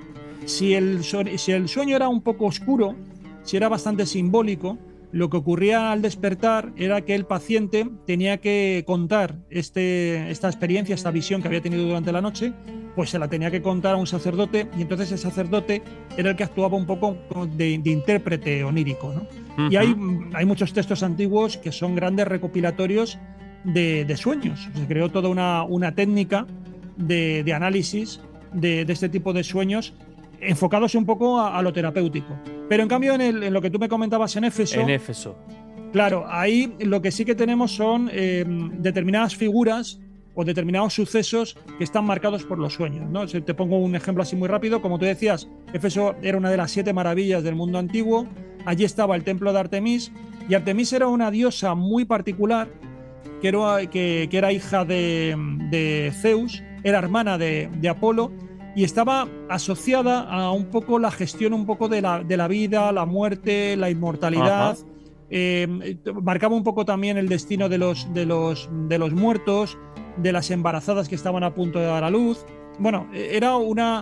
Si 0.45 0.73
el, 0.73 1.03
so- 1.03 1.21
si 1.37 1.51
el 1.51 1.67
sueño 1.69 1.95
era 1.95 2.07
un 2.09 2.21
poco 2.21 2.45
oscuro, 2.45 2.95
si 3.43 3.57
era 3.57 3.69
bastante 3.69 4.05
simbólico, 4.05 4.77
lo 5.11 5.29
que 5.29 5.37
ocurría 5.37 5.91
al 5.91 6.01
despertar 6.01 6.71
era 6.77 7.01
que 7.01 7.15
el 7.15 7.25
paciente 7.25 7.89
tenía 8.05 8.37
que 8.37 8.83
contar 8.85 9.37
este, 9.49 10.29
esta 10.29 10.47
experiencia, 10.47 10.93
esta 10.93 11.11
visión 11.11 11.41
que 11.41 11.47
había 11.47 11.61
tenido 11.61 11.83
durante 11.83 12.11
la 12.11 12.21
noche, 12.21 12.53
pues 12.95 13.09
se 13.09 13.19
la 13.19 13.27
tenía 13.27 13.49
que 13.49 13.61
contar 13.61 13.95
a 13.95 13.97
un 13.97 14.07
sacerdote 14.07 14.67
y 14.77 14.81
entonces 14.81 15.11
el 15.11 15.17
sacerdote 15.17 15.81
era 16.17 16.31
el 16.31 16.35
que 16.35 16.43
actuaba 16.43 16.77
un 16.77 16.85
poco 16.85 17.17
de, 17.55 17.77
de 17.77 17.89
intérprete 17.89 18.63
onírico. 18.63 19.13
¿no? 19.13 19.69
Y 19.69 19.75
hay, 19.77 19.95
hay 20.33 20.45
muchos 20.45 20.73
textos 20.73 21.01
antiguos 21.01 21.57
que 21.57 21.71
son 21.71 21.95
grandes 21.95 22.27
recopilatorios 22.27 23.17
de, 23.63 24.05
de 24.05 24.17
sueños. 24.17 24.69
Se 24.73 24.85
creó 24.87 25.09
toda 25.09 25.29
una, 25.29 25.63
una 25.63 25.93
técnica 25.95 26.45
de, 26.97 27.43
de 27.43 27.53
análisis 27.53 28.21
de, 28.53 28.85
de 28.85 28.93
este 28.93 29.09
tipo 29.09 29.33
de 29.33 29.43
sueños 29.43 29.93
enfocados 30.41 30.95
un 30.95 31.05
poco 31.05 31.39
a, 31.39 31.57
a 31.57 31.61
lo 31.61 31.71
terapéutico. 31.73 32.37
Pero 32.67 32.83
en 32.83 32.89
cambio, 32.89 33.13
en, 33.13 33.21
el- 33.21 33.43
en 33.43 33.53
lo 33.53 33.61
que 33.61 33.69
tú 33.69 33.79
me 33.79 33.89
comentabas 33.89 34.35
en 34.35 34.43
Éfeso, 34.45 34.79
En 34.81 34.89
Éfeso. 34.89 35.35
Claro, 35.91 36.25
ahí 36.29 36.73
lo 36.79 37.01
que 37.01 37.11
sí 37.11 37.25
que 37.25 37.33
tenemos 37.35 37.71
son 37.71 38.09
eh, 38.11 38.45
determinadas 38.77 39.35
figuras 39.35 39.99
o 40.35 40.45
determinados 40.45 40.93
sucesos 40.93 41.57
que 41.77 41.83
están 41.83 42.05
marcados 42.05 42.43
por 42.43 42.59
los 42.59 42.73
sueños. 42.75 43.09
¿no? 43.09 43.25
Te 43.25 43.53
pongo 43.55 43.77
un 43.79 43.95
ejemplo 43.95 44.21
así 44.23 44.35
muy 44.35 44.47
rápido. 44.47 44.81
Como 44.81 44.99
tú 44.99 45.05
decías, 45.05 45.49
Éfeso 45.73 46.15
era 46.21 46.37
una 46.37 46.51
de 46.51 46.57
las 46.57 46.69
siete 46.71 46.93
maravillas 46.93 47.43
del 47.43 47.55
mundo 47.55 47.79
antiguo. 47.79 48.27
Allí 48.65 48.83
estaba 48.85 49.15
el 49.15 49.23
templo 49.23 49.51
de 49.51 49.59
Artemis. 49.59 50.11
Y 50.47 50.53
Artemis 50.53 50.93
era 50.93 51.07
una 51.07 51.31
diosa 51.31 51.73
muy 51.75 52.05
particular 52.05 52.67
que 53.41 53.47
era, 53.47 53.87
que, 53.89 54.27
que 54.29 54.37
era 54.37 54.51
hija 54.51 54.85
de, 54.85 55.35
de 55.71 56.11
Zeus, 56.21 56.61
era 56.83 56.99
hermana 56.99 57.37
de, 57.37 57.69
de 57.79 57.89
Apolo 57.89 58.31
y 58.79 58.85
estaba 58.85 59.27
asociada 59.49 60.21
a 60.21 60.53
un 60.53 60.67
poco 60.67 60.99
la 60.99 61.11
gestión 61.11 61.51
un 61.51 61.65
poco 61.65 61.89
de 61.89 62.01
la, 62.01 62.23
de 62.23 62.37
la 62.37 62.47
vida, 62.47 62.93
la 62.93 63.05
muerte, 63.05 63.75
la 63.75 63.89
inmortalidad. 63.89 64.77
Eh, 65.29 65.97
marcaba 66.23 66.55
un 66.55 66.63
poco 66.63 66.85
también 66.85 67.17
el 67.17 67.27
destino 67.27 67.67
de 67.67 67.77
los, 67.77 68.07
de, 68.13 68.25
los, 68.25 68.69
de 68.87 68.97
los 68.97 69.11
muertos, 69.11 69.77
de 70.15 70.31
las 70.31 70.49
embarazadas 70.49 71.09
que 71.09 71.15
estaban 71.15 71.43
a 71.43 71.53
punto 71.53 71.77
de 71.77 71.87
dar 71.87 72.05
a 72.05 72.09
luz. 72.09 72.45
Bueno, 72.79 73.09
era 73.13 73.57
una, 73.57 74.01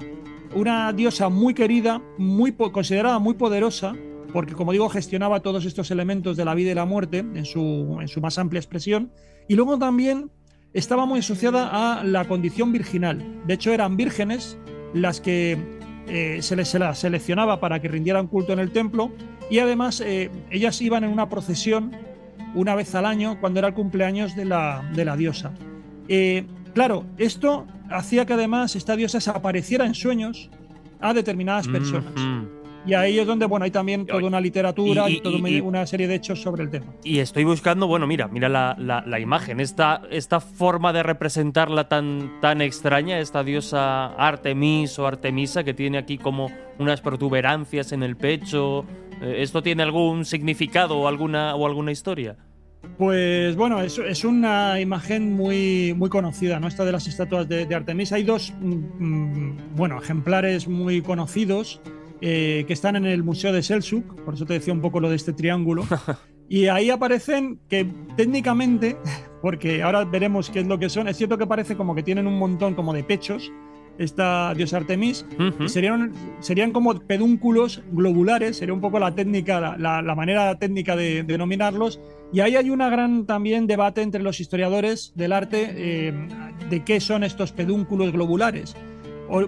una 0.54 0.94
diosa 0.94 1.28
muy 1.30 1.56
querida, 1.56 2.00
muy 2.20 2.52
considerada 2.52 3.18
muy 3.18 3.34
poderosa, 3.34 3.96
porque 4.32 4.54
como 4.54 4.74
digo, 4.74 4.90
gestionaba 4.90 5.40
todos 5.40 5.66
estos 5.66 5.90
elementos 5.90 6.38
de 6.38 6.46
la 6.46 6.54
vida 6.54 6.70
y 6.70 6.76
la 6.76 6.86
muerte 6.86 7.18
en 7.18 7.46
su, 7.46 7.98
en 8.00 8.08
su 8.10 8.22
más 8.22 8.38
amplia 8.38 8.60
expresión. 8.60 9.12
Y 9.48 9.56
luego 9.56 9.80
también 9.80 10.30
estaba 10.74 11.06
muy 11.06 11.20
asociada 11.20 12.00
a 12.00 12.04
la 12.04 12.26
condición 12.26 12.72
virginal. 12.72 13.24
De 13.46 13.54
hecho, 13.54 13.72
eran 13.72 13.98
vírgenes 13.98 14.58
las 14.94 15.22
que 15.22 15.58
eh, 16.08 16.40
se 16.42 16.56
les 16.56 16.70
se 16.70 16.80
las 16.80 17.00
seleccionaba 17.00 17.60
para 17.60 17.82
que 17.82 17.88
rindieran 17.88 18.28
culto 18.28 18.54
en 18.54 18.60
el 18.60 18.72
templo 18.72 19.12
y 19.50 19.60
además 19.60 20.02
eh, 20.02 20.30
ellas 20.50 20.82
iban 20.82 21.04
en 21.04 21.12
una 21.12 21.30
procesión 21.30 21.92
una 22.56 22.76
vez 22.76 22.96
al 22.96 23.06
año 23.06 23.40
cuando 23.40 23.60
era 23.60 23.68
el 23.68 23.74
cumpleaños 23.74 24.36
de 24.36 24.46
la, 24.46 24.90
de 24.96 25.06
la 25.06 25.18
diosa. 25.18 25.52
Eh, 26.08 26.46
claro, 26.74 27.06
esto 27.18 27.68
hacía 27.90 28.26
que 28.26 28.34
además 28.34 28.76
esta 28.76 28.96
diosa 28.96 29.20
se 29.20 29.30
apareciera 29.30 29.86
en 29.86 29.94
sueños 29.94 30.50
a 31.00 31.14
determinadas 31.14 31.68
personas. 31.68 32.12
Ujú. 32.14 32.57
Y 32.88 32.94
ahí 32.94 33.20
es 33.20 33.28
donde, 33.28 33.46
bueno, 33.46 33.66
hay 33.66 33.72
también 33.72 34.06
toda 34.06 34.24
una 34.26 34.40
literatura 34.40 35.10
y- 35.10 35.16
y, 35.18 35.22
toda 35.22 35.50
y- 35.50 35.60
una 35.60 35.86
serie 35.86 36.08
de 36.08 36.16
hechos 36.16 36.42
sobre 36.42 36.64
el 36.64 36.70
tema. 36.70 36.86
Y 37.04 37.20
estoy 37.20 37.44
buscando, 37.44 37.86
bueno, 37.86 38.08
mira, 38.08 38.28
mira 38.30 38.48
la, 38.48 38.76
la- 38.80 39.04
la 39.06 39.20
imagen, 39.20 39.60
esta, 39.60 40.02
esta 40.10 40.40
forma 40.40 40.94
de 40.94 41.04
representarla 41.04 41.90
tan, 41.90 42.40
tan 42.42 42.62
extraña, 42.62 43.20
esta 43.20 43.44
diosa 43.44 44.08
Artemis 44.16 44.98
o 45.00 45.06
Artemisa 45.06 45.64
que 45.66 45.74
tiene 45.74 45.98
aquí 45.98 46.18
como 46.18 46.50
unas 46.80 47.02
protuberancias 47.02 47.92
en 47.92 48.04
el 48.04 48.16
pecho. 48.16 48.86
Eh, 49.22 49.38
¿Esto 49.40 49.62
tiene 49.62 49.84
algún 49.84 50.24
significado 50.24 50.98
o 50.98 51.08
alguna, 51.10 51.56
o 51.56 51.66
alguna 51.68 51.92
historia? 51.92 52.38
Pues 52.98 53.56
bueno, 53.56 53.82
es, 53.82 53.98
es 53.98 54.24
una 54.24 54.80
imagen 54.80 55.34
muy, 55.34 55.94
muy 55.98 56.10
conocida, 56.10 56.60
¿no? 56.60 56.68
Esta 56.68 56.86
de 56.86 56.92
las 56.94 57.06
estatuas 57.08 57.48
de, 57.50 57.66
de 57.66 57.76
Artemis. 57.76 58.14
Hay 58.14 58.24
dos, 58.24 58.54
mm, 58.62 58.74
mm, 59.00 59.58
bueno, 59.76 60.02
ejemplares 60.02 60.68
muy 60.68 61.02
conocidos 61.02 61.82
eh, 62.22 62.64
que 62.68 62.74
están 62.74 62.96
en 62.96 63.06
el 63.06 63.24
Museo 63.24 63.52
de 63.54 63.62
Selçuk, 63.62 64.24
por 64.24 64.34
eso 64.34 64.46
te 64.46 64.54
decía 64.54 64.74
un 64.74 64.82
poco 64.82 65.00
lo 65.00 65.10
de 65.10 65.16
este 65.16 65.34
triángulo. 65.34 65.86
Y 66.50 66.68
ahí 66.68 66.90
aparecen 66.90 67.60
que 67.68 67.86
técnicamente, 68.16 68.96
porque 69.42 69.84
ahora 69.84 70.06
veremos 70.06 70.50
qué 70.50 70.62
es 70.62 70.68
lo 70.68 70.80
que 70.80 70.88
son, 70.90 71.10
es 71.10 71.18
cierto 71.18 71.38
que 71.38 71.46
parece 71.46 71.76
como 71.76 71.94
que 71.94 72.04
tienen 72.04 72.26
un 72.26 72.40
montón 72.40 72.74
como 72.74 72.94
de 72.94 73.04
pechos, 73.04 73.52
esta 73.98 74.54
diosa 74.54 74.78
Artemis, 74.78 75.26
y 75.60 75.68
serían, 75.68 76.14
serían 76.40 76.72
como 76.72 76.98
pedúnculos 77.02 77.82
globulares, 77.92 78.56
sería 78.58 78.74
un 78.74 78.80
poco 78.80 78.98
la 79.00 79.14
técnica, 79.14 79.60
la, 79.60 79.78
la- 79.78 80.02
la 80.02 80.16
manera 80.16 80.58
técnica 80.58 80.96
de, 80.96 81.16
de 81.16 81.24
denominarlos. 81.24 82.00
Y 82.32 82.40
ahí 82.42 82.56
hay 82.56 82.70
una 82.70 82.90
gran 82.90 83.26
también 83.26 83.68
debate 83.68 84.02
entre 84.02 84.22
los 84.22 84.40
historiadores 84.40 85.12
del 85.16 85.34
arte 85.34 85.74
eh, 85.76 86.14
de 86.70 86.84
qué 86.86 87.00
son 87.02 87.24
estos 87.26 87.52
pedúnculos 87.52 88.12
globulares. 88.14 88.76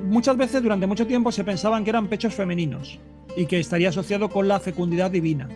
Muchas 0.04 0.38
veces 0.38 0.62
durante 0.62 0.88
mucho 0.88 1.08
tiempo 1.08 1.32
se 1.32 1.44
pensaban 1.44 1.84
que 1.84 1.90
eran 1.90 2.08
pechos 2.08 2.34
femeninos 2.34 3.00
y 3.36 3.46
que 3.46 3.60
estaría 3.60 3.90
asociado 3.90 4.30
con 4.30 4.48
la 4.48 4.60
fecundidad 4.60 5.12
divina 5.12 5.48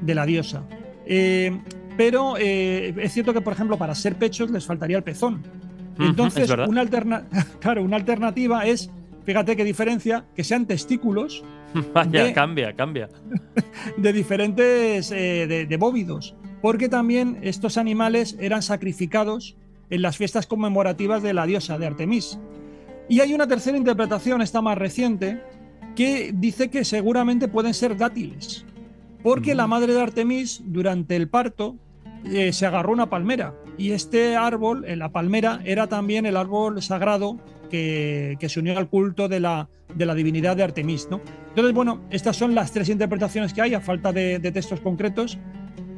de 0.00 0.14
la 0.14 0.24
diosa. 0.24 0.62
Eh, 1.06 1.58
pero 1.96 2.36
eh, 2.38 2.94
es 2.98 3.12
cierto 3.12 3.32
que, 3.32 3.40
por 3.40 3.52
ejemplo, 3.52 3.76
para 3.76 3.94
ser 3.94 4.16
pechos 4.16 4.50
les 4.50 4.64
faltaría 4.64 4.96
el 4.96 5.02
pezón. 5.02 5.42
Entonces, 5.98 6.48
una, 6.68 6.80
alterna 6.80 7.24
claro, 7.60 7.82
una 7.82 7.96
alternativa 7.96 8.64
es, 8.66 8.90
fíjate 9.24 9.56
qué 9.56 9.64
diferencia, 9.64 10.24
que 10.36 10.44
sean 10.44 10.66
testículos 10.66 11.44
Vaya, 11.92 12.24
de- 12.24 12.32
cambia, 12.32 12.72
cambia. 12.74 13.08
de 13.96 14.12
diferentes 14.12 15.10
eh, 15.10 15.46
de, 15.48 15.66
de 15.66 15.76
bóvidos, 15.76 16.36
porque 16.62 16.88
también 16.88 17.38
estos 17.42 17.76
animales 17.76 18.36
eran 18.40 18.62
sacrificados 18.62 19.56
en 19.90 20.02
las 20.02 20.16
fiestas 20.16 20.46
conmemorativas 20.46 21.22
de 21.22 21.34
la 21.34 21.46
diosa 21.46 21.78
de 21.78 21.86
Artemis. 21.86 22.38
Y 23.08 23.20
hay 23.20 23.34
una 23.34 23.46
tercera 23.46 23.76
interpretación, 23.76 24.42
esta 24.42 24.60
más 24.60 24.76
reciente, 24.76 25.40
que 25.96 26.30
dice 26.34 26.70
que 26.70 26.84
seguramente 26.84 27.48
pueden 27.48 27.74
ser 27.74 27.96
dátiles, 27.96 28.64
porque 29.22 29.54
la 29.54 29.66
madre 29.66 29.94
de 29.94 30.00
Artemis 30.00 30.62
durante 30.64 31.16
el 31.16 31.28
parto 31.28 31.76
eh, 32.24 32.52
se 32.52 32.66
agarró 32.66 32.92
una 32.92 33.10
palmera 33.10 33.54
y 33.78 33.92
este 33.92 34.36
árbol, 34.36 34.84
en 34.86 34.98
la 34.98 35.10
palmera, 35.10 35.60
era 35.64 35.86
también 35.86 36.26
el 36.26 36.36
árbol 36.36 36.82
sagrado 36.82 37.38
que, 37.70 38.36
que 38.40 38.48
se 38.48 38.60
unió 38.60 38.76
al 38.76 38.88
culto 38.88 39.28
de 39.28 39.40
la, 39.40 39.68
de 39.94 40.04
la 40.04 40.14
divinidad 40.14 40.56
de 40.56 40.64
Artemis. 40.64 41.08
¿no? 41.10 41.20
Entonces, 41.50 41.74
bueno, 41.74 42.00
estas 42.10 42.36
son 42.36 42.54
las 42.54 42.72
tres 42.72 42.88
interpretaciones 42.88 43.54
que 43.54 43.62
hay, 43.62 43.74
a 43.74 43.80
falta 43.80 44.12
de, 44.12 44.40
de 44.40 44.52
textos 44.52 44.80
concretos, 44.80 45.38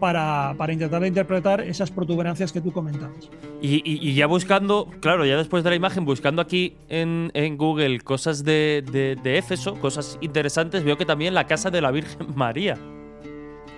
para, 0.01 0.55
para 0.59 0.73
intentar 0.73 1.05
interpretar 1.07 1.61
esas 1.61 1.91
protuberancias 1.91 2.51
que 2.53 2.61
tú 2.61 2.73
comentabas. 2.73 3.31
Y, 3.63 4.15
ya 4.15 4.27
buscando, 4.27 4.89
claro, 5.01 5.25
ya 5.27 5.37
después 5.37 5.63
de 5.63 5.71
la 5.71 5.77
imagen, 5.77 6.05
buscando 6.05 6.43
aquí 6.43 6.75
en, 6.89 7.31
en 7.35 7.57
Google 7.57 8.01
cosas 8.01 8.43
de, 8.43 8.83
de- 8.91 9.17
de 9.23 9.39
Éfeso, 9.39 9.75
cosas 9.77 10.19
interesantes, 10.21 10.83
veo 10.83 10.97
que 10.99 11.05
también 11.05 11.35
la 11.35 11.47
casa 11.47 11.71
de 11.71 11.81
la 11.81 11.91
Virgen 11.91 12.27
María. 12.35 12.77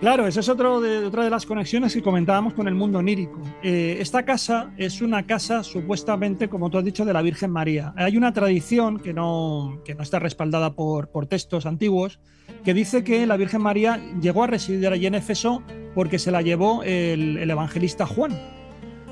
Claro, 0.03 0.27
esa 0.27 0.41
es 0.41 0.49
otra 0.49 0.81
de 0.81 1.31
las 1.31 1.47
conexiones 1.47 1.95
que 1.95 2.03
comentábamos 2.03 2.55
con 2.55 2.67
el 2.67 2.75
mundo 2.75 2.99
onírico. 2.99 3.41
Eh, 3.63 3.99
esta 4.01 4.25
casa 4.25 4.73
es 4.77 5.01
una 5.01 5.25
casa 5.29 5.63
supuestamente, 5.63 6.49
como 6.49 6.71
tú 6.71 6.79
has 6.79 6.85
dicho, 6.85 7.05
de 7.05 7.13
la 7.13 7.23
Virgen 7.23 7.53
María. 7.53 7.95
Hay 7.97 8.17
una 8.17 8.33
tradición 8.33 8.99
que 8.99 9.13
no, 9.15 9.81
está 9.87 10.19
respaldada 10.19 10.75
por, 10.75 11.09
textos 11.29 11.67
antiguos 11.67 12.19
que 12.65 12.75
dice 12.75 13.05
que 13.05 13.29
la 13.29 13.37
Virgen 13.37 13.63
María 13.63 14.01
llegó 14.21 14.43
a 14.43 14.49
residir 14.49 14.89
allí 14.89 15.07
en 15.07 15.15
Éfeso 15.15 15.63
porque 15.95 16.19
se 16.19 16.33
la 16.33 16.43
llevó 16.43 16.83
el, 16.83 17.37
el 17.37 17.49
evangelista 17.49 18.05
Juan. 18.05 18.37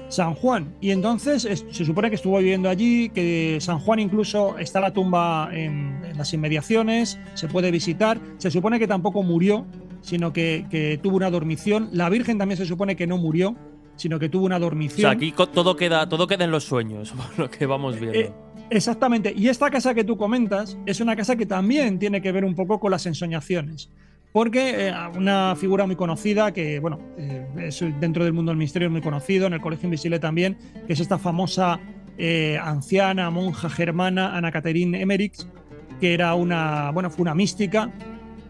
San 0.08 0.34
Juan. 0.34 0.74
Y 0.80 0.90
entonces 0.90 1.44
es- 1.44 1.64
se 1.70 1.84
supone 1.84 2.08
que 2.08 2.16
estuvo 2.16 2.36
viviendo 2.38 2.68
allí, 2.68 3.10
que 3.10 3.58
San 3.60 3.78
Juan 3.78 4.00
incluso 4.00 4.58
está 4.58 4.80
la 4.80 4.92
tumba 4.92 5.50
en 5.52 6.02
las 6.18 6.34
inmediaciones, 6.34 7.16
se 7.34 7.46
puede 7.46 7.70
visitar. 7.70 8.18
Se 8.38 8.50
supone 8.50 8.80
que 8.80 8.88
tampoco 8.88 9.22
murió, 9.22 9.66
sino 10.00 10.32
que, 10.32 10.66
que 10.70 10.98
tuvo 11.02 11.16
una 11.16 11.30
dormición. 11.30 11.88
La 11.92 12.08
Virgen 12.08 12.38
también 12.38 12.58
se 12.58 12.66
supone 12.66 12.96
que 12.96 13.06
no 13.06 13.18
murió, 13.18 13.56
sino 13.96 14.18
que 14.18 14.28
tuvo 14.28 14.46
una 14.46 14.56
O 14.56 14.60
dormición. 14.60 15.00
sea, 15.00 15.10
aquí 15.10 15.32
todo 15.32 15.76
queda, 15.76 16.08
todo 16.08 16.26
queda 16.26 16.44
en 16.44 16.50
los 16.50 16.64
sueños, 16.64 17.12
por 17.16 17.38
lo 17.38 17.50
que 17.50 17.66
vamos 17.66 17.98
viendo. 17.98 18.18
Eh, 18.18 18.32
exactamente. 18.70 19.32
Y 19.36 19.48
esta 19.48 19.70
casa 19.70 19.94
que 19.94 20.04
tú 20.04 20.16
comentas 20.16 20.78
es 20.86 21.00
una 21.00 21.14
casa 21.16 21.36
que 21.36 21.46
también 21.46 21.98
tiene 21.98 22.22
que 22.22 22.32
ver 22.32 22.44
un 22.44 22.54
poco 22.54 22.80
con 22.80 22.90
las 22.90 23.06
ensoñaciones. 23.06 23.90
Porque 24.32 24.88
eh, 24.88 24.94
una 25.16 25.56
figura 25.56 25.86
muy 25.86 25.96
conocida, 25.96 26.52
que 26.52 26.78
bueno, 26.78 27.00
eh, 27.18 27.46
es 27.58 27.84
dentro 27.98 28.22
del 28.24 28.32
mundo 28.32 28.50
del 28.52 28.58
misterio 28.58 28.86
es 28.86 28.92
muy 28.92 29.00
conocido, 29.00 29.48
en 29.48 29.54
el 29.54 29.60
Colegio 29.60 29.86
Invisible 29.86 30.20
también, 30.20 30.56
que 30.86 30.92
es 30.92 31.00
esta 31.00 31.18
famosa 31.18 31.80
eh, 32.16 32.56
anciana 32.62 33.28
monja 33.30 33.68
germana 33.68 34.36
Ana 34.36 34.52
Catherine 34.52 35.00
Emmerich, 35.00 35.34
que 36.00 36.14
era 36.14 36.34
una, 36.34 36.90
bueno, 36.92 37.10
fue 37.10 37.22
una 37.22 37.34
mística 37.34 37.90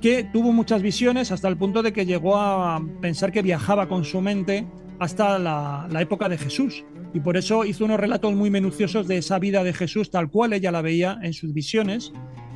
que 0.00 0.24
tuvo 0.24 0.52
muchas 0.52 0.82
visiones 0.82 1.30
hasta 1.30 1.48
el 1.48 1.56
punto 1.56 1.82
de 1.82 1.92
que 1.92 2.06
llegó 2.06 2.36
a 2.36 2.82
pensar 3.00 3.32
que 3.32 3.42
viajaba 3.42 3.88
con 3.88 4.04
su 4.04 4.20
mente 4.20 4.66
hasta 4.98 5.38
la, 5.38 5.88
época 6.00 6.28
de 6.28 6.38
Jesús. 6.38 6.84
Y 7.12 7.20
por 7.20 7.36
eso 7.36 7.64
hizo 7.64 7.84
unos 7.84 8.00
relatos 8.00 8.34
muy 8.34 8.50
minuciosos 8.50 9.08
de 9.08 9.18
esa 9.18 9.38
vida 9.38 9.64
de 9.64 9.72
Jesús 9.72 10.10
tal 10.10 10.30
cual 10.30 10.52
ella 10.52 10.70
la 10.70 10.82
veía 10.82 11.18
en 11.22 11.32
sus 11.32 11.52
visiones. 11.52 12.12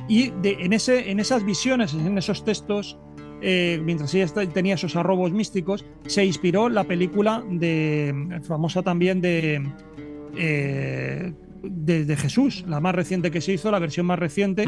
Y 0.07 0.31
en, 0.43 0.73
ese, 0.73 1.11
en 1.11 1.19
esas 1.19 1.43
visiones, 1.43 1.93
en 1.93 2.17
esos 2.17 2.45
textos, 2.45 2.97
eh, 3.41 3.81
mientras 3.83 4.13
ella 4.13 4.27
tenía 4.53 4.75
esos 4.75 4.95
arrobos 4.95 5.31
místicos, 5.31 5.85
se 6.05 6.23
inspiró 6.23 6.69
la 6.69 6.83
película 6.83 7.43
de, 7.49 8.39
famosa 8.43 8.81
también 8.81 9.21
de, 9.21 9.67
eh, 10.37 11.33
de, 11.63 12.05
de 12.05 12.15
Jesús, 12.15 12.63
la 12.67 12.79
más 12.79 12.95
reciente 12.95 13.31
que 13.31 13.41
se 13.41 13.53
hizo, 13.53 13.71
la 13.71 13.79
versión 13.79 14.05
más 14.05 14.19
reciente. 14.19 14.65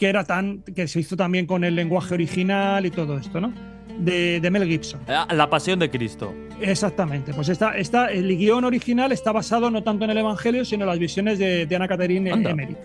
Que 0.00 0.08
era 0.08 0.24
tan 0.24 0.62
que 0.62 0.88
se 0.88 0.98
hizo 0.98 1.14
también 1.14 1.44
con 1.44 1.62
el 1.62 1.76
lenguaje 1.76 2.14
original 2.14 2.86
y 2.86 2.90
todo 2.90 3.18
esto, 3.18 3.38
¿no? 3.38 3.52
De, 3.98 4.40
de 4.40 4.50
Mel 4.50 4.66
Gibson. 4.66 5.02
Ah, 5.06 5.28
La 5.30 5.50
pasión 5.50 5.78
de 5.78 5.90
Cristo. 5.90 6.32
Exactamente. 6.58 7.34
Pues 7.34 7.50
está, 7.50 7.76
está, 7.76 8.06
el 8.06 8.34
guion 8.34 8.64
original 8.64 9.12
está 9.12 9.30
basado 9.30 9.70
no 9.70 9.82
tanto 9.82 10.06
en 10.06 10.10
el 10.12 10.16
Evangelio, 10.16 10.64
sino 10.64 10.84
en 10.84 10.88
las 10.88 10.98
visiones 10.98 11.38
de, 11.38 11.66
de 11.66 11.76
Ana 11.76 11.86
Catherine 11.86 12.32
Anda. 12.32 12.50
Emmerich. 12.50 12.78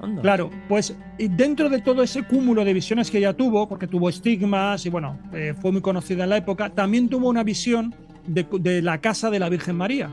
Anda. 0.00 0.22
Claro, 0.22 0.48
pues 0.68 0.96
dentro 1.18 1.68
de 1.68 1.80
todo 1.80 2.04
ese 2.04 2.22
cúmulo 2.22 2.64
de 2.64 2.72
visiones 2.72 3.10
que 3.10 3.18
ella 3.18 3.32
tuvo, 3.32 3.68
porque 3.68 3.88
tuvo 3.88 4.08
estigmas 4.08 4.86
y 4.86 4.90
bueno, 4.90 5.18
eh, 5.32 5.54
fue 5.60 5.72
muy 5.72 5.80
conocida 5.80 6.22
en 6.22 6.30
la 6.30 6.36
época, 6.36 6.70
también 6.70 7.08
tuvo 7.08 7.28
una 7.28 7.42
visión 7.42 7.92
de, 8.28 8.46
de 8.60 8.80
la 8.80 9.00
casa 9.00 9.28
de 9.28 9.40
la 9.40 9.48
Virgen 9.48 9.74
María 9.74 10.08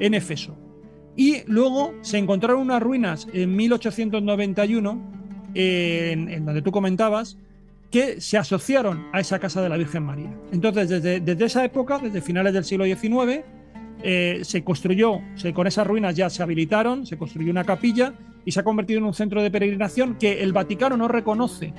en 0.00 0.14
Éfeso. 0.14 0.58
Y 1.16 1.44
luego 1.46 1.94
se 2.00 2.18
encontraron 2.18 2.62
unas 2.62 2.82
ruinas 2.82 3.28
en 3.32 3.54
1891, 3.54 5.21
en, 5.54 6.44
donde 6.44 6.62
tú 6.62 6.70
comentabas, 6.72 7.36
que 7.90 8.20
se 8.20 8.38
asociaron 8.38 9.06
a 9.12 9.20
esa 9.20 9.38
casa 9.38 9.60
de 9.62 9.68
la 9.68 9.76
Virgen 9.76 10.02
María. 10.04 10.30
Entonces, 10.52 10.88
desde, 10.88 11.20
desde 11.20 11.44
esa 11.44 11.64
época, 11.64 11.98
desde 11.98 12.20
finales 12.22 12.54
del 12.54 12.64
siglo 12.64 12.84
XIX, 12.86 13.42
eh, 14.02 14.40
se 14.42 14.64
construyó, 14.64 15.20
se- 15.34 15.52
con 15.52 15.66
esas 15.66 15.86
ruinas 15.86 16.16
ya 16.16 16.30
se 16.30 16.42
habilitaron, 16.42 17.04
se 17.06 17.18
construyó 17.18 17.50
una 17.50 17.64
capilla 17.64 18.14
y 18.44 18.52
se 18.52 18.60
ha 18.60 18.64
convertido 18.64 18.98
en 18.98 19.04
un 19.04 19.14
centro 19.14 19.42
de 19.42 19.50
peregrinación 19.50 20.16
que 20.18 20.42
el 20.42 20.52
Vaticano 20.52 20.96
no 20.96 21.06
reconoce 21.06 21.72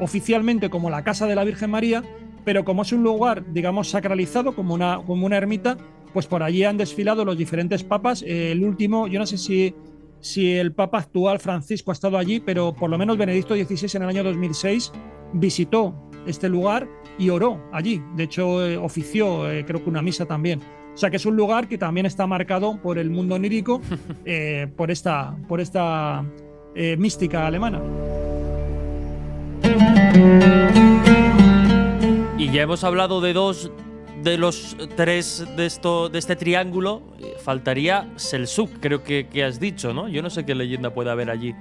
oficialmente 0.00 0.70
como 0.70 0.88
la 0.90 1.02
Casa 1.04 1.26
de 1.26 1.34
la 1.34 1.44
Virgen 1.44 1.70
María, 1.70 2.02
pero 2.44 2.64
como 2.64 2.82
es 2.82 2.92
un 2.92 3.02
lugar, 3.02 3.44
digamos, 3.52 3.90
sacralizado, 3.90 4.54
como 4.54 4.72
una, 4.74 5.00
como 5.04 5.26
una 5.26 5.36
ermita, 5.36 5.76
pues 6.12 6.26
por 6.26 6.42
allí 6.42 6.62
han 6.64 6.76
desfilado 6.76 7.24
los 7.24 7.36
diferentes 7.36 7.82
papas. 7.82 8.22
El 8.26 8.62
último, 8.62 9.08
yo 9.08 9.18
no 9.18 9.26
sé 9.26 9.36
si, 9.36 9.74
si 10.26 10.56
el 10.56 10.72
Papa 10.72 10.98
actual 10.98 11.38
Francisco 11.38 11.90
ha 11.90 11.94
estado 11.94 12.18
allí, 12.18 12.40
pero 12.40 12.74
por 12.74 12.90
lo 12.90 12.98
menos 12.98 13.16
Benedicto 13.16 13.54
XVI 13.54 13.96
en 13.96 14.02
el 14.02 14.08
año 14.08 14.24
2006 14.24 14.92
visitó 15.32 15.94
este 16.26 16.48
lugar 16.48 16.88
y 17.18 17.30
oró 17.30 17.62
allí. 17.72 18.02
De 18.16 18.24
hecho, 18.24 18.66
eh, 18.66 18.76
ofició, 18.76 19.50
eh, 19.50 19.64
creo 19.64 19.82
que 19.82 19.88
una 19.88 20.02
misa 20.02 20.26
también. 20.26 20.60
O 20.92 20.96
sea 20.96 21.10
que 21.10 21.16
es 21.16 21.26
un 21.26 21.36
lugar 21.36 21.68
que 21.68 21.78
también 21.78 22.06
está 22.06 22.26
marcado 22.26 22.80
por 22.82 22.98
el 22.98 23.10
mundo 23.10 23.36
onírico, 23.36 23.80
eh, 24.24 24.66
por 24.76 24.90
esta, 24.90 25.36
por 25.48 25.60
esta 25.60 26.24
mística 26.98 27.46
alemana. 27.46 27.80
Y 32.36 32.50
ya 32.50 32.62
hemos 32.62 32.84
hablado 32.84 33.22
de 33.22 33.32
dos 33.32 33.70
de 34.26 34.36
los 34.38 34.76
tres 34.96 35.46
de 35.56 35.66
esto 35.66 36.08
de 36.08 36.18
este 36.18 36.34
triángulo. 36.34 37.02
Eh, 37.20 37.34
Faltaría 37.42 38.08
Selçuk, 38.16 38.70
creo 38.80 39.02
que, 39.04 39.28
que 39.28 39.44
has 39.44 39.60
dicho, 39.60 39.94
¿no? 39.94 40.08
Yo 40.08 40.20
no 40.20 40.30
sé 40.30 40.44
qué 40.44 40.54
leyenda 40.54 40.92
puede 40.92 41.10
haber 41.10 41.30
allí 41.30 41.54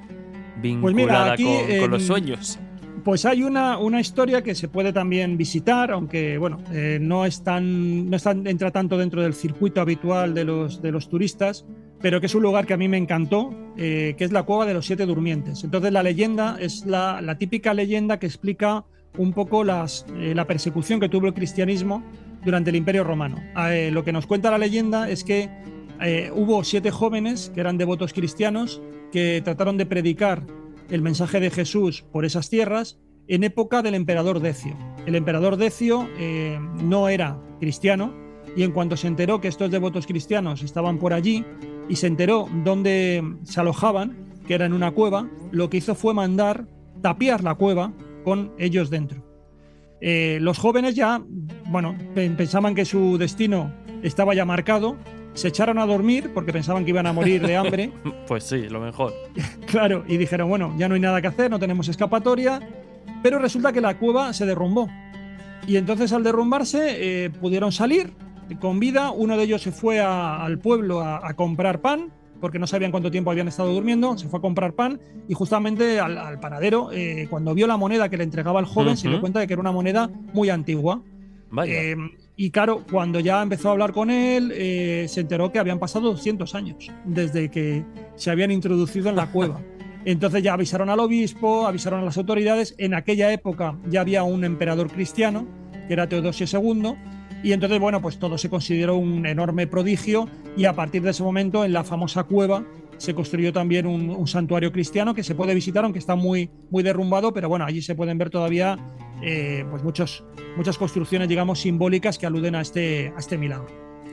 vinculada 0.61 0.81
Pues 0.81 0.95
mira, 0.95 1.31
aquí, 1.33 1.69
con, 1.69 1.79
con 1.81 1.91
los 1.91 2.03
sueños. 2.03 2.59
Pues 3.03 3.23
hay 3.25 3.43
una, 3.43 3.77
una 3.77 3.99
historia 4.01 4.41
que 4.41 4.55
se 4.55 4.67
puede 4.67 4.91
también 4.91 5.37
visitar, 5.37 5.91
aunque 5.91 6.39
bueno, 6.39 6.57
eh, 6.71 6.97
no, 6.99 7.23
es 7.25 7.43
tan, 7.43 8.09
no 8.09 8.17
es 8.17 8.23
tan- 8.23 8.47
entra 8.47 8.71
tanto 8.71 8.97
dentro 8.97 9.21
del 9.21 9.35
circuito 9.35 9.79
habitual 9.79 10.33
de 10.33 10.43
los, 10.43 10.81
de 10.81 10.91
los 10.91 11.07
turistas, 11.07 11.65
pero 12.01 12.19
que 12.19 12.25
es 12.25 12.33
un 12.33 12.41
lugar 12.41 12.65
que 12.65 12.73
a 12.73 12.77
mí 12.77 12.87
me 12.87 12.97
encantó, 12.97 13.53
eh, 13.77 14.15
que 14.17 14.23
es 14.23 14.31
la 14.31 14.41
Cueva 14.41 14.65
de 14.65 14.73
los 14.73 14.87
Siete 14.87 15.05
Durmientes. 15.05 15.63
Entonces 15.63 15.91
la 15.91 16.01
leyenda 16.01 16.57
es 16.59 16.83
la, 16.87 17.21
la 17.21 17.37
típica 17.37 17.75
leyenda 17.75 18.17
que 18.17 18.25
explica 18.25 18.85
un 19.19 19.33
poco 19.33 19.63
las, 19.63 20.05
eh, 20.17 20.33
la 20.35 20.45
persecución 20.45 20.99
que 20.99 21.07
tuvo 21.07 21.27
el 21.27 21.33
cristianismo 21.35 22.03
durante 22.45 22.69
el 22.69 22.75
Imperio 22.75 23.03
Romano. 23.03 23.37
Eh, 23.69 23.89
lo 23.91 24.03
que 24.03 24.13
nos 24.13 24.27
cuenta 24.27 24.51
la 24.51 24.57
leyenda 24.57 25.09
es 25.09 25.23
que 25.23 25.49
eh, 26.01 26.31
hubo 26.33 26.63
siete 26.63 26.91
jóvenes 26.91 27.51
que 27.53 27.61
eran 27.61 27.77
devotos 27.77 28.13
cristianos 28.13 28.81
que 29.11 29.41
trataron 29.43 29.77
de 29.77 29.85
predicar 29.85 30.45
el 30.89 31.01
mensaje 31.01 31.39
de 31.39 31.49
Jesús 31.49 32.05
por 32.11 32.25
esas 32.25 32.49
tierras 32.49 32.99
en 33.27 33.43
época 33.43 33.81
del 33.81 33.95
emperador 33.95 34.39
Decio. 34.39 34.75
El 35.05 35.15
emperador 35.15 35.57
Decio 35.57 36.07
eh, 36.17 36.59
no 36.83 37.09
era 37.09 37.39
cristiano 37.59 38.13
y 38.55 38.63
en 38.63 38.71
cuanto 38.71 38.97
se 38.97 39.07
enteró 39.07 39.41
que 39.41 39.47
estos 39.47 39.71
devotos 39.71 40.05
cristianos 40.05 40.61
estaban 40.61 40.99
por 40.99 41.13
allí 41.13 41.43
y 41.89 41.95
se 41.95 42.07
enteró 42.07 42.47
dónde 42.63 43.23
se 43.43 43.59
alojaban, 43.59 44.15
que 44.47 44.53
era 44.53 44.65
en 44.65 44.73
una 44.73 44.91
cueva, 44.91 45.29
lo 45.51 45.69
que 45.69 45.77
hizo 45.77 45.95
fue 45.95 46.13
mandar 46.13 46.67
tapiar 47.01 47.43
la 47.43 47.55
cueva 47.55 47.93
con 48.23 48.53
ellos 48.57 48.89
dentro. 48.89 49.24
Eh, 50.01 50.39
los 50.41 50.57
jóvenes 50.57 50.95
ya, 50.95 51.21
bueno, 51.67 51.95
pe- 52.13 52.29
pensaban 52.31 52.75
que 52.75 52.85
su 52.85 53.17
destino 53.17 53.71
estaba 54.03 54.33
ya 54.35 54.45
marcado, 54.45 54.97
se 55.33 55.47
echaron 55.49 55.79
a 55.79 55.85
dormir 55.85 56.31
porque 56.33 56.53
pensaban 56.53 56.83
que 56.85 56.91
iban 56.91 57.07
a 57.07 57.13
morir 57.13 57.45
de 57.45 57.55
hambre. 57.57 57.91
Pues 58.27 58.43
sí, 58.43 58.67
lo 58.69 58.79
mejor. 58.79 59.13
Claro, 59.67 60.03
y 60.07 60.17
dijeron, 60.17 60.49
bueno, 60.49 60.73
ya 60.77 60.87
no 60.87 60.95
hay 60.95 61.01
nada 61.01 61.21
que 61.21 61.27
hacer, 61.27 61.49
no 61.51 61.59
tenemos 61.59 61.87
escapatoria, 61.87 62.59
pero 63.23 63.39
resulta 63.39 63.73
que 63.73 63.81
la 63.81 63.97
cueva 63.97 64.31
se 64.33 64.45
derrumbó. 64.45 64.89
Y 65.67 65.77
entonces 65.77 66.13
al 66.13 66.23
derrumbarse 66.23 67.25
eh, 67.25 67.29
pudieron 67.29 67.71
salir 67.71 68.13
con 68.59 68.79
vida, 68.79 69.09
uno 69.11 69.35
de 69.37 69.43
ellos 69.43 69.61
se 69.63 69.71
fue 69.71 69.99
a- 69.99 70.43
al 70.43 70.59
pueblo 70.59 71.01
a, 71.01 71.27
a 71.27 71.33
comprar 71.33 71.81
pan, 71.81 72.11
porque 72.39 72.59
no 72.59 72.67
sabían 72.67 72.91
cuánto 72.91 73.11
tiempo 73.11 73.31
habían 73.31 73.47
estado 73.47 73.73
durmiendo, 73.73 74.17
se 74.17 74.27
fue 74.27 74.39
a 74.39 74.41
comprar 74.41 74.73
pan 74.73 74.99
y 75.27 75.33
justamente 75.33 75.99
al, 75.99 76.17
al 76.17 76.39
panadero, 76.39 76.89
eh, 76.91 77.27
cuando 77.29 77.53
vio 77.53 77.67
la 77.67 77.77
moneda 77.77 78.09
que 78.09 78.17
le 78.17 78.23
entregaba 78.23 78.59
el 78.59 78.65
joven, 78.65 78.97
se 78.97 79.07
dio 79.07 79.19
cuenta 79.19 79.39
de 79.39 79.47
que 79.47 79.53
era 79.53 79.61
una 79.61 79.71
moneda 79.71 80.09
muy 80.33 80.49
antigua. 80.49 81.01
Vaya. 81.49 81.73
Eh, 81.73 81.95
y 82.37 82.49
claro, 82.49 82.83
cuando 82.91 83.19
ya 83.21 83.41
empezó 83.41 83.69
a 83.69 83.71
hablar 83.71 83.93
con 83.93 84.09
él, 84.09 84.51
eh, 84.53 85.05
se 85.07 85.21
enteró 85.21 85.51
que 85.51 85.59
habían 85.59 85.79
pasado 85.79 86.11
200 86.11 86.53
años 86.53 86.91
desde 87.05 87.49
que 87.49 87.85
se 88.15 88.29
habían 88.29 88.51
introducido 88.51 89.09
en 89.09 89.15
la 89.15 89.31
cueva. 89.31 89.61
Entonces 90.05 90.43
ya 90.43 90.53
avisaron 90.53 90.89
al 90.89 90.99
obispo, 90.99 91.65
avisaron 91.65 92.01
a 92.01 92.05
las 92.05 92.17
autoridades. 92.17 92.75
En 92.77 92.93
aquella 92.93 93.31
época 93.31 93.77
ya 93.89 94.01
había 94.01 94.23
un 94.23 94.43
emperador 94.43 94.91
cristiano, 94.91 95.47
que 95.87 95.93
era 95.93 96.07
Teodosio 96.09 96.45
II, 96.45 96.93
y 97.45 97.53
entonces, 97.53 97.79
bueno, 97.79 98.01
pues 98.01 98.17
todo 98.17 98.39
se 98.39 98.49
consideró 98.49 98.95
un 98.95 99.23
enorme 99.27 99.67
prodigio 99.67 100.27
y 100.57 100.65
a 100.65 100.73
partir 100.73 101.03
de 101.03 101.11
ese 101.11 101.21
momento 101.21 101.63
en 101.63 101.73
la 101.73 101.83
famosa 101.83 102.23
cueva 102.23 102.65
se 102.97 103.13
construyó 103.13 103.53
también 103.53 103.85
un, 103.85 104.27
santuario 104.27 104.71
cristiano 104.71 105.13
que 105.13 105.21
se 105.21 105.35
puede 105.35 105.53
visitar, 105.53 105.83
aunque 105.83 105.99
está 105.99 106.15
muy, 106.15 106.49
muy 106.71 106.81
derrumbado, 106.81 107.33
pero 107.33 107.47
bueno, 107.47 107.63
allí 107.63 107.83
se 107.83 107.93
pueden 107.93 108.17
ver 108.17 108.31
todavía 108.31 108.79
eh, 109.21 109.63
pues 109.69 109.83
muchos, 109.83 110.23
muchas 110.57 110.79
construcciones, 110.79 111.29
digamos, 111.29 111.59
simbólicas 111.59 112.17
que 112.17 112.25
aluden 112.25 112.55
a 112.55 112.61
este, 112.61 113.13
a 113.15 113.19
este 113.19 113.37
milagro. 113.37 113.67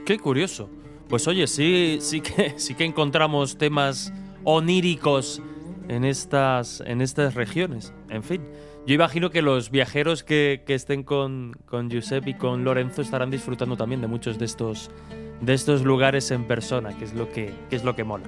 Qué 0.05 0.19
curioso. 0.19 0.69
Pues 1.09 1.27
oye, 1.27 1.47
sí, 1.47 2.01
sí 2.03 2.21
que 2.21 2.53
sí 2.59 2.75
que 2.75 2.85
encontramos 2.85 3.57
temas 3.57 4.13
oníricos 4.45 5.41
en 5.89 6.05
estas, 6.05 6.83
en 6.85 7.01
estas 7.01 7.33
regiones. 7.33 7.95
En 8.11 8.23
fin, 8.23 8.43
yo 8.87 8.95
imagino 8.95 9.31
que 9.31 9.43
los 9.43 9.71
viajeros 9.71 10.25
que, 10.25 10.63
que 10.67 10.75
estén 10.75 11.05
con, 11.05 11.53
con 11.67 11.89
Giuseppe 11.91 12.31
y 12.31 12.35
con 12.35 12.65
Lorenzo 12.65 13.03
estarán 13.03 13.31
disfrutando 13.31 13.77
también 13.77 14.01
de 14.01 14.09
muchos 14.09 14.39
de 14.39 14.45
estos, 14.45 14.91
de 15.41 15.55
estos 15.55 15.83
lugares 15.83 16.31
en 16.31 16.45
persona, 16.45 16.97
que 16.99 17.05
es 17.05 17.15
lo 17.15 17.31
que, 17.31 17.55
que 17.71 17.77
es 17.77 17.85
lo 17.85 17.95
que 17.95 18.05
mola. 18.05 18.27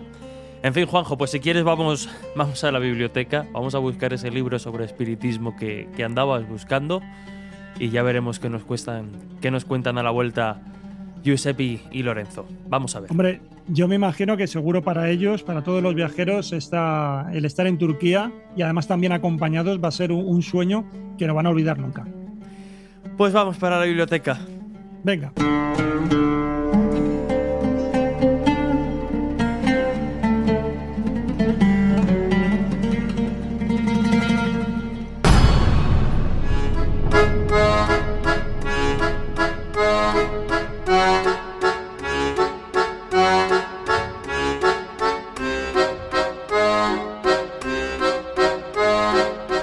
En 0.62 0.72
fin, 0.72 0.86
Juanjo, 0.86 1.18
pues 1.18 1.30
si 1.30 1.40
quieres 1.40 1.64
vamos, 1.64 2.08
vamos 2.36 2.62
a 2.64 2.72
la 2.72 2.78
biblioteca, 2.78 3.46
vamos 3.52 3.74
a 3.74 3.78
buscar 3.78 4.12
ese 4.12 4.30
libro 4.30 4.58
sobre 4.58 4.84
espiritismo 4.84 5.56
que, 5.56 5.88
que 5.96 6.04
andabas 6.04 6.48
buscando 6.48 7.02
y 7.78 7.90
ya 7.90 8.02
veremos 8.02 8.38
qué 8.38 8.48
nos, 8.48 8.64
cuestan, 8.64 9.10
qué 9.40 9.50
nos 9.50 9.64
cuentan 9.64 9.98
a 9.98 10.02
la 10.02 10.10
vuelta 10.10 10.62
Giuseppe 11.22 11.80
y 11.90 12.02
Lorenzo. 12.02 12.46
Vamos 12.68 12.94
a 12.94 13.00
ver. 13.00 13.10
Hombre, 13.10 13.40
yo 13.68 13.88
me 13.88 13.94
imagino 13.94 14.36
que 14.36 14.46
seguro 14.46 14.82
para 14.82 15.10
ellos, 15.10 15.42
para 15.42 15.62
todos 15.62 15.82
los 15.82 15.94
viajeros, 15.94 16.52
está 16.52 17.30
el 17.32 17.44
estar 17.44 17.66
en 17.66 17.78
Turquía 17.78 18.32
y 18.56 18.62
además 18.62 18.86
también 18.86 19.12
acompañados 19.12 19.82
va 19.82 19.88
a 19.88 19.92
ser 19.92 20.12
un, 20.12 20.26
un 20.26 20.42
sueño 20.42 20.84
que 21.18 21.26
no 21.26 21.34
van 21.34 21.46
a 21.46 21.50
olvidar 21.50 21.78
nunca. 21.78 22.04
Pues 23.16 23.32
vamos 23.32 23.56
para 23.56 23.78
la 23.78 23.84
biblioteca. 23.84 24.38
Venga. 25.02 25.32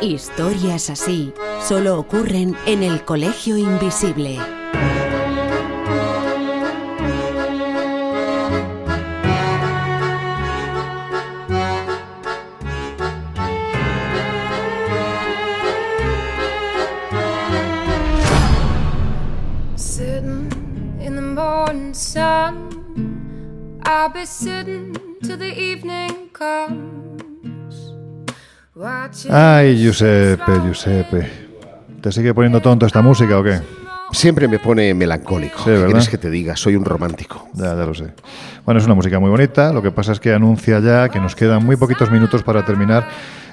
Historias 0.01 0.89
así 0.89 1.31
solo 1.61 1.99
ocurren 1.99 2.57
en 2.65 2.81
el 2.81 3.05
Colegio 3.05 3.55
Invisible. 3.55 4.39
The 25.41 25.47
evening. 25.57 27.10
Ay, 29.29 29.77
Giuseppe, 29.77 30.59
Giuseppe. 30.65 31.29
¿Te 32.01 32.11
sigue 32.11 32.33
poniendo 32.33 32.61
tonto 32.61 32.85
esta 32.85 33.01
música 33.01 33.37
o 33.37 33.43
qué? 33.43 33.59
Siempre 34.11 34.47
me 34.47 34.59
pone 34.59 34.93
melancólico. 34.93 35.59
Sí, 35.63 35.69
¿verdad? 35.69 35.85
¿Quieres 35.85 36.09
que 36.09 36.17
te 36.17 36.29
diga? 36.29 36.55
Soy 36.57 36.75
un 36.75 36.83
romántico. 36.83 37.47
Ya, 37.53 37.75
ya 37.75 37.85
lo 37.85 37.93
sé. 37.93 38.07
Bueno, 38.65 38.79
es 38.79 38.85
una 38.85 38.95
música 38.95 39.19
muy 39.19 39.29
bonita. 39.29 39.71
Lo 39.71 39.81
que 39.81 39.91
pasa 39.91 40.11
es 40.11 40.19
que 40.19 40.33
anuncia 40.33 40.79
ya 40.79 41.07
que 41.09 41.19
nos 41.19 41.35
quedan 41.35 41.63
muy 41.65 41.75
poquitos 41.77 42.11
minutos 42.11 42.43
para 42.43 42.65
terminar 42.65 43.07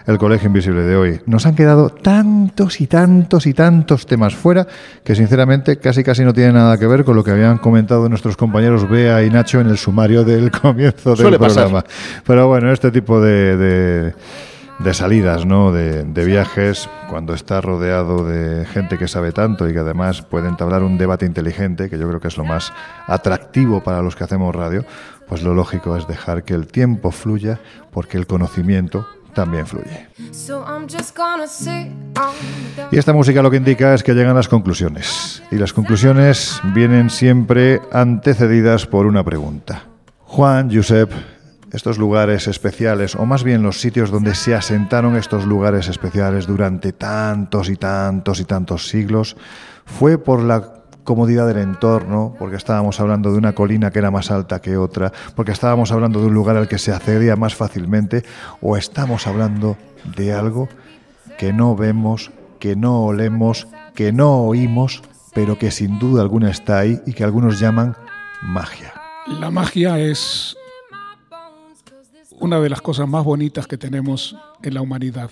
el 0.06 0.16
Colegio 0.18 0.46
Invisible 0.46 0.80
de 0.82 0.96
hoy. 0.96 1.20
Nos 1.26 1.44
han 1.46 1.54
quedado 1.54 1.90
tantos 1.90 2.80
y 2.80 2.86
tantos 2.86 3.46
y 3.46 3.52
tantos 3.54 4.06
temas 4.06 4.34
fuera 4.34 4.66
que 5.04 5.14
sinceramente 5.14 5.78
casi 5.78 6.02
casi 6.02 6.24
no 6.24 6.32
tiene 6.32 6.54
nada 6.54 6.78
que 6.78 6.86
ver 6.86 7.04
con 7.04 7.14
lo 7.14 7.22
que 7.22 7.30
habían 7.32 7.58
comentado 7.58 8.08
nuestros 8.08 8.36
compañeros 8.36 8.88
Bea 8.88 9.22
y 9.22 9.30
Nacho 9.30 9.60
en 9.60 9.68
el 9.68 9.76
sumario 9.76 10.24
del 10.24 10.50
comienzo 10.62 11.10
del 11.10 11.18
Suele 11.18 11.38
pasar. 11.38 11.64
programa. 11.64 11.84
Pero 12.26 12.48
bueno, 12.48 12.72
este 12.72 12.90
tipo 12.90 13.20
de, 13.20 13.56
de- 13.58 14.14
de 14.78 14.94
salidas, 14.94 15.44
¿no? 15.44 15.72
De, 15.72 16.04
de 16.04 16.24
viajes, 16.24 16.88
cuando 17.08 17.34
está 17.34 17.60
rodeado 17.60 18.24
de 18.24 18.64
gente 18.66 18.98
que 18.98 19.08
sabe 19.08 19.32
tanto 19.32 19.68
y 19.68 19.72
que 19.72 19.80
además 19.80 20.22
puede 20.22 20.48
entablar 20.48 20.82
un 20.82 20.98
debate 20.98 21.26
inteligente, 21.26 21.90
que 21.90 21.98
yo 21.98 22.08
creo 22.08 22.20
que 22.20 22.28
es 22.28 22.36
lo 22.36 22.44
más 22.44 22.72
atractivo 23.06 23.82
para 23.82 24.02
los 24.02 24.14
que 24.14 24.24
hacemos 24.24 24.54
radio, 24.54 24.84
pues 25.28 25.42
lo 25.42 25.54
lógico 25.54 25.96
es 25.96 26.06
dejar 26.06 26.44
que 26.44 26.54
el 26.54 26.66
tiempo 26.66 27.10
fluya, 27.10 27.60
porque 27.90 28.16
el 28.16 28.26
conocimiento 28.26 29.06
también 29.34 29.66
fluye. 29.66 30.08
Y 32.90 32.98
esta 32.98 33.12
música 33.12 33.42
lo 33.42 33.50
que 33.50 33.58
indica 33.58 33.94
es 33.94 34.02
que 34.02 34.14
llegan 34.14 34.34
las 34.34 34.48
conclusiones. 34.48 35.42
Y 35.50 35.56
las 35.56 35.72
conclusiones 35.72 36.60
vienen 36.74 37.10
siempre 37.10 37.80
antecedidas 37.92 38.86
por 38.86 39.06
una 39.06 39.22
pregunta. 39.22 39.84
Juan, 40.24 40.74
Josep, 40.74 41.12
estos 41.72 41.98
lugares 41.98 42.48
especiales, 42.48 43.14
o 43.14 43.26
más 43.26 43.44
bien 43.44 43.62
los 43.62 43.80
sitios 43.80 44.10
donde 44.10 44.34
se 44.34 44.54
asentaron 44.54 45.16
estos 45.16 45.44
lugares 45.44 45.88
especiales 45.88 46.46
durante 46.46 46.92
tantos 46.92 47.68
y 47.68 47.76
tantos 47.76 48.40
y 48.40 48.44
tantos 48.44 48.88
siglos, 48.88 49.36
fue 49.84 50.18
por 50.18 50.42
la 50.42 50.74
comodidad 51.04 51.46
del 51.46 51.58
entorno, 51.58 52.34
porque 52.38 52.56
estábamos 52.56 53.00
hablando 53.00 53.32
de 53.32 53.38
una 53.38 53.54
colina 53.54 53.90
que 53.90 53.98
era 53.98 54.10
más 54.10 54.30
alta 54.30 54.60
que 54.60 54.76
otra, 54.76 55.10
porque 55.34 55.52
estábamos 55.52 55.90
hablando 55.90 56.20
de 56.20 56.26
un 56.26 56.34
lugar 56.34 56.56
al 56.58 56.68
que 56.68 56.78
se 56.78 56.92
accedía 56.92 57.34
más 57.34 57.54
fácilmente, 57.54 58.24
o 58.60 58.76
estamos 58.76 59.26
hablando 59.26 59.78
de 60.16 60.34
algo 60.34 60.68
que 61.38 61.54
no 61.54 61.74
vemos, 61.74 62.30
que 62.58 62.76
no 62.76 63.04
olemos, 63.04 63.68
que 63.94 64.12
no 64.12 64.42
oímos, 64.42 65.02
pero 65.32 65.58
que 65.58 65.70
sin 65.70 65.98
duda 65.98 66.20
alguna 66.20 66.50
está 66.50 66.78
ahí 66.78 67.00
y 67.06 67.14
que 67.14 67.24
algunos 67.24 67.58
llaman 67.58 67.96
magia. 68.42 68.92
La 69.26 69.50
magia 69.50 69.98
es 69.98 70.57
una 72.40 72.60
de 72.60 72.70
las 72.70 72.80
cosas 72.80 73.08
más 73.08 73.24
bonitas 73.24 73.66
que 73.66 73.78
tenemos 73.78 74.36
en 74.62 74.74
la 74.74 74.82
humanidad, 74.82 75.30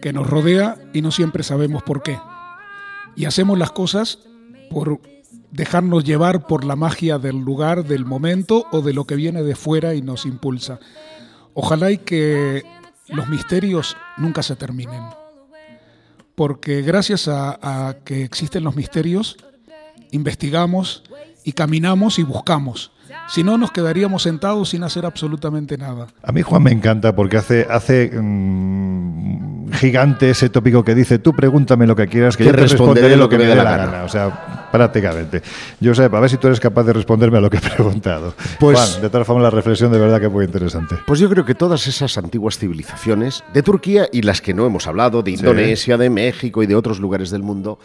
que 0.00 0.12
nos 0.12 0.28
rodea 0.28 0.76
y 0.92 1.02
no 1.02 1.10
siempre 1.10 1.42
sabemos 1.42 1.82
por 1.82 2.02
qué. 2.02 2.18
Y 3.16 3.24
hacemos 3.24 3.58
las 3.58 3.72
cosas 3.72 4.20
por 4.70 5.00
dejarnos 5.50 6.04
llevar 6.04 6.46
por 6.46 6.64
la 6.64 6.76
magia 6.76 7.18
del 7.18 7.38
lugar, 7.38 7.84
del 7.84 8.04
momento 8.04 8.66
o 8.70 8.82
de 8.82 8.92
lo 8.92 9.06
que 9.06 9.16
viene 9.16 9.42
de 9.42 9.56
fuera 9.56 9.94
y 9.94 10.02
nos 10.02 10.26
impulsa. 10.26 10.78
Ojalá 11.54 11.90
y 11.90 11.98
que 11.98 12.62
los 13.08 13.28
misterios 13.28 13.96
nunca 14.16 14.42
se 14.42 14.56
terminen, 14.56 15.02
porque 16.34 16.82
gracias 16.82 17.26
a, 17.26 17.88
a 17.88 17.94
que 18.04 18.22
existen 18.22 18.64
los 18.64 18.76
misterios, 18.76 19.36
investigamos 20.10 21.02
y 21.44 21.52
caminamos 21.52 22.18
y 22.18 22.22
buscamos. 22.22 22.92
Si 23.28 23.44
no, 23.44 23.58
nos 23.58 23.70
quedaríamos 23.70 24.22
sentados 24.22 24.70
sin 24.70 24.82
hacer 24.84 25.04
absolutamente 25.04 25.76
nada. 25.76 26.06
A 26.22 26.32
mí 26.32 26.42
Juan 26.42 26.62
me 26.62 26.72
encanta 26.72 27.14
porque 27.14 27.36
hace, 27.36 27.66
hace 27.70 28.10
mm, 28.12 29.70
gigante 29.72 30.30
ese 30.30 30.48
tópico 30.48 30.82
que 30.82 30.94
dice 30.94 31.18
tú 31.18 31.34
pregúntame 31.34 31.86
lo 31.86 31.94
que 31.94 32.06
quieras 32.08 32.36
que 32.36 32.44
yo 32.44 32.50
te 32.52 32.56
responderé 32.56 33.16
lo 33.16 33.28
que 33.28 33.36
me 33.38 33.44
dé 33.44 33.54
la 33.54 33.64
gana. 33.64 33.86
gana. 33.86 34.04
O 34.04 34.08
sea, 34.08 34.68
prácticamente. 34.72 35.42
Josep, 35.82 36.12
a 36.14 36.20
ver 36.20 36.30
si 36.30 36.38
tú 36.38 36.46
eres 36.46 36.58
capaz 36.58 36.84
de 36.84 36.92
responderme 36.94 37.38
a 37.38 37.40
lo 37.42 37.50
que 37.50 37.58
he 37.58 37.60
preguntado. 37.60 38.34
Pues- 38.58 38.78
Juan, 38.78 39.02
de 39.02 39.10
todas 39.10 39.26
formas 39.26 39.42
la 39.44 39.50
reflexión 39.50 39.92
de 39.92 39.98
verdad 39.98 40.20
que 40.20 40.26
es 40.26 40.32
muy 40.32 40.44
interesante. 40.46 40.96
Pues 41.06 41.20
yo 41.20 41.28
creo 41.28 41.44
que 41.44 41.54
todas 41.54 41.86
esas 41.86 42.16
antiguas 42.18 42.58
civilizaciones 42.58 43.44
de 43.52 43.62
Turquía 43.62 44.08
y 44.12 44.22
las 44.22 44.40
que 44.40 44.54
no 44.54 44.64
hemos 44.66 44.86
hablado, 44.86 45.22
de 45.22 45.32
Sí. 45.32 45.36
Indonesia, 45.40 45.96
de 45.98 46.08
México 46.10 46.62
y 46.62 46.66
de 46.66 46.74
otros 46.76 46.98
lugares 46.98 47.30
del 47.30 47.42
mundo, 47.42 47.78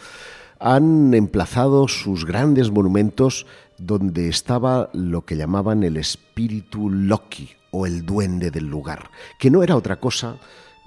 han 0.60 1.12
emplazado 1.12 1.88
sus 1.88 2.24
grandes 2.24 2.70
monumentos 2.70 3.44
donde 3.78 4.28
estaba 4.28 4.90
lo 4.92 5.24
que 5.24 5.36
llamaban 5.36 5.82
el 5.82 5.96
espíritu 5.96 6.90
Loki 6.90 7.50
o 7.70 7.86
el 7.86 8.06
duende 8.06 8.50
del 8.50 8.66
lugar, 8.66 9.10
que 9.38 9.50
no 9.50 9.62
era 9.62 9.76
otra 9.76 10.00
cosa 10.00 10.36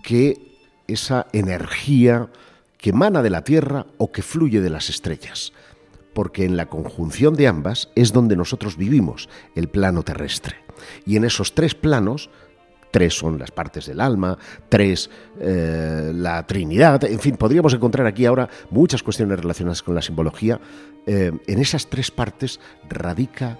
que 0.03 0.55
esa 0.87 1.27
energía 1.33 2.29
que 2.77 2.91
emana 2.91 3.21
de 3.21 3.29
la 3.29 3.43
Tierra 3.43 3.85
o 3.97 4.11
que 4.11 4.21
fluye 4.21 4.61
de 4.61 4.69
las 4.69 4.89
estrellas 4.89 5.51
porque 6.17 6.45
en 6.45 6.57
la 6.57 6.65
conjunción 6.65 7.35
de 7.35 7.47
ambas 7.47 7.91
es 7.93 8.11
donde 8.11 8.35
nosotros 8.35 8.75
vivimos, 8.75 9.29
el 9.53 9.67
plano 9.67 10.01
terrestre. 10.01 10.55
Y 11.05 11.15
en 11.15 11.25
esos 11.25 11.53
tres 11.53 11.75
planos, 11.75 12.31
tres 12.91 13.17
son 13.17 13.37
las 13.37 13.51
partes 13.51 13.85
del 13.85 13.99
alma, 14.01 14.37
tres 14.69 15.09
eh, 15.39 16.11
la 16.13 16.45
Trinidad, 16.45 17.03
en 17.03 17.19
fin, 17.19 17.37
podríamos 17.37 17.73
encontrar 17.73 18.07
aquí 18.07 18.25
ahora 18.25 18.49
muchas 18.69 19.03
cuestiones 19.03 19.39
relacionadas 19.39 19.83
con 19.83 19.95
la 19.95 20.01
simbología. 20.01 20.59
Eh, 21.05 21.31
en 21.47 21.59
esas 21.59 21.87
tres 21.87 22.11
partes 22.11 22.59
radica 22.89 23.59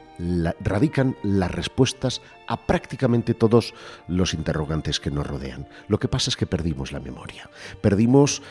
radican 0.60 1.16
las 1.22 1.52
respuestas 1.52 2.22
a 2.48 2.58
prácticamente 2.58 3.34
todos 3.36 3.74
los 4.08 4.34
interrogantes 4.34 5.00
que 5.00 5.12
nos 5.12 5.28
rodean. 5.28 5.68
Lo 5.88 6.00
que 6.00 6.08
pasa 6.08 6.30
es 6.30 6.36
que 6.36 6.48
perdimos 6.48 6.92
la 6.92 7.00
memoria, 7.00 7.50
perdimos 7.82 8.42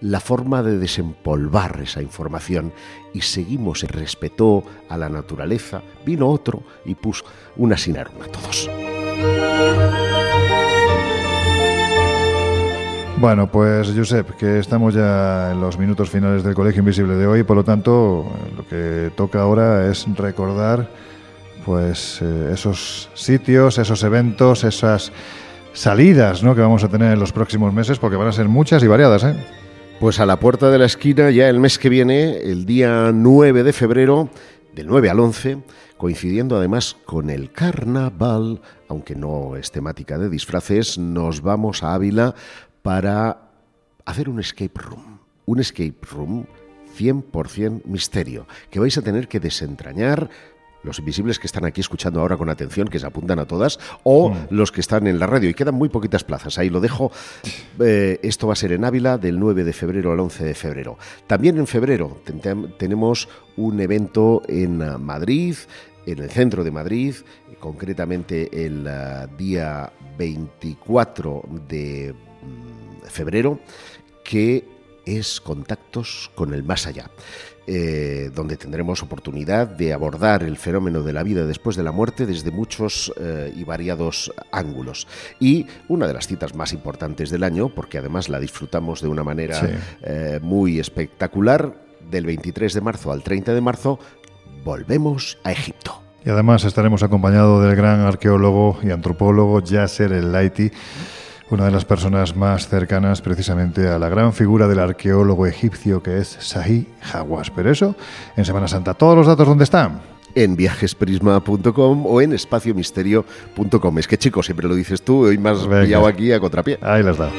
la 0.00 0.20
forma 0.20 0.62
de 0.62 0.78
desempolvar 0.78 1.80
esa 1.82 2.02
información 2.02 2.72
y 3.14 3.22
seguimos, 3.22 3.80
se 3.80 3.86
respetó 3.86 4.62
a 4.88 4.98
la 4.98 5.08
naturaleza, 5.08 5.82
vino 6.04 6.28
otro 6.28 6.62
y 6.84 6.94
puso 6.94 7.24
una 7.56 7.76
sin 7.78 7.96
aroma 7.96 8.26
a 8.26 8.28
todos. 8.28 8.68
Bueno, 13.24 13.50
pues 13.50 13.90
Josep, 13.96 14.32
que 14.36 14.58
estamos 14.58 14.92
ya 14.92 15.52
en 15.52 15.58
los 15.58 15.78
minutos 15.78 16.10
finales 16.10 16.44
del 16.44 16.52
Colegio 16.52 16.80
Invisible 16.80 17.14
de 17.14 17.26
hoy, 17.26 17.42
por 17.42 17.56
lo 17.56 17.64
tanto, 17.64 18.30
lo 18.54 18.68
que 18.68 19.10
toca 19.16 19.40
ahora 19.40 19.90
es 19.90 20.04
recordar 20.14 20.90
pues 21.64 22.20
eh, 22.20 22.50
esos 22.52 23.08
sitios, 23.14 23.78
esos 23.78 24.02
eventos, 24.02 24.62
esas 24.64 25.10
salidas 25.72 26.42
¿no? 26.42 26.54
que 26.54 26.60
vamos 26.60 26.84
a 26.84 26.90
tener 26.90 27.14
en 27.14 27.18
los 27.18 27.32
próximos 27.32 27.72
meses, 27.72 27.98
porque 27.98 28.18
van 28.18 28.28
a 28.28 28.32
ser 28.32 28.46
muchas 28.46 28.82
y 28.82 28.88
variadas, 28.88 29.24
¿eh? 29.24 29.34
Pues 30.00 30.20
a 30.20 30.26
la 30.26 30.38
puerta 30.38 30.68
de 30.68 30.76
la 30.76 30.84
esquina, 30.84 31.30
ya 31.30 31.48
el 31.48 31.60
mes 31.60 31.78
que 31.78 31.88
viene, 31.88 32.36
el 32.42 32.66
día 32.66 33.10
9 33.10 33.62
de 33.62 33.72
febrero, 33.72 34.28
del 34.74 34.86
9 34.86 35.08
al 35.08 35.20
11, 35.20 35.62
coincidiendo 35.96 36.58
además 36.58 36.98
con 37.06 37.30
el 37.30 37.52
carnaval, 37.52 38.60
aunque 38.86 39.14
no 39.14 39.56
es 39.56 39.70
temática 39.70 40.18
de 40.18 40.28
disfraces, 40.28 40.98
nos 40.98 41.40
vamos 41.40 41.82
a 41.82 41.94
Ávila 41.94 42.34
para 42.84 43.38
hacer 44.04 44.28
un 44.28 44.38
escape 44.40 44.78
room. 44.78 45.18
Un 45.46 45.58
escape 45.58 45.96
room 46.12 46.44
100% 46.98 47.82
misterio, 47.86 48.46
que 48.70 48.78
vais 48.78 48.96
a 48.98 49.02
tener 49.02 49.26
que 49.26 49.40
desentrañar 49.40 50.28
los 50.82 50.98
invisibles 50.98 51.38
que 51.38 51.46
están 51.46 51.64
aquí 51.64 51.80
escuchando 51.80 52.20
ahora 52.20 52.36
con 52.36 52.50
atención, 52.50 52.88
que 52.88 52.98
se 52.98 53.06
apuntan 53.06 53.38
a 53.38 53.46
todas, 53.46 53.80
o 54.02 54.28
Hmm. 54.28 54.34
los 54.50 54.70
que 54.70 54.82
están 54.82 55.06
en 55.06 55.18
la 55.18 55.26
radio. 55.26 55.48
Y 55.48 55.54
quedan 55.54 55.74
muy 55.76 55.88
poquitas 55.88 56.24
plazas. 56.24 56.58
Ahí 56.58 56.68
lo 56.68 56.78
dejo. 56.80 57.10
Eh, 57.80 58.20
esto 58.22 58.46
va 58.48 58.52
a 58.52 58.56
ser 58.56 58.72
en 58.72 58.84
Ávila 58.84 59.16
del 59.16 59.40
9 59.40 59.64
de 59.64 59.72
febrero 59.72 60.12
al 60.12 60.20
11 60.20 60.44
de 60.44 60.54
febrero. 60.54 60.98
También 61.26 61.56
en 61.56 61.66
febrero 61.66 62.20
ten- 62.22 62.74
tenemos 62.78 63.30
un 63.56 63.80
evento 63.80 64.42
en 64.46 64.82
ah, 64.82 64.98
Madrid, 64.98 65.56
en 66.04 66.18
el 66.18 66.28
centro 66.30 66.62
de 66.62 66.70
Madrid, 66.70 67.14
concretamente 67.60 68.66
el 68.66 68.86
ah, 68.86 69.26
día 69.38 69.90
24 70.18 71.44
de 71.66 72.12
mm, 72.42 72.73
febrero, 73.08 73.60
que 74.24 74.66
es 75.06 75.40
Contactos 75.40 76.30
con 76.34 76.54
el 76.54 76.62
Más 76.62 76.86
Allá, 76.86 77.10
eh, 77.66 78.30
donde 78.34 78.56
tendremos 78.56 79.02
oportunidad 79.02 79.66
de 79.66 79.92
abordar 79.92 80.42
el 80.42 80.56
fenómeno 80.56 81.02
de 81.02 81.12
la 81.12 81.22
vida 81.22 81.44
después 81.46 81.76
de 81.76 81.82
la 81.82 81.92
muerte 81.92 82.24
desde 82.26 82.50
muchos 82.50 83.12
eh, 83.18 83.52
y 83.54 83.64
variados 83.64 84.32
ángulos. 84.50 85.06
Y 85.40 85.66
una 85.88 86.06
de 86.06 86.14
las 86.14 86.26
citas 86.26 86.54
más 86.54 86.72
importantes 86.72 87.30
del 87.30 87.44
año, 87.44 87.68
porque 87.68 87.98
además 87.98 88.28
la 88.28 88.40
disfrutamos 88.40 89.02
de 89.02 89.08
una 89.08 89.24
manera 89.24 89.60
Sí. 89.60 89.66
eh, 90.02 90.38
muy 90.42 90.78
espectacular, 90.78 91.74
del 92.10 92.26
23 92.26 92.72
de 92.74 92.80
marzo 92.80 93.12
al 93.12 93.22
30 93.22 93.54
de 93.54 93.60
marzo, 93.60 93.98
volvemos 94.64 95.38
a 95.44 95.52
Egipto. 95.52 96.00
Y 96.24 96.30
además 96.30 96.64
estaremos 96.64 97.02
acompañados 97.02 97.62
del 97.64 97.76
gran 97.76 98.00
arqueólogo 98.00 98.78
y 98.82 98.90
antropólogo 98.90 99.60
Yasser 99.62 100.12
El 100.12 100.32
Laiti, 100.32 100.70
una 101.54 101.66
de 101.66 101.70
las 101.70 101.84
personas 101.84 102.34
más 102.34 102.68
cercanas 102.68 103.22
precisamente 103.22 103.88
a 103.88 103.98
la 103.98 104.08
gran 104.08 104.32
figura 104.32 104.66
del 104.66 104.80
arqueólogo 104.80 105.46
egipcio 105.46 106.02
que 106.02 106.18
es 106.18 106.36
Sahih 106.40 106.88
Hawass. 107.12 107.50
Pero 107.50 107.70
eso 107.70 107.94
en 108.36 108.44
Semana 108.44 108.66
Santa. 108.66 108.94
¿Todos 108.94 109.16
los 109.16 109.26
datos 109.26 109.46
dónde 109.46 109.64
están? 109.64 110.00
En 110.34 110.56
viajesprisma.com 110.56 112.06
o 112.06 112.20
en 112.20 112.32
espaciomisterio.com. 112.32 113.98
Es 113.98 114.08
que 114.08 114.18
chicos, 114.18 114.46
siempre 114.46 114.66
lo 114.66 114.74
dices 114.74 115.02
tú, 115.02 115.26
hoy 115.26 115.38
me 115.38 115.50
has 115.50 115.66
pillado 115.66 116.08
aquí 116.08 116.32
a 116.32 116.40
contrapié. 116.40 116.78
Ahí 116.82 117.04
las 117.04 117.18
da. 117.18 117.30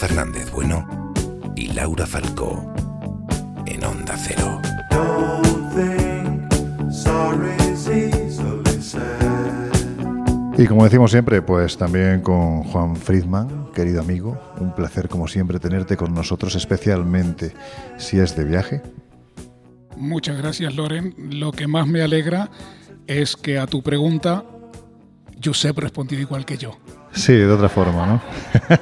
Fernández 0.00 0.50
Bueno 0.50 1.12
y 1.54 1.74
Laura 1.74 2.06
Falcó. 2.06 2.72
En 3.66 3.84
Onda 3.84 4.16
Cero. 4.16 4.58
Y 10.56 10.66
como 10.66 10.84
decimos 10.84 11.10
siempre, 11.10 11.42
pues 11.42 11.76
también 11.76 12.22
con 12.22 12.62
Juan 12.64 12.96
Friedman, 12.96 13.68
querido 13.74 14.00
amigo, 14.00 14.40
un 14.58 14.74
placer 14.74 15.06
como 15.10 15.28
siempre 15.28 15.60
tenerte 15.60 15.98
con 15.98 16.14
nosotros, 16.14 16.54
especialmente 16.54 17.52
si 17.98 18.18
es 18.18 18.34
de 18.34 18.44
viaje. 18.44 18.80
Muchas 19.98 20.38
gracias, 20.38 20.74
Loren. 20.74 21.14
Lo 21.18 21.52
que 21.52 21.66
más 21.66 21.86
me 21.86 22.00
alegra 22.00 22.48
es 23.06 23.36
que 23.36 23.58
a 23.58 23.66
tu 23.66 23.82
pregunta, 23.82 24.46
Josep 25.44 25.76
respondió 25.76 26.18
igual 26.18 26.46
que 26.46 26.56
yo. 26.56 26.78
Sí, 27.12 27.32
de 27.34 27.50
otra 27.50 27.68
forma, 27.68 28.06
¿no? 28.06 28.20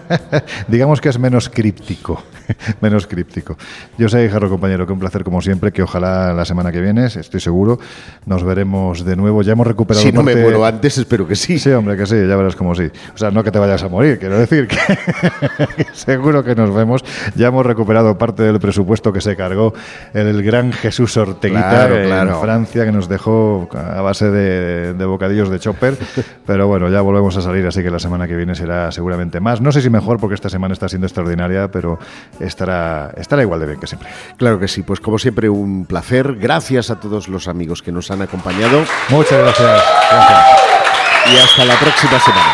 Digamos 0.69 1.01
que 1.01 1.09
es 1.09 1.19
menos 1.19 1.49
críptico, 1.49 2.23
menos 2.83 3.07
críptico. 3.07 3.57
Yo 3.97 4.09
sé, 4.09 4.29
Jarro 4.29 4.51
compañero, 4.51 4.87
que 4.87 4.93
un 4.93 4.99
placer 4.99 5.25
como 5.25 5.41
siempre, 5.41 5.73
que 5.73 5.83
ojalá 5.83 6.33
la 6.35 6.45
semana 6.45 6.71
que 6.71 6.81
viene, 6.81 7.07
estoy 7.07 7.41
seguro, 7.41 7.79
nos 8.27 8.45
veremos 8.45 9.05
de 9.05 9.17
nuevo. 9.17 9.41
Ya 9.43 9.53
hemos 9.53 9.67
recuperado 9.67 10.03
Si 10.05 10.13
no 10.13 10.23
me 10.23 10.33
parte- 10.33 10.43
muero 10.43 10.65
antes, 10.67 10.99
espero 10.99 11.27
que 11.27 11.37
sí. 11.37 11.59
Sí, 11.59 11.71
hombre, 11.71 11.97
que 11.97 12.05
sí, 12.07 12.17
ya 12.17 12.37
verás 12.37 12.55
como 12.55 12.75
sí. 12.75 12.91
O 13.15 13.19
sea, 13.19 13.31
no 13.31 13.43
que 13.43 13.51
te 13.51 13.59
vayas 13.59 13.83
a 13.83 13.89
morir, 13.89 14.19
quiero 14.19 14.39
decir 14.39 14.69
que 14.69 15.87
seguro 15.95 16.45
que 16.45 16.55
nos 16.55 16.75
vemos. 16.75 17.05
Ya 17.35 17.49
hemos 17.49 17.65
recuperado 17.65 18.19
parte 18.19 18.43
del 18.43 18.61
presupuesto 18.61 19.13
que 19.13 19.21
se 19.21 19.37
cargó 19.37 19.73
el 20.13 20.43
gran 20.43 20.73
Jesús 20.73 21.17
Orteguita 21.17 21.71
Claro, 21.71 21.97
en 21.97 22.07
claro. 22.07 22.41
Francia, 22.41 22.85
que 22.85 22.93
nos 22.93 23.09
dejó 23.09 23.69
a 23.73 24.01
base 24.03 24.31
de, 24.31 24.95
de 24.95 25.05
bocadillos 25.07 25.51
de 25.51 25.59
chopper. 25.59 25.97
Pero 26.47 26.67
bueno, 26.69 26.89
ya 26.91 27.01
volvemos 27.01 27.37
a 27.37 27.43
salir, 27.43 27.67
así 27.67 27.83
que 27.83 27.91
la 27.91 27.99
semana 27.99 28.18
que 28.27 28.35
viene 28.37 28.55
será 28.55 28.91
seguramente 28.91 29.41
más. 29.41 29.61
No 29.61 29.71
sé 29.73 29.83
si 29.83 29.91
mejor, 29.91 30.19
porque 30.19 30.35
esta 30.35 30.49
semana 30.49 30.73
está 30.73 30.89
siendo 30.89 31.07
extraordinaria, 31.07 31.71
pero 31.71 31.99
estará, 32.41 33.13
estará 33.17 33.43
igual 33.43 33.61
de 33.61 33.67
bien 33.67 33.81
que 33.81 33.87
siempre. 33.87 34.09
Claro 34.37 34.59
que 34.59 34.69
sí, 34.69 34.83
pues 34.83 35.01
como 35.01 35.19
siempre 35.19 35.49
un 35.49 35.87
placer. 35.87 36.37
Gracias 36.37 36.91
a 36.91 36.99
todos 37.01 37.29
los 37.29 37.49
amigos 37.49 37.83
que 37.83 37.93
nos 37.93 38.11
han 38.11 38.23
acompañado 38.23 38.85
Muchas 39.11 39.39
gracias. 39.39 39.85
gracias. 40.11 41.33
y 41.33 41.37
hasta 41.39 41.65
la 41.65 41.75
próxima 41.77 42.19
semana. 42.19 42.53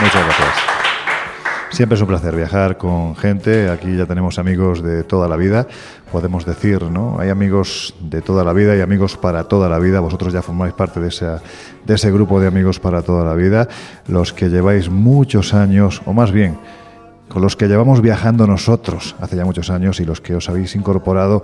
Muchas 0.00 0.24
gracias. 0.24 0.51
Siempre 1.72 1.96
es 1.96 2.02
un 2.02 2.08
placer 2.08 2.36
viajar 2.36 2.76
con 2.76 3.16
gente. 3.16 3.70
Aquí 3.70 3.96
ya 3.96 4.04
tenemos 4.04 4.38
amigos 4.38 4.82
de 4.82 5.04
toda 5.04 5.26
la 5.26 5.36
vida, 5.36 5.66
podemos 6.12 6.44
decir, 6.44 6.82
¿no? 6.82 7.18
Hay 7.18 7.30
amigos 7.30 7.94
de 7.98 8.20
toda 8.20 8.44
la 8.44 8.52
vida 8.52 8.76
y 8.76 8.82
amigos 8.82 9.16
para 9.16 9.44
toda 9.44 9.70
la 9.70 9.78
vida. 9.78 10.00
Vosotros 10.00 10.34
ya 10.34 10.42
formáis 10.42 10.74
parte 10.74 11.00
de, 11.00 11.08
de 11.86 11.94
ese 11.94 12.12
grupo 12.12 12.40
de 12.40 12.46
amigos 12.46 12.78
para 12.78 13.00
toda 13.00 13.24
la 13.24 13.32
vida. 13.32 13.68
Los 14.06 14.34
que 14.34 14.50
lleváis 14.50 14.90
muchos 14.90 15.54
años, 15.54 16.02
o 16.04 16.12
más 16.12 16.30
bien, 16.30 16.58
con 17.30 17.40
los 17.40 17.56
que 17.56 17.68
llevamos 17.68 18.02
viajando 18.02 18.46
nosotros 18.46 19.16
hace 19.18 19.36
ya 19.36 19.46
muchos 19.46 19.70
años 19.70 19.98
y 19.98 20.04
los 20.04 20.20
que 20.20 20.34
os 20.34 20.50
habéis 20.50 20.76
incorporado 20.76 21.42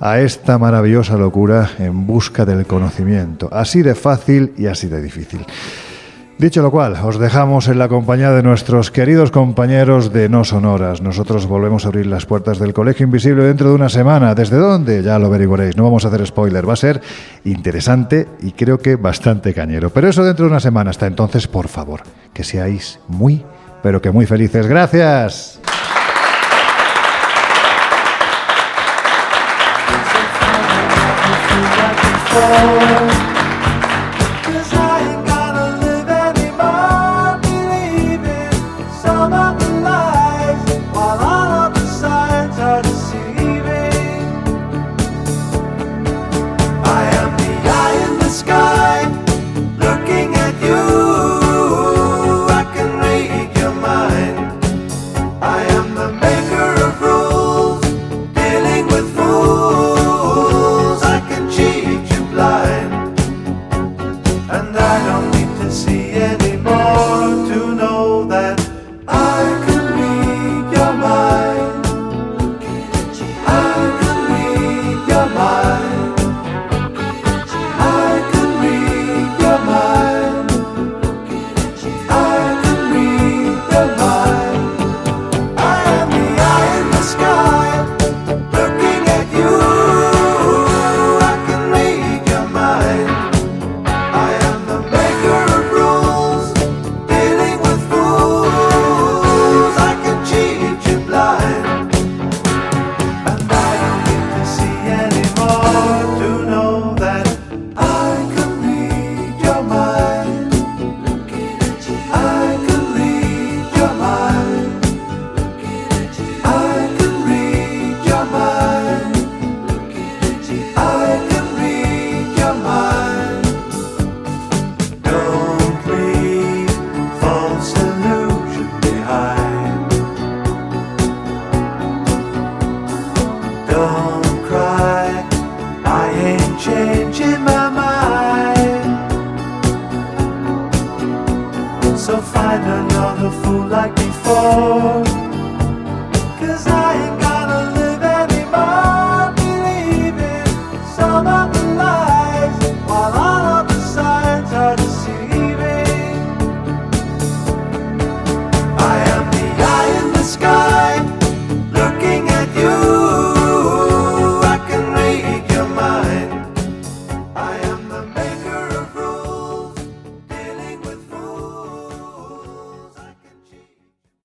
a 0.00 0.18
esta 0.18 0.58
maravillosa 0.58 1.16
locura 1.16 1.70
en 1.78 2.08
busca 2.08 2.44
del 2.44 2.66
conocimiento. 2.66 3.48
Así 3.52 3.82
de 3.82 3.94
fácil 3.94 4.52
y 4.58 4.66
así 4.66 4.88
de 4.88 5.00
difícil. 5.00 5.46
Dicho 6.36 6.62
lo 6.62 6.72
cual, 6.72 6.96
os 7.04 7.18
dejamos 7.20 7.68
en 7.68 7.78
la 7.78 7.88
compañía 7.88 8.32
de 8.32 8.42
nuestros 8.42 8.90
queridos 8.90 9.30
compañeros 9.30 10.12
de 10.12 10.28
No 10.28 10.42
Sonoras. 10.42 11.00
Nosotros 11.00 11.46
volvemos 11.46 11.84
a 11.84 11.88
abrir 11.88 12.06
las 12.06 12.26
puertas 12.26 12.58
del 12.58 12.74
Colegio 12.74 13.04
Invisible 13.04 13.44
dentro 13.44 13.68
de 13.68 13.74
una 13.76 13.88
semana. 13.88 14.34
¿Desde 14.34 14.56
dónde? 14.56 15.04
Ya 15.04 15.18
lo 15.20 15.26
averiguaréis. 15.26 15.76
No 15.76 15.84
vamos 15.84 16.04
a 16.04 16.08
hacer 16.08 16.26
spoiler. 16.26 16.68
Va 16.68 16.72
a 16.72 16.76
ser 16.76 17.00
interesante 17.44 18.26
y 18.42 18.50
creo 18.50 18.78
que 18.78 18.96
bastante 18.96 19.54
cañero. 19.54 19.90
Pero 19.90 20.08
eso 20.08 20.24
dentro 20.24 20.46
de 20.46 20.50
una 20.50 20.60
semana. 20.60 20.90
Hasta 20.90 21.06
entonces, 21.06 21.46
por 21.46 21.68
favor, 21.68 22.02
que 22.32 22.42
seáis 22.42 22.98
muy, 23.06 23.44
pero 23.82 24.02
que 24.02 24.10
muy 24.10 24.26
felices. 24.26 24.66
Gracias. 24.66 25.60